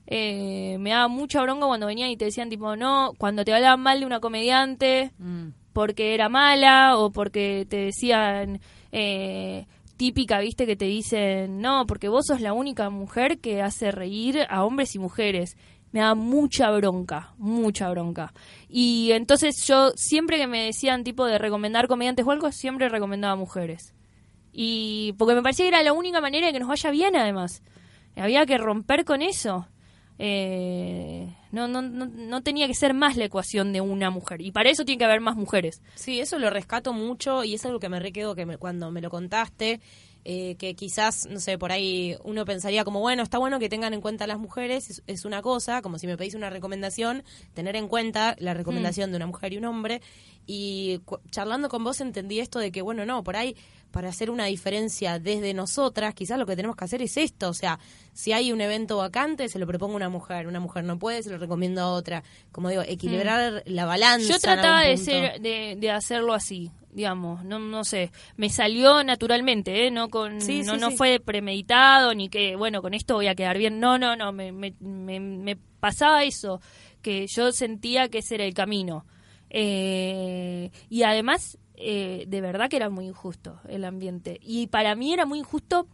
Eh, 0.08 0.78
me 0.80 0.92
daba 0.92 1.08
mucha 1.08 1.42
bronca 1.42 1.66
cuando 1.66 1.88
venían 1.88 2.10
y 2.10 2.18
te 2.18 2.26
decían, 2.26 2.50
tipo, 2.50 2.76
no, 2.76 3.14
cuando 3.18 3.44
te 3.46 3.54
hablaban 3.54 3.80
mal 3.80 4.00
de 4.00 4.06
una 4.06 4.20
comediante 4.20 5.12
Mm. 5.18 5.50
porque 5.74 6.14
era 6.14 6.30
mala 6.30 6.98
o 6.98 7.12
porque 7.12 7.66
te 7.70 7.78
decían. 7.78 8.60
Eh, 8.92 9.66
típica, 9.98 10.40
viste, 10.40 10.66
que 10.66 10.76
te 10.76 10.86
dicen, 10.86 11.62
no, 11.62 11.86
porque 11.88 12.10
vos 12.10 12.26
sos 12.28 12.42
la 12.42 12.52
única 12.54 12.90
mujer 12.90 13.40
que 13.40 13.62
hace 13.62 13.92
reír 13.92 14.46
a 14.50 14.66
hombres 14.66 14.94
y 14.96 15.00
mujeres. 15.00 15.56
Me 15.96 16.02
da 16.02 16.14
mucha 16.14 16.72
bronca, 16.72 17.34
mucha 17.38 17.90
bronca. 17.90 18.34
Y 18.68 19.14
entonces 19.14 19.66
yo, 19.66 19.92
siempre 19.96 20.36
que 20.38 20.46
me 20.46 20.66
decían 20.66 21.06
tipo 21.06 21.26
de 21.26 21.38
recomendar 21.38 21.88
comediantes 21.88 22.28
o 22.28 22.32
algo, 22.32 22.52
siempre 22.52 22.90
recomendaba 22.90 23.38
mujeres. 23.38 23.94
Y 24.52 25.14
porque 25.18 25.36
me 25.36 25.42
parecía 25.42 25.64
que 25.64 25.70
era 25.70 25.84
la 25.84 25.94
única 25.94 26.20
manera 26.20 26.48
de 26.48 26.52
que 26.52 26.60
nos 26.60 26.68
vaya 26.68 26.92
bien, 26.92 27.16
además. 27.16 27.64
Había 28.18 28.46
que 28.46 28.58
romper 28.58 29.06
con 29.06 29.22
eso. 29.22 29.70
Eh, 30.18 31.34
no, 31.52 31.70
no, 31.70 31.82
no, 31.82 32.08
no 32.08 32.44
tenía 32.44 32.68
que 32.68 32.74
ser 32.74 32.94
más 32.94 33.16
la 33.16 33.24
ecuación 33.24 33.72
de 33.72 33.80
una 33.80 34.10
mujer. 34.10 34.42
Y 34.42 34.52
para 34.52 34.70
eso 34.70 34.84
tiene 34.84 35.00
que 35.00 35.06
haber 35.06 35.22
más 35.22 35.38
mujeres. 35.38 35.82
Sí, 35.96 36.20
eso 36.20 36.40
lo 36.40 36.50
rescato 36.50 36.92
mucho 36.92 37.46
y 37.46 37.54
es 37.54 37.66
algo 37.66 37.80
que 37.80 37.88
me 37.88 38.02
requedo 38.02 38.36
que 38.36 38.46
me- 38.46 38.58
cuando 38.58 38.92
me 38.92 39.00
lo 39.00 39.10
contaste, 39.10 39.80
eh, 40.26 40.56
que 40.56 40.74
quizás, 40.76 41.28
no 41.30 41.40
sé, 41.40 41.58
por 41.58 41.72
ahí 41.72 42.18
uno 42.24 42.46
pensaría 42.46 42.84
como, 42.84 43.00
bueno, 43.00 43.24
está 43.24 43.38
bueno 43.38 43.60
que 43.60 43.70
tengan 43.70 43.94
en 43.94 44.02
cuenta 44.02 44.24
a 44.24 44.28
las 44.28 44.40
mujeres, 44.40 44.90
es, 44.90 45.04
es 45.06 45.24
una 45.24 45.44
cosa, 45.44 45.84
como 45.84 46.00
si 46.00 46.08
me 46.08 46.18
pedís 46.18 46.34
una 46.34 46.50
recomendación, 46.50 47.24
tener 47.54 47.76
en 47.76 47.88
cuenta 47.88 48.36
la 48.40 48.56
recomendación 48.56 49.12
de 49.12 49.18
una 49.18 49.28
mujer 49.28 49.54
y 49.54 49.58
un 49.58 49.66
hombre. 49.66 50.02
Y 50.46 51.02
charlando 51.32 51.70
con 51.70 51.84
vos 51.84 52.02
entendí 52.02 52.40
esto 52.40 52.60
de 52.60 52.72
que, 52.72 52.82
bueno, 52.82 53.06
no, 53.06 53.24
por 53.24 53.36
ahí 53.36 53.56
para 53.96 54.10
hacer 54.10 54.30
una 54.30 54.44
diferencia 54.48 55.20
desde 55.20 55.54
nosotras, 55.54 56.14
quizás 56.14 56.38
lo 56.38 56.46
que 56.46 56.58
tenemos 56.58 56.76
que 56.76 56.84
hacer 56.84 57.02
es 57.02 57.16
esto, 57.16 57.48
o 57.48 57.54
sea, 57.54 57.80
si 58.12 58.34
hay 58.34 58.52
un 58.52 58.60
evento 58.60 58.98
vacante, 58.98 59.48
se 59.48 59.58
lo 59.58 59.66
propongo 59.66 59.94
a 59.94 59.96
una 59.96 60.10
mujer, 60.10 60.48
una 60.48 60.60
mujer 60.60 60.84
no 60.84 61.00
puede, 61.00 61.24
se 61.24 61.30
lo 61.30 61.38
recomiendo 61.38 61.80
a 61.80 61.92
otra. 61.92 62.22
Como 62.52 62.68
digo, 62.68 62.82
equilibrar 62.86 63.64
la 63.66 63.86
balanza. 63.86 64.28
Yo 64.28 64.38
trataba 64.38 64.82
de 64.82 64.98
ser 64.98 65.40
de, 65.40 65.78
de 65.80 65.92
hacerlo 65.92 66.34
así, 66.34 66.72
digamos, 66.92 67.46
no 67.46 67.58
no 67.58 67.86
sé, 67.86 68.12
me 68.36 68.50
salió 68.50 69.02
naturalmente, 69.06 69.88
¿eh? 69.88 69.92
no 69.92 70.10
con 70.10 70.42
Sí, 70.42 70.64
no 70.64 70.74
sí, 70.74 70.80
no 70.82 70.92
sí. 70.92 70.98
fue 70.98 71.22
premeditado 71.22 72.14
ni 72.14 72.28
que 72.28 72.58
bueno, 72.58 72.82
con 72.82 72.94
esto 72.94 73.14
voy 73.16 73.28
a 73.28 73.36
quedar 73.36 73.58
bien. 73.58 73.80
No, 73.80 73.98
no, 73.98 74.18
no, 74.18 74.34
me, 74.34 74.52
me, 74.52 74.74
me, 74.82 75.22
me 75.22 75.56
pasaba 75.80 76.26
eso, 76.26 76.60
que 77.02 77.28
yo 77.28 77.54
sentía 77.54 78.10
que 78.10 78.18
ese 78.18 78.36
era 78.36 78.44
el 78.44 78.54
camino. 78.54 79.06
Eh, 79.50 80.72
y 80.90 81.04
además 81.04 81.58
eh, 81.78 82.26
de 82.28 82.42
verdad 82.42 82.70
que 82.70 82.78
era 82.78 82.90
muy 82.90 83.08
injusto 83.08 83.60
el 83.68 83.86
ambiente. 83.86 84.40
Y 84.42 84.68
para 84.68 84.96
mí 84.96 85.14
era 85.14 85.26
muy 85.26 85.40
injusto 85.40 85.88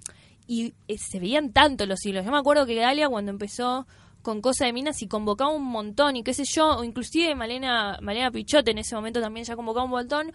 y 0.48 0.74
eh, 0.88 0.98
se 0.98 1.20
veían 1.20 1.52
tanto 1.52 1.86
los 1.86 2.06
hilos. 2.06 2.26
Yo 2.26 2.32
me 2.32 2.38
acuerdo 2.38 2.66
que 2.66 2.76
Galia 2.76 3.10
cuando 3.10 3.32
empezó 3.32 3.88
con 4.22 4.42
Cosa 4.42 4.66
de 4.66 4.74
Minas 4.74 5.02
y 5.02 5.08
convocaba 5.08 5.52
un 5.52 5.64
montón 5.64 6.16
y 6.16 6.24
qué 6.24 6.34
sé 6.34 6.44
yo, 6.46 6.78
o 6.78 6.84
inclusive 6.84 7.34
Malena, 7.34 7.98
Malena 8.02 8.30
Pichot 8.32 8.68
en 8.68 8.78
ese 8.78 8.96
momento 8.96 9.20
también 9.20 9.46
ya 9.46 9.56
convocaba 9.56 9.86
un 9.86 9.92
montón, 9.92 10.32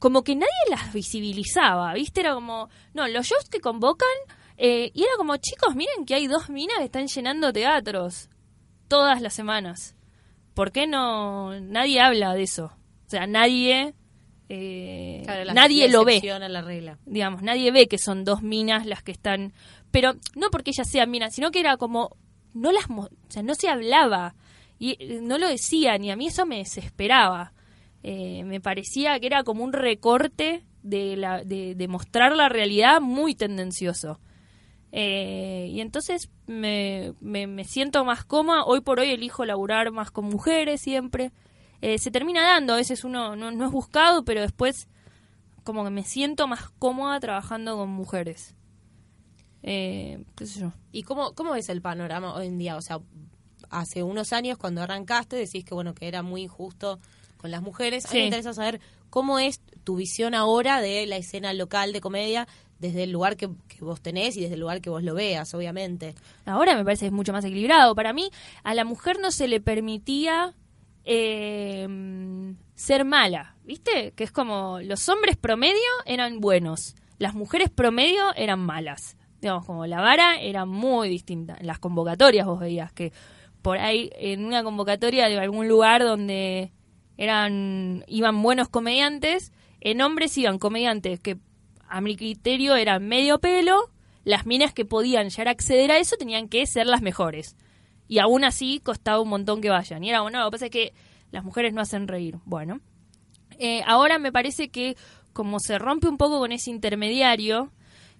como 0.00 0.22
que 0.22 0.34
nadie 0.34 0.48
las 0.70 0.92
visibilizaba, 0.92 1.92
¿viste? 1.94 2.20
Era 2.20 2.34
como, 2.34 2.68
no, 2.94 3.06
los 3.06 3.26
shows 3.26 3.48
que 3.48 3.60
convocan, 3.60 4.08
eh, 4.56 4.90
y 4.92 5.02
era 5.02 5.12
como, 5.16 5.36
chicos, 5.36 5.76
miren 5.76 6.04
que 6.04 6.16
hay 6.16 6.26
dos 6.26 6.50
minas 6.50 6.78
que 6.78 6.84
están 6.86 7.06
llenando 7.06 7.52
teatros 7.52 8.28
todas 8.88 9.22
las 9.22 9.34
semanas. 9.34 9.94
¿Por 10.58 10.72
qué 10.72 10.88
no 10.88 11.60
nadie 11.60 12.00
habla 12.00 12.34
de 12.34 12.42
eso? 12.42 12.72
O 13.06 13.10
sea, 13.10 13.28
nadie... 13.28 13.94
eh, 14.48 15.22
Claro, 15.24 15.54
nadie 15.54 15.88
lo 15.88 16.04
ve 16.04 16.20
la 16.20 16.62
regla. 16.62 16.98
digamos, 17.06 17.42
nadie 17.42 17.70
ve 17.70 17.86
que 17.86 17.96
son 17.96 18.24
dos 18.24 18.42
minas 18.42 18.84
las 18.84 19.04
que 19.04 19.12
están, 19.12 19.52
pero 19.92 20.14
no 20.34 20.50
porque 20.50 20.72
ellas 20.72 20.90
sean 20.90 21.12
minas, 21.12 21.32
sino 21.32 21.52
que 21.52 21.60
era 21.60 21.76
como, 21.76 22.16
no 22.54 22.72
las, 22.72 22.90
o 22.90 23.08
sea, 23.28 23.44
no 23.44 23.54
se 23.54 23.68
hablaba, 23.68 24.34
y 24.80 24.96
eh, 24.98 25.20
no 25.22 25.38
lo 25.38 25.46
decían, 25.46 26.02
y 26.02 26.10
a 26.10 26.16
mí 26.16 26.26
eso 26.26 26.44
me 26.44 26.58
desesperaba. 26.58 27.52
Eh, 28.02 28.42
me 28.42 28.60
parecía 28.60 29.20
que 29.20 29.28
era 29.28 29.44
como 29.44 29.62
un 29.62 29.72
recorte 29.72 30.64
de, 30.82 31.16
la, 31.16 31.44
de, 31.44 31.76
de 31.76 31.86
mostrar 31.86 32.34
la 32.34 32.48
realidad 32.48 33.00
muy 33.00 33.36
tendencioso. 33.36 34.18
Eh, 34.92 35.68
y 35.70 35.80
entonces 35.80 36.30
me, 36.46 37.12
me, 37.20 37.46
me 37.46 37.64
siento 37.64 38.04
más 38.04 38.24
cómoda. 38.24 38.64
Hoy 38.64 38.80
por 38.80 39.00
hoy 39.00 39.10
elijo 39.10 39.44
laburar 39.44 39.90
más 39.92 40.10
con 40.10 40.24
mujeres 40.26 40.80
siempre. 40.80 41.32
Eh, 41.80 41.98
se 41.98 42.10
termina 42.10 42.42
dando, 42.42 42.72
a 42.72 42.76
veces 42.76 43.04
uno 43.04 43.36
no, 43.36 43.50
no 43.50 43.64
es 43.66 43.70
buscado, 43.70 44.24
pero 44.24 44.40
después 44.40 44.88
como 45.62 45.84
que 45.84 45.90
me 45.90 46.02
siento 46.02 46.48
más 46.48 46.70
cómoda 46.78 47.20
trabajando 47.20 47.76
con 47.76 47.90
mujeres. 47.90 48.54
Eh, 49.62 50.24
qué 50.36 50.46
sé 50.46 50.60
yo. 50.60 50.72
¿Y 50.92 51.02
cómo, 51.02 51.34
cómo 51.34 51.54
es 51.54 51.68
el 51.68 51.82
panorama 51.82 52.34
hoy 52.34 52.46
en 52.46 52.58
día? 52.58 52.76
O 52.76 52.82
sea, 52.82 53.00
hace 53.70 54.02
unos 54.02 54.32
años 54.32 54.58
cuando 54.58 54.82
arrancaste 54.82 55.36
decís 55.36 55.64
que 55.64 55.74
bueno 55.74 55.94
que 55.94 56.08
era 56.08 56.22
muy 56.22 56.42
injusto 56.42 57.00
con 57.36 57.50
las 57.50 57.62
mujeres. 57.62 58.06
A 58.06 58.12
mí 58.12 58.20
me 58.20 58.24
interesa 58.26 58.54
saber 58.54 58.80
cómo 59.10 59.38
es 59.38 59.60
tu 59.84 59.96
visión 59.96 60.34
ahora 60.34 60.80
de 60.80 61.06
la 61.06 61.16
escena 61.16 61.52
local 61.52 61.92
de 61.92 62.00
comedia 62.00 62.48
desde 62.78 63.04
el 63.04 63.10
lugar 63.10 63.36
que, 63.36 63.48
vos 63.80 64.00
tenés 64.00 64.36
y 64.36 64.42
desde 64.42 64.54
el 64.54 64.60
lugar 64.60 64.80
que 64.80 64.90
vos 64.90 65.02
lo 65.02 65.14
veas, 65.14 65.52
obviamente. 65.54 66.14
Ahora 66.44 66.76
me 66.76 66.84
parece 66.84 67.00
que 67.00 67.06
es 67.06 67.12
mucho 67.12 67.32
más 67.32 67.44
equilibrado. 67.44 67.94
Para 67.94 68.12
mí, 68.12 68.30
a 68.62 68.74
la 68.74 68.84
mujer 68.84 69.18
no 69.20 69.30
se 69.30 69.48
le 69.48 69.60
permitía 69.60 70.54
eh, 71.04 71.86
ser 72.74 73.04
mala, 73.04 73.56
¿viste? 73.64 74.12
Que 74.14 74.24
es 74.24 74.32
como 74.32 74.80
los 74.80 75.08
hombres 75.08 75.36
promedio 75.36 75.80
eran 76.06 76.40
buenos, 76.40 76.94
las 77.18 77.34
mujeres 77.34 77.70
promedio 77.70 78.34
eran 78.36 78.60
malas. 78.60 79.16
Digamos, 79.40 79.64
como 79.66 79.86
la 79.86 80.00
vara 80.00 80.40
era 80.40 80.64
muy 80.64 81.08
distinta. 81.08 81.56
En 81.58 81.66
las 81.66 81.78
convocatorias 81.78 82.46
vos 82.46 82.60
veías 82.60 82.92
que 82.92 83.12
por 83.62 83.78
ahí 83.78 84.10
en 84.16 84.44
una 84.44 84.62
convocatoria 84.62 85.28
de 85.28 85.38
algún 85.38 85.68
lugar 85.68 86.02
donde 86.02 86.72
eran 87.16 88.04
iban 88.06 88.42
buenos 88.42 88.68
comediantes, 88.68 89.52
en 89.80 90.00
hombres 90.00 90.36
iban 90.38 90.58
comediantes 90.58 91.20
que 91.20 91.38
a 91.88 92.00
mi 92.00 92.16
criterio 92.16 92.76
eran 92.76 93.06
medio 93.06 93.38
pelo, 93.38 93.90
las 94.24 94.46
minas 94.46 94.72
que 94.74 94.84
podían 94.84 95.30
llegar 95.30 95.48
a 95.48 95.52
acceder 95.52 95.90
a 95.90 95.98
eso 95.98 96.16
tenían 96.16 96.48
que 96.48 96.66
ser 96.66 96.86
las 96.86 97.02
mejores. 97.02 97.56
Y 98.08 98.18
aún 98.18 98.44
así 98.44 98.80
costaba 98.80 99.20
un 99.20 99.28
montón 99.28 99.60
que 99.60 99.70
vayan. 99.70 100.04
Y 100.04 100.10
era 100.10 100.22
bueno, 100.22 100.38
lo 100.40 100.46
que 100.46 100.50
pasa 100.52 100.66
es 100.66 100.70
que 100.70 100.92
las 101.30 101.44
mujeres 101.44 101.72
no 101.72 101.80
hacen 101.80 102.08
reír. 102.08 102.36
Bueno, 102.44 102.80
eh, 103.58 103.82
ahora 103.86 104.18
me 104.18 104.32
parece 104.32 104.68
que 104.68 104.96
como 105.32 105.60
se 105.60 105.78
rompe 105.78 106.08
un 106.08 106.16
poco 106.16 106.38
con 106.38 106.52
ese 106.52 106.70
intermediario, 106.70 107.70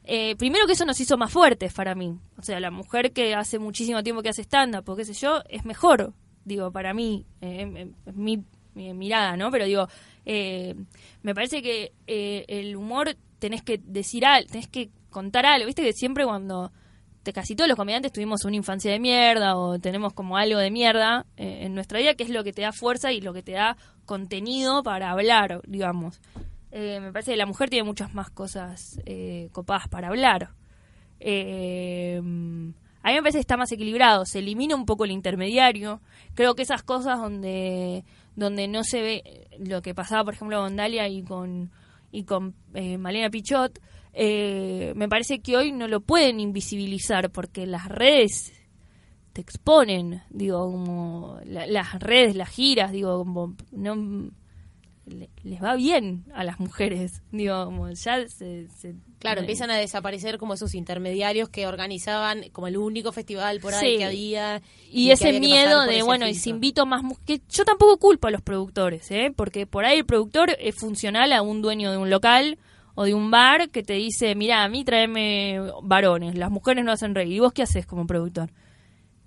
eh, 0.04 0.36
primero 0.36 0.66
que 0.66 0.72
eso 0.72 0.84
nos 0.84 1.00
hizo 1.00 1.16
más 1.16 1.32
fuertes 1.32 1.72
para 1.72 1.94
mí. 1.94 2.18
O 2.36 2.42
sea, 2.42 2.60
la 2.60 2.70
mujer 2.70 3.12
que 3.12 3.34
hace 3.34 3.58
muchísimo 3.58 4.02
tiempo 4.02 4.22
que 4.22 4.28
hace 4.28 4.42
stand-up, 4.42 4.88
o 4.88 4.96
qué 4.96 5.04
sé 5.04 5.14
yo, 5.14 5.42
es 5.48 5.64
mejor, 5.64 6.12
digo, 6.44 6.70
para 6.70 6.94
mí, 6.94 7.26
eh, 7.40 7.90
mi, 8.14 8.44
mi 8.74 8.94
mirada, 8.94 9.36
¿no? 9.36 9.50
Pero 9.50 9.64
digo, 9.64 9.88
me 10.24 11.34
parece 11.34 11.62
que 11.62 11.92
el 12.06 12.76
humor 12.76 13.16
tenés 13.38 13.62
que 13.62 13.78
decir 13.78 14.24
algo, 14.24 14.48
tenés 14.50 14.68
que 14.68 14.90
contar 15.10 15.46
algo. 15.46 15.66
Viste 15.66 15.82
que 15.82 15.92
siempre 15.92 16.24
cuando 16.24 16.72
te, 17.22 17.32
casi 17.32 17.54
todos 17.54 17.68
los 17.68 17.76
comediantes 17.76 18.12
tuvimos 18.12 18.44
una 18.44 18.56
infancia 18.56 18.90
de 18.90 19.00
mierda 19.00 19.56
o 19.56 19.78
tenemos 19.78 20.12
como 20.12 20.36
algo 20.36 20.58
de 20.58 20.70
mierda 20.70 21.26
eh, 21.36 21.60
en 21.62 21.74
nuestra 21.74 21.98
vida, 21.98 22.14
que 22.14 22.24
es 22.24 22.30
lo 22.30 22.44
que 22.44 22.52
te 22.52 22.62
da 22.62 22.72
fuerza 22.72 23.12
y 23.12 23.20
lo 23.20 23.32
que 23.32 23.42
te 23.42 23.52
da 23.52 23.76
contenido 24.04 24.82
para 24.82 25.10
hablar, 25.10 25.60
digamos. 25.66 26.20
Eh, 26.70 27.00
me 27.00 27.12
parece 27.12 27.32
que 27.32 27.36
la 27.36 27.46
mujer 27.46 27.70
tiene 27.70 27.84
muchas 27.84 28.14
más 28.14 28.30
cosas 28.30 29.00
eh, 29.06 29.48
copadas 29.52 29.88
para 29.88 30.08
hablar. 30.08 30.50
Eh, 31.20 32.20
a 32.20 33.10
mí 33.10 33.14
me 33.14 33.22
parece 33.22 33.38
que 33.38 33.42
está 33.42 33.56
más 33.56 33.72
equilibrado, 33.72 34.26
se 34.26 34.40
elimina 34.40 34.74
un 34.74 34.84
poco 34.84 35.04
el 35.04 35.12
intermediario. 35.12 36.00
Creo 36.34 36.54
que 36.54 36.62
esas 36.62 36.82
cosas 36.82 37.18
donde, 37.18 38.04
donde 38.36 38.68
no 38.68 38.84
se 38.84 39.00
ve 39.00 39.48
lo 39.58 39.82
que 39.82 39.94
pasaba, 39.94 40.24
por 40.24 40.34
ejemplo, 40.34 40.60
con 40.60 40.76
Dalia 40.76 41.08
y 41.08 41.22
con, 41.22 41.70
y 42.10 42.24
con 42.24 42.54
eh, 42.74 42.98
Malena 42.98 43.30
Pichot, 43.30 43.78
eh, 44.12 44.92
me 44.96 45.08
parece 45.08 45.40
que 45.40 45.56
hoy 45.56 45.72
no 45.72 45.86
lo 45.88 46.00
pueden 46.00 46.40
invisibilizar 46.40 47.30
porque 47.30 47.66
las 47.66 47.88
redes 47.88 48.52
te 49.32 49.40
exponen, 49.40 50.22
digo, 50.30 50.58
como 50.70 51.38
la- 51.44 51.66
las 51.66 51.94
redes, 52.00 52.34
las 52.34 52.48
giras, 52.48 52.90
digo, 52.90 53.18
como 53.18 53.54
no 53.72 54.30
le- 55.06 55.30
les 55.42 55.62
va 55.62 55.76
bien 55.76 56.24
a 56.34 56.42
las 56.44 56.58
mujeres, 56.58 57.22
digo, 57.32 57.64
como 57.66 57.90
ya 57.90 58.26
se- 58.28 58.68
Claro, 59.18 59.40
empiezan 59.40 59.70
a 59.70 59.76
desaparecer 59.76 60.38
como 60.38 60.54
esos 60.54 60.74
intermediarios 60.74 61.48
que 61.48 61.66
organizaban 61.66 62.44
como 62.52 62.68
el 62.68 62.76
único 62.76 63.10
festival 63.12 63.58
por 63.60 63.74
ahí 63.74 63.92
Sí. 63.92 63.98
que 63.98 64.04
había. 64.04 64.62
y, 64.90 65.10
ese 65.10 65.28
había 65.28 65.40
miedo 65.40 65.82
de 65.82 66.02
bueno 66.02 66.24
y 66.26 66.30
filtro. 66.34 66.42
si 66.44 66.50
invito 66.50 66.86
más 66.86 67.02
que 67.26 67.40
yo 67.48 67.64
tampoco 67.64 67.98
culpo 67.98 68.28
a 68.28 68.30
los 68.30 68.42
productores 68.42 69.10
eh 69.10 69.32
porque 69.34 69.66
por 69.66 69.84
ahí 69.84 69.98
el 69.98 70.06
productor 70.06 70.56
es 70.60 70.76
funcional 70.76 71.32
a 71.32 71.42
un 71.42 71.62
dueño 71.62 71.90
de 71.90 71.96
un 71.98 72.10
local 72.10 72.58
o 72.94 73.04
de 73.04 73.14
un 73.14 73.30
bar 73.30 73.70
que 73.70 73.82
te 73.82 73.94
dice 73.94 74.34
mira 74.36 74.62
a 74.62 74.68
mí 74.68 74.84
tráeme 74.84 75.60
varones 75.82 76.36
las 76.36 76.50
mujeres 76.50 76.84
no 76.84 76.92
hacen 76.92 77.14
reír 77.14 77.32
y 77.34 77.40
vos 77.40 77.52
qué 77.52 77.62
haces 77.62 77.86
como 77.86 78.06
productor 78.06 78.50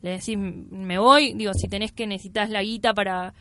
le 0.02 0.12
decís 0.12 0.38
me 0.38 1.00
voy 1.00 1.34
digo 1.34 1.54
si 1.54 1.68
tenés 1.68 1.92
que 1.92 2.08
necesitas 2.08 2.50
la 2.50 2.64
guita 2.64 2.94
para 2.94 3.34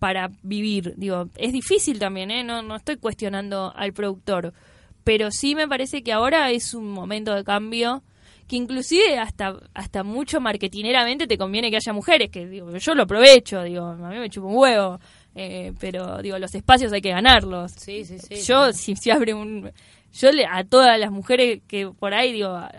para 0.00 0.28
vivir. 0.42 0.92
Digo, 0.98 1.30
es 1.36 1.52
difícil 1.54 1.98
también, 1.98 2.30
¿eh? 2.30 2.44
No, 2.44 2.60
no 2.60 2.76
estoy 2.76 2.96
cuestionando 2.98 3.72
al 3.74 3.94
productor, 3.94 4.52
pero 5.04 5.30
sí 5.30 5.54
me 5.54 5.68
parece 5.68 6.02
que 6.02 6.12
ahora 6.12 6.50
es 6.50 6.74
un 6.74 6.90
momento 6.90 7.34
de 7.34 7.44
cambio 7.44 8.02
que 8.48 8.56
inclusive 8.56 9.18
hasta 9.18 9.56
hasta 9.72 10.02
mucho 10.02 10.38
marketineramente 10.40 11.26
te 11.26 11.38
conviene 11.38 11.70
que 11.70 11.76
haya 11.76 11.92
mujeres, 11.94 12.30
que 12.30 12.46
digo, 12.46 12.76
yo 12.76 12.94
lo 12.94 13.04
aprovecho, 13.04 13.62
digo, 13.62 13.84
a 13.86 13.94
mí 14.10 14.18
me 14.18 14.28
chupa 14.28 14.48
un 14.48 14.56
huevo, 14.56 15.00
eh, 15.34 15.72
pero 15.80 16.20
digo, 16.20 16.38
los 16.38 16.54
espacios 16.54 16.92
hay 16.92 17.00
que 17.00 17.10
ganarlos. 17.10 17.72
Sí, 17.72 18.04
sí, 18.04 18.18
sí. 18.18 18.36
Yo, 18.42 18.72
si 18.72 18.96
se 18.96 19.12
abre 19.12 19.32
un... 19.34 19.70
Yo 20.12 20.30
le, 20.30 20.44
a 20.46 20.62
todas 20.64 20.98
las 21.00 21.10
mujeres 21.10 21.62
que 21.66 21.88
por 21.88 22.12
ahí, 22.14 22.32
digo, 22.32 22.48
a- 22.50 22.70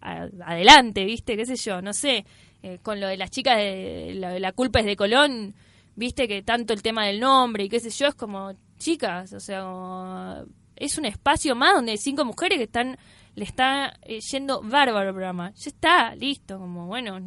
a- 0.00 0.28
adelante, 0.44 1.04
¿viste? 1.04 1.36
¿Qué 1.36 1.46
sé 1.46 1.56
yo? 1.56 1.80
No 1.80 1.92
sé. 1.92 2.24
eh, 2.62 2.78
con 2.82 2.98
lo 3.00 3.06
de 3.06 3.16
las 3.16 3.30
chicas 3.30 3.56
de 3.56 4.14
la, 4.16 4.36
la 4.40 4.50
culpa 4.52 4.80
es 4.80 4.86
de 4.86 4.96
Colón, 4.96 5.54
¿viste? 5.94 6.26
Que 6.26 6.42
tanto 6.42 6.72
el 6.72 6.82
tema 6.82 7.06
del 7.06 7.20
nombre 7.20 7.62
y 7.64 7.68
qué 7.68 7.78
sé 7.78 7.90
yo, 7.90 8.08
es 8.08 8.14
como, 8.16 8.52
chicas, 8.78 9.32
o 9.32 9.38
sea, 9.40 9.62
como- 9.62 10.44
es 10.80 10.98
un 10.98 11.04
espacio 11.04 11.54
más 11.54 11.74
donde 11.74 11.92
hay 11.92 11.98
cinco 11.98 12.24
mujeres 12.24 12.58
que 12.58 12.64
están, 12.64 12.96
le 13.34 13.44
está 13.44 13.94
eh, 14.02 14.20
yendo 14.32 14.60
bárbaro 14.62 15.08
el 15.08 15.14
programa. 15.14 15.52
Ya 15.54 15.68
está, 15.70 16.14
listo, 16.14 16.58
como, 16.58 16.86
bueno, 16.86 17.18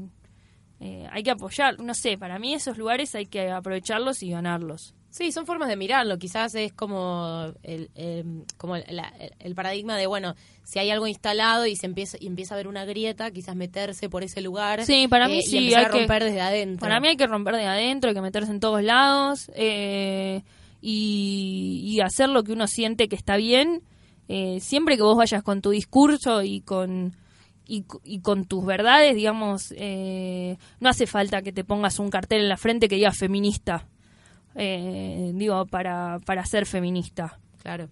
eh, 0.80 1.08
hay 1.12 1.24
que 1.24 1.32
apoyar, 1.32 1.80
no 1.80 1.94
sé, 1.94 2.18
para 2.18 2.40
mí 2.40 2.54
esos 2.54 2.78
lugares 2.78 3.14
hay 3.16 3.28
que 3.28 3.50
aprovecharlos 3.52 4.24
y 4.24 4.32
ganarlos. 4.32 4.96
Sí, 5.12 5.34
son 5.34 5.46
formas 5.46 5.68
de 5.68 5.76
mirarlo. 5.76 6.18
Quizás 6.18 6.56
es 6.56 6.72
como 6.72 7.52
el, 7.64 7.90
como 8.58 8.78
el, 8.78 8.86
la- 8.96 9.14
el 9.40 9.56
paradigma 9.56 9.98
de, 9.98 10.08
bueno, 10.08 10.36
si 10.64 10.80
hay 10.80 10.90
algo 10.90 11.06
instalado 11.06 11.66
y 11.66 11.76
se 11.76 11.86
empieza 11.86 12.16
y 12.18 12.28
empieza 12.28 12.54
a 12.56 12.58
ver 12.58 12.70
una 12.70 12.86
grieta, 12.86 13.30
quizás 13.30 13.58
meterse 13.58 14.08
por 14.10 14.24
ese 14.24 14.40
lugar. 14.40 14.86
Sí, 14.86 15.10
para 15.10 15.28
mí 15.28 15.40
eh, 15.40 15.42
sí, 15.42 15.58
Y 15.60 15.74
hay 15.74 15.84
a 15.84 15.90
que- 15.90 15.98
romper 16.00 16.24
desde 16.24 16.40
adentro. 16.40 16.80
Para 16.80 17.02
mí 17.02 17.10
hay 17.10 17.18
que 17.18 17.28
romper 17.28 17.58
de 17.58 17.66
adentro, 17.66 18.08
hay 18.10 18.16
que 18.16 18.22
meterse 18.22 18.52
en 18.52 18.62
todos 18.62 18.82
lados 18.82 19.52
eh, 19.54 20.44
y, 20.82 21.82
y 21.86 22.02
hacer 22.02 22.30
lo 22.30 22.44
que 22.44 22.54
uno 22.54 22.68
siente 22.68 23.08
que 23.08 23.16
está 23.16 23.38
bien. 23.38 23.84
eh, 24.28 24.60
siempre 24.62 24.96
que 24.98 25.04
vos 25.04 25.18
vayas 25.18 25.44
con 25.44 25.62
tu 25.62 25.70
discurso 25.72 26.42
y 26.44 26.62
con 26.62 27.16
y, 27.68 28.20
con 28.22 28.46
tus 28.46 28.66
verdades, 28.66 29.16
digamos, 29.16 29.74
eh, 29.78 30.58
no 30.82 30.90
hace 30.90 31.08
falta 31.08 31.42
que 31.42 31.54
te 31.54 31.64
pongas 31.64 32.00
un 32.00 32.10
cartel 32.10 32.42
en 32.42 32.50
la 32.50 32.58
frente 32.58 32.90
que 32.90 32.96
diga 32.96 33.12
feminista. 33.14 33.88
eh, 34.56 35.32
digo, 35.36 35.66
para, 35.68 36.20
para 36.26 36.46
ser 36.46 36.66
feminista. 36.66 37.40
Claro. 37.62 37.88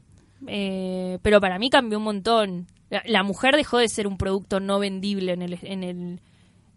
Eh, 0.47 1.17
pero 1.21 1.39
para 1.39 1.59
mí 1.59 1.69
cambió 1.69 1.97
un 1.97 2.03
montón. 2.03 2.67
La, 2.89 3.03
la 3.05 3.23
mujer 3.23 3.55
dejó 3.55 3.77
de 3.77 3.87
ser 3.87 4.05
un 4.07 4.17
producto 4.17 4.59
no 4.59 4.79
vendible 4.79 5.31
en 5.31 5.43
el, 5.43 5.59
en 5.61 5.83
el 5.83 6.21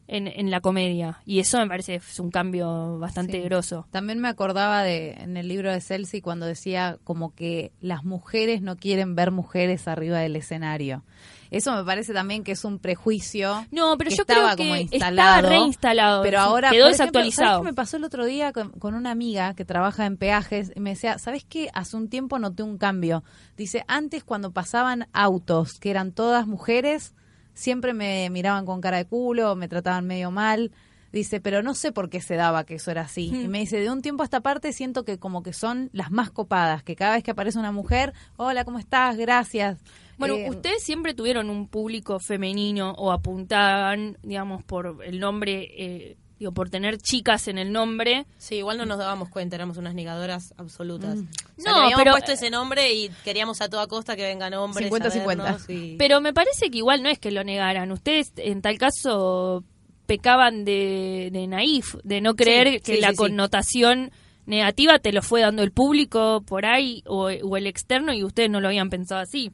en, 0.08 0.26
en 0.26 0.50
la 0.50 0.60
comedia 0.60 1.20
y 1.24 1.38
eso 1.38 1.58
me 1.58 1.66
parece 1.68 1.94
es 1.96 2.20
un 2.20 2.30
cambio 2.30 2.98
bastante 2.98 3.32
Sí. 3.34 3.40
grosso. 3.40 3.86
También 3.90 4.18
me 4.20 4.28
acordaba 4.28 4.82
de 4.82 5.12
en 5.12 5.36
el 5.36 5.48
libro 5.48 5.72
de 5.72 5.80
Celsi 5.80 6.20
cuando 6.20 6.46
decía 6.46 6.98
como 7.04 7.34
que 7.34 7.72
las 7.80 8.04
mujeres 8.04 8.62
no 8.62 8.76
quieren 8.76 9.14
ver 9.14 9.30
mujeres 9.30 9.88
arriba 9.88 10.18
del 10.18 10.36
escenario. 10.36 11.02
Eso 11.50 11.74
me 11.76 11.84
parece 11.84 12.14
también 12.14 12.44
que 12.44 12.52
es 12.52 12.64
un 12.64 12.78
prejuicio. 12.78 13.66
No, 13.70 13.98
pero 13.98 14.08
que 14.08 14.16
yo 14.16 14.22
estaba 14.22 14.54
creo 14.54 14.56
que 14.56 14.62
como 14.62 14.74
estaba 14.74 14.96
instalado, 15.10 15.48
reinstalado. 15.50 16.22
Pero 16.22 16.40
ahora 16.40 16.70
quedó 16.70 16.84
por 16.86 16.94
ejemplo, 16.94 17.20
desactualizado. 17.20 17.46
¿sabes 17.48 17.60
qué 17.60 17.64
me 17.64 17.74
pasó 17.74 17.96
el 17.98 18.04
otro 18.04 18.24
día 18.24 18.52
con, 18.52 18.70
con 18.70 18.94
una 18.94 19.10
amiga 19.10 19.52
que 19.54 19.66
trabaja 19.66 20.06
en 20.06 20.16
peajes 20.16 20.72
y 20.74 20.80
me 20.80 20.90
decía, 20.90 21.18
¿sabes 21.18 21.44
qué? 21.46 21.68
Hace 21.74 21.96
un 21.98 22.08
tiempo 22.08 22.38
noté 22.38 22.62
un 22.62 22.78
cambio. 22.78 23.22
Dice, 23.58 23.84
antes 23.86 24.24
cuando 24.24 24.50
pasaban 24.52 25.08
autos 25.12 25.74
que 25.78 25.90
eran 25.90 26.12
todas 26.12 26.46
mujeres, 26.46 27.14
siempre 27.54 27.92
me 27.94 28.28
miraban 28.30 28.66
con 28.66 28.80
cara 28.80 28.98
de 28.98 29.06
culo, 29.06 29.54
me 29.56 29.68
trataban 29.68 30.06
medio 30.06 30.30
mal. 30.30 30.72
Dice, 31.12 31.42
pero 31.42 31.62
no 31.62 31.74
sé 31.74 31.92
por 31.92 32.08
qué 32.08 32.22
se 32.22 32.36
daba 32.36 32.64
que 32.64 32.76
eso 32.76 32.90
era 32.90 33.02
así. 33.02 33.26
Y 33.26 33.46
me 33.46 33.58
dice, 33.58 33.78
de 33.78 33.90
un 33.90 34.00
tiempo 34.00 34.22
a 34.22 34.24
esta 34.24 34.40
parte 34.40 34.72
siento 34.72 35.04
que 35.04 35.18
como 35.18 35.42
que 35.42 35.52
son 35.52 35.90
las 35.92 36.10
más 36.10 36.30
copadas, 36.30 36.82
que 36.82 36.96
cada 36.96 37.14
vez 37.16 37.22
que 37.22 37.32
aparece 37.32 37.58
una 37.58 37.70
mujer, 37.70 38.14
hola, 38.36 38.64
¿cómo 38.64 38.78
estás? 38.78 39.18
Gracias. 39.18 39.78
Bueno, 40.16 40.36
Eh, 40.36 40.48
ustedes 40.48 40.82
siempre 40.82 41.12
tuvieron 41.12 41.50
un 41.50 41.68
público 41.68 42.18
femenino 42.18 42.92
o 42.92 43.12
apuntaban, 43.12 44.16
digamos, 44.22 44.62
por 44.64 45.04
el 45.04 45.20
nombre, 45.20 45.68
eh, 45.76 46.16
digo, 46.42 46.52
por 46.52 46.70
tener 46.70 46.98
chicas 46.98 47.46
en 47.48 47.56
el 47.58 47.72
nombre. 47.72 48.26
Sí, 48.38 48.56
igual 48.56 48.78
no 48.78 48.84
nos 48.86 48.98
dábamos 48.98 49.28
cuenta, 49.28 49.54
éramos 49.56 49.76
unas 49.76 49.94
negadoras 49.94 50.52
absolutas. 50.56 51.16
Mm. 51.18 51.28
O 51.58 51.62
sea, 51.62 51.72
No, 51.72 51.78
habíamos 51.78 51.98
pero- 51.98 52.12
puesto 52.12 52.32
ese 52.32 52.50
nombre 52.50 52.92
y 52.92 53.10
queríamos 53.24 53.60
a 53.60 53.68
toda 53.68 53.86
costa 53.86 54.16
que 54.16 54.22
vengan 54.24 54.52
hombres. 54.54 54.90
50-50. 54.90 55.46
a 55.48 55.52
vernos 55.52 55.70
y- 55.70 55.96
Pero 55.98 56.20
me 56.20 56.32
parece 56.32 56.70
que 56.70 56.78
igual 56.78 57.02
no 57.02 57.08
es 57.08 57.18
que 57.18 57.30
lo 57.30 57.44
negaran. 57.44 57.92
Ustedes, 57.92 58.32
en 58.36 58.60
tal 58.60 58.76
caso, 58.78 59.62
pecaban 60.06 60.64
de, 60.64 61.30
de 61.32 61.46
naif, 61.46 61.94
de 62.02 62.20
no 62.20 62.34
creer 62.34 62.68
Sí, 62.74 62.80
que 62.80 62.94
sí, 62.96 63.00
la 63.00 63.08
sí, 63.08 63.14
sí. 63.14 63.18
connotación 63.18 64.10
negativa 64.46 64.98
te 64.98 65.12
lo 65.12 65.22
fue 65.22 65.42
dando 65.42 65.62
el 65.62 65.70
público 65.70 66.42
por 66.44 66.66
ahí 66.66 67.04
o, 67.06 67.26
o 67.30 67.56
el 67.56 67.68
externo 67.68 68.12
y 68.12 68.24
ustedes 68.24 68.50
no 68.50 68.60
lo 68.60 68.66
habían 68.66 68.90
pensado 68.90 69.20
así. 69.20 69.52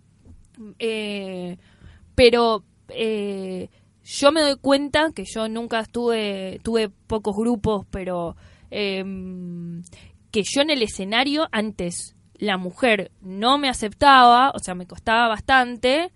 Eh, 0.78 1.58
pero 2.14 2.64
eh, 2.88 3.68
yo 4.10 4.32
me 4.32 4.40
doy 4.40 4.56
cuenta 4.56 5.10
que 5.14 5.24
yo 5.26 5.48
nunca 5.50 5.80
estuve, 5.80 6.60
tuve 6.62 6.88
pocos 6.88 7.36
grupos, 7.36 7.84
pero 7.90 8.36
eh, 8.70 9.04
que 10.30 10.42
yo 10.44 10.62
en 10.62 10.70
el 10.70 10.82
escenario 10.82 11.46
antes 11.52 12.16
la 12.38 12.56
mujer 12.56 13.10
no 13.20 13.58
me 13.58 13.68
aceptaba, 13.68 14.50
o 14.54 14.58
sea, 14.60 14.74
me 14.74 14.86
costaba 14.86 15.28
bastante. 15.28 16.10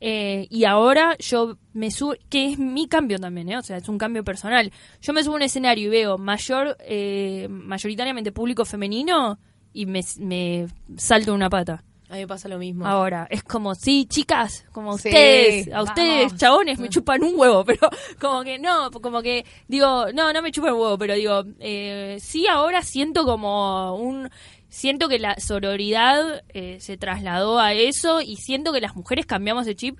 eh, 0.00 0.46
y 0.50 0.64
ahora 0.64 1.16
yo 1.18 1.58
me 1.72 1.90
subo, 1.90 2.14
que 2.30 2.52
es 2.52 2.58
mi 2.58 2.88
cambio 2.88 3.18
también, 3.18 3.50
¿eh? 3.50 3.58
o 3.58 3.62
sea, 3.62 3.76
es 3.76 3.88
un 3.88 3.98
cambio 3.98 4.24
personal. 4.24 4.72
Yo 5.02 5.12
me 5.12 5.22
subo 5.22 5.34
a 5.34 5.36
un 5.36 5.42
escenario 5.42 5.86
y 5.86 5.90
veo 5.90 6.16
mayor, 6.18 6.76
eh, 6.80 7.46
mayoritariamente 7.50 8.32
público 8.32 8.64
femenino 8.64 9.38
y 9.72 9.86
me, 9.86 10.00
me 10.18 10.66
salto 10.96 11.34
una 11.34 11.50
pata. 11.50 11.84
A 12.14 12.16
mí 12.16 12.22
me 12.22 12.28
pasa 12.28 12.46
lo 12.48 12.58
mismo. 12.58 12.86
Ahora, 12.86 13.26
es 13.28 13.42
como, 13.42 13.74
sí, 13.74 14.06
chicas, 14.08 14.64
como 14.70 14.96
Sí, 14.98 15.08
ustedes, 15.08 15.72
a 15.72 15.82
ustedes, 15.82 16.26
vamos. 16.26 16.36
chabones, 16.40 16.78
me 16.78 16.88
chupan 16.88 17.24
un 17.24 17.32
huevo, 17.36 17.64
pero 17.66 17.90
como 18.20 18.44
que 18.44 18.60
no, 18.60 18.92
como 18.92 19.20
que 19.20 19.44
digo, 19.66 20.12
no, 20.14 20.32
no 20.32 20.40
me 20.40 20.52
chupan 20.52 20.74
un 20.74 20.80
huevo, 20.80 20.96
pero 20.96 21.14
digo, 21.14 21.42
eh, 21.58 22.18
sí, 22.20 22.46
ahora 22.46 22.82
siento 22.82 23.24
como 23.24 23.96
un, 23.96 24.30
siento 24.68 25.08
que 25.08 25.18
la 25.18 25.34
sororidad 25.40 26.44
eh, 26.50 26.78
se 26.78 26.96
trasladó 26.96 27.58
a 27.58 27.72
eso 27.72 28.20
y 28.20 28.36
siento 28.36 28.72
que 28.72 28.80
las 28.80 28.94
mujeres 28.94 29.26
cambiamos 29.26 29.66
de 29.66 29.74
chip. 29.74 29.98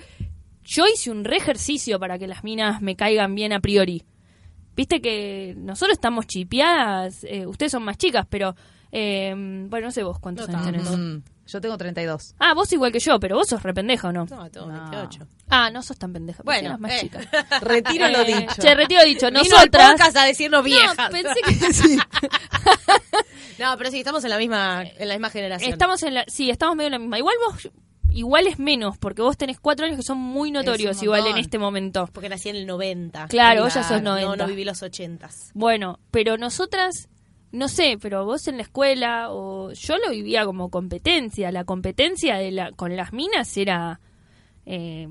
Yo 0.63 0.85
hice 0.87 1.11
un 1.11 1.25
re 1.25 1.39
ejercicio 1.39 1.99
para 1.99 2.17
que 2.17 2.29
las 2.29 2.45
minas 2.45 2.81
me 2.81 2.95
caigan 2.95 3.35
bien 3.35 3.53
a 3.53 3.59
priori. 3.59 4.05
Viste 4.77 5.01
que 5.01 5.55
nosotros 5.59 5.95
estamos 5.95 6.29
chipeadas, 6.29 7.25
eh, 7.25 7.45
ustedes 7.45 7.73
son 7.73 7.83
más 7.83 7.99
chicas, 7.99 8.25
pero, 8.31 8.55
eh, 8.93 9.35
bueno, 9.69 9.87
no 9.89 9.91
sé 9.91 10.05
vos 10.05 10.21
cuántos 10.21 10.49
No 10.49 10.59
años 10.59 10.85
tenés. 10.85 11.23
Yo 11.47 11.61
tengo 11.61 11.77
32. 11.77 12.35
Ah, 12.39 12.55
vos 12.55 12.73
igual 12.73 12.91
que 12.93 13.01
yo, 13.01 13.19
pero 13.21 13.37
vos 13.37 13.47
sos 13.49 13.63
re 13.63 13.75
pendeja, 13.75 14.09
¿o 14.09 14.13
no? 14.13 14.25
No, 14.27 14.51
tengo 14.51 14.67
No. 14.67 14.91
28. 14.91 15.27
Ah, 15.51 15.71
no 15.71 15.83
sos 15.83 15.99
tan 15.99 16.13
pendeja. 16.13 16.43
Bueno, 16.43 16.69
eras 16.69 16.81
más 16.81 16.93
eh. 16.93 16.99
chica. 17.01 17.21
Retiro 17.61 18.09
lo 18.09 18.21
Eh, 18.21 18.25
dicho. 18.27 18.55
Che, 18.63 18.75
retiro 18.75 19.01
lo 19.03 19.07
dicho. 19.07 19.27
Vino 19.27 19.39
al 19.41 19.45
Nosotras... 19.71 20.17
a 20.17 20.25
decirnos 20.25 20.65
viejas. 20.65 20.97
No, 20.97 21.09
pensé 21.11 21.41
que 21.67 21.73
sí. 21.73 21.99
No, 23.59 23.77
pero 23.79 23.91
sí, 23.91 23.99
estamos 23.99 24.25
en 24.25 24.31
la 24.31 24.39
misma, 24.39 24.83
en 24.83 25.09
la 25.09 25.15
misma 25.15 25.31
generación. 25.31 25.73
Estamos 25.73 26.03
en 26.03 26.15
la... 26.15 26.25
Sí, 26.27 26.51
estamos 26.51 26.75
medio 26.77 26.89
en 26.89 26.93
la 26.93 26.99
misma. 26.99 27.19
Igual 27.19 27.37
vos... 27.47 27.71
Igual 28.11 28.47
es 28.47 28.61
menos, 28.61 28.97
porque 28.97 29.23
vos 29.23 29.37
tenés 29.37 29.59
cuatro 29.59 29.87
años 29.87 29.97
que 29.97 30.05
son 30.05 30.19
muy 30.19 30.53
notorios 30.53 31.03
igual 31.03 31.27
en 31.27 31.37
este 31.37 31.59
momento. 31.59 32.09
Porque 32.13 32.29
nací 32.29 32.49
en 32.49 32.55
el 32.57 32.65
90. 32.67 33.27
Claro, 33.27 33.65
vos 33.65 33.75
ya 33.75 33.83
sos 33.83 34.01
No, 34.03 34.13
90. 34.15 34.37
no 34.37 34.47
viví 34.49 34.65
los 34.65 34.83
80. 34.85 35.29
Bueno, 35.55 35.99
pero 36.13 36.37
nosotras, 36.39 37.09
no 37.55 37.69
sé, 37.69 37.97
pero 38.01 38.25
vos 38.25 38.47
en 38.49 38.57
la 38.57 38.63
escuela, 38.65 39.29
o 39.31 39.73
yo 39.73 39.97
lo 39.99 40.11
vivía 40.11 40.45
como 40.45 40.71
competencia. 40.71 41.51
La 41.53 41.65
competencia 41.65 42.37
de 42.37 42.51
la, 42.51 42.73
con 42.73 42.95
las 42.97 43.13
minas 43.13 43.57
era, 43.57 44.01
eh, 44.67 45.09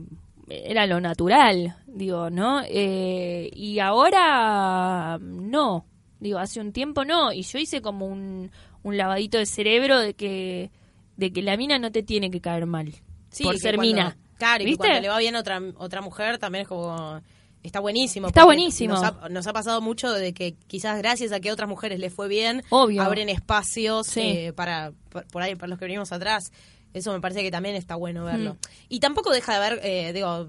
era 0.47 0.85
lo 0.85 0.99
natural, 0.99 1.75
digo, 1.87 2.29
¿no? 2.29 2.61
Eh, 2.67 3.49
y 3.53 3.79
ahora 3.79 5.17
no, 5.21 5.85
digo, 6.19 6.39
hace 6.39 6.59
un 6.59 6.71
tiempo 6.73 7.05
no. 7.05 7.31
Y 7.33 7.43
yo 7.43 7.59
hice 7.59 7.81
como 7.81 8.05
un, 8.07 8.51
un 8.83 8.97
lavadito 8.97 9.37
de 9.37 9.45
cerebro 9.45 9.99
de 9.99 10.13
que, 10.13 10.69
de 11.17 11.31
que 11.31 11.41
la 11.41 11.57
mina 11.57 11.79
no 11.79 11.91
te 11.91 12.03
tiene 12.03 12.29
que 12.29 12.41
caer 12.41 12.65
mal 12.65 12.93
Sí, 13.29 13.43
por 13.43 13.57
ser 13.57 13.75
cuando- 13.75 13.93
mina. 13.95 14.17
Claro, 14.37 14.63
y 14.63 14.65
¿Viste? 14.65 14.79
cuando 14.79 14.99
le 15.01 15.07
va 15.09 15.19
bien 15.19 15.35
otra, 15.35 15.61
otra 15.77 16.01
mujer 16.01 16.37
también 16.37 16.63
es 16.63 16.67
como... 16.67 17.21
Está 17.64 17.80
buenísimo. 17.80 18.28
Está 18.28 18.43
buenísimo. 18.45 18.93
Nos 18.95 19.03
ha, 19.03 19.30
nos 19.30 19.47
ha 19.47 19.53
pasado 19.53 19.82
mucho 19.82 20.11
de 20.11 20.34
que 20.34 20.53
quizás 20.68 20.97
gracias 20.97 21.32
a 21.32 21.39
que 21.39 21.49
a 21.49 21.53
otras 21.53 21.70
mujeres 21.70 21.99
les 21.99 22.14
fue 22.14 22.28
bien, 22.28 22.61
Obvio. 22.70 23.01
abren 23.01 23.30
espacios 23.30 24.07
Sí. 24.07 24.20
eh, 24.22 24.53
para, 24.53 24.91
por 25.32 25.41
ahí, 25.41 25.55
para 25.55 25.68
los 25.70 25.80
que 25.80 25.86
venimos 25.86 26.11
atrás. 26.11 26.51
Eso 26.93 27.11
me 27.14 27.22
parece 27.22 27.41
que 27.41 27.49
también 27.51 27.76
está 27.76 27.95
bueno 27.95 28.26
verlo. 28.26 28.53
Mm. 28.55 28.57
Y 28.89 28.99
tampoco 28.99 29.32
deja 29.32 29.57
de 29.57 29.66
haber, 29.66 29.80
eh, 29.84 30.14
digo, 30.14 30.47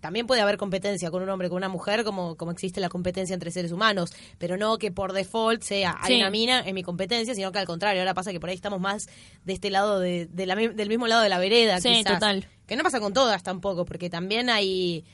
también 0.00 0.26
puede 0.26 0.40
haber 0.40 0.56
competencia 0.58 1.10
con 1.10 1.22
un 1.22 1.28
hombre, 1.30 1.48
con 1.48 1.56
una 1.58 1.68
mujer, 1.68 2.02
como, 2.04 2.34
como 2.36 2.50
existe 2.50 2.80
la 2.80 2.88
competencia 2.88 3.32
entre 3.32 3.50
seres 3.50 3.70
humanos, 3.72 4.10
pero 4.38 4.56
no 4.56 4.76
que 4.78 4.90
por 4.90 5.12
default 5.12 5.62
sea 5.62 5.96
hay 6.00 6.14
Sí. 6.14 6.20
una 6.20 6.30
mina 6.30 6.60
en 6.66 6.74
mi 6.74 6.82
competencia, 6.82 7.34
sino 7.34 7.52
que 7.52 7.58
al 7.58 7.66
contrario, 7.66 8.00
ahora 8.02 8.12
pasa 8.12 8.32
que 8.32 8.40
por 8.40 8.48
ahí 8.50 8.54
estamos 8.56 8.80
más 8.80 9.08
de 9.44 9.52
este 9.52 9.70
lado, 9.70 10.00
de, 10.00 10.26
de 10.26 10.46
la 10.46 10.56
del 10.56 10.88
mismo 10.88 11.06
lado 11.06 11.22
de 11.22 11.28
la 11.28 11.38
vereda, 11.38 11.80
Sí, 11.80 11.88
quizás. 11.90 12.14
total. 12.14 12.48
Que 12.66 12.76
no 12.76 12.82
pasa 12.82 13.00
con 13.00 13.12
todas 13.12 13.42
tampoco, 13.42 13.84
porque 13.84 14.10
también 14.10 14.50
hay, 14.50 15.04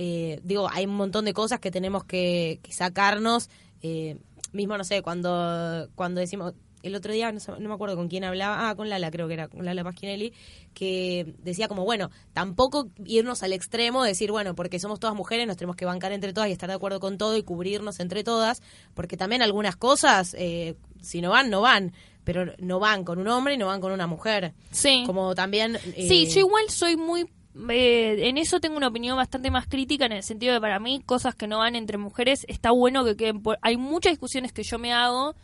eh, 0.00 0.38
digo, 0.44 0.68
hay 0.72 0.86
un 0.86 0.94
montón 0.94 1.24
de 1.24 1.32
cosas 1.34 1.58
que 1.58 1.72
tenemos 1.72 2.04
que, 2.04 2.60
que 2.62 2.72
sacarnos. 2.72 3.50
eh, 3.82 4.16
mismo, 4.52 4.78
no 4.78 4.84
sé, 4.84 5.02
cuando, 5.02 5.88
cuando 5.94 6.20
decimos, 6.20 6.54
el 6.82 6.94
otro 6.94 7.12
día, 7.12 7.32
no, 7.32 7.38
no 7.58 7.68
me 7.68 7.74
acuerdo 7.74 7.96
con 7.96 8.08
quién 8.08 8.24
hablaba, 8.24 8.70
ah, 8.70 8.76
con 8.76 8.88
Lala 8.88 9.10
creo 9.10 9.26
que 9.26 9.34
era, 9.34 9.48
con 9.48 9.64
Lala 9.64 9.82
Pasquinelli, 9.84 10.32
que 10.72 11.34
decía 11.42 11.68
como, 11.68 11.84
bueno, 11.84 12.10
tampoco 12.32 12.88
irnos 13.04 13.42
al 13.42 13.52
extremo, 13.52 14.02
de 14.04 14.10
decir, 14.10 14.30
bueno, 14.30 14.54
porque 14.54 14.78
somos 14.78 15.00
todas 15.00 15.16
mujeres, 15.16 15.46
nos 15.46 15.56
tenemos 15.56 15.76
que 15.76 15.84
bancar 15.84 16.12
entre 16.12 16.32
todas 16.32 16.48
y 16.48 16.52
estar 16.52 16.68
de 16.68 16.76
acuerdo 16.76 17.00
con 17.00 17.18
todo 17.18 17.36
y 17.36 17.42
cubrirnos 17.42 18.00
entre 18.00 18.22
todas, 18.24 18.62
porque 18.94 19.16
también 19.16 19.42
algunas 19.42 19.76
cosas, 19.76 20.34
eh, 20.38 20.76
si 21.02 21.20
no 21.20 21.30
van, 21.30 21.50
no 21.50 21.60
van, 21.60 21.92
pero 22.24 22.54
no 22.58 22.78
van 22.78 23.04
con 23.04 23.18
un 23.18 23.28
hombre 23.28 23.54
y 23.54 23.58
no 23.58 23.66
van 23.66 23.80
con 23.80 23.92
una 23.92 24.06
mujer. 24.06 24.54
Sí. 24.70 25.02
Como 25.04 25.34
también... 25.34 25.76
eh, 25.96 26.06
Sí, 26.08 26.26
yo 26.26 26.40
igual 26.40 26.70
soy 26.70 26.96
muy... 26.96 27.28
eh, 27.70 28.28
en 28.28 28.38
eso 28.38 28.60
tengo 28.60 28.76
una 28.76 28.88
opinión 28.88 29.16
bastante 29.16 29.50
más 29.50 29.66
crítica 29.66 30.06
en 30.06 30.12
el 30.12 30.22
sentido 30.22 30.54
de 30.54 30.60
para 30.60 30.78
mí 30.78 31.02
cosas 31.04 31.34
que 31.34 31.46
no 31.46 31.58
van 31.58 31.76
entre 31.76 31.98
mujeres 31.98 32.44
está 32.48 32.70
bueno 32.70 33.04
que 33.04 33.16
queden 33.16 33.42
por... 33.42 33.58
Hay 33.62 33.76
muchas 33.76 34.12
discusiones 34.12 34.52
que 34.52 34.62
yo 34.62 34.78
me 34.78 34.92
hago 34.92 35.34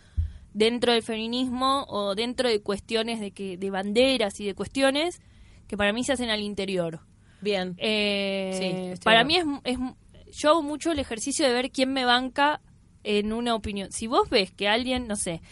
dentro 0.52 0.92
del 0.92 1.02
feminismo 1.02 1.84
o 1.88 2.14
dentro 2.14 2.48
de 2.48 2.60
cuestiones 2.60 3.20
de 3.20 3.32
que 3.32 3.56
de 3.56 3.70
banderas 3.70 4.38
y 4.40 4.46
de 4.46 4.54
cuestiones 4.54 5.20
que 5.66 5.76
para 5.76 5.92
mí 5.92 6.04
se 6.04 6.12
hacen 6.12 6.30
al 6.30 6.40
interior. 6.40 7.00
Bien. 7.40 7.74
Eh, 7.78 8.94
Sí, 8.96 9.00
para 9.04 9.20
de 9.20 9.24
mí 9.24 9.36
es, 9.36 9.44
es 9.64 9.78
yo 10.32 10.50
hago 10.50 10.62
mucho 10.62 10.92
el 10.92 10.98
ejercicio 10.98 11.46
de 11.46 11.52
ver 11.52 11.70
quién 11.70 11.92
me 11.92 12.04
banca 12.04 12.60
en 13.02 13.32
una 13.32 13.54
opinión. 13.54 13.92
Si 13.92 14.06
vos 14.06 14.28
ves 14.30 14.50
que 14.50 14.68
alguien, 14.68 15.06
no 15.06 15.16
sé, 15.16 15.42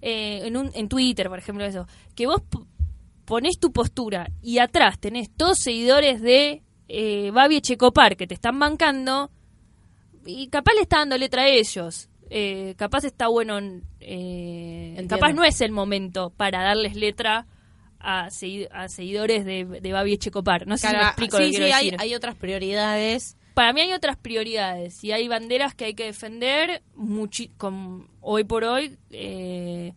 eh, 0.00 0.46
en, 0.46 0.56
un, 0.56 0.70
en 0.74 0.88
Twitter, 0.88 1.28
por 1.28 1.38
ejemplo, 1.38 1.64
eso, 1.64 1.86
que 2.16 2.26
vos 2.26 2.42
p- 3.22 3.26
ponés 3.26 3.58
tu 3.58 3.72
postura 3.72 4.28
y 4.42 4.58
atrás 4.58 4.98
tenés 4.98 5.30
todos 5.34 5.58
seguidores 5.58 6.20
de 6.20 6.62
eh, 6.88 7.30
Babi 7.32 7.56
Echecopar 7.56 8.16
que 8.16 8.26
te 8.26 8.34
están 8.34 8.58
bancando 8.58 9.30
y 10.26 10.48
capaz 10.48 10.74
le 10.74 10.82
está 10.82 10.98
dando 10.98 11.18
letra 11.18 11.42
a 11.42 11.48
ellos. 11.48 12.08
Eh, 12.30 12.74
capaz 12.78 13.04
está 13.04 13.28
bueno, 13.28 13.58
eh, 14.00 15.06
capaz 15.08 15.32
no 15.32 15.44
es 15.44 15.60
el 15.60 15.70
momento 15.72 16.30
para 16.36 16.62
darles 16.62 16.96
letra 16.96 17.46
a, 17.98 18.28
segui- 18.30 18.68
a 18.72 18.88
seguidores 18.88 19.44
de, 19.44 19.64
de 19.64 19.92
Babi 19.92 20.14
Echecopar. 20.14 20.66
No 20.66 20.76
sé 20.76 20.88
si 20.88 20.96
me 20.96 21.02
explico 21.02 21.38
lo 21.38 21.44
que 21.46 21.52
sí, 21.52 21.62
hay, 21.62 21.84
decir. 21.86 21.96
hay 22.00 22.14
otras 22.14 22.34
prioridades. 22.36 23.36
Para 23.54 23.72
mí 23.74 23.82
hay 23.82 23.92
otras 23.92 24.16
prioridades 24.16 25.04
y 25.04 25.12
hay 25.12 25.28
banderas 25.28 25.74
que 25.74 25.84
hay 25.84 25.94
que 25.94 26.04
defender 26.04 26.82
muchi- 26.96 27.50
con, 27.58 28.08
hoy 28.22 28.44
por 28.44 28.64
hoy 28.64 28.96
eh, 29.10 29.92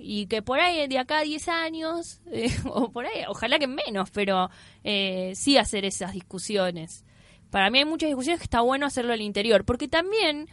y 0.00 0.26
que 0.26 0.42
por 0.42 0.60
ahí 0.60 0.86
de 0.88 0.98
acá 0.98 1.18
a 1.18 1.22
10 1.22 1.48
años 1.48 2.20
eh, 2.30 2.50
o 2.64 2.90
por 2.92 3.06
ahí, 3.06 3.24
ojalá 3.28 3.58
que 3.58 3.66
menos, 3.66 4.10
pero 4.10 4.48
eh, 4.84 5.32
sí 5.34 5.56
hacer 5.58 5.84
esas 5.84 6.12
discusiones. 6.12 7.04
Para 7.50 7.70
mí 7.70 7.78
hay 7.78 7.84
muchas 7.84 8.08
discusiones 8.08 8.40
que 8.40 8.44
está 8.44 8.60
bueno 8.60 8.86
hacerlo 8.86 9.12
al 9.12 9.22
interior, 9.22 9.64
porque 9.64 9.88
también 9.88 10.48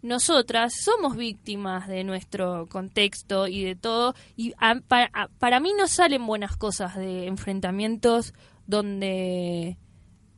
nosotras 0.00 0.74
somos 0.84 1.16
víctimas 1.16 1.88
de 1.88 2.04
nuestro 2.04 2.66
contexto 2.68 3.48
y 3.48 3.64
de 3.64 3.74
todo, 3.76 4.14
y 4.36 4.52
a- 4.58 4.80
para, 4.86 5.10
a- 5.12 5.28
para 5.38 5.60
mí 5.60 5.72
no 5.76 5.88
salen 5.88 6.26
buenas 6.26 6.56
cosas 6.56 6.96
de 6.96 7.26
enfrentamientos 7.26 8.32
donde 8.66 9.76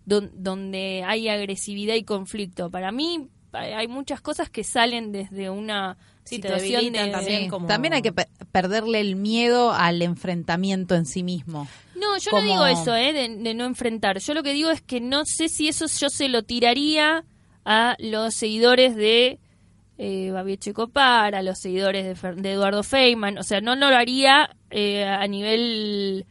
don- 0.07 0.31
donde 0.35 1.05
hay 1.07 1.29
agresividad 1.29 1.95
y 1.95 2.05
conflicto. 2.05 2.71
Para 2.71 2.91
mí 2.91 3.29
hay 3.53 3.73
hay 3.73 3.87
muchas 3.89 4.21
cosas 4.21 4.49
que 4.51 4.65
salen 4.65 5.13
desde 5.13 5.51
una 5.51 5.99
Sí, 6.31 6.37
situación 6.37 6.93
también 7.13 7.43
Sí, 7.43 7.49
como- 7.49 7.67
También 7.67 7.95
hay 7.95 8.03
que 8.03 8.13
pe- 8.13 8.29
perderle 8.53 9.01
el 9.01 9.17
miedo 9.17 9.73
al 9.73 10.01
enfrentamiento 10.03 10.95
en 10.95 11.05
sí 11.07 11.23
mismo. 11.23 11.69
No, 11.97 12.17
yo 12.19 12.31
como- 12.31 12.43
no 12.43 12.49
digo 12.49 12.67
eso, 12.67 12.95
¿eh? 12.97 13.13
De, 13.13 13.29
de 13.37 13.55
no 13.55 13.65
enfrentar. 13.67 14.19
Yo 14.21 14.33
lo 14.35 14.43
que 14.43 14.53
digo 14.55 14.71
es 14.71 14.81
que 14.81 15.01
no 15.01 15.23
sé 15.27 15.49
si 15.49 15.69
eso 15.69 15.87
yo 16.01 16.09
se 16.09 16.29
lo 16.29 16.43
tiraría 16.43 17.25
a 17.65 17.95
los 17.99 18.35
seguidores 18.35 18.97
de 18.97 19.39
eh, 19.99 20.31
Babi 20.31 20.55
Echecopar, 20.55 21.35
a 21.35 21.43
los 21.43 21.59
seguidores 21.59 22.07
de, 22.07 22.17
Fer- 22.17 22.37
de 22.37 22.53
Eduardo 22.53 22.83
Feynman. 22.83 23.37
O 23.37 23.43
sea, 23.43 23.61
no, 23.61 23.77
no 23.77 23.91
lo 23.91 23.97
haría 23.97 24.57
eh, 24.71 25.05
a 25.05 25.27
nivel 25.27 26.25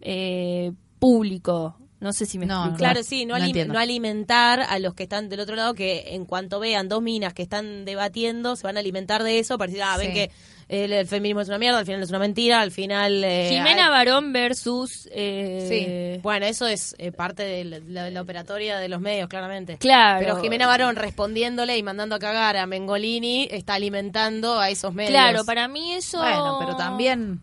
eh, 0.00 0.72
público. 0.98 1.76
No 2.04 2.12
sé 2.12 2.26
si 2.26 2.38
me 2.38 2.46
No, 2.46 2.56
explico. 2.66 2.78
Claro, 2.78 3.02
sí, 3.02 3.24
no, 3.26 3.34
no 3.36 3.40
alim- 3.42 3.46
entiendo. 3.48 3.74
no 3.74 3.80
alimentar 3.80 4.60
a 4.60 4.78
los 4.78 4.94
que 4.94 5.02
están 5.04 5.28
del 5.28 5.40
otro 5.40 5.56
lado, 5.56 5.74
que 5.74 6.04
en 6.14 6.24
cuanto 6.26 6.60
vean 6.60 6.88
dos 6.88 7.02
minas 7.02 7.34
que 7.34 7.42
están 7.42 7.84
debatiendo, 7.84 8.54
se 8.56 8.66
van 8.66 8.76
a 8.76 8.80
alimentar 8.80 9.22
de 9.22 9.38
eso 9.38 9.58
para 9.58 9.68
decir, 9.68 9.82
ah, 9.82 9.96
ven 9.96 10.08
Sí. 10.08 10.14
que 10.14 10.30
el, 10.68 10.92
el 10.92 11.06
feminismo 11.06 11.40
es 11.40 11.48
una 11.48 11.58
mierda, 11.58 11.78
al 11.78 11.84
final 11.86 12.02
es 12.02 12.08
una 12.10 12.18
mentira, 12.18 12.60
al 12.60 12.70
final... 12.70 13.24
eh, 13.24 13.48
Jimena 13.50 13.84
hay- 13.86 13.90
Barón 13.90 14.32
versus... 14.32 15.08
eh, 15.12 16.20
Bueno, 16.22 16.46
eso 16.46 16.66
es 16.66 16.94
eh, 16.98 17.10
parte 17.12 17.42
de 17.42 17.64
la, 17.64 17.78
la- 17.86 18.10
la 18.10 18.20
operatoria 18.22 18.78
de 18.78 18.88
los 18.88 19.00
medios, 19.00 19.28
claramente. 19.28 19.76
Claro. 19.78 20.18
Pero 20.20 20.40
Jimena 20.42 20.66
Barón 20.66 20.96
respondiéndole 20.96 21.76
y 21.78 21.82
mandando 21.82 22.14
a 22.14 22.18
cagar 22.18 22.56
a 22.56 22.66
Mengolini 22.66 23.48
está 23.50 23.74
alimentando 23.74 24.58
a 24.58 24.70
esos 24.70 24.92
medios. 24.94 25.10
Claro, 25.12 25.44
para 25.44 25.68
mí 25.68 25.94
eso... 25.94 26.18
Bueno, 26.18 26.56
pero 26.60 26.76
también 26.76 27.40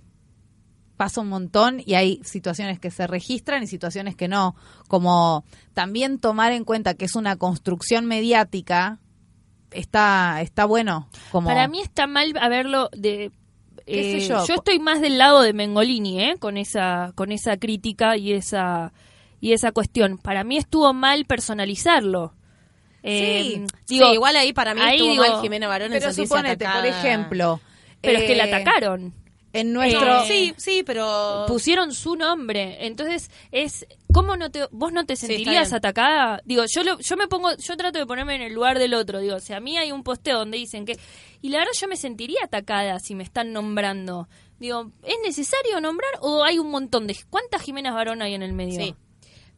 pasa 1.01 1.19
un 1.21 1.29
montón 1.29 1.81
y 1.83 1.95
hay 1.95 2.19
situaciones 2.23 2.77
que 2.79 2.91
se 2.91 3.07
registran 3.07 3.63
y 3.63 3.65
situaciones 3.67 4.15
que 4.15 4.27
no. 4.27 4.55
Como 4.87 5.43
también 5.73 6.19
tomar 6.19 6.51
en 6.51 6.63
cuenta 6.63 6.93
que 6.93 7.05
es 7.05 7.15
una 7.15 7.37
construcción 7.37 8.05
mediática, 8.05 8.99
está, 9.71 10.41
está 10.43 10.65
bueno. 10.65 11.07
Como, 11.31 11.47
Para 11.47 11.67
mí 11.67 11.81
está 11.81 12.05
mal 12.05 12.31
haberlo 12.39 12.89
de... 12.91 13.31
¿Qué 13.87 14.03
sé 14.03 14.17
eh, 14.17 14.27
yo? 14.47 14.53
estoy 14.53 14.77
más 14.77 15.01
del 15.01 15.17
lado 15.17 15.41
de 15.41 15.53
Mengolini, 15.53 16.21
¿eh? 16.21 16.35
Con 16.37 16.55
esa, 16.57 17.13
con 17.15 17.31
esa 17.31 17.57
crítica 17.57 18.15
y 18.15 18.33
esa, 18.33 18.93
y 19.39 19.53
esa 19.53 19.71
cuestión. 19.71 20.19
Para 20.19 20.43
mí 20.43 20.57
estuvo 20.57 20.93
mal 20.93 21.25
personalizarlo. 21.25 22.35
Eh, 23.01 23.65
Sí, 23.85 23.95
digo, 23.95 24.13
igual 24.13 24.35
ahí 24.35 24.53
para 24.53 24.75
mí 24.75 24.81
ahí 24.81 24.97
estuvo 24.97 25.11
digo- 25.13 25.23
mal 25.33 25.41
Jimena 25.41 25.67
Barón 25.67 25.93
en 25.93 25.99
pero 25.99 26.13
suponete, 26.13 26.63
por 26.71 26.85
ejemplo, 26.85 27.59
Pero 28.01 28.19
es 28.19 28.25
que 28.25 28.35
la 28.35 28.45
eh, 28.45 28.53
atacaron. 28.53 29.15
En 29.53 29.73
nuestro... 29.73 30.21
Eh, 30.23 30.25
Sí, 30.27 30.53
sí, 30.57 30.83
pero... 30.85 31.45
pusieron 31.47 31.93
su 31.93 32.15
nombre. 32.15 32.85
Entonces, 32.87 33.29
es 33.51 33.85
¿cómo 34.13 34.37
no 34.37 34.49
te 34.49 34.65
vos 34.71 34.93
no 34.93 35.05
te 35.05 35.15
sentirías 35.15 35.73
atacada? 35.73 36.41
Digo, 36.45 36.63
yo 36.73 36.83
lo- 36.83 36.99
yo 36.99 37.17
me 37.17 37.27
pongo 37.27 37.55
yo 37.57 37.75
trato 37.77 37.99
de 37.99 38.05
ponerme 38.05 38.35
en 38.35 38.41
el 38.43 38.53
lugar 38.53 38.79
del 38.79 38.93
otro, 38.93 39.19
digo, 39.19 39.39
si 39.39 39.53
a 39.53 39.59
mí 39.59 39.77
hay 39.77 39.91
un 39.91 40.03
posteo 40.03 40.39
donde 40.39 40.57
dicen 40.57 40.85
que 40.85 40.97
y 41.41 41.49
la 41.49 41.57
verdad 41.59 41.73
yo 41.79 41.87
me 41.87 41.97
sentiría 41.97 42.39
atacada 42.43 42.99
si 42.99 43.13
me 43.15 43.23
están 43.23 43.51
nombrando. 43.51 44.27
Digo, 44.59 44.91
¿es 45.03 45.15
necesario 45.25 45.81
nombrar 45.81 46.11
o 46.21 46.43
hay 46.43 46.59
un 46.59 46.69
montón 46.69 47.07
de 47.07 47.17
cuántas 47.29 47.61
Jimenas 47.61 47.93
Barón 47.93 48.21
hay 48.21 48.35
en 48.35 48.43
el 48.43 48.53
medio? 48.53 48.79
Sí, 48.79 48.95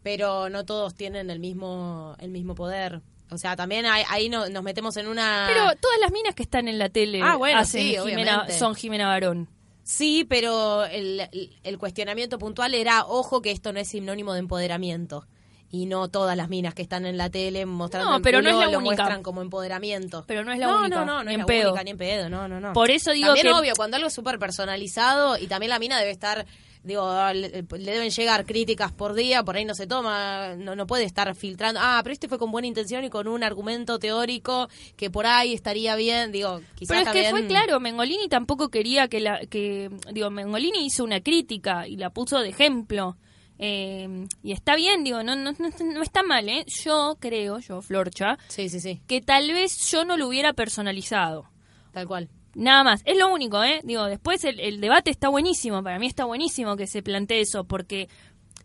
pero 0.01 0.49
no 0.49 0.65
todos 0.65 0.95
tienen 0.95 1.29
el 1.29 1.39
mismo 1.39 2.15
el 2.19 2.31
mismo 2.31 2.55
poder. 2.55 3.01
O 3.29 3.37
sea, 3.37 3.55
también 3.55 3.85
hay- 3.85 4.03
ahí 4.09 4.29
no- 4.29 4.47
nos 4.49 4.61
metemos 4.63 4.95
en 4.97 5.07
una... 5.07 5.45
Pero 5.47 5.65
todas 5.79 5.97
las 5.99 6.11
minas 6.11 6.35
que 6.35 6.43
están 6.43 6.67
en 6.67 6.77
la 6.77 6.89
tele 6.89 7.19
Ah, 7.23 7.35
bueno, 7.35 7.59
hacen 7.59 7.81
sí, 7.81 7.95
Jimena- 7.97 8.47
son 8.49 8.75
Jimena 8.75 9.07
Barón. 9.07 9.49
Sí, 9.83 10.25
pero 10.27 10.85
el, 10.85 11.27
el- 11.31 11.49
cuestionamiento 11.77 12.39
puntual 12.39 12.73
era, 12.73 13.05
ojo, 13.05 13.41
que 13.41 13.51
esto 13.51 13.73
no 13.73 13.79
es 13.79 13.89
sinónimo 13.89 14.33
de 14.33 14.39
empoderamiento. 14.39 15.25
Y 15.69 15.87
no 15.87 16.07
todas 16.07 16.37
las 16.37 16.49
minas 16.49 16.75
que 16.75 16.83
están 16.83 17.07
en 17.07 17.17
la 17.17 17.31
tele 17.31 17.65
mostrando 17.65 18.11
No, 18.11 18.15
el 18.17 18.21
no 18.43 18.49
es 18.51 18.55
la 18.57 18.71
lo 18.71 18.77
única. 18.77 19.03
muestran 19.03 19.23
como 19.23 19.41
empoderamiento. 19.41 20.23
Pero 20.27 20.43
no 20.43 20.51
es 20.53 20.59
la 20.59 20.67
no, 20.67 20.79
única, 20.81 20.99
No, 20.99 21.05
no, 21.05 21.17
no 21.17 21.23
ni 21.23 21.29
es 21.29 21.33
en 21.33 21.39
la 21.39 21.45
pedo. 21.47 21.69
única 21.71 21.83
ni 21.83 21.89
en 21.91 21.97
pedo, 21.97 22.29
no, 22.29 22.47
no, 22.47 22.59
no. 22.59 22.73
Por 22.73 22.91
eso 22.91 23.11
digo 23.11 23.27
También 23.29 23.47
que 23.47 23.53
obvio, 23.53 23.73
cuando 23.75 23.97
algo 23.97 24.07
es 24.07 24.13
súper 24.13 24.37
personalizado 24.37 25.35
y 25.39 25.47
también 25.47 25.71
la 25.71 25.79
mina 25.79 25.97
debe 25.97 26.11
estar, 26.11 26.45
digo, 26.83 27.11
le, 27.33 27.49
le 27.63 27.91
deben 27.91 28.09
llegar 28.09 28.45
críticas 28.45 28.91
por 28.91 29.13
día, 29.13 29.43
por 29.43 29.55
ahí 29.55 29.65
no 29.65 29.73
se 29.73 29.87
toma, 29.87 30.55
no, 30.55 30.75
no 30.75 30.85
puede 30.85 31.05
estar 31.05 31.33
filtrando, 31.35 31.79
ah, 31.81 32.01
pero 32.03 32.13
este 32.13 32.27
fue 32.27 32.37
con 32.37 32.51
buena 32.51 32.67
intención 32.67 33.03
y 33.03 33.09
con 33.09 33.27
un 33.27 33.43
argumento 33.43 33.99
teórico 33.99 34.67
que 34.95 35.09
por 35.09 35.25
ahí 35.25 35.53
estaría 35.53 35.95
bien, 35.95 36.31
digo, 36.31 36.61
quizás 36.75 36.97
Pero 36.97 37.11
es 37.11 37.25
que 37.25 37.31
fue 37.31 37.47
claro, 37.47 37.79
Mengolini 37.79 38.27
tampoco 38.27 38.69
quería 38.69 39.07
que 39.07 39.19
la 39.19 39.39
que 39.45 39.89
digo, 40.11 40.29
Mengolini 40.29 40.85
hizo 40.85 41.03
una 41.03 41.21
crítica 41.21 41.87
y 41.87 41.97
la 41.97 42.09
puso 42.09 42.39
de 42.39 42.49
ejemplo. 42.49 43.17
Eh, 43.59 44.27
y 44.41 44.51
está 44.51 44.75
bien, 44.75 45.03
digo, 45.03 45.23
no, 45.23 45.35
no, 45.35 45.51
no, 45.51 45.69
no 45.93 46.01
está 46.01 46.23
mal, 46.23 46.49
¿eh? 46.49 46.65
Yo 46.83 47.17
creo, 47.19 47.59
yo, 47.59 47.81
Florcha, 47.81 48.37
Sí, 48.47 48.67
sí, 48.67 48.79
sí, 48.79 49.01
que 49.07 49.21
tal 49.21 49.51
vez 49.51 49.77
yo 49.89 50.03
no 50.05 50.17
lo 50.17 50.27
hubiera 50.27 50.53
personalizado. 50.53 51.45
tal 51.91 52.07
cual. 52.07 52.29
Nada 52.55 52.83
más, 52.83 53.01
es 53.05 53.17
lo 53.17 53.33
único, 53.33 53.63
¿eh? 53.63 53.81
Digo, 53.83 54.05
después 54.05 54.43
el, 54.43 54.59
el 54.59 54.79
debate 54.79 55.09
está 55.09 55.29
buenísimo, 55.29 55.81
para 55.83 55.97
mí 55.99 56.05
está 56.07 56.25
buenísimo 56.25 56.75
que 56.77 56.85
se 56.87 57.01
plantee 57.01 57.41
eso, 57.41 57.63
porque 57.63 58.09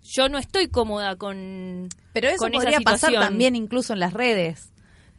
yo 0.03 0.29
no 0.29 0.39
estoy 0.39 0.69
cómoda 0.69 1.17
con... 1.17 1.89
Pero 2.13 2.29
eso 2.29 2.39
con 2.39 2.53
esa 2.55 2.63
podría 2.65 2.81
pasar 2.81 3.13
también 3.15 3.57
incluso 3.57 3.93
en 3.95 4.01
las 4.01 4.13
redes. 4.13 4.73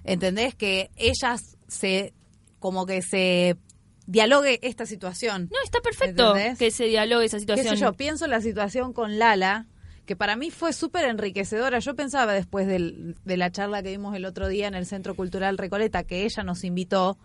¿Entendés? 0.03 0.55
Que 0.55 0.91
ellas 0.95 1.57
se 1.67 2.13
como 2.59 2.85
que 2.85 3.01
se 3.01 3.57
dialogue 4.05 4.59
esta 4.63 4.85
situación. 4.85 5.49
No, 5.51 5.57
está 5.63 5.79
perfecto 5.81 6.35
¿Entendés? 6.35 6.57
que 6.59 6.71
se 6.71 6.85
dialogue 6.85 7.25
esa 7.25 7.37
¿Qué 7.37 7.41
situación. 7.41 7.75
sé 7.77 7.81
yo? 7.81 7.93
Pienso 7.93 8.25
en 8.25 8.31
la 8.31 8.41
situación 8.41 8.93
con 8.93 9.19
Lala, 9.19 9.67
que 10.05 10.15
para 10.15 10.35
mí 10.35 10.51
fue 10.51 10.73
súper 10.73 11.05
enriquecedora. 11.05 11.79
Yo 11.79 11.95
pensaba 11.95 12.33
después 12.33 12.65
del- 12.67 13.15
de 13.23 13.37
la 13.37 13.51
charla 13.51 13.83
que 13.83 13.89
vimos 13.91 14.15
el 14.15 14.25
otro 14.25 14.47
día 14.47 14.67
en 14.67 14.73
el 14.75 14.85
Centro 14.85 15.15
Cultural 15.15 15.57
Recoleta, 15.57 16.03
que 16.03 16.23
ella 16.25 16.43
nos 16.43 16.63
invitó, 16.63 17.17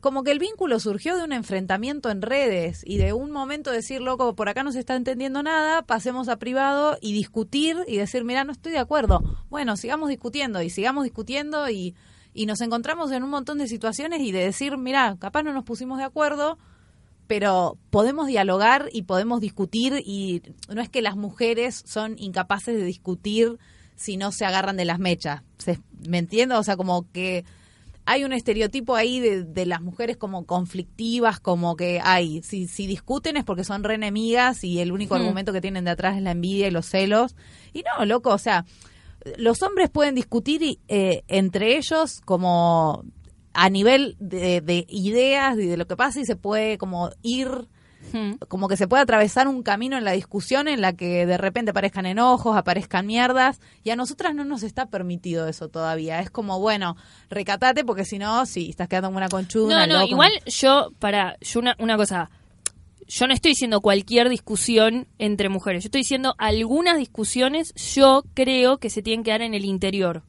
como 0.00 0.22
que 0.24 0.30
el 0.30 0.38
vínculo 0.38 0.80
surgió 0.80 1.16
de 1.16 1.24
un 1.24 1.32
enfrentamiento 1.32 2.10
en 2.10 2.22
redes 2.22 2.82
y 2.84 2.96
de 2.98 3.12
un 3.12 3.30
momento 3.30 3.70
decir, 3.70 4.00
loco, 4.00 4.34
por 4.34 4.48
acá 4.48 4.62
no 4.62 4.72
se 4.72 4.80
está 4.80 4.96
entendiendo 4.96 5.42
nada, 5.42 5.82
pasemos 5.82 6.28
a 6.28 6.38
privado 6.38 6.96
y 7.00 7.12
discutir 7.12 7.76
y 7.86 7.96
decir, 7.96 8.24
mira, 8.24 8.44
no 8.44 8.52
estoy 8.52 8.72
de 8.72 8.78
acuerdo. 8.78 9.20
Bueno, 9.50 9.76
sigamos 9.76 10.08
discutiendo 10.08 10.62
y 10.62 10.70
sigamos 10.70 11.04
discutiendo 11.04 11.68
y, 11.70 11.94
y 12.32 12.46
nos 12.46 12.60
encontramos 12.60 13.12
en 13.12 13.22
un 13.22 13.30
montón 13.30 13.58
de 13.58 13.68
situaciones 13.68 14.20
y 14.22 14.32
de 14.32 14.40
decir, 14.44 14.76
mira, 14.78 15.16
capaz 15.18 15.42
no 15.42 15.52
nos 15.52 15.64
pusimos 15.64 15.98
de 15.98 16.04
acuerdo, 16.04 16.58
pero 17.26 17.78
podemos 17.90 18.26
dialogar 18.26 18.88
y 18.92 19.02
podemos 19.02 19.40
discutir 19.40 20.02
y 20.04 20.42
no 20.68 20.82
es 20.82 20.88
que 20.90 21.00
las 21.02 21.16
mujeres 21.16 21.82
son 21.86 22.16
incapaces 22.18 22.76
de 22.76 22.84
discutir 22.84 23.58
si 23.96 24.16
no 24.16 24.30
se 24.32 24.44
agarran 24.44 24.76
de 24.76 24.84
las 24.84 24.98
mechas. 24.98 25.42
¿Se- 25.58 25.80
¿Me 26.06 26.18
entiendo? 26.18 26.58
O 26.58 26.62
sea, 26.62 26.76
como 26.76 27.10
que 27.12 27.44
hay 28.06 28.24
un 28.24 28.32
estereotipo 28.32 28.96
ahí 28.96 29.20
de, 29.20 29.44
de 29.44 29.66
las 29.66 29.80
mujeres 29.80 30.16
como 30.16 30.44
conflictivas, 30.44 31.40
como 31.40 31.76
que 31.76 32.00
hay, 32.02 32.42
si, 32.42 32.66
si 32.68 32.86
discuten 32.86 33.36
es 33.36 33.44
porque 33.44 33.64
son 33.64 33.82
re 33.82 33.94
enemigas 33.94 34.62
y 34.64 34.80
el 34.80 34.92
único 34.92 35.14
argumento 35.14 35.52
que 35.52 35.60
tienen 35.60 35.84
de 35.84 35.92
atrás 35.92 36.16
es 36.16 36.22
la 36.22 36.32
envidia 36.32 36.68
y 36.68 36.70
los 36.70 36.86
celos. 36.86 37.34
Y 37.72 37.82
no, 37.82 38.04
loco, 38.04 38.30
o 38.30 38.38
sea, 38.38 38.66
los 39.38 39.62
hombres 39.62 39.88
pueden 39.90 40.14
discutir 40.14 40.62
y, 40.62 40.80
eh, 40.88 41.22
entre 41.28 41.76
ellos 41.76 42.20
como 42.24 43.04
a 43.54 43.70
nivel 43.70 44.16
de, 44.18 44.60
de 44.60 44.86
ideas 44.88 45.56
y 45.58 45.66
de 45.66 45.76
lo 45.76 45.86
que 45.86 45.96
pasa 45.96 46.20
y 46.20 46.26
se 46.26 46.36
puede 46.36 46.76
como 46.76 47.10
ir 47.22 47.68
Como 48.48 48.68
que 48.68 48.76
se 48.76 48.86
puede 48.88 49.02
atravesar 49.02 49.48
un 49.48 49.62
camino 49.62 49.96
en 49.98 50.04
la 50.04 50.12
discusión 50.12 50.68
en 50.68 50.80
la 50.80 50.92
que 50.92 51.26
de 51.26 51.36
repente 51.36 51.72
aparezcan 51.72 52.06
enojos, 52.06 52.56
aparezcan 52.56 53.06
mierdas, 53.06 53.60
y 53.82 53.90
a 53.90 53.96
nosotras 53.96 54.34
no 54.34 54.44
nos 54.44 54.62
está 54.62 54.86
permitido 54.86 55.48
eso 55.48 55.68
todavía. 55.68 56.20
Es 56.20 56.30
como, 56.30 56.60
bueno, 56.60 56.96
recatate 57.30 57.84
porque 57.84 58.04
si 58.04 58.18
no, 58.18 58.46
sí, 58.46 58.70
estás 58.70 58.88
quedando 58.88 59.08
como 59.08 59.18
una 59.18 59.28
conchuda. 59.28 59.86
No, 59.86 59.92
no, 59.92 60.00
loco. 60.00 60.10
igual 60.12 60.32
yo, 60.46 60.92
para, 60.98 61.36
yo 61.40 61.60
una, 61.60 61.74
una 61.78 61.96
cosa, 61.96 62.30
yo 63.06 63.26
no 63.26 63.34
estoy 63.34 63.50
diciendo 63.50 63.80
cualquier 63.80 64.28
discusión 64.28 65.06
entre 65.18 65.48
mujeres, 65.48 65.82
yo 65.84 65.88
estoy 65.88 66.00
diciendo 66.02 66.34
algunas 66.38 66.96
discusiones 66.98 67.74
yo 67.94 68.22
creo 68.34 68.78
que 68.78 68.90
se 68.90 69.02
tienen 69.02 69.24
que 69.24 69.30
dar 69.32 69.42
en 69.42 69.54
el 69.54 69.64
interior. 69.64 70.22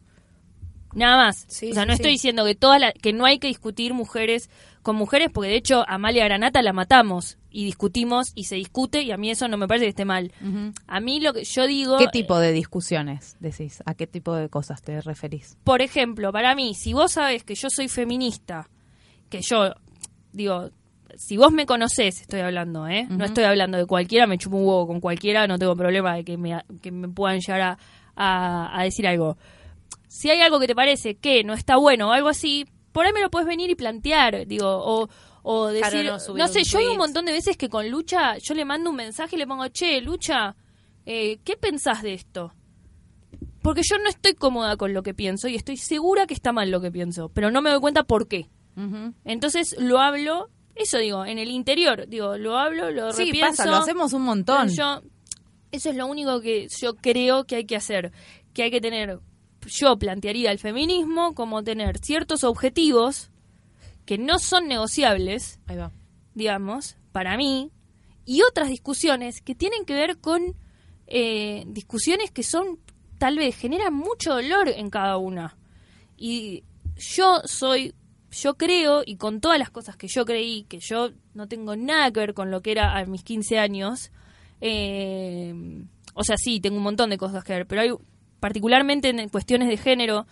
Nada 0.93 1.17
más. 1.17 1.45
Sí, 1.49 1.71
o 1.71 1.73
sea, 1.73 1.83
sí, 1.83 1.87
no 1.87 1.93
sí. 1.93 1.97
estoy 1.97 2.11
diciendo 2.11 2.45
que 2.45 2.55
todas 2.55 2.79
la- 2.79 2.93
que 2.93 3.11
no 3.11 3.25
hay 3.25 3.37
que 3.39 3.47
discutir 3.47 3.93
mujeres 3.93 4.49
con 4.85 4.95
mujeres, 4.95 5.29
porque 5.33 5.49
de 5.49 5.55
hecho 5.57 5.83
Amalia 5.87 6.23
Granata 6.25 6.61
la 6.61 6.71
matamos 6.71 7.37
y 7.49 7.65
discutimos 7.65 8.31
y 8.35 8.43
se 8.43 8.55
discute 8.55 9.01
y 9.01 9.11
a 9.11 9.17
mí 9.17 9.31
eso 9.31 9.47
no 9.47 9.57
me 9.57 9.67
parece 9.67 9.85
que 9.85 9.89
esté 9.89 10.05
mal. 10.05 10.31
A 10.87 10.99
mí 10.99 11.19
lo 11.19 11.33
que 11.33 11.43
yo 11.43 11.65
digo, 11.65 11.97
¿Qué 11.97 12.07
tipo 12.07 12.37
de 12.39 12.51
discusiones 12.51 13.35
decís? 13.39 13.81
¿A 13.85 13.95
qué 13.95 14.05
tipo 14.05 14.35
de 14.35 14.47
cosas 14.47 14.81
te 14.83 15.01
referís? 15.01 15.57
por 15.63 15.81
ejemplo, 15.81 16.31
para 16.31 16.53
mí, 16.53 16.75
si 16.75 16.93
vos 16.93 17.13
sabes 17.13 17.43
que 17.43 17.55
yo 17.55 17.69
soy 17.69 17.87
feminista, 17.87 18.69
que 19.29 19.41
yo, 19.41 19.73
digo, 20.31 20.69
si 21.17 21.35
vos 21.37 21.51
me 21.51 21.65
conocés, 21.65 22.21
estoy 22.21 22.41
hablando, 22.41 22.87
¿eh? 22.87 23.07
No 23.09 23.25
estoy 23.25 23.45
hablando 23.45 23.77
de 23.79 23.85
cualquiera, 23.87 24.27
me 24.27 24.37
chupo 24.37 24.57
un 24.57 24.67
huevo 24.67 24.85
con 24.85 24.99
cualquiera, 25.01 25.47
no 25.47 25.57
tengo 25.57 25.75
problema 25.75 26.13
de 26.15 26.23
que 26.23 26.37
me, 26.37 26.61
que 26.81 26.91
me 26.91 27.07
puedan 27.09 27.39
llegar 27.39 27.61
a, 27.61 27.77
a- 28.15 28.79
a 28.79 28.83
decir 28.83 29.07
algo. 29.07 29.37
Si 30.07 30.29
hay 30.29 30.41
algo 30.41 30.59
que 30.59 30.67
te 30.67 30.75
parece 30.75 31.15
que 31.15 31.43
no 31.43 31.53
está 31.53 31.77
bueno 31.77 32.09
o 32.09 32.11
algo 32.11 32.29
así, 32.29 32.65
por 32.95 33.05
ahí 33.05 33.11
me 33.11 33.19
lo 33.19 33.29
puedes 33.29 33.45
venir 33.45 33.69
y 33.69 33.75
plantear, 33.75 34.47
digo, 34.47 34.69
o, 34.69 35.09
o 35.43 35.67
Claro, 35.67 35.73
decir, 35.73 36.05
no, 36.05 36.13
no, 36.13 36.19
subir 36.19 36.47
sé, 36.47 36.63
yo 36.63 36.79
hay 36.79 36.87
un 36.87 36.95
montón 36.97 37.25
de 37.25 37.33
veces 37.33 37.57
que 37.57 37.67
con 37.67 37.89
Lucha, 37.89 38.37
yo 38.37 38.53
le 38.53 38.63
mando 38.63 38.89
un 38.89 38.95
mensaje 38.95 39.35
y 39.35 39.39
le 39.39 39.45
pongo, 39.45 39.67
che, 39.67 39.99
Lucha, 39.99 40.55
eh, 41.05 41.39
¿qué 41.43 41.57
pensás 41.57 42.01
de 42.01 42.13
esto? 42.13 42.53
Porque 43.61 43.81
yo 43.83 43.97
no 43.97 44.07
estoy 44.09 44.33
cómoda 44.33 44.77
con 44.77 44.93
lo 44.93 45.03
que 45.03 45.13
pienso 45.13 45.49
y 45.49 45.55
estoy 45.55 45.75
segura 45.75 46.25
que 46.25 46.33
está 46.33 46.53
mal 46.53 46.71
lo 46.71 46.79
que 46.79 46.89
pienso, 46.89 47.27
pero 47.33 47.51
no 47.51 47.61
me 47.61 47.69
doy 47.69 47.81
cuenta 47.81 48.03
por 48.03 48.29
qué. 48.29 48.47
Entonces 49.25 49.75
lo 49.77 49.99
hablo, 49.99 50.49
eso 50.75 50.97
digo, 50.97 51.25
en 51.25 51.37
el 51.37 51.49
interior, 51.49 52.07
digo, 52.07 52.37
lo 52.37 52.57
hablo, 52.57 52.91
lo 52.91 53.11
Sí, 53.11 53.25
repienso. 53.25 53.57
pasa, 53.57 53.65
lo 53.65 53.75
hacemos 53.75 54.13
un 54.13 54.21
montón. 54.21 54.69
Yo, 54.69 55.01
eso 55.71 55.89
es 55.89 55.95
lo 55.97 56.07
único 56.07 56.39
que 56.39 56.67
yo 56.79 56.95
creo 56.95 57.43
que 57.45 57.57
hay 57.57 57.65
que 57.65 57.75
hacer, 57.75 58.11
que 58.53 58.63
hay 58.63 58.71
que 58.71 58.79
tener, 58.79 59.19
yo 59.65 59.97
plantearía 59.97 60.51
el 60.51 60.59
feminismo 60.59 61.33
como 61.35 61.63
tener 61.63 61.99
ciertos 61.99 62.43
objetivos 62.43 63.31
que 64.05 64.17
no 64.17 64.39
son 64.39 64.67
negociables, 64.67 65.59
Ahí 65.67 65.77
va. 65.77 65.91
digamos, 66.33 66.97
para 67.11 67.37
mí, 67.37 67.71
y 68.25 68.41
otras 68.41 68.69
discusiones 68.69 69.41
que 69.41 69.55
tienen 69.55 69.85
que 69.85 69.93
ver 69.93 70.17
con 70.17 70.55
eh, 71.07 71.63
discusiones 71.67 72.31
que 72.31 72.43
son, 72.43 72.79
tal 73.17 73.37
vez, 73.37 73.55
generan 73.55 73.93
mucho 73.93 74.33
dolor 74.33 74.69
en 74.69 74.89
cada 74.89 75.17
una. 75.17 75.57
Y 76.17 76.63
yo 76.95 77.41
soy, 77.45 77.93
yo 78.31 78.55
creo, 78.55 79.03
y 79.05 79.17
con 79.17 79.41
todas 79.41 79.59
las 79.59 79.69
cosas 79.69 79.95
que 79.97 80.07
yo 80.07 80.25
creí, 80.25 80.63
que 80.63 80.79
yo 80.79 81.11
no 81.33 81.47
tengo 81.47 81.75
nada 81.75 82.11
que 82.11 82.19
ver 82.19 82.33
con 82.33 82.51
lo 82.51 82.61
que 82.61 82.71
era 82.71 82.97
a 82.97 83.05
mis 83.05 83.23
15 83.23 83.59
años, 83.59 84.11
eh, 84.61 85.53
o 86.13 86.23
sea, 86.23 86.37
sí, 86.37 86.59
tengo 86.59 86.77
un 86.77 86.83
montón 86.83 87.09
de 87.09 87.17
cosas 87.17 87.43
que 87.43 87.53
ver, 87.53 87.67
pero 87.67 87.81
hay, 87.81 87.91
particularmente 88.45 89.09
en 89.09 89.27
cuestiones 89.29 89.67
de 89.69 89.75
género, 89.77 90.27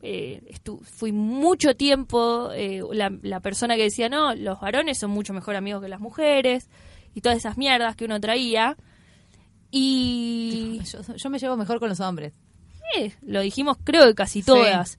eh, 0.00 0.54
fui 0.84 1.10
mucho 1.10 1.74
tiempo 1.74 2.52
eh, 2.52 2.80
la, 2.92 3.10
la 3.22 3.40
persona 3.40 3.74
que 3.74 3.82
decía, 3.82 4.08
no, 4.08 4.36
los 4.36 4.60
varones 4.60 4.98
son 4.98 5.10
mucho 5.10 5.32
mejor 5.32 5.56
amigos 5.56 5.82
que 5.82 5.88
las 5.88 5.98
mujeres, 5.98 6.68
y 7.12 7.22
todas 7.22 7.38
esas 7.38 7.58
mierdas 7.58 7.96
que 7.96 8.04
uno 8.04 8.20
traía. 8.20 8.76
Y 9.72 10.78
Yo, 10.84 11.00
yo 11.16 11.28
me 11.28 11.40
llevo 11.40 11.56
mejor 11.56 11.80
con 11.80 11.88
los 11.88 11.98
hombres. 11.98 12.34
eh, 12.96 13.12
lo 13.22 13.40
dijimos 13.40 13.78
creo 13.82 14.06
que 14.06 14.14
casi 14.14 14.42
Sí. 14.42 14.46
todas. 14.46 14.96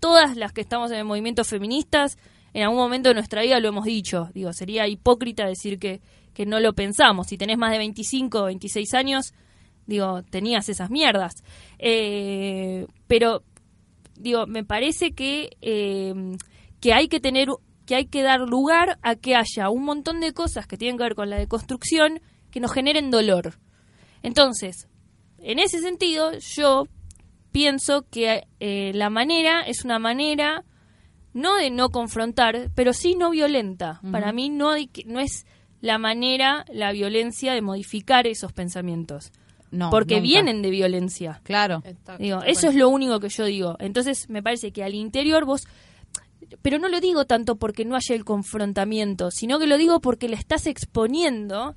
Todas 0.00 0.36
las 0.36 0.52
que 0.52 0.62
estamos 0.62 0.90
en 0.90 0.96
el 0.98 1.04
movimiento 1.04 1.44
feministas, 1.44 2.18
en 2.54 2.64
algún 2.64 2.78
momento 2.78 3.10
de 3.10 3.14
nuestra 3.14 3.42
vida 3.42 3.60
lo 3.60 3.68
hemos 3.68 3.84
dicho. 3.84 4.30
Digo, 4.34 4.52
sería 4.52 4.88
hipócrita 4.88 5.46
decir 5.46 5.78
que, 5.78 6.00
que 6.34 6.44
no 6.44 6.58
lo 6.58 6.72
pensamos. 6.72 7.28
Si 7.28 7.38
tenés 7.38 7.56
más 7.56 7.70
de 7.70 7.78
25 7.78 8.40
o 8.40 8.44
26 8.46 8.94
años, 8.94 9.32
digo, 9.90 10.22
tenías 10.22 10.68
esas 10.70 10.88
mierdas. 10.90 11.34
Eh, 11.78 12.86
pero, 13.06 13.42
digo, 14.16 14.46
me 14.46 14.64
parece 14.64 15.12
que, 15.12 15.50
eh, 15.60 16.14
que 16.80 16.94
hay 16.94 17.08
que 17.08 17.20
tener 17.20 17.48
que 17.86 17.96
hay 17.96 18.06
que 18.06 18.22
dar 18.22 18.38
lugar 18.40 18.98
a 19.02 19.16
que 19.16 19.34
haya 19.34 19.68
un 19.68 19.82
montón 19.84 20.20
de 20.20 20.32
cosas 20.32 20.68
que 20.68 20.76
tienen 20.78 20.96
que 20.96 21.02
ver 21.02 21.16
con 21.16 21.28
la 21.28 21.36
deconstrucción 21.38 22.20
que 22.52 22.60
nos 22.60 22.72
generen 22.72 23.10
dolor. 23.10 23.58
Entonces, 24.22 24.86
en 25.38 25.58
ese 25.58 25.80
sentido, 25.80 26.30
yo 26.38 26.84
pienso 27.50 28.06
que 28.08 28.44
eh, 28.60 28.92
la 28.94 29.10
manera 29.10 29.62
es 29.62 29.84
una 29.84 29.98
manera 29.98 30.62
no 31.32 31.56
de 31.56 31.70
no 31.70 31.88
confrontar, 31.90 32.70
pero 32.76 32.92
sí 32.92 33.16
no 33.16 33.30
violenta. 33.30 34.00
Para 34.12 34.32
mí 34.32 34.50
no, 34.50 34.70
hay 34.70 34.86
que- 34.86 35.04
no 35.04 35.18
es 35.18 35.44
la 35.80 35.98
manera, 35.98 36.64
la 36.72 36.92
violencia 36.92 37.54
de 37.54 37.62
modificar 37.62 38.28
esos 38.28 38.52
pensamientos, 38.52 39.32
No, 39.70 39.90
porque 39.90 40.16
nunca. 40.16 40.24
vienen 40.24 40.62
de 40.62 40.70
violencia. 40.70 41.40
Claro. 41.44 41.82
Digo, 42.18 42.42
eso 42.42 42.68
es 42.68 42.74
lo 42.74 42.88
único 42.88 43.20
que 43.20 43.28
yo 43.28 43.44
digo. 43.44 43.76
Entonces, 43.78 44.28
me 44.28 44.42
parece 44.42 44.72
que 44.72 44.82
al 44.82 44.94
interior 44.94 45.44
vos 45.44 45.66
pero 46.62 46.78
no 46.78 46.88
lo 46.88 47.00
digo 47.00 47.26
tanto 47.26 47.56
porque 47.56 47.84
no 47.84 47.96
haya 47.96 48.14
el 48.14 48.24
confrontamiento, 48.24 49.30
sino 49.30 49.58
que 49.58 49.66
lo 49.66 49.78
digo 49.78 50.00
porque 50.00 50.28
le 50.28 50.36
estás 50.36 50.66
exponiendo 50.66 51.76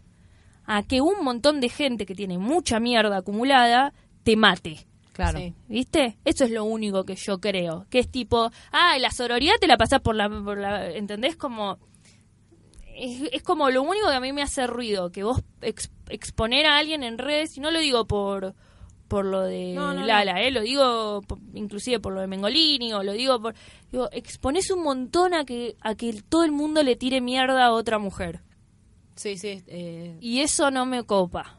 a 0.65 0.83
que 0.83 1.01
un 1.01 1.23
montón 1.23 1.59
de 1.59 1.69
gente 1.69 2.05
que 2.05 2.15
tiene 2.15 2.37
mucha 2.37 2.79
mierda 2.79 3.17
acumulada 3.17 3.93
te 4.23 4.35
mate. 4.35 4.85
Claro. 5.11 5.37
Sí. 5.37 5.53
¿Viste? 5.67 6.17
Eso 6.25 6.45
es 6.45 6.51
lo 6.51 6.63
único 6.63 7.03
que 7.03 7.15
yo 7.15 7.39
creo. 7.39 7.85
Que 7.89 7.99
es 7.99 8.09
tipo, 8.09 8.51
ah, 8.71 8.97
la 8.99 9.11
sororidad 9.11 9.55
te 9.59 9.67
la 9.67 9.77
pasás 9.77 10.01
por 10.01 10.15
la, 10.15 10.27
por 10.27 10.57
la 10.57 10.89
¿entendés? 10.89 11.35
Como, 11.35 11.77
es, 13.04 13.30
es 13.32 13.43
como 13.43 13.70
lo 13.70 13.82
único 13.84 14.08
que 14.10 14.16
a 14.16 14.20
mí 14.20 14.32
me 14.34 14.41
hace 14.41 14.66
ruido, 14.68 15.12
que 15.12 15.24
vos 15.24 15.41
ex- 15.62 15.91
exponer 16.10 16.66
a 16.66 16.78
alguien 16.78 17.04
en 17.04 17.18
redes, 17.18 17.58
y 17.58 17.60
no 17.62 17.72
lo 17.72 17.80
digo 17.80 18.06
por 18.08 18.54
por 19.08 19.26
lo 19.26 19.41
de 19.41 19.74
No, 19.76 19.93
no, 19.93 20.06
Lala, 20.08 20.41
¿eh? 20.41 20.49
lo 20.49 20.62
digo 20.62 21.22
por- 21.28 21.38
inclusive 21.54 21.99
por 21.99 22.14
lo 22.14 22.22
de 22.22 22.26
Mengolini, 22.28 22.93
o 22.93 23.04
lo 23.04 23.12
digo 23.12 23.39
por... 23.39 23.54
Digo, 23.91 24.10
exponés 24.12 24.72
un 24.72 24.82
montón 24.82 25.36
a 25.36 25.45
que, 25.45 25.76
a 25.82 25.93
que 25.93 26.20
todo 26.30 26.43
el 26.45 26.51
mundo 26.51 26.82
le 26.82 26.95
tire 26.95 27.22
mierda 27.22 27.64
a 27.66 27.72
otra 27.74 27.99
mujer. 27.99 28.41
Sí, 29.16 29.38
sí. 29.38 29.62
eh, 29.68 30.18
Y 30.20 30.39
eso 30.39 30.72
no 30.72 30.88
me 30.88 31.04
copa. 31.04 31.58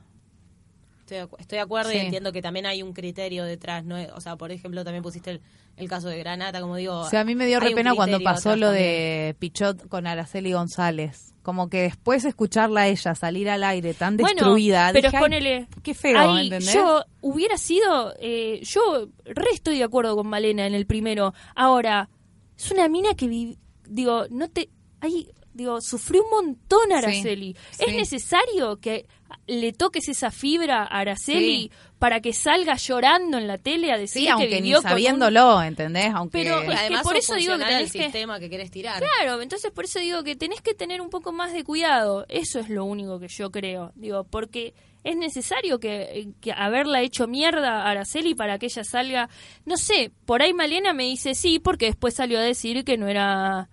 Estoy 1.06 1.18
estoy 1.38 1.56
de 1.56 1.62
acuerdo 1.62 1.90
Sí. 1.90 1.96
y 1.98 2.00
entiendo 2.00 2.32
que 2.32 2.40
también 2.40 2.64
hay 2.66 2.82
un 2.82 2.94
criterio 2.94 3.44
detrás, 3.44 3.84
¿no? 3.84 3.96
O 4.14 4.20
sea, 4.20 4.36
por 4.36 4.50
ejemplo, 4.52 4.84
también 4.84 5.02
pusiste 5.02 5.32
el, 5.32 5.40
el 5.76 5.88
caso 5.88 6.08
de 6.08 6.18
Granata, 6.18 6.60
como 6.62 6.76
digo. 6.76 7.00
O 7.00 7.10
sea, 7.10 7.20
a 7.20 7.24
mí 7.24 7.34
me 7.34 7.46
dio 7.46 7.60
re 7.60 7.72
pena 7.74 7.94
cuando 7.94 8.20
pasó 8.20 8.56
lo 8.56 8.68
también. 8.68 8.84
de 8.84 9.36
Pichot 9.38 9.86
con 9.88 10.06
Araceli 10.06 10.52
González. 10.52 11.34
Como 11.42 11.68
que 11.68 11.82
después 11.82 12.24
escucharla 12.24 12.82
a 12.82 12.88
ella 12.88 13.14
salir 13.14 13.50
al 13.50 13.64
aire 13.64 13.92
tan 13.92 14.16
destruida. 14.16 14.90
Bueno, 14.92 14.92
pero 14.94 15.04
dije, 15.04 15.16
"Ay, 15.16 15.22
ponele. 15.22 15.68
Qué 15.82 15.92
feo, 15.92 16.18
ahí 16.18 16.44
¿entendés? 16.46 16.72
Yo 16.72 17.04
hubiera 17.20 17.58
sido. 17.58 18.14
eh, 18.18 18.60
yo 18.62 19.08
re 19.26 19.50
estoy 19.52 19.76
de 19.76 19.84
acuerdo 19.84 20.16
con 20.16 20.26
Malena 20.26 20.66
en 20.66 20.72
el 20.74 20.86
primero. 20.86 21.34
Ahora, 21.54 22.08
es 22.56 22.70
una 22.70 22.88
mina 22.88 23.14
que. 23.14 23.28
vi- 23.28 23.58
digo, 23.86 24.24
no 24.30 24.48
te. 24.48 24.70
Hay, 25.00 25.28
digo, 25.52 25.82
sufrió 25.82 26.22
un 26.24 26.30
montón 26.30 26.90
Araceli. 26.92 27.54
Sí, 27.72 27.82
¿Es 27.84 27.90
sí. 27.90 27.96
necesario 27.96 28.80
que 28.80 29.06
le 29.46 29.72
toques 29.72 30.08
esa 30.08 30.30
fibra 30.30 30.82
a 30.82 31.00
Araceli 31.00 31.70
para 31.98 32.20
que 32.20 32.32
salga 32.32 32.74
llorando 32.76 33.38
en 33.38 33.46
la 33.46 33.58
tele 33.58 33.90
a 33.92 33.96
decir 33.96 34.20
Sí, 34.22 34.26
que 34.26 34.32
aunque 34.32 34.56
ni 34.56 34.62
vivió 34.62 34.78
un- 34.78 34.82
sabiéndolo, 34.82 35.62
¿entendés? 35.62 36.12
Aunque 36.14 36.38
Pero- 36.42 36.60
Es 36.60 36.68
que 36.68 36.74
Además, 36.76 37.02
por 37.02 37.16
eso 37.16 37.34
digo 37.34 37.56
que 37.56 37.64
tenés 37.64 37.92
que- 37.92 38.02
sistema 38.02 38.38
que 38.38 38.50
querés 38.50 38.70
tirar. 38.70 39.02
Claro, 39.02 39.40
entonces 39.40 39.70
por 39.70 39.84
eso 39.84 39.98
digo 40.00 40.22
que 40.22 40.36
tenés 40.36 40.60
que 40.60 40.74
tener 40.74 41.00
un 41.00 41.08
poco 41.10 41.32
más 41.32 41.52
de 41.52 41.64
cuidado. 41.64 42.26
Eso 42.28 42.58
es 42.60 42.68
lo 42.68 42.84
único 42.84 43.18
que 43.18 43.28
yo 43.28 43.50
creo. 43.50 43.92
Digo, 43.94 44.24
porque 44.24 44.74
es 45.02 45.16
necesario 45.16 45.78
que, 45.80 46.28
que 46.40 46.52
haberla 46.52 47.00
hecho 47.02 47.26
mierda 47.26 47.82
a 47.82 47.90
Araceli 47.90 48.34
para 48.34 48.58
que 48.58 48.66
ella 48.66 48.84
salga. 48.84 49.28
No 49.64 49.76
sé, 49.76 50.12
por 50.26 50.42
ahí 50.42 50.52
Malena 50.52 50.92
me 50.92 51.04
dice 51.04 51.34
sí, 51.34 51.58
porque 51.58 51.86
después 51.86 52.14
salió 52.14 52.38
a 52.38 52.42
decir 52.42 52.84
que 52.84 52.96
no 52.98 53.08
era. 53.08 53.68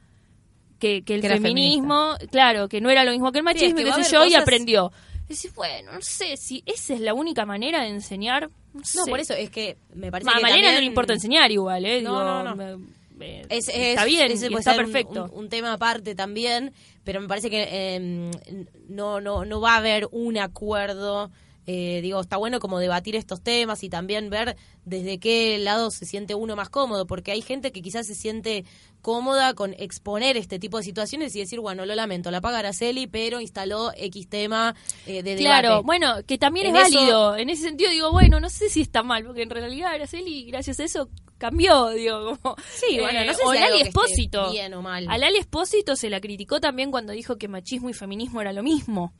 Que, 0.79 1.03
que 1.03 1.13
el 1.13 1.21
Que 1.21 1.29
feminismo, 1.29 2.15
claro, 2.31 2.67
que 2.67 2.81
no 2.81 2.89
era 2.89 3.03
lo 3.03 3.11
mismo 3.11 3.31
que 3.31 3.37
el 3.39 3.45
Sí, 3.45 3.49
es 3.49 3.73
machismo, 3.73 3.75
que 3.77 3.83
y 3.83 4.03
sé 4.03 4.15
haber 4.17 4.29
yo, 4.29 4.35
y 4.37 4.41
aprendió. 4.41 4.91
Decís, 5.35 5.53
bueno, 5.55 5.91
no 5.93 6.01
sé 6.01 6.37
si 6.37 6.63
esa 6.65 6.93
es 6.93 6.99
la 7.01 7.13
única 7.13 7.45
manera 7.45 7.81
de 7.83 7.89
enseñar. 7.89 8.49
No, 8.73 8.79
No, 8.79 9.03
sé. 9.05 9.09
por 9.09 9.19
eso 9.19 9.33
es 9.33 9.49
que 9.49 9.77
me 9.93 10.11
parece 10.11 10.25
Ma, 10.27 10.33
a 10.33 10.35
que 10.37 10.41
Malena 10.43 10.57
no 10.59 10.63
también- 10.67 10.81
le 10.81 10.87
importa 10.87 11.13
enseñar 11.13 11.51
igual, 11.51 11.85
¿eh? 11.85 12.01
No, 12.01 12.11
Digo, 12.11 12.23
no, 12.23 12.43
no. 12.43 12.55
me- 12.55 13.41
Es, 13.49 13.67
está 13.67 14.01
es- 14.01 14.05
bien, 14.05 14.31
ese 14.31 14.47
puede 14.49 14.59
está 14.61 14.73
ser 14.73 14.83
perfecto. 14.85 15.25
Un, 15.33 15.39
un 15.43 15.49
tema 15.49 15.73
aparte 15.73 16.15
también, 16.15 16.73
pero 17.03 17.21
me 17.21 17.27
parece 17.27 17.49
que 17.51 17.67
eh, 17.69 18.31
no, 18.89 19.21
no, 19.21 19.45
no 19.45 19.61
va 19.61 19.73
a 19.75 19.77
haber 19.77 20.07
un 20.11 20.37
acuerdo. 20.37 21.29
Eh, 21.67 21.99
digo, 22.01 22.19
está 22.19 22.37
bueno 22.37 22.59
como 22.59 22.79
debatir 22.79 23.15
estos 23.15 23.41
temas 23.41 23.83
y 23.83 23.89
también 23.89 24.29
ver 24.29 24.57
desde 24.83 25.19
qué 25.19 25.57
lado 25.59 25.91
se 25.91 26.05
siente 26.05 26.33
uno 26.35 26.55
más 26.55 26.69
cómodo, 26.69 27.05
porque 27.05 27.31
hay 27.31 27.41
gente 27.41 27.71
que 27.71 27.81
quizás 27.81 28.07
se 28.07 28.15
siente 28.15 28.65
cómoda 29.01 29.53
con 29.53 29.73
exponer 29.77 30.37
este 30.37 30.57
tipo 30.59 30.77
de 30.77 30.83
situaciones 30.83 31.35
y 31.35 31.39
decir, 31.39 31.59
bueno, 31.59 31.85
lo 31.85 31.93
lamento, 31.95 32.31
la 32.31 32.41
paga 32.41 32.59
Araceli, 32.59 33.07
pero 33.07 33.39
instaló 33.41 33.91
X 33.95 34.27
tema 34.27 34.75
eh, 35.05 35.21
de 35.23 35.35
Claro, 35.37 35.69
debate. 35.69 35.85
bueno, 35.85 36.15
que 36.25 36.37
también 36.37 36.67
En 36.67 36.75
es 36.75 36.87
eso- 36.89 36.97
válido. 36.99 37.37
En 37.37 37.49
ese 37.49 37.63
sentido 37.63 37.91
digo, 37.91 38.11
bueno, 38.11 38.39
no 38.39 38.49
sé 38.49 38.69
si 38.69 38.81
está 38.81 39.03
mal, 39.03 39.23
porque 39.25 39.43
en 39.43 39.49
realidad 39.49 39.91
Araceli, 39.93 40.45
gracias 40.45 40.79
a 40.79 40.83
eso, 40.83 41.09
cambió, 41.37 41.89
digo, 41.89 42.37
como... 42.41 42.55
Sí, 42.73 42.99
bueno, 42.99 43.23
no 43.25 43.33
sé 43.33 43.41
o 43.45 43.51
si 43.53 43.59
Lali 43.59 43.81
Espósito. 43.81 44.51
bien 44.51 44.73
o 44.73 44.81
mal. 44.81 45.05
A 45.09 45.17
Lali 45.17 45.37
Espósito 45.37 45.95
se 45.95 46.09
la 46.09 46.19
criticó 46.21 46.59
también 46.59 46.91
cuando 46.91 47.13
dijo 47.13 47.37
que 47.37 47.47
machismo 47.47 47.89
y 47.89 47.93
feminismo 47.93 48.41
era 48.41 48.51
lo 48.53 48.61
mismo. 48.63 49.13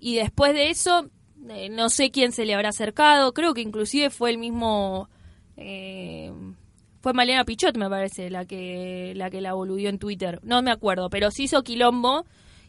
Y 0.00 0.14
después 0.16 0.52
de 0.54 0.70
eso, 0.70 1.08
eh, 1.50 1.68
no 1.70 1.88
sé 1.90 2.10
quién 2.10 2.32
se 2.32 2.44
le 2.44 2.54
habrá 2.54 2.70
acercado, 2.70 3.32
creo 3.34 3.54
que 3.54 3.60
inclusive 3.62 4.10
fue 4.10 4.30
el 4.30 4.38
mismo... 4.38 5.08
eh, 5.56 6.32
fue 7.00 7.12
Malena 7.12 7.44
Pichot, 7.44 7.76
me 7.76 7.88
parece, 7.88 8.28
la 8.28 8.44
que 8.44 9.12
la 9.14 9.30
que 9.30 9.40
la 9.40 9.54
boludió 9.54 9.88
en 9.88 9.98
Twitter. 9.98 10.40
No 10.42 10.62
me 10.62 10.70
acuerdo, 10.72 11.08
pero 11.10 11.30
se 11.30 11.44
hizo 11.44 11.62
quilombo. 11.62 12.26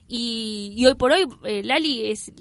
Y, 0.08 0.74
y 0.76 0.86
hoy 0.86 0.96
por 0.96 1.12
hoy, 1.12 1.28
eh, 1.46 1.64
Lali 1.64 2.12
es. 2.12 2.32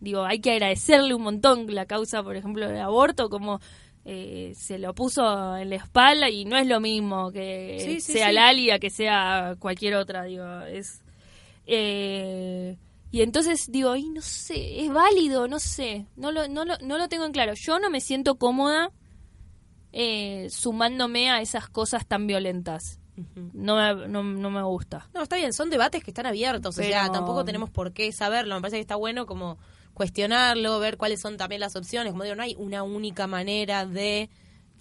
Digo, 0.00 0.24
hay 0.24 0.40
que 0.40 0.52
agradecerle 0.52 1.14
un 1.14 1.22
montón 1.22 1.72
la 1.74 1.86
causa, 1.86 2.22
por 2.22 2.36
ejemplo, 2.36 2.66
del 2.68 2.78
aborto, 2.80 3.28
como 3.30 3.60
eh, 4.04 4.52
se 4.54 4.78
lo 4.78 4.94
puso 4.94 5.56
en 5.56 5.70
la 5.70 5.76
espalda 5.76 6.28
y 6.30 6.44
no 6.44 6.56
es 6.56 6.66
lo 6.66 6.80
mismo 6.80 7.30
que 7.32 7.78
Sí, 7.80 8.00
sí, 8.00 8.12
sea 8.12 8.28
sí. 8.28 8.34
Lali 8.34 8.70
a 8.70 8.78
que 8.78 8.90
sea 8.90 9.56
cualquier 9.58 9.94
otra, 9.96 10.24
digo, 10.24 10.44
es. 10.62 11.02
eh, 11.66 12.76
y 13.10 13.22
entonces 13.22 13.70
digo, 13.70 13.96
y 13.96 14.08
no 14.08 14.20
sé, 14.22 14.84
es 14.84 14.92
válido, 14.92 15.48
no 15.48 15.58
sé, 15.58 16.06
no 16.16 16.30
lo, 16.32 16.46
no 16.48 16.64
lo, 16.64 16.78
no 16.78 16.98
lo 16.98 17.08
tengo 17.08 17.24
en 17.24 17.32
claro. 17.32 17.54
Yo 17.54 17.78
no 17.78 17.90
me 17.90 18.00
siento 18.00 18.36
cómoda 18.36 18.90
eh, 19.92 20.48
sumándome 20.50 21.30
a 21.30 21.40
esas 21.40 21.68
cosas 21.68 22.06
tan 22.06 22.26
violentas. 22.26 22.98
No 23.52 23.76
me, 23.76 24.08
no, 24.08 24.22
no 24.22 24.50
me 24.50 24.62
gusta. 24.62 25.08
No, 25.12 25.22
está 25.22 25.36
bien, 25.36 25.52
son 25.52 25.68
debates 25.68 26.02
que 26.02 26.10
están 26.10 26.24
abiertos, 26.26 26.78
o 26.78 26.82
sea, 26.82 27.02
Pero- 27.02 27.12
tampoco 27.12 27.44
tenemos 27.44 27.68
por 27.68 27.92
qué 27.92 28.10
saberlo, 28.12 28.54
me 28.54 28.60
parece 28.62 28.76
que 28.76 28.82
está 28.82 28.96
bueno 28.96 29.26
como 29.26 29.58
cuestionarlo, 29.92 30.78
ver 30.78 30.96
cuáles 30.96 31.20
son 31.20 31.36
también 31.36 31.60
las 31.60 31.76
opciones, 31.76 32.12
como 32.12 32.22
digo, 32.24 32.36
no 32.36 32.42
hay 32.44 32.54
una 32.56 32.82
única 32.82 33.26
manera 33.26 33.84
de 33.84 34.30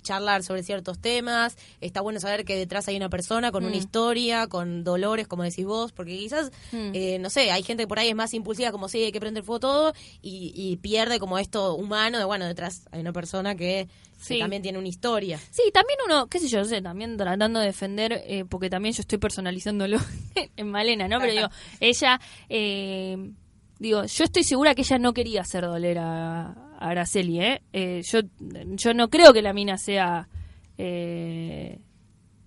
charlar 0.01 0.43
sobre 0.43 0.63
ciertos 0.63 0.99
temas, 0.99 1.57
está 1.81 2.01
bueno 2.01 2.19
saber 2.19 2.45
que 2.45 2.55
detrás 2.55 2.87
hay 2.87 2.95
una 2.97 3.09
persona 3.09 3.51
con 3.51 3.63
una 3.65 3.75
Mm. 3.75 3.79
historia, 3.79 4.47
con 4.47 4.83
dolores, 4.83 5.27
como 5.27 5.43
decís 5.43 5.65
vos, 5.65 5.91
porque 5.91 6.17
quizás, 6.17 6.51
Mm. 6.71 6.91
eh, 6.93 7.17
no 7.19 7.29
sé, 7.29 7.51
hay 7.51 7.63
gente 7.63 7.83
que 7.83 7.87
por 7.87 7.99
ahí 7.99 8.09
es 8.09 8.15
más 8.15 8.33
impulsiva, 8.33 8.71
como 8.71 8.87
sí, 8.89 9.03
hay 9.03 9.11
que 9.11 9.19
prender 9.19 9.43
fuego 9.43 9.59
todo, 9.59 9.93
y, 10.21 10.51
y 10.55 10.77
pierde 10.77 11.19
como 11.19 11.37
esto 11.39 11.75
humano 11.75 12.17
de, 12.17 12.25
bueno, 12.25 12.45
detrás 12.45 12.87
hay 12.91 13.01
una 13.01 13.13
persona 13.13 13.55
que, 13.55 13.87
también 14.39 14.61
tiene 14.61 14.77
una 14.77 14.89
historia. 14.89 15.39
Sí, 15.49 15.63
también 15.73 15.97
uno, 16.05 16.27
qué 16.27 16.39
sé 16.39 16.49
yo, 16.49 16.59
no 16.59 16.65
sé, 16.65 16.81
también 16.81 17.15
tratando 17.15 17.59
de 17.61 17.67
defender, 17.67 18.21
eh, 18.27 18.43
porque 18.43 18.69
también 18.69 18.93
yo 18.93 18.99
estoy 19.01 19.17
personalizándolo 19.17 19.97
en 20.57 20.69
Malena, 20.69 21.07
¿no? 21.07 21.19
Pero 21.19 21.31
digo, 21.31 21.47
ella, 21.79 22.19
eh, 22.49 23.31
digo, 23.79 24.03
yo 24.03 24.23
estoy 24.25 24.43
segura 24.43 24.75
que 24.75 24.81
ella 24.81 24.97
no 24.97 25.13
quería 25.13 25.41
hacer 25.41 25.63
doler 25.63 25.99
a 25.99 26.53
Araceli, 26.79 27.41
¿eh? 27.41 27.61
Eh, 27.73 28.01
yo, 28.05 28.19
yo 28.39 28.93
no 28.93 29.09
creo 29.09 29.33
que 29.33 29.41
la 29.41 29.53
mina 29.53 29.77
sea, 29.77 30.27
eh, 30.77 31.79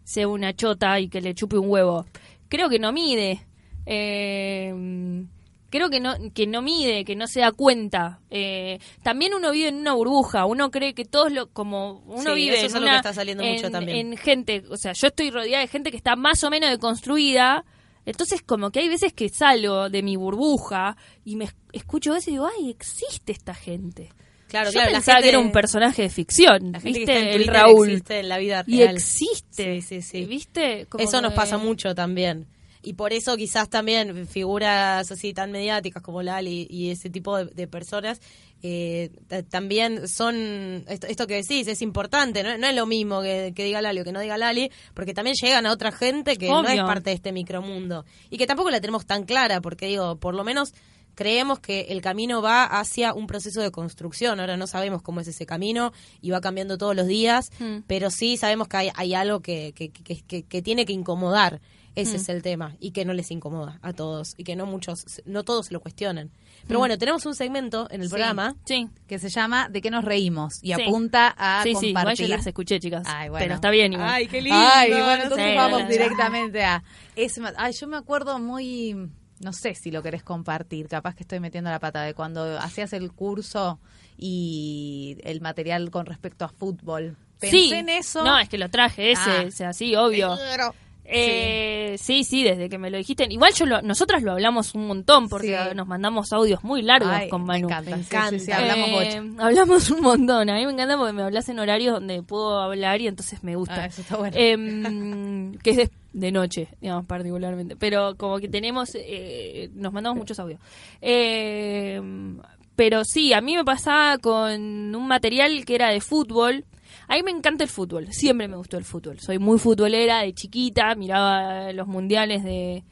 sea 0.05 0.29
una 0.29 0.55
chota 0.55 0.99
y 1.01 1.09
que 1.09 1.21
le 1.21 1.35
chupe 1.35 1.59
un 1.59 1.69
huevo. 1.71 2.07
Creo 2.49 2.69
que 2.69 2.79
no 2.79 2.93
mide. 2.93 3.47
Eh, 3.87 5.25
creo 5.71 5.89
que 5.91 6.01
no 6.01 6.15
que 6.35 6.47
no 6.47 6.61
mide, 6.63 7.05
que 7.05 7.17
no 7.17 7.27
se 7.27 7.41
da 7.41 7.53
cuenta. 7.53 8.21
Eh, 8.31 8.79
también 9.03 9.35
uno 9.35 9.51
vive 9.53 9.69
en 9.69 9.77
una 9.77 9.95
burbuja, 9.95 10.45
uno 10.47 10.71
cree 10.71 10.95
que 10.95 11.05
todos 11.05 11.33
lo 11.33 11.49
como 11.51 12.03
uno 12.07 12.31
Sí, 12.31 12.35
vive 12.35 12.57
eso 12.57 12.67
en 12.67 12.77
es 12.77 12.83
una 12.83 12.91
que 12.93 12.97
está 12.97 13.13
saliendo 13.15 13.45
mucho 13.45 13.67
en- 13.67 13.73
también. 13.73 14.13
en 14.13 14.17
gente, 14.17 14.63
o 14.71 14.77
sea, 14.77 14.93
yo 14.93 15.07
estoy 15.09 15.31
rodeada 15.31 15.61
de 15.63 15.69
gente 15.69 15.91
que 15.91 15.97
está 15.97 16.17
más 16.17 16.43
o 16.45 16.51
menos 16.51 16.71
deconstruida. 16.71 17.65
Entonces, 18.05 18.43
como 18.43 18.71
que 18.73 18.81
hay 18.81 18.89
veces 18.89 19.13
que 19.13 19.29
salgo 19.29 19.89
de 19.89 20.03
mi 20.03 20.17
burbuja 20.17 20.97
y 21.25 21.37
me 21.37 21.45
es- 21.45 21.55
escucho 21.73 22.15
eso 22.17 22.31
y 22.31 22.33
digo, 22.35 22.49
ay, 22.59 22.69
existe 22.71 23.31
esta 23.33 23.55
gente. 23.55 24.11
Claro, 24.53 24.67
Yo 24.71 24.73
claro, 24.75 24.91
la 24.93 24.99
pensaba 24.99 25.17
gente- 25.17 25.25
que 25.25 25.29
era 25.31 25.39
un 25.41 25.51
personaje 25.51 26.03
de 26.03 26.09
ficción, 26.11 26.73
La 26.73 26.79
gente 26.81 26.93
que 26.93 26.99
¿viste? 27.07 27.13
está 27.19 27.19
en 27.35 27.41
el 27.41 27.47
Raúl. 27.49 27.89
existe 27.89 28.21
en 28.21 28.29
la 28.29 28.39
vida 28.39 28.63
Y 28.69 28.79
real. 28.79 28.95
existe. 28.97 29.81
Sí, 29.81 29.83
sí, 29.83 30.03
sí. 30.03 30.25
¿Viste? 30.27 30.87
Como 30.89 31.03
Eso 31.03 31.21
nos 31.21 31.33
pasa 31.33 31.59
mucho 31.59 31.95
también. 31.95 32.47
Y 32.85 32.95
por 32.95 33.13
eso 33.13 33.37
quizás 33.37 33.69
también 33.71 34.27
figuras 34.27 35.11
así 35.11 35.33
tan 35.33 35.53
mediáticas 35.53 36.03
como 36.03 36.21
Lali 36.23 36.67
y 36.69 36.91
ese 36.91 37.11
tipo 37.11 37.37
de, 37.39 37.45
de 37.47 37.67
personas 37.69 38.21
eh, 38.65 39.11
ta- 39.29 39.43
también 39.43 40.07
son, 40.09 40.85
esto, 40.89 41.07
esto 41.09 41.27
que 41.27 41.35
decís, 41.37 41.67
es 41.69 41.81
importante, 41.83 42.43
¿no? 42.45 42.57
No 42.59 42.67
es 42.69 42.75
lo 42.77 42.87
mismo 42.87 43.21
que, 43.23 43.53
que 43.57 43.65
diga 43.65 43.81
Lali 43.83 44.01
o 44.01 44.05
que 44.05 44.13
no 44.13 44.21
diga 44.21 44.37
Lali, 44.39 44.71
porque 44.95 45.15
también 45.15 45.35
llegan 45.41 45.67
a 45.67 45.73
otra 45.73 45.91
gente 45.93 46.37
que 46.37 46.49
no 46.49 46.67
es 46.69 46.81
parte 46.81 47.11
de 47.11 47.15
este 47.17 47.33
micromundo. 47.33 48.05
Y 48.31 48.37
que 48.39 48.47
tampoco 48.47 48.71
la 48.71 48.81
tenemos 48.81 49.05
tan 49.07 49.25
clara, 49.25 49.61
porque 49.61 49.87
digo, 49.87 50.17
por 50.17 50.35
lo 50.35 50.45
menos 50.45 50.75
creemos 51.15 51.59
que 51.61 51.83
el 51.91 52.01
camino 52.01 52.41
va 52.43 52.65
hacia 52.65 53.15
un 53.15 53.27
proceso 53.27 53.61
de 53.61 53.71
construcción. 53.71 54.41
Ahora 54.41 54.57
no 54.57 54.67
sabemos 54.67 55.03
cómo 55.03 55.21
es 55.21 55.29
ese 55.29 55.47
camino 55.47 55.93
y 56.21 56.31
va 56.31 56.41
cambiando 56.41 56.79
todos 56.79 56.97
los 56.97 57.07
días, 57.07 57.51
Mm. 57.59 57.79
pero 57.87 58.11
sí 58.11 58.37
sabemos 58.37 58.69
que 58.69 58.77
hay, 58.79 58.91
hay 58.95 59.15
algo 59.15 59.41
que, 59.41 59.73
que, 59.75 59.91
que- 59.91 60.23
que- 60.23 60.43
que 60.45 60.63
tiene 60.63 60.85
que 60.87 60.93
incomodar. 60.93 61.61
Ese 61.95 62.17
es 62.17 62.31
el 62.31 62.41
tema 62.41 62.75
y 62.81 62.93
que 62.93 63.05
no 63.05 63.13
les 63.13 63.31
incomoda 63.31 63.79
a 63.83 63.93
todos 63.93 64.33
y 64.39 64.45
que 64.45 64.57
no 64.57 64.65
muchos, 64.65 65.05
no 65.27 65.45
todos 65.45 65.67
se 65.67 65.75
lo 65.75 65.81
cuestionan. 65.81 66.31
Pero 66.67 66.79
bueno, 66.79 66.97
tenemos 66.97 67.27
un 67.27 67.35
segmento 67.35 67.87
en 67.91 68.01
el 68.01 68.07
Sí. 68.07 68.13
programa. 68.15 68.57
Sí. 68.65 68.89
que 69.07 69.19
se 69.19 69.29
llama 69.29 69.69
¿De 69.69 69.83
qué 69.83 69.91
nos 69.91 70.03
reímos? 70.03 70.55
Y 70.63 70.73
Sí. 70.73 70.81
apunta 70.81 71.35
a 71.37 71.63
sí, 71.65 71.75
sí, 71.79 71.93
compartir. 71.93 72.29
yo 72.29 72.35
las 72.37 72.47
escuché, 72.47 72.81
chicas. 72.81 73.03
Ay, 73.07 73.29
bueno. 73.29 73.45
Pero 73.45 73.55
está 73.57 73.69
bien 73.69 73.93
igual. 73.93 74.09
Ay, 74.09 74.27
qué 74.27 74.41
lindo. 74.41 74.59
Ay, 74.59 74.89
bueno, 74.91 75.23
entonces 75.25 75.51
Sí, 75.51 75.55
vamos 75.55 75.87
directamente 75.87 76.65
a... 76.65 76.83
Es, 77.15 77.39
ay, 77.59 77.75
yo 77.79 77.87
me 77.89 77.99
acuerdo 77.99 78.39
muy... 78.39 78.97
No 79.43 79.53
sé 79.53 79.75
si 79.75 79.91
lo 79.91 80.03
querés 80.03 80.23
compartir, 80.23 80.89
capaz 80.89 81.15
que 81.15 81.25
estoy 81.25 81.41
metiendo 81.41 81.69
la 81.71 81.81
pata 81.81 82.03
de 82.03 82.15
cuando 82.15 82.59
hacías 82.59 82.93
el 82.93 83.11
curso 83.13 83.81
y 84.17 85.19
el 85.25 85.41
material 85.41 85.91
con 85.91 86.07
respecto 86.07 86.45
a 86.45 86.49
fútbol. 86.49 87.17
Pensé 87.41 87.57
sí. 87.57 87.73
en 87.75 87.89
eso. 87.89 88.23
No, 88.25 88.39
es 88.39 88.49
que 88.49 88.57
lo 88.57 88.69
traje 88.71 89.11
ese, 89.13 89.31
Ah. 89.31 89.45
o 89.49 89.51
sea, 89.51 89.73
sí, 89.73 89.97
obvio. 89.97 90.37
Pero- 90.51 90.75
Eh, 91.05 91.97
sí, 91.99 92.25
sí, 92.25 92.43
desde 92.45 92.69
que 92.69 92.79
me 92.79 92.91
lo 92.91 92.97
dijiste. 92.97 93.27
Igual 93.29 93.53
yo 93.55 93.67
lo, 93.67 93.83
nosotras 93.83 94.23
lo 94.23 94.33
hablamos 94.33 94.75
un 94.75 94.87
montón 94.87 95.29
porque 95.29 95.49
Sí. 95.71 95.75
nos 95.77 95.87
mandamos 95.87 96.33
audios 96.33 96.63
muy 96.65 96.81
largos 96.83 97.11
Ay, 97.13 97.29
con 97.29 97.43
me 97.43 97.49
Manu. 97.49 97.67
encanta. 97.69 97.91
Me 97.97 98.03
sí, 98.03 98.09
sí, 98.39 98.39
sí, 98.45 98.51
encanta. 98.51 98.57
hablamos 98.73 99.03
Eh, 99.05 99.21
mucho. 99.21 99.43
hablamos 99.43 99.91
un 99.91 100.01
montón. 100.01 100.51
A 100.51 100.55
mí 100.55 100.65
me 100.67 100.73
encanta 100.73 100.97
porque 100.97 101.13
me 101.13 101.23
hablas 101.23 101.49
en 101.49 101.59
horarios 101.59 101.95
donde 101.95 102.23
puedo 102.23 102.61
hablar 102.61 103.01
y 103.01 103.09
entonces 103.09 103.43
me 103.43 103.57
gusta. 103.57 103.83
Ah, 103.83 103.87
eso 103.87 104.01
está 104.03 104.17
bueno. 104.17 104.37
Em, 104.39 105.55
que 105.63 105.71
es 105.71 105.77
de, 105.77 105.91
de 106.13 106.33
noche, 106.33 106.69
digamos, 106.81 107.05
particularmente. 107.07 107.77
Pero 107.77 108.15
como 108.17 108.39
que 108.39 108.49
tenemos, 108.49 108.91
eh, 108.95 109.71
nos 109.75 109.93
mandamos 109.93 110.19
muchos 110.19 110.39
audios. 110.39 110.61
Em, 111.01 112.39
pero 112.77 113.05
sí, 113.05 113.33
a 113.33 113.41
mí 113.41 113.55
me 113.57 113.65
pasaba 113.65 114.19
con 114.19 114.95
un 114.95 115.07
material 115.09 115.65
que 115.65 115.75
era 115.75 115.91
de 115.91 116.01
fútbol. 116.01 116.65
A 117.13 117.17
mí 117.17 117.23
me 117.23 117.31
encanta 117.31 117.63
el 117.65 117.69
fútbol, 117.69 118.07
siempre 118.11 118.49
me 118.49 118.57
gustó 118.57 118.79
el 118.79 118.85
fútbol. 118.85 119.21
Soy 119.21 119.39
muy 119.39 119.59
futbolera 119.59 120.21
de 120.21 120.33
chiquita, 120.33 120.95
miraba 120.95 121.71
los 121.73 121.87
mundiales 121.87 122.43
de, 122.43 122.85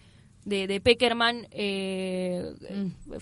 de, 0.45 0.67
de 0.67 0.81
Peckerman. 0.81 1.47
Eh, 1.53 2.45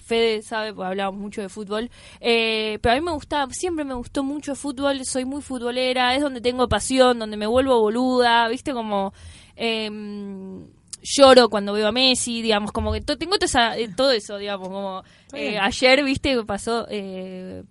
Fede 0.04 0.42
sabe, 0.42 0.74
porque 0.74 0.88
hablábamos 0.88 1.20
mucho 1.20 1.40
de 1.40 1.48
fútbol. 1.48 1.88
Eh, 2.20 2.80
pero 2.82 2.94
a 2.94 2.98
mí 2.98 3.04
me 3.04 3.12
gustaba, 3.12 3.52
siempre 3.52 3.84
me 3.84 3.94
gustó 3.94 4.24
mucho 4.24 4.50
el 4.50 4.56
fútbol, 4.56 5.04
soy 5.04 5.24
muy 5.24 5.40
futbolera, 5.40 6.16
es 6.16 6.20
donde 6.20 6.40
tengo 6.40 6.68
pasión, 6.68 7.20
donde 7.20 7.36
me 7.36 7.46
vuelvo 7.46 7.80
boluda, 7.80 8.48
¿viste? 8.48 8.72
Como. 8.72 9.12
em, 9.54 10.66
lloro 11.00 11.48
cuando 11.48 11.72
veo 11.74 11.86
a 11.86 11.92
Messi, 11.92 12.42
digamos, 12.42 12.72
como 12.72 12.92
que 12.92 13.00
tengo 13.00 13.34
toda 13.36 13.46
esa- 13.46 13.78
eh, 13.78 13.88
todo 13.96 14.10
eso, 14.10 14.36
digamos, 14.36 14.68
como 14.68 15.02
eh, 15.32 15.58
ayer, 15.60 16.02
viste, 16.04 16.42
pasó, 16.44 16.86
eh, 16.90 17.62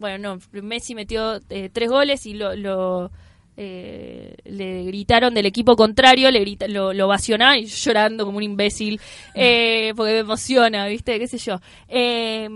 bueno, 0.00 0.36
no, 0.36 0.62
Messi 0.62 0.96
metió 0.96 1.40
eh, 1.48 1.70
tres 1.72 1.88
goles 1.88 2.26
y 2.26 2.34
lo, 2.34 2.56
lo, 2.56 3.12
eh, 3.56 4.34
le 4.44 4.84
gritaron 4.84 5.34
del 5.34 5.46
equipo 5.46 5.76
contrario, 5.76 6.30
le 6.30 6.40
grita, 6.40 6.66
lo, 6.66 6.92
lo 6.92 7.06
ovacionaron 7.06 7.58
y 7.58 7.66
llorando 7.66 8.24
como 8.24 8.38
un 8.38 8.42
imbécil, 8.42 9.00
eh, 9.34 9.92
porque 9.94 10.14
me 10.14 10.18
emociona, 10.18 10.86
viste, 10.88 11.18
qué 11.18 11.28
sé 11.28 11.38
yo. 11.38 11.60
Eh, 11.86 12.48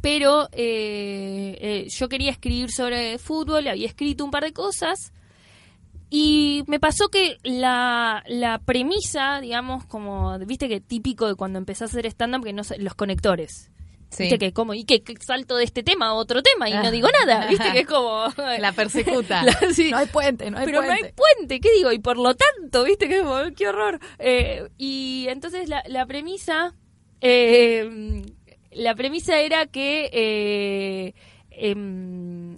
pero 0.00 0.48
eh, 0.52 1.58
eh, 1.60 1.88
yo 1.88 2.08
quería 2.08 2.30
escribir 2.30 2.70
sobre 2.70 3.18
fútbol, 3.18 3.66
había 3.66 3.86
escrito 3.86 4.24
un 4.24 4.30
par 4.30 4.44
de 4.44 4.52
cosas 4.52 5.12
y 6.08 6.62
me 6.66 6.78
pasó 6.78 7.08
que 7.08 7.38
la, 7.42 8.22
la 8.28 8.58
premisa, 8.60 9.40
digamos, 9.40 9.84
como, 9.86 10.38
viste 10.40 10.68
que 10.68 10.80
típico 10.80 11.26
de 11.26 11.34
cuando 11.34 11.58
empezás 11.58 11.90
a 11.90 11.98
hacer 11.98 12.06
stand-up, 12.06 12.44
que 12.44 12.52
no 12.52 12.62
los 12.78 12.94
conectores. 12.94 13.70
Sí. 14.10 14.22
Viste 14.24 14.38
que 14.38 14.52
como, 14.52 14.72
y 14.74 14.84
que, 14.84 15.02
que 15.02 15.14
salto 15.20 15.56
de 15.56 15.64
este 15.64 15.82
tema 15.82 16.06
a 16.08 16.14
otro 16.14 16.42
tema 16.42 16.68
y 16.68 16.72
no 16.72 16.90
digo 16.90 17.08
nada, 17.26 17.46
viste 17.46 17.70
que 17.72 17.80
es 17.80 17.86
como... 17.86 18.24
La 18.58 18.72
persecuta. 18.72 19.42
La- 19.44 19.52
sí. 19.72 19.90
No 19.90 19.98
hay 19.98 20.06
puente, 20.06 20.50
no 20.50 20.58
hay 20.58 20.64
Pero 20.66 20.80
puente. 20.80 21.00
no 21.02 21.06
hay 21.06 21.12
puente, 21.12 21.60
¿qué 21.60 21.72
digo? 21.74 21.92
Y 21.92 21.98
por 21.98 22.16
lo 22.16 22.34
tanto, 22.34 22.84
¿viste? 22.84 23.06
Que 23.08 23.18
como, 23.20 23.36
qué 23.54 23.68
horror. 23.68 24.00
Eh, 24.18 24.68
y 24.78 25.26
entonces 25.28 25.68
la, 25.68 25.82
la 25.86 26.06
premisa, 26.06 26.74
eh, 27.20 28.22
la 28.72 28.94
premisa 28.94 29.38
era 29.40 29.66
que 29.66 30.08
eh, 30.12 31.14
em, 31.50 32.56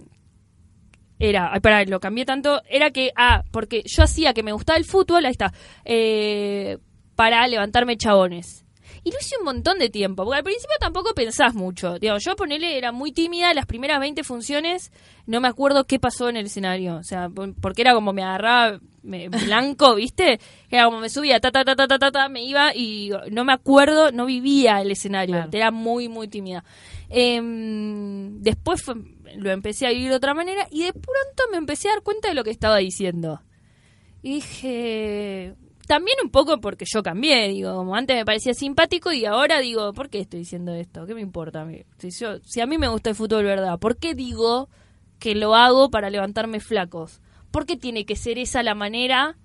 era, 1.19 1.51
ay, 1.53 1.59
pará, 1.59 1.83
lo 1.85 1.99
cambié 1.99 2.25
tanto, 2.25 2.61
era 2.69 2.91
que, 2.91 3.11
ah, 3.15 3.43
porque 3.51 3.83
yo 3.85 4.03
hacía 4.03 4.33
que 4.33 4.41
me 4.43 4.53
gustaba 4.53 4.77
el 4.77 4.85
fútbol, 4.85 5.25
ahí 5.25 5.31
está, 5.31 5.53
eh, 5.85 6.77
para 7.15 7.45
levantarme 7.47 7.97
chabones. 7.97 8.65
Y 9.03 9.11
lo 9.11 9.17
hice 9.19 9.35
un 9.39 9.45
montón 9.45 9.79
de 9.79 9.89
tiempo, 9.89 10.23
porque 10.23 10.37
al 10.37 10.43
principio 10.43 10.75
tampoco 10.79 11.15
pensás 11.15 11.55
mucho. 11.55 11.97
Digamos, 11.97 12.23
yo 12.23 12.35
ponele, 12.35 12.77
era 12.77 12.91
muy 12.91 13.11
tímida, 13.11 13.51
las 13.55 13.65
primeras 13.65 13.99
20 13.99 14.23
funciones, 14.23 14.91
no 15.25 15.41
me 15.41 15.47
acuerdo 15.47 15.85
qué 15.85 15.97
pasó 15.99 16.29
en 16.29 16.37
el 16.37 16.45
escenario. 16.45 16.97
O 16.97 17.03
sea, 17.03 17.27
por- 17.27 17.55
porque 17.55 17.81
era 17.81 17.95
como 17.95 18.13
me 18.13 18.21
agarraba 18.21 18.79
me- 19.01 19.27
blanco, 19.29 19.95
¿viste? 19.95 20.39
Era 20.69 20.85
como 20.85 20.99
me 20.99 21.09
subía, 21.09 21.39
ta, 21.39 21.51
ta, 21.51 21.65
ta, 21.65 21.75
ta, 21.75 21.87
ta, 21.87 22.11
ta, 22.11 22.29
me 22.29 22.43
iba 22.43 22.75
y 22.75 23.09
no 23.31 23.43
me 23.43 23.53
acuerdo, 23.53 24.11
no 24.11 24.27
vivía 24.27 24.81
el 24.81 24.91
escenario. 24.91 25.33
Claro. 25.35 25.49
Era 25.51 25.71
muy, 25.71 26.07
muy 26.07 26.27
tímida. 26.27 26.63
Em, 27.09 28.39
después 28.41 28.83
fue- 28.83 28.95
lo 29.35 29.49
empecé 29.49 29.87
a 29.87 29.91
vivir 29.91 30.09
de 30.09 30.15
otra 30.15 30.33
manera 30.33 30.67
y 30.69 30.83
de 30.83 30.93
pronto 30.93 31.43
me 31.51 31.57
empecé 31.57 31.87
a 31.89 31.93
dar 31.93 32.03
cuenta 32.03 32.27
de 32.27 32.35
lo 32.35 32.43
que 32.43 32.51
estaba 32.51 32.77
diciendo. 32.77 33.41
Y 34.21 34.35
dije, 34.35 35.55
también 35.91 36.15
un 36.23 36.29
poco 36.31 36.61
porque 36.61 36.85
yo 36.87 37.03
cambié, 37.03 37.49
digo, 37.49 37.75
como 37.75 37.95
antes 37.95 38.15
me 38.15 38.23
parecía 38.23 38.53
simpático 38.53 39.11
y 39.11 39.25
ahora 39.25 39.59
digo, 39.59 39.91
¿por 39.91 40.09
qué 40.09 40.21
estoy 40.21 40.39
diciendo 40.39 40.73
esto? 40.73 41.05
¿Qué 41.05 41.13
me 41.13 41.19
importa 41.19 41.61
a 41.61 41.65
mí? 41.65 41.83
Si, 41.97 42.11
yo, 42.11 42.39
si 42.45 42.61
a 42.61 42.65
mí 42.65 42.77
me 42.77 42.87
gusta 42.87 43.09
el 43.09 43.15
fútbol, 43.17 43.43
¿verdad? 43.43 43.77
¿Por 43.77 43.97
qué 43.97 44.15
digo 44.15 44.69
que 45.19 45.35
lo 45.35 45.53
hago 45.53 45.89
para 45.89 46.09
levantarme 46.09 46.61
flacos? 46.61 47.19
¿Por 47.51 47.65
qué 47.65 47.75
tiene 47.75 48.05
que 48.05 48.15
ser 48.15 48.37
esa 48.37 48.63
la 48.63 48.73
manera 48.73 49.37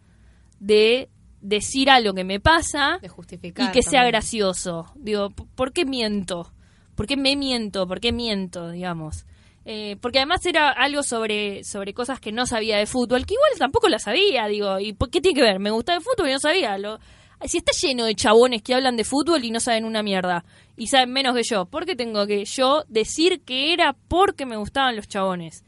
de 0.60 1.08
decir 1.40 1.90
algo 1.90 2.14
que 2.14 2.24
me 2.24 2.40
pasa 2.40 2.98
De 3.02 3.08
justificar. 3.08 3.68
y 3.68 3.72
que 3.72 3.82
sea 3.82 4.04
gracioso? 4.04 4.86
Digo, 4.94 5.30
¿p- 5.30 5.44
¿por 5.56 5.72
qué 5.72 5.84
miento? 5.84 6.52
¿Por 6.94 7.06
qué 7.06 7.16
me 7.16 7.34
miento? 7.36 7.86
¿Por 7.88 7.98
qué 8.00 8.12
miento, 8.12 8.70
digamos? 8.70 9.26
Eh, 9.68 9.96
porque 10.00 10.18
además 10.20 10.46
era 10.46 10.70
algo 10.70 11.02
sobre, 11.02 11.64
sobre 11.64 11.92
cosas 11.92 12.20
que 12.20 12.30
no 12.30 12.46
sabía 12.46 12.78
de 12.78 12.86
fútbol, 12.86 13.26
que 13.26 13.34
igual 13.34 13.50
tampoco 13.58 13.88
la 13.88 13.98
sabía, 13.98 14.46
digo, 14.46 14.78
¿y 14.78 14.92
por 14.92 15.10
qué 15.10 15.20
tiene 15.20 15.34
que 15.34 15.42
ver? 15.42 15.58
Me 15.58 15.72
gustaba 15.72 15.98
el 15.98 16.04
fútbol 16.04 16.28
y 16.28 16.32
no 16.34 16.38
sabía. 16.38 16.78
Lo, 16.78 17.00
si 17.46 17.58
está 17.58 17.72
lleno 17.72 18.04
de 18.04 18.14
chabones 18.14 18.62
que 18.62 18.74
hablan 18.74 18.96
de 18.96 19.02
fútbol 19.02 19.44
y 19.44 19.50
no 19.50 19.58
saben 19.58 19.84
una 19.84 20.04
mierda, 20.04 20.44
y 20.76 20.86
saben 20.86 21.12
menos 21.12 21.34
que 21.34 21.42
yo, 21.42 21.64
¿por 21.66 21.84
qué 21.84 21.96
tengo 21.96 22.28
que 22.28 22.44
yo 22.44 22.84
decir 22.86 23.40
que 23.40 23.72
era 23.72 23.96
porque 24.06 24.46
me 24.46 24.56
gustaban 24.56 24.94
los 24.94 25.08
chabones? 25.08 25.64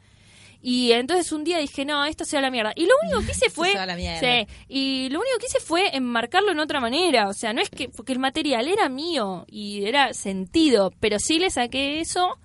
Y 0.62 0.92
entonces 0.92 1.32
un 1.32 1.42
día 1.42 1.58
dije, 1.58 1.84
no, 1.84 2.04
esto 2.04 2.24
sea 2.24 2.40
la 2.40 2.52
mierda. 2.52 2.72
Y 2.76 2.86
lo 2.86 2.94
único 3.02 3.26
que 3.26 3.32
hice 3.32 3.50
fue... 3.54 3.72
se 3.72 3.78
va 3.78 3.82
a 3.82 3.86
la 3.86 3.96
mierda. 3.96 4.20
Sí, 4.20 4.46
y 4.68 5.08
lo 5.08 5.18
único 5.18 5.38
que 5.40 5.46
hice 5.46 5.58
fue 5.58 5.96
enmarcarlo 5.96 6.52
en 6.52 6.60
otra 6.60 6.78
manera. 6.78 7.28
O 7.28 7.32
sea, 7.32 7.52
no 7.52 7.60
es 7.60 7.68
que... 7.68 7.88
Porque 7.88 8.12
el 8.12 8.18
material 8.20 8.68
era 8.68 8.88
mío 8.88 9.44
y 9.48 9.86
era 9.86 10.12
sentido, 10.14 10.92
pero 11.00 11.18
sí 11.18 11.40
le 11.40 11.50
saqué 11.50 12.00
eso 12.00 12.38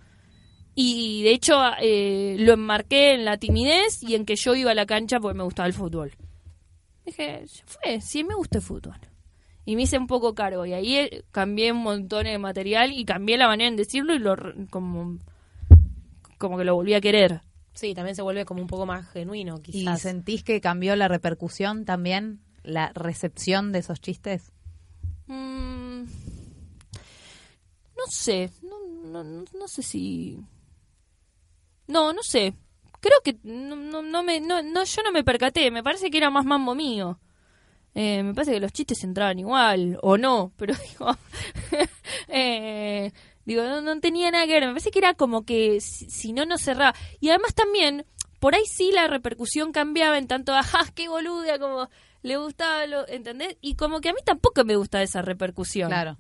y 0.76 1.24
de 1.24 1.32
hecho 1.32 1.55
eh, 1.82 2.36
lo 2.39 2.53
enmarqué 2.53 3.13
en 3.13 3.26
la 3.26 3.38
timidez 3.38 4.01
y 4.03 4.15
en 4.15 4.26
que 4.26 4.36
yo 4.36 4.55
iba 4.55 4.71
a 4.71 4.76
la 4.76 4.86
cancha 4.86 5.19
porque 5.19 5.38
me 5.38 5.43
gustaba 5.43 5.67
el 5.67 5.74
fútbol. 5.74 6.11
Dije, 7.05 7.45
ya 7.45 7.63
fue, 7.65 8.01
sí 8.01 8.24
me 8.24 8.34
gusta 8.36 8.57
el 8.59 8.63
fútbol. 8.63 8.95
Y 9.65 9.76
me 9.76 9.84
hice 9.84 9.97
un 9.97 10.07
poco 10.07 10.34
cargo 10.36 10.65
y 10.65 10.74
ahí 10.74 10.95
eh, 10.97 11.24
cambié 11.32 11.71
un 11.71 11.80
montón 11.84 12.26
de 12.26 12.38
material 12.38 12.91
y 12.91 13.05
cambié 13.05 13.38
la 13.38 13.47
manera 13.47 13.67
en 13.69 13.76
decirlo 13.78 14.13
y 14.13 14.19
lo 14.19 14.36
re- 14.36 14.67
como, 14.69 15.17
como 16.38 16.57
que 16.57 16.63
lo 16.65 16.76
volví 16.76 16.93
a 16.93 17.01
querer. 17.01 17.41
Sí, 17.74 17.93
también 17.93 18.15
se 18.15 18.21
vuelve 18.21 18.45
como 18.45 18.61
un 18.61 18.67
poco 18.67 18.86
más 18.86 19.07
genuino, 19.09 19.57
¿Y 19.59 19.61
quizás. 19.71 20.01
sentís 20.01 20.43
que 20.43 20.59
cambió 20.61 20.95
la 20.95 21.07
repercusión 21.07 21.86
también? 21.86 22.41
¿La 22.63 22.91
recepción 22.93 23.71
de 23.71 23.80
esos 23.80 23.99
chistes? 24.01 24.51
Mm, 25.28 26.03
no 27.97 28.05
sé, 28.09 28.49
no, 28.61 28.78
no, 29.11 29.24
no, 29.24 29.45
no 29.57 29.67
sé 29.67 29.82
si... 29.82 30.39
No, 31.88 32.13
no 32.13 32.23
sé. 32.23 32.53
Creo 32.99 33.19
que 33.23 33.38
no, 33.43 33.75
no, 33.75 34.01
no 34.01 34.23
me, 34.23 34.39
no, 34.39 34.61
no, 34.61 34.84
yo 34.84 35.03
no 35.03 35.11
me 35.11 35.23
percaté, 35.23 35.71
me 35.71 35.84
parece 35.84 36.09
que 36.09 36.17
era 36.17 36.29
más 36.29 36.45
mambo 36.45 36.73
mío. 36.73 37.19
Eh, 37.95 38.23
me 38.23 38.34
parece 38.34 38.53
que 38.53 38.59
los 38.59 38.71
chistes 38.71 39.03
entraban 39.03 39.38
igual, 39.39 39.99
o 40.01 40.17
no, 40.17 40.51
pero 40.57 40.73
digo, 40.89 41.15
eh, 42.27 43.11
digo, 43.45 43.63
no, 43.63 43.81
no 43.81 43.99
tenía 43.99 44.31
nada 44.31 44.45
que 44.45 44.53
ver, 44.53 44.63
me 44.63 44.69
parece 44.69 44.89
que 44.89 44.99
era 44.99 45.13
como 45.13 45.45
que 45.45 45.79
si, 45.81 46.34
no, 46.34 46.45
no 46.45 46.57
cerraba. 46.57 46.95
Y 47.19 47.29
además 47.29 47.53
también, 47.53 48.05
por 48.39 48.55
ahí 48.55 48.65
sí 48.65 48.91
la 48.91 49.07
repercusión 49.07 49.71
cambiaba 49.71 50.17
en 50.17 50.27
tanto, 50.27 50.53
ajá, 50.53 50.79
qué 50.95 51.07
boluda, 51.07 51.59
como 51.59 51.89
le 52.23 52.38
gustaba, 52.38 52.88
lo, 52.88 53.07
¿entendés? 53.07 53.57
Y 53.61 53.75
como 53.75 54.01
que 54.01 54.09
a 54.09 54.13
mí 54.13 54.19
tampoco 54.25 54.63
me 54.63 54.75
gusta 54.75 55.03
esa 55.03 55.21
repercusión. 55.21 55.89
Claro. 55.89 56.17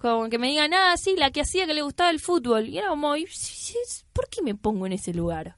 Como 0.00 0.28
que 0.30 0.38
me 0.38 0.48
digan, 0.48 0.72
ah, 0.74 0.94
sí, 0.96 1.14
la 1.16 1.30
que 1.30 1.42
hacía 1.42 1.66
que 1.66 1.74
le 1.74 1.82
gustaba 1.82 2.10
el 2.10 2.20
fútbol. 2.20 2.68
Y 2.68 2.78
era 2.78 2.88
como, 2.88 3.14
"Y 3.16 3.26
sí, 3.26 3.54
sí, 3.54 3.78
es- 3.84 4.06
¿por 4.12 4.28
qué 4.28 4.40
me 4.42 4.54
pongo 4.54 4.86
en 4.86 4.92
ese 4.94 5.12
lugar? 5.12 5.56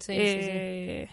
Sí, 0.00 0.12
sí, 0.14 0.42
sí. 0.42 0.50
Eh, 0.52 1.08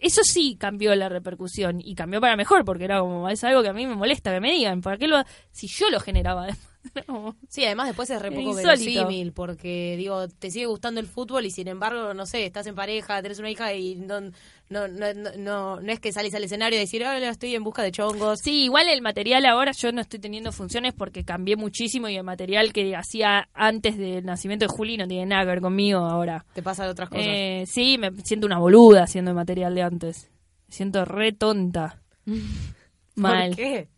Eso 0.00 0.22
sí 0.24 0.56
cambió 0.58 0.94
la 0.94 1.08
repercusión 1.10 1.80
y 1.84 1.94
cambió 1.94 2.20
para 2.20 2.34
mejor 2.36 2.64
porque 2.64 2.84
era 2.84 3.00
como, 3.00 3.28
es 3.28 3.44
algo 3.44 3.62
que 3.62 3.68
a 3.68 3.72
mí 3.74 3.86
me 3.86 3.94
molesta 3.94 4.32
que 4.32 4.40
me 4.40 4.50
digan, 4.52 4.80
¿para 4.80 4.96
qué 4.96 5.06
lo, 5.06 5.22
si 5.52 5.66
yo 5.68 5.90
lo 5.90 6.00
generaba? 6.00 6.48
Era 6.48 6.56
como, 7.06 7.36
Sí, 7.48 7.64
además 7.64 7.86
después 7.88 8.10
es 8.10 8.20
re 8.20 8.30
poco 8.30 8.40
insólito. 8.58 8.66
verosímil, 8.66 9.32
porque 9.32 9.94
digo, 9.96 10.26
te 10.28 10.50
sigue 10.50 10.66
gustando 10.66 11.00
el 11.00 11.06
fútbol 11.06 11.46
y 11.46 11.50
sin 11.50 11.68
embargo, 11.68 12.14
no 12.14 12.26
sé, 12.26 12.44
estás 12.44 12.66
en 12.66 12.74
pareja, 12.74 13.22
tenés 13.22 13.38
una 13.38 13.50
hija 13.50 13.72
y 13.74 13.94
no, 13.96 14.20
no, 14.20 14.88
no, 14.88 14.88
no, 15.14 15.30
no, 15.38 15.80
no 15.80 15.92
es 15.92 16.00
que 16.00 16.12
salís 16.12 16.34
al 16.34 16.44
escenario 16.44 16.76
y 16.78 16.80
decir, 16.80 17.02
hola, 17.04 17.28
estoy 17.28 17.54
en 17.54 17.62
busca 17.64 17.82
de 17.82 17.92
chongos. 17.92 18.40
Sí, 18.42 18.64
igual 18.64 18.88
el 18.88 19.02
material 19.02 19.44
ahora 19.46 19.72
yo 19.72 19.92
no 19.92 20.00
estoy 20.00 20.18
teniendo 20.18 20.50
funciones 20.52 20.92
porque 20.94 21.24
cambié 21.24 21.56
muchísimo 21.56 22.08
y 22.08 22.16
el 22.16 22.24
material 22.24 22.72
que 22.72 22.96
hacía 22.96 23.48
antes 23.54 23.96
del 23.98 24.24
nacimiento 24.24 24.66
de 24.66 24.72
Juli 24.72 24.96
no 24.96 25.06
tiene 25.06 25.26
nada 25.26 25.42
que 25.42 25.48
ver 25.50 25.60
conmigo 25.60 26.00
ahora. 26.00 26.44
Te 26.54 26.62
pasa 26.62 26.84
de 26.84 26.90
otras 26.90 27.08
cosas. 27.08 27.24
Eh, 27.26 27.64
sí, 27.66 27.96
me 27.98 28.10
siento 28.22 28.46
una 28.46 28.58
boluda 28.58 29.04
haciendo 29.04 29.30
el 29.30 29.36
material 29.36 29.74
de 29.74 29.82
antes. 29.82 30.30
Me 30.68 30.74
siento 30.74 31.04
re 31.04 31.32
tonta. 31.32 32.00
Mal. 33.14 33.48
¿Por 33.48 33.56
qué? 33.56 33.88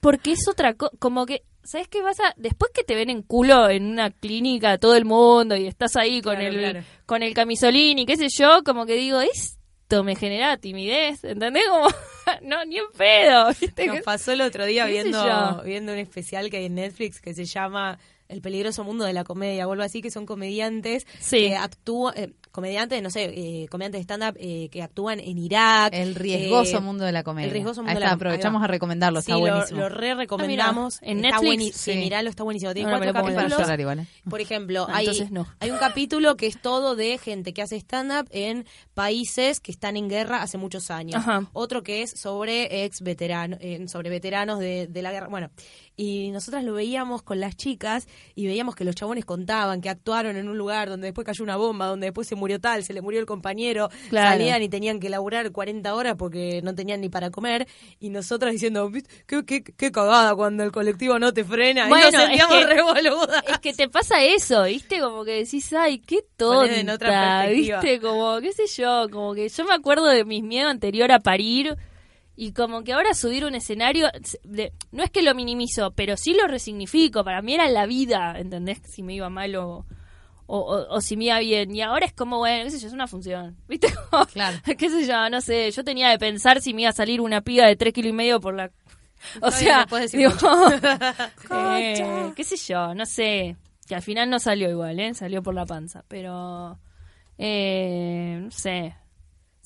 Porque 0.00 0.32
es 0.32 0.46
otra 0.48 0.74
cosa, 0.74 0.92
como 0.98 1.26
que, 1.26 1.42
¿sabes 1.66 1.88
qué 1.88 2.00
pasa? 2.02 2.32
Después 2.36 2.70
que 2.74 2.84
te 2.84 2.94
ven 2.94 3.10
en 3.10 3.22
culo 3.22 3.68
en 3.68 3.84
una 3.86 4.10
clínica 4.10 4.78
todo 4.78 4.94
el 4.96 5.04
mundo 5.04 5.56
y 5.56 5.66
estás 5.66 5.96
ahí 5.96 6.22
con 6.22 6.36
Claro, 6.36 6.48
el 6.54 6.58
claro. 6.58 6.80
con 7.06 7.22
el 7.22 7.34
camisolín 7.34 7.98
y 7.98 8.06
qué 8.06 8.16
sé 8.16 8.28
yo, 8.36 8.62
como 8.64 8.86
que 8.86 8.94
digo, 8.94 9.20
esto 9.20 10.02
me 10.04 10.16
genera 10.16 10.56
timidez, 10.56 11.22
¿entendés? 11.24 11.64
Como, 11.68 11.88
no, 12.42 12.64
ni 12.64 12.78
en 12.78 12.84
pedo, 12.96 13.48
¿viste? 13.60 13.86
Nos 13.86 14.00
pasó 14.00 14.32
el 14.32 14.40
otro 14.40 14.64
día 14.64 14.86
viendo, 14.86 15.62
viendo 15.64 15.92
un 15.92 15.98
especial 15.98 16.50
que 16.50 16.56
hay 16.58 16.64
en 16.66 16.74
Netflix 16.76 17.20
que 17.20 17.34
se 17.34 17.44
llama 17.44 17.98
El 18.28 18.40
peligroso 18.40 18.82
mundo 18.82 19.04
de 19.04 19.12
la 19.12 19.22
comedia 19.24 19.68
o 19.68 19.72
algo 19.72 19.84
así, 19.84 20.02
que 20.02 20.10
son 20.10 20.26
comediantes 20.26 21.06
Sí. 21.20 21.48
que 21.48 21.56
actúan, 21.56 22.14
eh, 22.16 22.32
comediantes, 22.56 23.00
no 23.02 23.10
sé, 23.10 23.24
eh, 23.26 23.68
comediantes 23.70 24.00
de 24.00 24.02
stand-up 24.02 24.36
eh, 24.40 24.68
que 24.70 24.82
actúan 24.82 25.20
en 25.20 25.38
Irak. 25.38 25.92
El 25.94 26.14
riesgoso 26.16 26.78
eh, 26.78 26.80
mundo 26.80 27.04
de 27.04 27.12
la 27.12 27.22
comedia. 27.22 27.46
el 27.46 27.52
riesgoso 27.52 27.82
mundo 27.82 27.90
Ahí 27.90 27.96
de 27.98 28.00
la 28.00 28.12
aprovechamos 28.12 28.62
a 28.64 28.66
recomendarlo, 28.66 29.20
Sí, 29.20 29.30
está 29.30 29.36
buenísimo. 29.38 29.80
lo 29.80 29.88
re 29.90 30.14
recomendamos. 30.14 30.96
Ah, 30.96 31.00
mira, 31.02 31.12
en 31.12 31.24
Está 31.26 31.40
Netflix, 31.42 31.76
sí, 31.76 31.92
sí. 31.92 31.98
miralo, 31.98 32.30
está 32.30 32.42
buenísimo. 32.42 32.74
Tiene 32.74 32.90
me 32.90 32.96
cuatro 32.98 33.12
Para 33.12 33.48
capítulos. 33.48 33.80
igual, 33.80 33.98
¿eh? 34.00 34.06
Por 34.28 34.40
ejemplo, 34.40 34.86
Ah, 34.88 34.96
hay, 34.96 35.28
no. 35.30 35.46
hay 35.60 35.70
un 35.70 35.78
capítulo 35.78 36.36
que 36.36 36.46
es 36.48 36.60
todo 36.60 36.96
de 36.96 37.18
gente 37.18 37.52
que 37.52 37.62
hace 37.62 37.76
stand-up 37.76 38.26
en 38.30 38.64
países 38.94 39.60
que 39.60 39.70
están 39.70 39.96
en 39.96 40.08
guerra 40.08 40.42
hace 40.42 40.58
muchos 40.58 40.90
años. 40.90 41.16
Ajá. 41.16 41.46
Otro 41.52 41.82
que 41.82 42.02
es 42.02 42.10
sobre 42.18 42.84
ex 42.84 43.02
veteranos, 43.02 43.58
sobre 43.90 44.10
veteranos 44.10 44.58
de, 44.58 44.86
de 44.86 45.02
la 45.02 45.12
guerra. 45.12 45.28
Bueno, 45.28 45.50
y 45.96 46.30
nosotras 46.30 46.62
lo 46.62 46.74
veíamos 46.74 47.22
con 47.22 47.40
las 47.40 47.56
chicas 47.56 48.06
y 48.34 48.46
veíamos 48.46 48.74
que 48.76 48.84
los 48.84 48.94
chabones 48.94 49.24
contaban 49.24 49.80
que 49.80 49.88
actuaron 49.88 50.36
en 50.36 50.48
un 50.48 50.58
lugar 50.58 50.88
donde 50.90 51.06
después 51.06 51.24
cayó 51.24 51.42
una 51.42 51.56
bomba, 51.56 51.86
donde 51.86 52.06
después 52.08 52.28
se 52.28 52.34
murió 52.34 52.60
tal, 52.60 52.84
se 52.84 52.92
le 52.92 53.00
murió 53.00 53.18
el 53.20 53.26
compañero, 53.26 53.88
Claro. 54.10 54.30
salían 54.30 54.62
y 54.62 54.68
tenían 54.68 55.00
que 55.00 55.08
laburar 55.08 55.50
40 55.52 55.94
horas 55.94 56.16
porque 56.18 56.60
no 56.62 56.74
tenían 56.74 57.00
ni 57.00 57.08
para 57.08 57.30
comer 57.30 57.66
y 57.98 58.10
nosotras 58.10 58.52
diciendo, 58.52 58.88
"¿Viste? 58.90 59.08
qué, 59.26 59.44
qué, 59.44 59.62
qué 59.64 59.90
cagada 59.90 60.34
cuando 60.36 60.62
el 60.64 60.72
colectivo 60.72 61.18
no 61.18 61.32
te 61.32 61.44
frena 61.44 61.88
Bueno, 61.88 62.08
y 62.08 62.12
nos 62.12 62.20
sentíamos 62.22 62.58
es 62.58 62.66
que-. 62.66 62.76
Es 63.52 63.58
que 63.60 63.72
te 63.72 63.88
pasa 63.88 64.22
eso, 64.22 64.64
¿viste? 64.64 65.00
Como 65.00 65.24
que 65.24 65.32
decís, 65.44 65.72
ay, 65.72 65.98
qué 66.00 66.20
Poner 66.36 66.78
en 66.78 66.90
otra 66.90 67.08
tonta. 67.08 67.46
¿viste? 67.52 68.00
Como, 68.00 68.40
qué 68.40 68.52
sé 68.52 68.66
yo, 68.66 69.06
como 69.10 69.34
que 69.34 69.48
yo 69.48 69.64
me 69.64 69.72
acuerdo 69.74 70.06
de 70.06 70.24
mis 70.24 70.42
miedos 70.42 70.70
anterior 70.70 71.10
a 71.12 71.20
parir 71.20 71.76
y 72.36 72.52
como 72.52 72.84
que 72.84 72.92
ahora 72.92 73.14
subir 73.14 73.44
un 73.44 73.54
escenario, 73.54 74.08
de- 74.44 74.72
no 74.92 75.02
es 75.02 75.10
que 75.10 75.22
lo 75.22 75.34
minimizo, 75.34 75.90
pero 75.92 76.16
sí 76.16 76.34
lo 76.34 76.46
resignifico, 76.46 77.24
para 77.24 77.40
mí 77.42 77.54
era 77.54 77.68
la 77.70 77.86
vida, 77.86 78.34
¿entendés? 78.38 78.78
Si 78.84 79.02
me 79.02 79.14
iba 79.14 79.30
mal 79.30 79.56
o, 79.56 79.86
o, 80.46 80.58
o- 80.58 80.94
o 80.94 81.00
si 81.00 81.16
me 81.16 81.24
iba 81.24 81.38
bien. 81.40 81.74
Y 81.74 81.80
ahora 81.82 82.06
es 82.06 82.12
como, 82.12 82.38
bueno, 82.38 82.64
qué 82.64 82.70
sé 82.70 82.78
yo, 82.78 82.86
es 82.88 82.92
una 82.92 83.06
función, 83.08 83.56
¿viste? 83.68 83.88
Claro. 84.32 84.58
qué 84.78 84.90
sé 84.90 85.06
yo, 85.06 85.28
no 85.30 85.40
sé, 85.40 85.70
yo 85.70 85.82
tenía 85.82 86.10
de 86.10 86.18
pensar 86.18 86.60
si 86.60 86.74
me 86.74 86.82
iba 86.82 86.90
a 86.90 86.94
salir 86.94 87.20
una 87.20 87.40
piba 87.40 87.66
de 87.66 87.76
tres 87.76 87.92
kilos 87.94 88.10
y 88.10 88.12
medio 88.14 88.40
por 88.40 88.54
la... 88.54 88.70
O 89.40 89.50
sea, 89.50 89.86
decir 89.86 90.20
digo, 90.20 90.32
eh, 91.50 92.32
qué 92.36 92.44
sé 92.44 92.56
yo, 92.56 92.94
no 92.94 93.06
sé, 93.06 93.56
que 93.88 93.94
al 93.94 94.02
final 94.02 94.28
no 94.28 94.38
salió 94.38 94.70
igual, 94.70 95.00
¿eh? 95.00 95.14
Salió 95.14 95.42
por 95.42 95.54
la 95.54 95.64
panza, 95.64 96.04
pero 96.06 96.78
eh, 97.38 98.38
no 98.42 98.50
sé, 98.50 98.94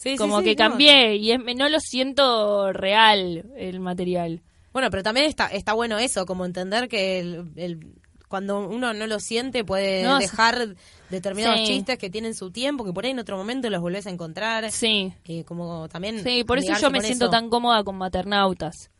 Sí, 0.02 0.16
como 0.16 0.38
sí, 0.38 0.44
que 0.44 0.56
cambié 0.56 1.16
y 1.16 1.32
es- 1.32 1.40
no 1.56 1.68
lo 1.68 1.78
siento 1.78 2.72
real 2.72 3.44
el 3.56 3.80
material. 3.80 4.40
Bueno, 4.72 4.88
pero 4.90 5.02
también 5.02 5.26
está, 5.26 5.48
está 5.48 5.74
bueno 5.74 5.98
eso, 5.98 6.24
como 6.24 6.46
entender 6.46 6.88
que 6.88 7.18
el, 7.20 7.50
el- 7.56 7.94
cuando 8.28 8.60
uno 8.60 8.94
no 8.94 9.06
lo 9.08 9.18
siente 9.20 9.64
puede 9.64 10.04
No, 10.04 10.18
dejar 10.18 10.76
determinados 11.10 11.58
sí. 11.60 11.66
chistes 11.66 11.98
que 11.98 12.08
tienen 12.08 12.34
su 12.34 12.50
tiempo, 12.50 12.84
que 12.84 12.92
por 12.92 13.04
ahí 13.04 13.10
en 13.10 13.18
otro 13.18 13.36
momento 13.36 13.68
los 13.68 13.80
volvés 13.82 14.06
a 14.06 14.10
encontrar. 14.10 14.70
Sí, 14.70 15.12
Eh, 15.26 15.44
como 15.44 15.88
también 15.88 16.22
sí, 16.22 16.44
por 16.44 16.58
eso 16.58 16.72
yo 16.80 16.90
me 16.90 17.00
siento 17.02 17.24
eso. 17.26 17.30
tan 17.30 17.50
cómoda 17.50 17.82
con 17.84 17.96
maternautas. 17.96 18.90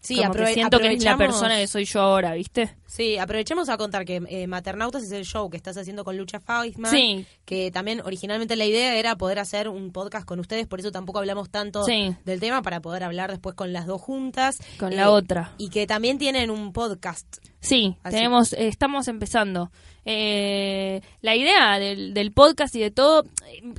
Sí, 0.00 0.16
como 0.16 0.32
que 0.32 0.54
siento 0.54 0.78
que 0.78 0.92
es 0.92 1.02
la 1.04 1.16
persona 1.16 1.56
que 1.56 1.66
soy 1.66 1.84
yo 1.84 2.00
ahora, 2.00 2.32
¿viste? 2.34 2.76
Sí, 2.86 3.18
aprovechemos 3.18 3.68
a 3.68 3.76
contar 3.76 4.04
que 4.04 4.22
eh, 4.28 4.46
Maternautas 4.46 5.02
es 5.02 5.10
el 5.12 5.24
show 5.24 5.50
que 5.50 5.56
estás 5.56 5.76
haciendo 5.76 6.04
con 6.04 6.16
Lucha 6.16 6.40
Faisman. 6.40 6.90
Sí. 6.90 7.26
Que 7.44 7.70
también 7.70 8.00
originalmente 8.02 8.54
la 8.56 8.64
idea 8.64 8.96
era 8.96 9.16
poder 9.16 9.38
hacer 9.40 9.68
un 9.68 9.90
podcast 9.92 10.24
con 10.24 10.38
ustedes, 10.40 10.66
por 10.66 10.78
eso 10.80 10.92
tampoco 10.92 11.18
hablamos 11.18 11.50
tanto 11.50 11.84
Sí. 11.84 12.14
del 12.24 12.38
tema, 12.40 12.62
para 12.62 12.80
poder 12.80 13.02
hablar 13.04 13.30
después 13.30 13.54
con 13.56 13.72
las 13.72 13.86
dos 13.86 14.00
juntas. 14.00 14.58
Con 14.78 14.92
Eh, 14.92 14.96
la 14.96 15.10
otra. 15.10 15.52
Y 15.58 15.68
que 15.70 15.86
también 15.86 16.16
tienen 16.18 16.50
un 16.50 16.72
podcast. 16.72 17.26
Sí, 17.60 17.96
Así. 18.02 18.16
tenemos, 18.16 18.52
eh, 18.52 18.68
estamos 18.68 19.08
empezando. 19.08 19.70
Eh, 20.04 21.02
la 21.20 21.34
idea 21.36 21.78
del, 21.78 22.14
del 22.14 22.32
podcast 22.32 22.74
y 22.76 22.80
de 22.80 22.90
todo, 22.90 23.24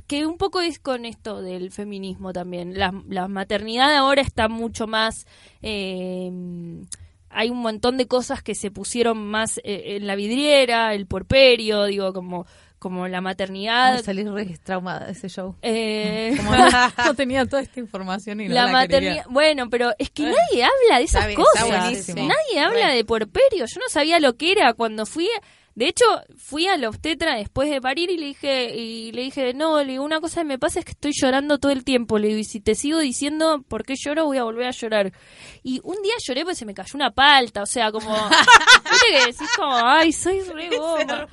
que 0.06 0.26
un 0.26 0.36
poco 0.36 0.60
es 0.60 0.78
con 0.78 1.04
esto 1.04 1.42
del 1.42 1.70
feminismo 1.70 2.32
también. 2.32 2.78
La, 2.78 2.92
la 3.08 3.26
maternidad 3.28 3.94
ahora 3.96 4.22
está 4.22 4.48
mucho 4.48 4.86
más... 4.86 5.26
eh, 5.62 6.30
hay 7.32 7.48
un 7.48 7.58
montón 7.58 7.96
de 7.96 8.08
cosas 8.08 8.42
que 8.42 8.56
se 8.56 8.72
pusieron 8.72 9.24
más 9.24 9.58
eh, 9.58 9.96
en 9.96 10.06
la 10.08 10.16
vidriera, 10.16 10.94
el 10.94 11.06
porperio, 11.06 11.84
digo, 11.84 12.12
como, 12.12 12.44
como 12.80 13.06
la 13.06 13.20
maternidad. 13.20 13.94
Ay, 13.98 14.02
salí 14.02 14.24
re 14.24 14.58
traumada 14.64 15.06
de 15.06 15.12
ese 15.12 15.28
show. 15.28 15.54
eh, 15.62 16.32
Como 16.36 16.50
no, 16.50 16.66
no 17.06 17.14
tenía 17.14 17.46
toda 17.46 17.62
esta 17.62 17.78
información 17.78 18.40
y 18.40 18.48
no 18.48 18.54
la, 18.54 18.64
la, 18.66 18.72
maternidad. 18.72 19.12
quería. 19.12 19.26
Bueno, 19.28 19.70
pero 19.70 19.92
es 19.98 20.10
que 20.10 20.24
nadie 20.24 20.64
habla 20.64 20.98
de 20.98 21.04
esas 21.04 21.26
Está 21.26 21.26
bien, 21.28 21.40
está 21.40 21.62
cosas. 21.64 21.80
buenísimo. 21.82 22.26
Nadie 22.28 22.60
habla 22.60 22.86
Re. 22.88 22.96
de 22.96 23.04
puerperio. 23.04 23.66
Yo 23.66 23.78
no 23.80 23.88
sabía 23.88 24.18
lo 24.18 24.36
que 24.36 24.50
era 24.50 24.72
cuando 24.72 25.06
fui. 25.06 25.28
De 25.80 25.88
hecho, 25.88 26.04
fui 26.36 26.66
a 26.66 26.76
la 26.76 26.90
obstetra 26.90 27.36
después 27.36 27.70
de 27.70 27.80
parir 27.80 28.10
y 28.10 28.18
le 28.18 28.26
dije, 28.26 28.76
y 28.76 29.12
le 29.12 29.22
dije, 29.22 29.54
no, 29.54 29.82
le 29.82 29.92
digo, 29.92 30.04
una 30.04 30.20
cosa 30.20 30.42
que 30.42 30.46
me 30.46 30.58
pasa 30.58 30.78
es 30.80 30.84
que 30.84 30.90
estoy 30.90 31.12
llorando 31.14 31.56
todo 31.56 31.72
el 31.72 31.84
tiempo. 31.84 32.18
Le 32.18 32.28
digo, 32.28 32.38
y 32.40 32.44
si 32.44 32.60
te 32.60 32.74
sigo 32.74 32.98
diciendo 32.98 33.64
por 33.66 33.86
qué 33.86 33.94
lloro, 33.96 34.26
voy 34.26 34.36
a 34.36 34.44
volver 34.44 34.66
a 34.66 34.72
llorar. 34.72 35.10
Y 35.62 35.80
un 35.82 36.02
día 36.02 36.12
lloré 36.22 36.42
porque 36.42 36.56
se 36.56 36.66
me 36.66 36.74
cayó 36.74 36.90
una 36.96 37.12
palta, 37.12 37.62
o 37.62 37.66
sea, 37.66 37.90
como, 37.92 38.10
viste 38.90 39.06
que 39.10 39.26
decís 39.28 39.48
como, 39.56 39.74
ay, 39.74 40.12
soy 40.12 40.42
re 40.42 40.68
goma. 40.68 41.26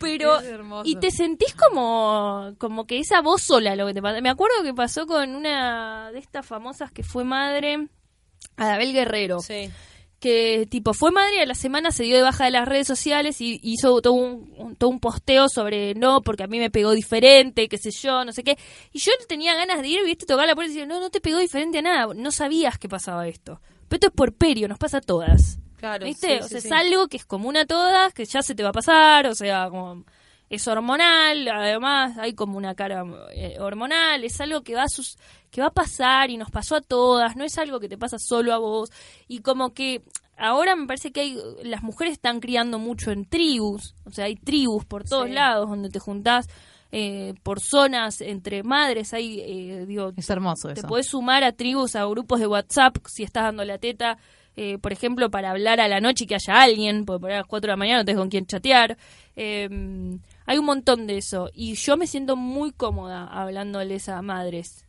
Pero, 0.00 0.40
Es 0.40 0.46
hermoso. 0.46 0.82
y 0.90 0.96
te 0.96 1.12
sentís 1.12 1.54
como, 1.54 2.56
como 2.58 2.84
que 2.88 2.98
esa 2.98 3.20
voz 3.20 3.42
sola 3.42 3.76
lo 3.76 3.86
que 3.86 3.94
te 3.94 4.02
pasa. 4.02 4.20
Me 4.20 4.30
acuerdo 4.30 4.64
que 4.64 4.74
pasó 4.74 5.06
con 5.06 5.36
una 5.36 6.10
de 6.10 6.18
estas 6.18 6.44
famosas 6.44 6.90
que 6.90 7.04
fue 7.04 7.22
madre, 7.22 7.86
Adabel 8.56 8.92
Guerrero 8.92 9.38
Sí. 9.38 9.70
Que 10.22 10.66
tipo 10.70 10.94
fue 10.94 11.10
madre 11.10 11.42
a 11.42 11.46
la 11.46 11.54
semana 11.54 11.90
se 11.90 12.04
dio 12.04 12.16
de 12.16 12.22
baja 12.22 12.44
de 12.46 12.52
las 12.52 12.66
redes 12.66 12.86
sociales 12.86 13.40
y 13.40 13.58
hizo 13.62 14.00
todo 14.00 14.12
un, 14.14 14.54
un- 14.56 14.76
todo 14.76 14.88
un 14.88 15.00
posteo 15.00 15.48
sobre 15.48 15.94
no 15.94 16.22
porque 16.22 16.44
a 16.44 16.46
mí 16.46 16.58
me 16.60 16.70
pegó 16.70 16.92
diferente 16.92 17.68
qué 17.68 17.76
sé 17.76 17.90
yo 17.90 18.24
no 18.24 18.32
sé 18.32 18.44
qué 18.44 18.56
y 18.92 19.00
yo 19.00 19.10
tenía 19.28 19.54
ganas 19.56 19.82
de 19.82 19.88
ir 19.88 20.04
viste 20.04 20.24
tocar 20.24 20.46
la 20.46 20.54
puerta 20.54 20.70
y 20.72 20.74
decir 20.76 20.88
no 20.88 21.00
no 21.00 21.10
te 21.10 21.20
pegó 21.20 21.38
diferente 21.38 21.78
a 21.78 21.82
nada 21.82 22.14
no 22.14 22.30
sabías 22.30 22.78
que 22.78 22.88
pasaba 22.88 23.26
esto 23.26 23.60
pero 23.88 23.96
esto 23.96 24.06
es 24.06 24.12
por 24.14 24.32
perio 24.32 24.68
nos 24.68 24.78
pasa 24.78 24.98
a 24.98 25.00
todas 25.02 25.58
Claro, 25.76 26.06
¿Viste? 26.06 26.38
sí, 26.38 26.44
o 26.44 26.48
sea, 26.48 26.60
sí. 26.60 26.68
es 26.68 26.72
algo 26.72 27.08
que 27.08 27.16
es 27.16 27.26
común 27.26 27.56
a 27.56 27.66
todas, 27.66 28.14
que 28.14 28.24
ya 28.24 28.40
se 28.42 28.54
te 28.54 28.62
va 28.62 28.68
a 28.68 28.72
pasar, 28.72 29.26
o 29.26 29.34
sea, 29.34 29.68
como 29.68 30.04
es 30.48 30.68
hormonal, 30.68 31.48
además 31.48 32.16
hay 32.18 32.34
como 32.34 32.56
una 32.56 32.76
cara 32.76 33.04
eh, 33.34 33.56
hormonal, 33.58 34.22
es 34.22 34.40
algo 34.40 34.62
que 34.62 34.76
va 34.76 34.84
a 34.84 34.88
sus, 34.88 35.18
que 35.52 35.60
va 35.60 35.68
a 35.68 35.72
pasar 35.72 36.30
y 36.30 36.36
nos 36.36 36.50
pasó 36.50 36.74
a 36.74 36.80
todas, 36.80 37.36
no 37.36 37.44
es 37.44 37.56
algo 37.58 37.78
que 37.78 37.88
te 37.88 37.96
pasa 37.96 38.18
solo 38.18 38.52
a 38.52 38.58
vos 38.58 38.90
y 39.28 39.38
como 39.40 39.72
que 39.74 40.02
ahora 40.36 40.74
me 40.74 40.86
parece 40.88 41.12
que 41.12 41.20
hay 41.20 41.38
las 41.62 41.82
mujeres 41.84 42.14
están 42.14 42.40
criando 42.40 42.80
mucho 42.80 43.12
en 43.12 43.26
tribus, 43.26 43.94
o 44.04 44.10
sea, 44.10 44.24
hay 44.24 44.34
tribus 44.34 44.84
por 44.86 45.04
todos 45.04 45.26
Sí. 45.28 45.32
lados 45.34 45.68
donde 45.68 45.88
te 45.90 46.00
juntás 46.00 46.46
eh, 46.90 47.34
por 47.42 47.60
zonas 47.60 48.20
entre 48.20 48.62
madres, 48.62 49.14
hay 49.14 49.40
eh, 49.40 49.86
digo 49.86 50.12
Es 50.16 50.28
hermoso 50.30 50.68
te 50.72 50.80
eso. 50.80 50.88
podés 50.88 51.06
sumar 51.06 51.44
a 51.44 51.52
tribus, 51.52 51.96
a 51.96 52.04
grupos 52.06 52.40
de 52.40 52.46
WhatsApp, 52.46 52.96
si 53.06 53.22
estás 53.22 53.44
dando 53.44 53.64
la 53.64 53.78
teta, 53.78 54.18
eh, 54.56 54.76
por 54.78 54.92
ejemplo, 54.92 55.30
para 55.30 55.50
hablar 55.50 55.80
a 55.80 55.88
la 55.88 56.00
noche 56.00 56.24
y 56.24 56.26
que 56.26 56.34
haya 56.34 56.60
alguien, 56.62 57.06
porque 57.06 57.20
por 57.20 57.30
ahí 57.30 57.36
a 57.36 57.40
las 57.40 57.46
4 57.46 57.68
de 57.68 57.72
la 57.72 57.76
mañana 57.76 57.98
no 58.00 58.04
tenés 58.04 58.18
con 58.20 58.28
quién 58.28 58.44
chatear. 58.46 58.98
Eh, 59.36 59.68
hay 60.44 60.58
un 60.58 60.64
montón 60.66 61.06
de 61.06 61.16
eso. 61.16 61.48
Y 61.54 61.74
yo 61.76 61.96
me 61.96 62.06
siento 62.06 62.36
muy 62.36 62.72
cómoda 62.72 63.26
hablándoles 63.26 64.10
a 64.10 64.20
madres. 64.20 64.84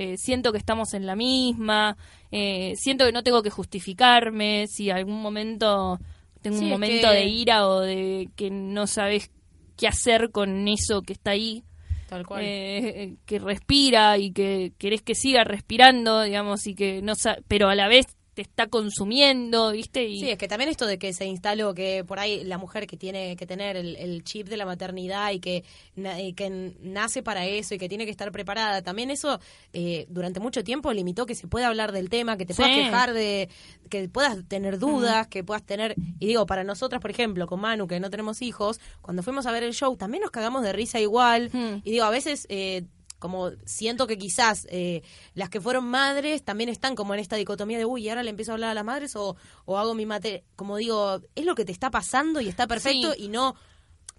Eh, 0.00 0.16
siento 0.16 0.52
que 0.52 0.58
estamos 0.58 0.94
en 0.94 1.06
la 1.06 1.16
misma, 1.16 1.96
eh, 2.30 2.74
siento 2.76 3.04
que 3.04 3.10
no 3.10 3.24
tengo 3.24 3.42
que 3.42 3.50
justificarme, 3.50 4.66
si 4.68 4.90
algún 4.90 5.20
momento 5.20 5.98
tengo 6.40 6.56
Sí, 6.58 6.64
un 6.66 6.70
momento 6.70 7.08
que- 7.08 7.14
de 7.14 7.24
ira 7.26 7.66
o 7.66 7.80
de 7.80 8.28
que 8.36 8.48
no 8.48 8.86
sabes 8.86 9.32
qué 9.76 9.88
hacer 9.88 10.30
con 10.30 10.68
eso 10.68 11.02
que 11.02 11.14
está 11.14 11.32
ahí, 11.32 11.64
Tal 12.08 12.24
cual. 12.24 12.42
eh, 12.44 13.16
que 13.26 13.40
respira 13.40 14.18
y 14.18 14.30
que 14.30 14.72
querés 14.78 15.02
que 15.02 15.16
siga 15.16 15.42
respirando, 15.42 16.22
digamos, 16.22 16.66
y 16.68 16.76
que 16.76 17.02
no 17.02 17.16
sa- 17.16 17.38
pero 17.48 17.68
a 17.68 17.74
la 17.74 17.88
vez 17.88 18.06
te 18.38 18.42
está 18.42 18.68
consumiendo, 18.68 19.72
¿viste? 19.72 20.04
Y 20.04 20.20
Sí, 20.20 20.30
es 20.30 20.38
que 20.38 20.46
también 20.46 20.70
esto 20.70 20.86
de 20.86 20.96
que 20.96 21.12
se 21.12 21.24
instaló 21.26 21.74
que 21.74 22.04
por 22.04 22.20
ahí 22.20 22.44
la 22.44 22.56
mujer 22.56 22.86
que 22.86 22.96
tiene 22.96 23.34
que 23.34 23.46
tener 23.46 23.76
el, 23.76 23.96
el 23.96 24.22
chip 24.22 24.46
de 24.48 24.56
la 24.56 24.64
maternidad 24.64 25.32
y 25.32 25.40
que, 25.40 25.64
na- 25.96 26.20
y 26.22 26.34
que 26.34 26.74
nace 26.80 27.24
para 27.24 27.46
eso 27.46 27.74
y 27.74 27.78
que 27.78 27.88
tiene 27.88 28.04
que 28.04 28.12
estar 28.12 28.30
preparada, 28.30 28.80
también 28.82 29.10
eso 29.10 29.40
eh, 29.72 30.06
durante 30.08 30.38
mucho 30.38 30.62
tiempo 30.62 30.92
limitó 30.92 31.26
que 31.26 31.34
se 31.34 31.48
pueda 31.48 31.66
hablar 31.66 31.90
del 31.90 32.10
tema, 32.10 32.36
que 32.36 32.46
te 32.46 32.54
puedas 32.54 32.70
quejar 32.84 33.12
de, 33.12 33.48
que 33.90 34.08
puedas 34.08 34.46
tener 34.46 34.78
dudas, 34.78 35.26
que 35.26 35.42
puedas 35.42 35.64
tener, 35.64 35.96
y 36.20 36.26
digo, 36.26 36.46
para 36.46 36.62
nosotras, 36.62 37.00
por 37.00 37.10
ejemplo, 37.10 37.48
con 37.48 37.58
Manu, 37.58 37.88
que 37.88 37.98
no 37.98 38.08
tenemos 38.08 38.40
hijos, 38.40 38.78
cuando 39.02 39.24
fuimos 39.24 39.46
a 39.46 39.50
ver 39.52 39.64
el 39.64 39.74
show, 39.74 39.96
también 39.96 40.22
nos 40.22 40.30
cagamos 40.30 40.62
de 40.62 40.72
risa 40.72 41.00
igual, 41.00 41.50
y 41.84 41.90
digo, 41.90 42.04
a 42.04 42.10
veces... 42.10 42.46
Eh, 42.50 42.84
como 43.18 43.50
siento 43.64 44.06
que 44.06 44.16
quizás 44.18 44.66
eh, 44.70 45.02
las 45.34 45.48
que 45.48 45.60
fueron 45.60 45.84
madres 45.86 46.42
también 46.44 46.68
están 46.70 46.94
como 46.94 47.14
en 47.14 47.20
esta 47.20 47.36
dicotomía 47.36 47.78
de, 47.78 47.84
uy, 47.84 48.08
ahora 48.08 48.22
le 48.22 48.30
empiezo 48.30 48.52
a 48.52 48.54
hablar 48.54 48.70
a 48.70 48.74
las 48.74 48.84
madres 48.84 49.16
o, 49.16 49.36
o 49.64 49.78
hago 49.78 49.94
mi 49.94 50.06
mate, 50.06 50.44
como 50.56 50.76
digo, 50.76 51.20
es 51.34 51.44
lo 51.44 51.54
que 51.54 51.64
te 51.64 51.72
está 51.72 51.90
pasando 51.90 52.40
y 52.40 52.48
está 52.48 52.66
perfecto 52.66 53.12
Sí. 53.14 53.24
y 53.24 53.28
no, 53.28 53.54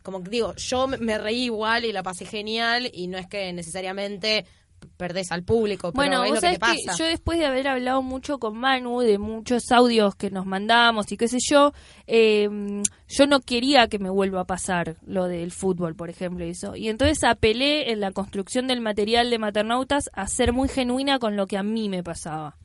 como 0.03 0.19
digo, 0.21 0.55
yo 0.55 0.87
me- 0.87 0.97
me 0.97 1.17
reí 1.17 1.45
igual 1.45 1.85
y 1.85 1.91
la 1.91 2.03
pasé 2.03 2.25
genial 2.25 2.89
y 2.93 3.07
no 3.07 3.17
es 3.17 3.27
que 3.27 3.51
necesariamente 3.53 4.45
perdés 4.97 5.31
al 5.31 5.43
público, 5.43 5.91
pero 5.91 5.93
bueno, 5.93 6.23
es 6.23 6.31
vos 6.31 6.43
lo 6.43 6.49
que 6.49 6.57
te 6.57 6.97
yo 6.97 7.05
después 7.05 7.39
de 7.39 7.45
haber 7.45 7.67
hablado 7.67 8.01
mucho 8.01 8.37
con 8.37 8.57
Manu, 8.57 8.99
de 8.99 9.17
muchos 9.17 9.71
audios 9.71 10.15
que 10.15 10.29
nos 10.29 10.45
mandamos 10.45 11.11
y 11.11 11.17
qué 11.17 11.27
sé 11.27 11.37
yo, 11.39 11.73
eh, 12.07 12.49
yo 13.07 13.27
no 13.27 13.39
quería 13.39 13.87
que 13.87 13.99
me 13.99 14.09
vuelva 14.09 14.41
a 14.41 14.45
pasar 14.45 14.97
lo 15.05 15.27
del 15.27 15.51
fútbol, 15.51 15.95
por 15.95 16.09
ejemplo, 16.09 16.45
y 16.45 16.49
eso. 16.49 16.75
Y 16.75 16.89
entonces 16.89 17.23
apelé 17.23 17.91
en 17.91 17.99
la 17.99 18.11
construcción 18.11 18.67
del 18.67 18.81
material 18.81 19.29
de 19.29 19.39
Maternautas 19.39 20.09
a 20.13 20.27
ser 20.27 20.53
muy 20.53 20.69
genuina 20.69 21.19
con 21.19 21.35
lo 21.35 21.47
que 21.47 21.57
a 21.57 21.63
mí 21.63 21.89
me 21.89 22.03
pasaba, 22.03 22.57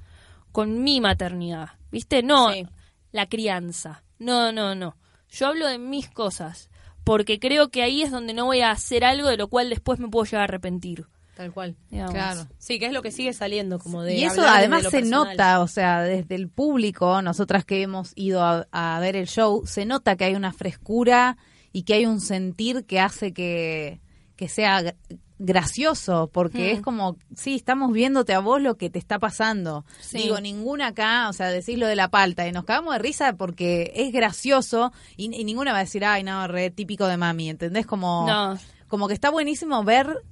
con 0.52 0.82
mi 0.82 1.00
maternidad, 1.00 1.70
¿viste? 1.90 2.22
No 2.22 2.52
Sí. 2.52 2.66
la 3.12 3.26
crianza, 3.26 4.02
no, 4.18 4.52
no, 4.52 4.74
no. 4.74 4.96
Yo 5.30 5.48
hablo 5.48 5.66
de 5.66 5.78
mis 5.78 6.08
cosas, 6.08 6.70
porque 7.04 7.38
creo 7.38 7.70
que 7.70 7.82
ahí 7.82 8.02
es 8.02 8.10
donde 8.10 8.34
no 8.34 8.46
voy 8.46 8.60
a 8.60 8.70
hacer 8.70 9.04
algo 9.04 9.28
de 9.28 9.36
lo 9.36 9.48
cual 9.48 9.68
después 9.68 9.98
me 9.98 10.08
puedo 10.08 10.24
llegar 10.24 10.42
a 10.42 10.44
arrepentir. 10.44 11.06
Tal 11.36 11.52
cual. 11.52 11.74
digamos. 11.90 12.12
Claro. 12.14 12.46
Sí, 12.58 12.78
que 12.78 12.86
es 12.86 12.92
lo 12.92 13.02
que 13.02 13.10
sigue 13.10 13.32
saliendo, 13.32 13.78
como 13.78 14.02
de 14.02 14.14
Y 14.16 14.24
eso 14.24 14.42
además 14.46 14.82
se 14.84 14.90
personal. 14.90 15.10
nota, 15.30 15.60
o 15.60 15.66
sea, 15.68 16.02
desde 16.02 16.34
el 16.36 16.48
público, 16.48 17.20
nosotras 17.22 17.64
que 17.64 17.82
hemos 17.82 18.12
ido 18.14 18.42
a, 18.42 18.66
a 18.70 19.00
ver 19.00 19.16
el 19.16 19.26
show, 19.26 19.62
se 19.66 19.84
nota 19.84 20.16
que 20.16 20.24
hay 20.24 20.34
una 20.36 20.52
frescura 20.52 21.36
y 21.72 21.82
que 21.82 21.94
hay 21.94 22.06
un 22.06 22.20
sentir 22.20 22.84
que 22.84 23.00
hace 23.00 23.32
que, 23.32 24.00
que 24.36 24.48
sea 24.48 24.80
gra- 24.82 24.96
gracioso, 25.40 26.30
porque 26.32 26.72
Mm. 26.72 26.76
es 26.76 26.80
como, 26.82 27.16
sí, 27.36 27.54
estamos 27.56 27.92
viéndote 27.92 28.32
a 28.34 28.38
vos 28.38 28.62
lo 28.62 28.76
que 28.76 28.90
te 28.90 28.98
está 28.98 29.18
pasando. 29.18 29.84
Sí. 30.00 30.18
Digo, 30.18 30.40
ninguna 30.40 30.88
acá, 30.88 31.28
o 31.28 31.32
sea, 31.32 31.48
decís 31.48 31.78
lo 31.78 31.86
de 31.88 31.96
la 31.96 32.08
palta, 32.08 32.46
y 32.46 32.52
nos 32.52 32.64
cagamos 32.64 32.92
de 32.94 32.98
risa 33.00 33.32
porque 33.34 33.92
es 33.96 34.12
gracioso 34.12 34.92
y, 35.16 35.34
y 35.34 35.44
ninguna 35.44 35.72
va 35.72 35.78
a 35.78 35.84
decir, 35.84 36.04
ay, 36.04 36.22
no, 36.22 36.46
re 36.46 36.70
típico 36.70 37.06
de 37.08 37.16
mami, 37.16 37.50
¿entendés? 37.50 37.86
Como, 37.86 38.24
No. 38.28 38.58
como 38.88 39.08
que 39.08 39.14
está 39.14 39.30
buenísimo 39.30 39.82
ver 39.84 40.22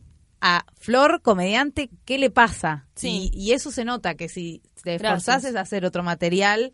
a 0.44 0.66
Flor, 0.78 1.22
comediante, 1.22 1.88
qué 2.04 2.18
le 2.18 2.28
pasa. 2.28 2.84
Sí. 2.96 3.30
Y, 3.32 3.50
y 3.50 3.52
eso 3.52 3.70
se 3.70 3.84
nota, 3.84 4.14
que 4.16 4.28
si 4.28 4.60
te 4.82 4.96
esforzases 4.96 5.54
a 5.56 5.60
hacer 5.60 5.84
otro 5.86 6.02
material, 6.02 6.72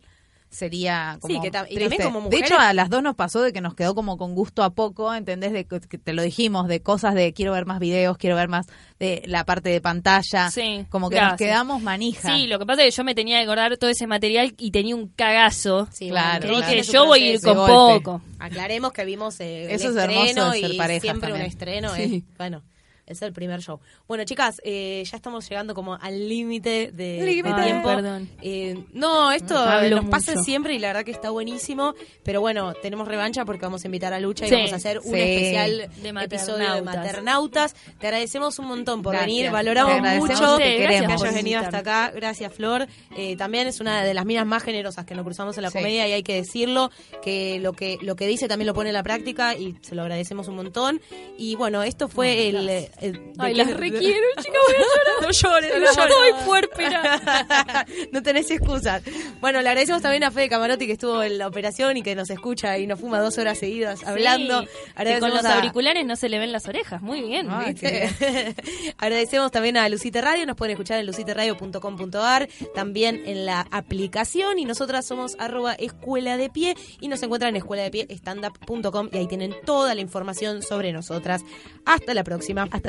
sería 0.49 1.17
como 1.21 1.35
Sí, 1.35 1.39
que 1.41 1.51
tam- 1.51 1.65
y 1.69 1.75
triste. 1.75 1.81
también 1.97 2.01
como 2.01 2.19
De 2.29 2.37
mujeres- 2.37 2.49
hecho, 2.51 2.59
a 2.59 2.73
las 2.73 2.89
dos 2.89 3.03
nos 3.03 3.15
pasó 3.15 3.43
de 3.43 3.53
que 3.53 3.61
nos 3.61 3.75
quedó 3.75 3.93
como 3.93 4.17
con 4.17 4.33
gusto 4.33 4.63
a 4.63 4.71
poco, 4.71 5.13
¿entendés? 5.13 5.53
De 5.53 5.65
que 5.65 5.79
que 5.81 5.99
te 5.99 6.11
lo 6.13 6.23
dijimos, 6.23 6.67
de 6.67 6.81
cosas 6.81 7.13
de 7.13 7.33
quiero 7.33 7.51
ver 7.51 7.67
más 7.67 7.79
videos, 7.79 8.17
quiero 8.17 8.35
ver 8.35 8.47
más 8.49 8.65
de 8.99 9.21
la 9.27 9.45
parte 9.45 9.69
de 9.69 9.79
pantalla. 9.79 10.49
Sí, 10.49 10.87
Como 10.89 11.11
que 11.11 11.21
nos 11.21 11.35
quedamos 11.35 11.83
manija. 11.83 12.35
Sí, 12.35 12.47
lo 12.47 12.57
que 12.57 12.65
pasa 12.65 12.83
es 12.83 12.95
que 12.95 12.97
yo 12.97 13.03
me 13.03 13.13
tenía 13.13 13.37
que 13.37 13.43
acordar 13.43 13.77
todo 13.77 13.91
ese 13.91 14.07
material 14.07 14.55
y 14.57 14.71
tenía 14.71 14.95
un 14.95 15.09
cagazo. 15.09 15.87
Sí, 15.91 16.09
Claro, 16.09 16.47
que 16.49 16.55
claro. 16.55 16.83
su 16.83 16.91
yo 16.93 17.05
voy 17.05 17.21
a 17.23 17.27
ir 17.33 17.41
con 17.41 17.53
De 17.53 17.59
golpe. 17.59 17.73
poco. 18.05 18.21
Aclaremos 18.39 18.91
que 18.91 19.05
vimos 19.05 19.39
eh, 19.41 19.65
el 19.65 19.71
Eso 19.71 19.89
es 19.91 19.95
hermoso 19.97 20.23
estreno 20.25 20.49
de 20.51 20.59
ser 20.61 20.71
y 20.71 20.99
siempre 20.99 21.29
también. 21.29 21.41
un 21.41 21.41
estreno 21.51 21.93
Sí. 21.95 22.25
es, 22.27 22.37
bueno, 22.39 22.63
es 23.09 23.21
el 23.21 23.33
primer 23.33 23.61
show. 23.61 23.79
Bueno, 24.07 24.23
chicas, 24.23 24.61
eh, 24.63 25.03
ya 25.09 25.17
estamos 25.17 25.47
llegando 25.49 25.73
como 25.73 25.95
al 25.95 26.29
límite 26.29 26.91
de, 26.93 27.41
tiempo. 27.43 27.87
Perdón. 27.87 28.29
Eh, 28.41 28.83
no, 28.93 29.31
esto 29.31 29.57
Hablo 29.57 29.97
nos 29.97 30.05
pasa 30.09 30.31
mucho. 30.33 30.43
siempre 30.43 30.73
y 30.75 30.79
la 30.79 30.87
verdad 30.89 31.03
que 31.03 31.11
está 31.11 31.29
buenísimo, 31.31 31.95
pero 32.23 32.39
bueno, 32.41 32.73
tenemos 32.81 33.07
revancha 33.07 33.45
porque 33.45 33.61
vamos 33.65 33.83
a 33.83 33.87
invitar 33.87 34.13
a 34.13 34.19
Lucha 34.19 34.47
y 34.47 34.51
vamos 34.51 34.73
a 34.73 34.75
hacer 34.77 34.99
un 34.99 35.15
especial 35.15 35.89
De 36.01 36.09
episodio 36.23 36.73
de 36.75 36.81
maternautas. 36.81 37.75
Te 37.99 38.07
agradecemos 38.07 38.57
un 38.59 38.67
montón 38.67 39.01
por 39.01 39.13
Gracias. 39.13 39.35
venir, 39.35 39.51
valoramos 39.51 39.93
Te 39.93 39.97
agradecemos 39.99 40.29
mucho 40.39 40.57
que 40.57 40.63
Sí, 40.69 40.77
que 40.77 40.83
gracias 40.83 41.21
hayas 41.23 41.33
venido 41.35 41.59
hasta 41.59 41.77
acá. 41.79 42.11
Gracias, 42.15 42.53
Flor. 42.53 42.87
Eh, 43.17 43.35
también 43.37 43.67
es 43.67 43.79
una 43.79 44.03
de 44.03 44.13
las 44.13 44.25
minas 44.25 44.45
más 44.45 44.63
generosas 44.63 45.05
que 45.05 45.15
nos 45.15 45.23
cruzamos 45.25 45.57
en 45.57 45.63
la 45.63 45.71
Sí. 45.71 45.77
comedia 45.77 46.07
y 46.07 46.11
hay 46.13 46.23
que 46.23 46.35
decirlo, 46.35 46.91
que 47.21 47.59
lo 47.59 47.73
que 47.73 47.97
lo 48.01 48.15
que 48.15 48.27
dice 48.27 48.47
también 48.47 48.67
lo 48.67 48.73
pone 48.73 48.89
en 48.89 48.93
la 48.93 49.03
práctica 49.03 49.55
y 49.55 49.75
se 49.81 49.95
lo 49.95 50.03
agradecemos 50.03 50.47
un 50.47 50.55
montón. 50.55 51.01
Y 51.37 51.55
bueno, 51.55 51.83
esto 51.83 52.07
fue 52.07 52.49
el, 52.49 52.69
el- 52.69 52.89
de 52.99 53.19
Ay, 53.37 53.53
las 53.55 53.67
requiero, 53.77 54.25
chicas, 54.37 54.61
voy 54.67 54.75
a 54.75 54.79
llorar. 54.79 55.09
No 55.21 55.31
llores, 55.31 55.71
no 55.73 55.79
No 55.79 55.93
llores. 55.93 56.15
estoy 56.15 56.45
puérpera. 56.45 57.85
no 58.11 58.23
tenés 58.23 58.49
excusas. 58.51 59.01
Bueno, 59.41 59.61
le 59.61 59.69
agradecemos 59.69 60.01
también 60.01 60.23
a 60.23 60.31
Fede 60.31 60.49
Camarotti 60.49 60.85
que 60.87 60.93
estuvo 60.93 61.21
en 61.23 61.37
la 61.37 61.47
operación 61.47 61.97
y 61.97 62.01
que 62.03 62.15
nos 62.15 62.29
escucha 62.29 62.77
y 62.77 62.87
nos 62.87 62.99
fuma 62.99 63.19
dos 63.19 63.37
horas 63.37 63.57
seguidas 63.59 64.03
hablando. 64.05 64.61
Sí, 64.63 64.67
que 65.03 65.19
con 65.19 65.29
los 65.31 65.45
a- 65.45 65.55
auriculares 65.55 66.05
no 66.05 66.15
se 66.15 66.29
le 66.29 66.39
ven 66.39 66.51
las 66.51 66.67
orejas. 66.67 67.01
Muy 67.01 67.21
bien. 67.21 67.47
¿viste? 67.67 68.55
Agradecemos 68.97 69.51
también 69.51 69.77
a 69.77 69.87
Lucite 69.89 70.21
Radio, 70.21 70.45
nos 70.45 70.55
pueden 70.55 70.71
escuchar 70.73 70.99
en 70.99 71.05
luciteradio.com.ar, 71.05 72.47
también 72.73 73.21
en 73.25 73.45
la 73.45 73.67
aplicación 73.71 74.57
y 74.59 74.65
nosotras 74.65 75.05
somos 75.05 75.35
arroba 75.39 75.73
escuela 75.73 76.37
de 76.37 76.49
pie 76.49 76.75
y 76.99 77.07
nos 77.07 77.21
encuentran 77.23 77.49
en 77.49 77.57
escuela 77.57 77.83
de 77.83 77.91
pie 77.91 78.07
standup.com 78.09 79.09
y 79.11 79.17
ahí 79.17 79.27
tienen 79.27 79.55
toda 79.65 79.95
la 79.95 80.01
información 80.01 80.61
sobre 80.61 80.91
nosotras. 80.91 81.41
Hasta 81.85 82.13
la 82.13 82.23
próxima. 82.23 82.67
Hasta 82.71 82.88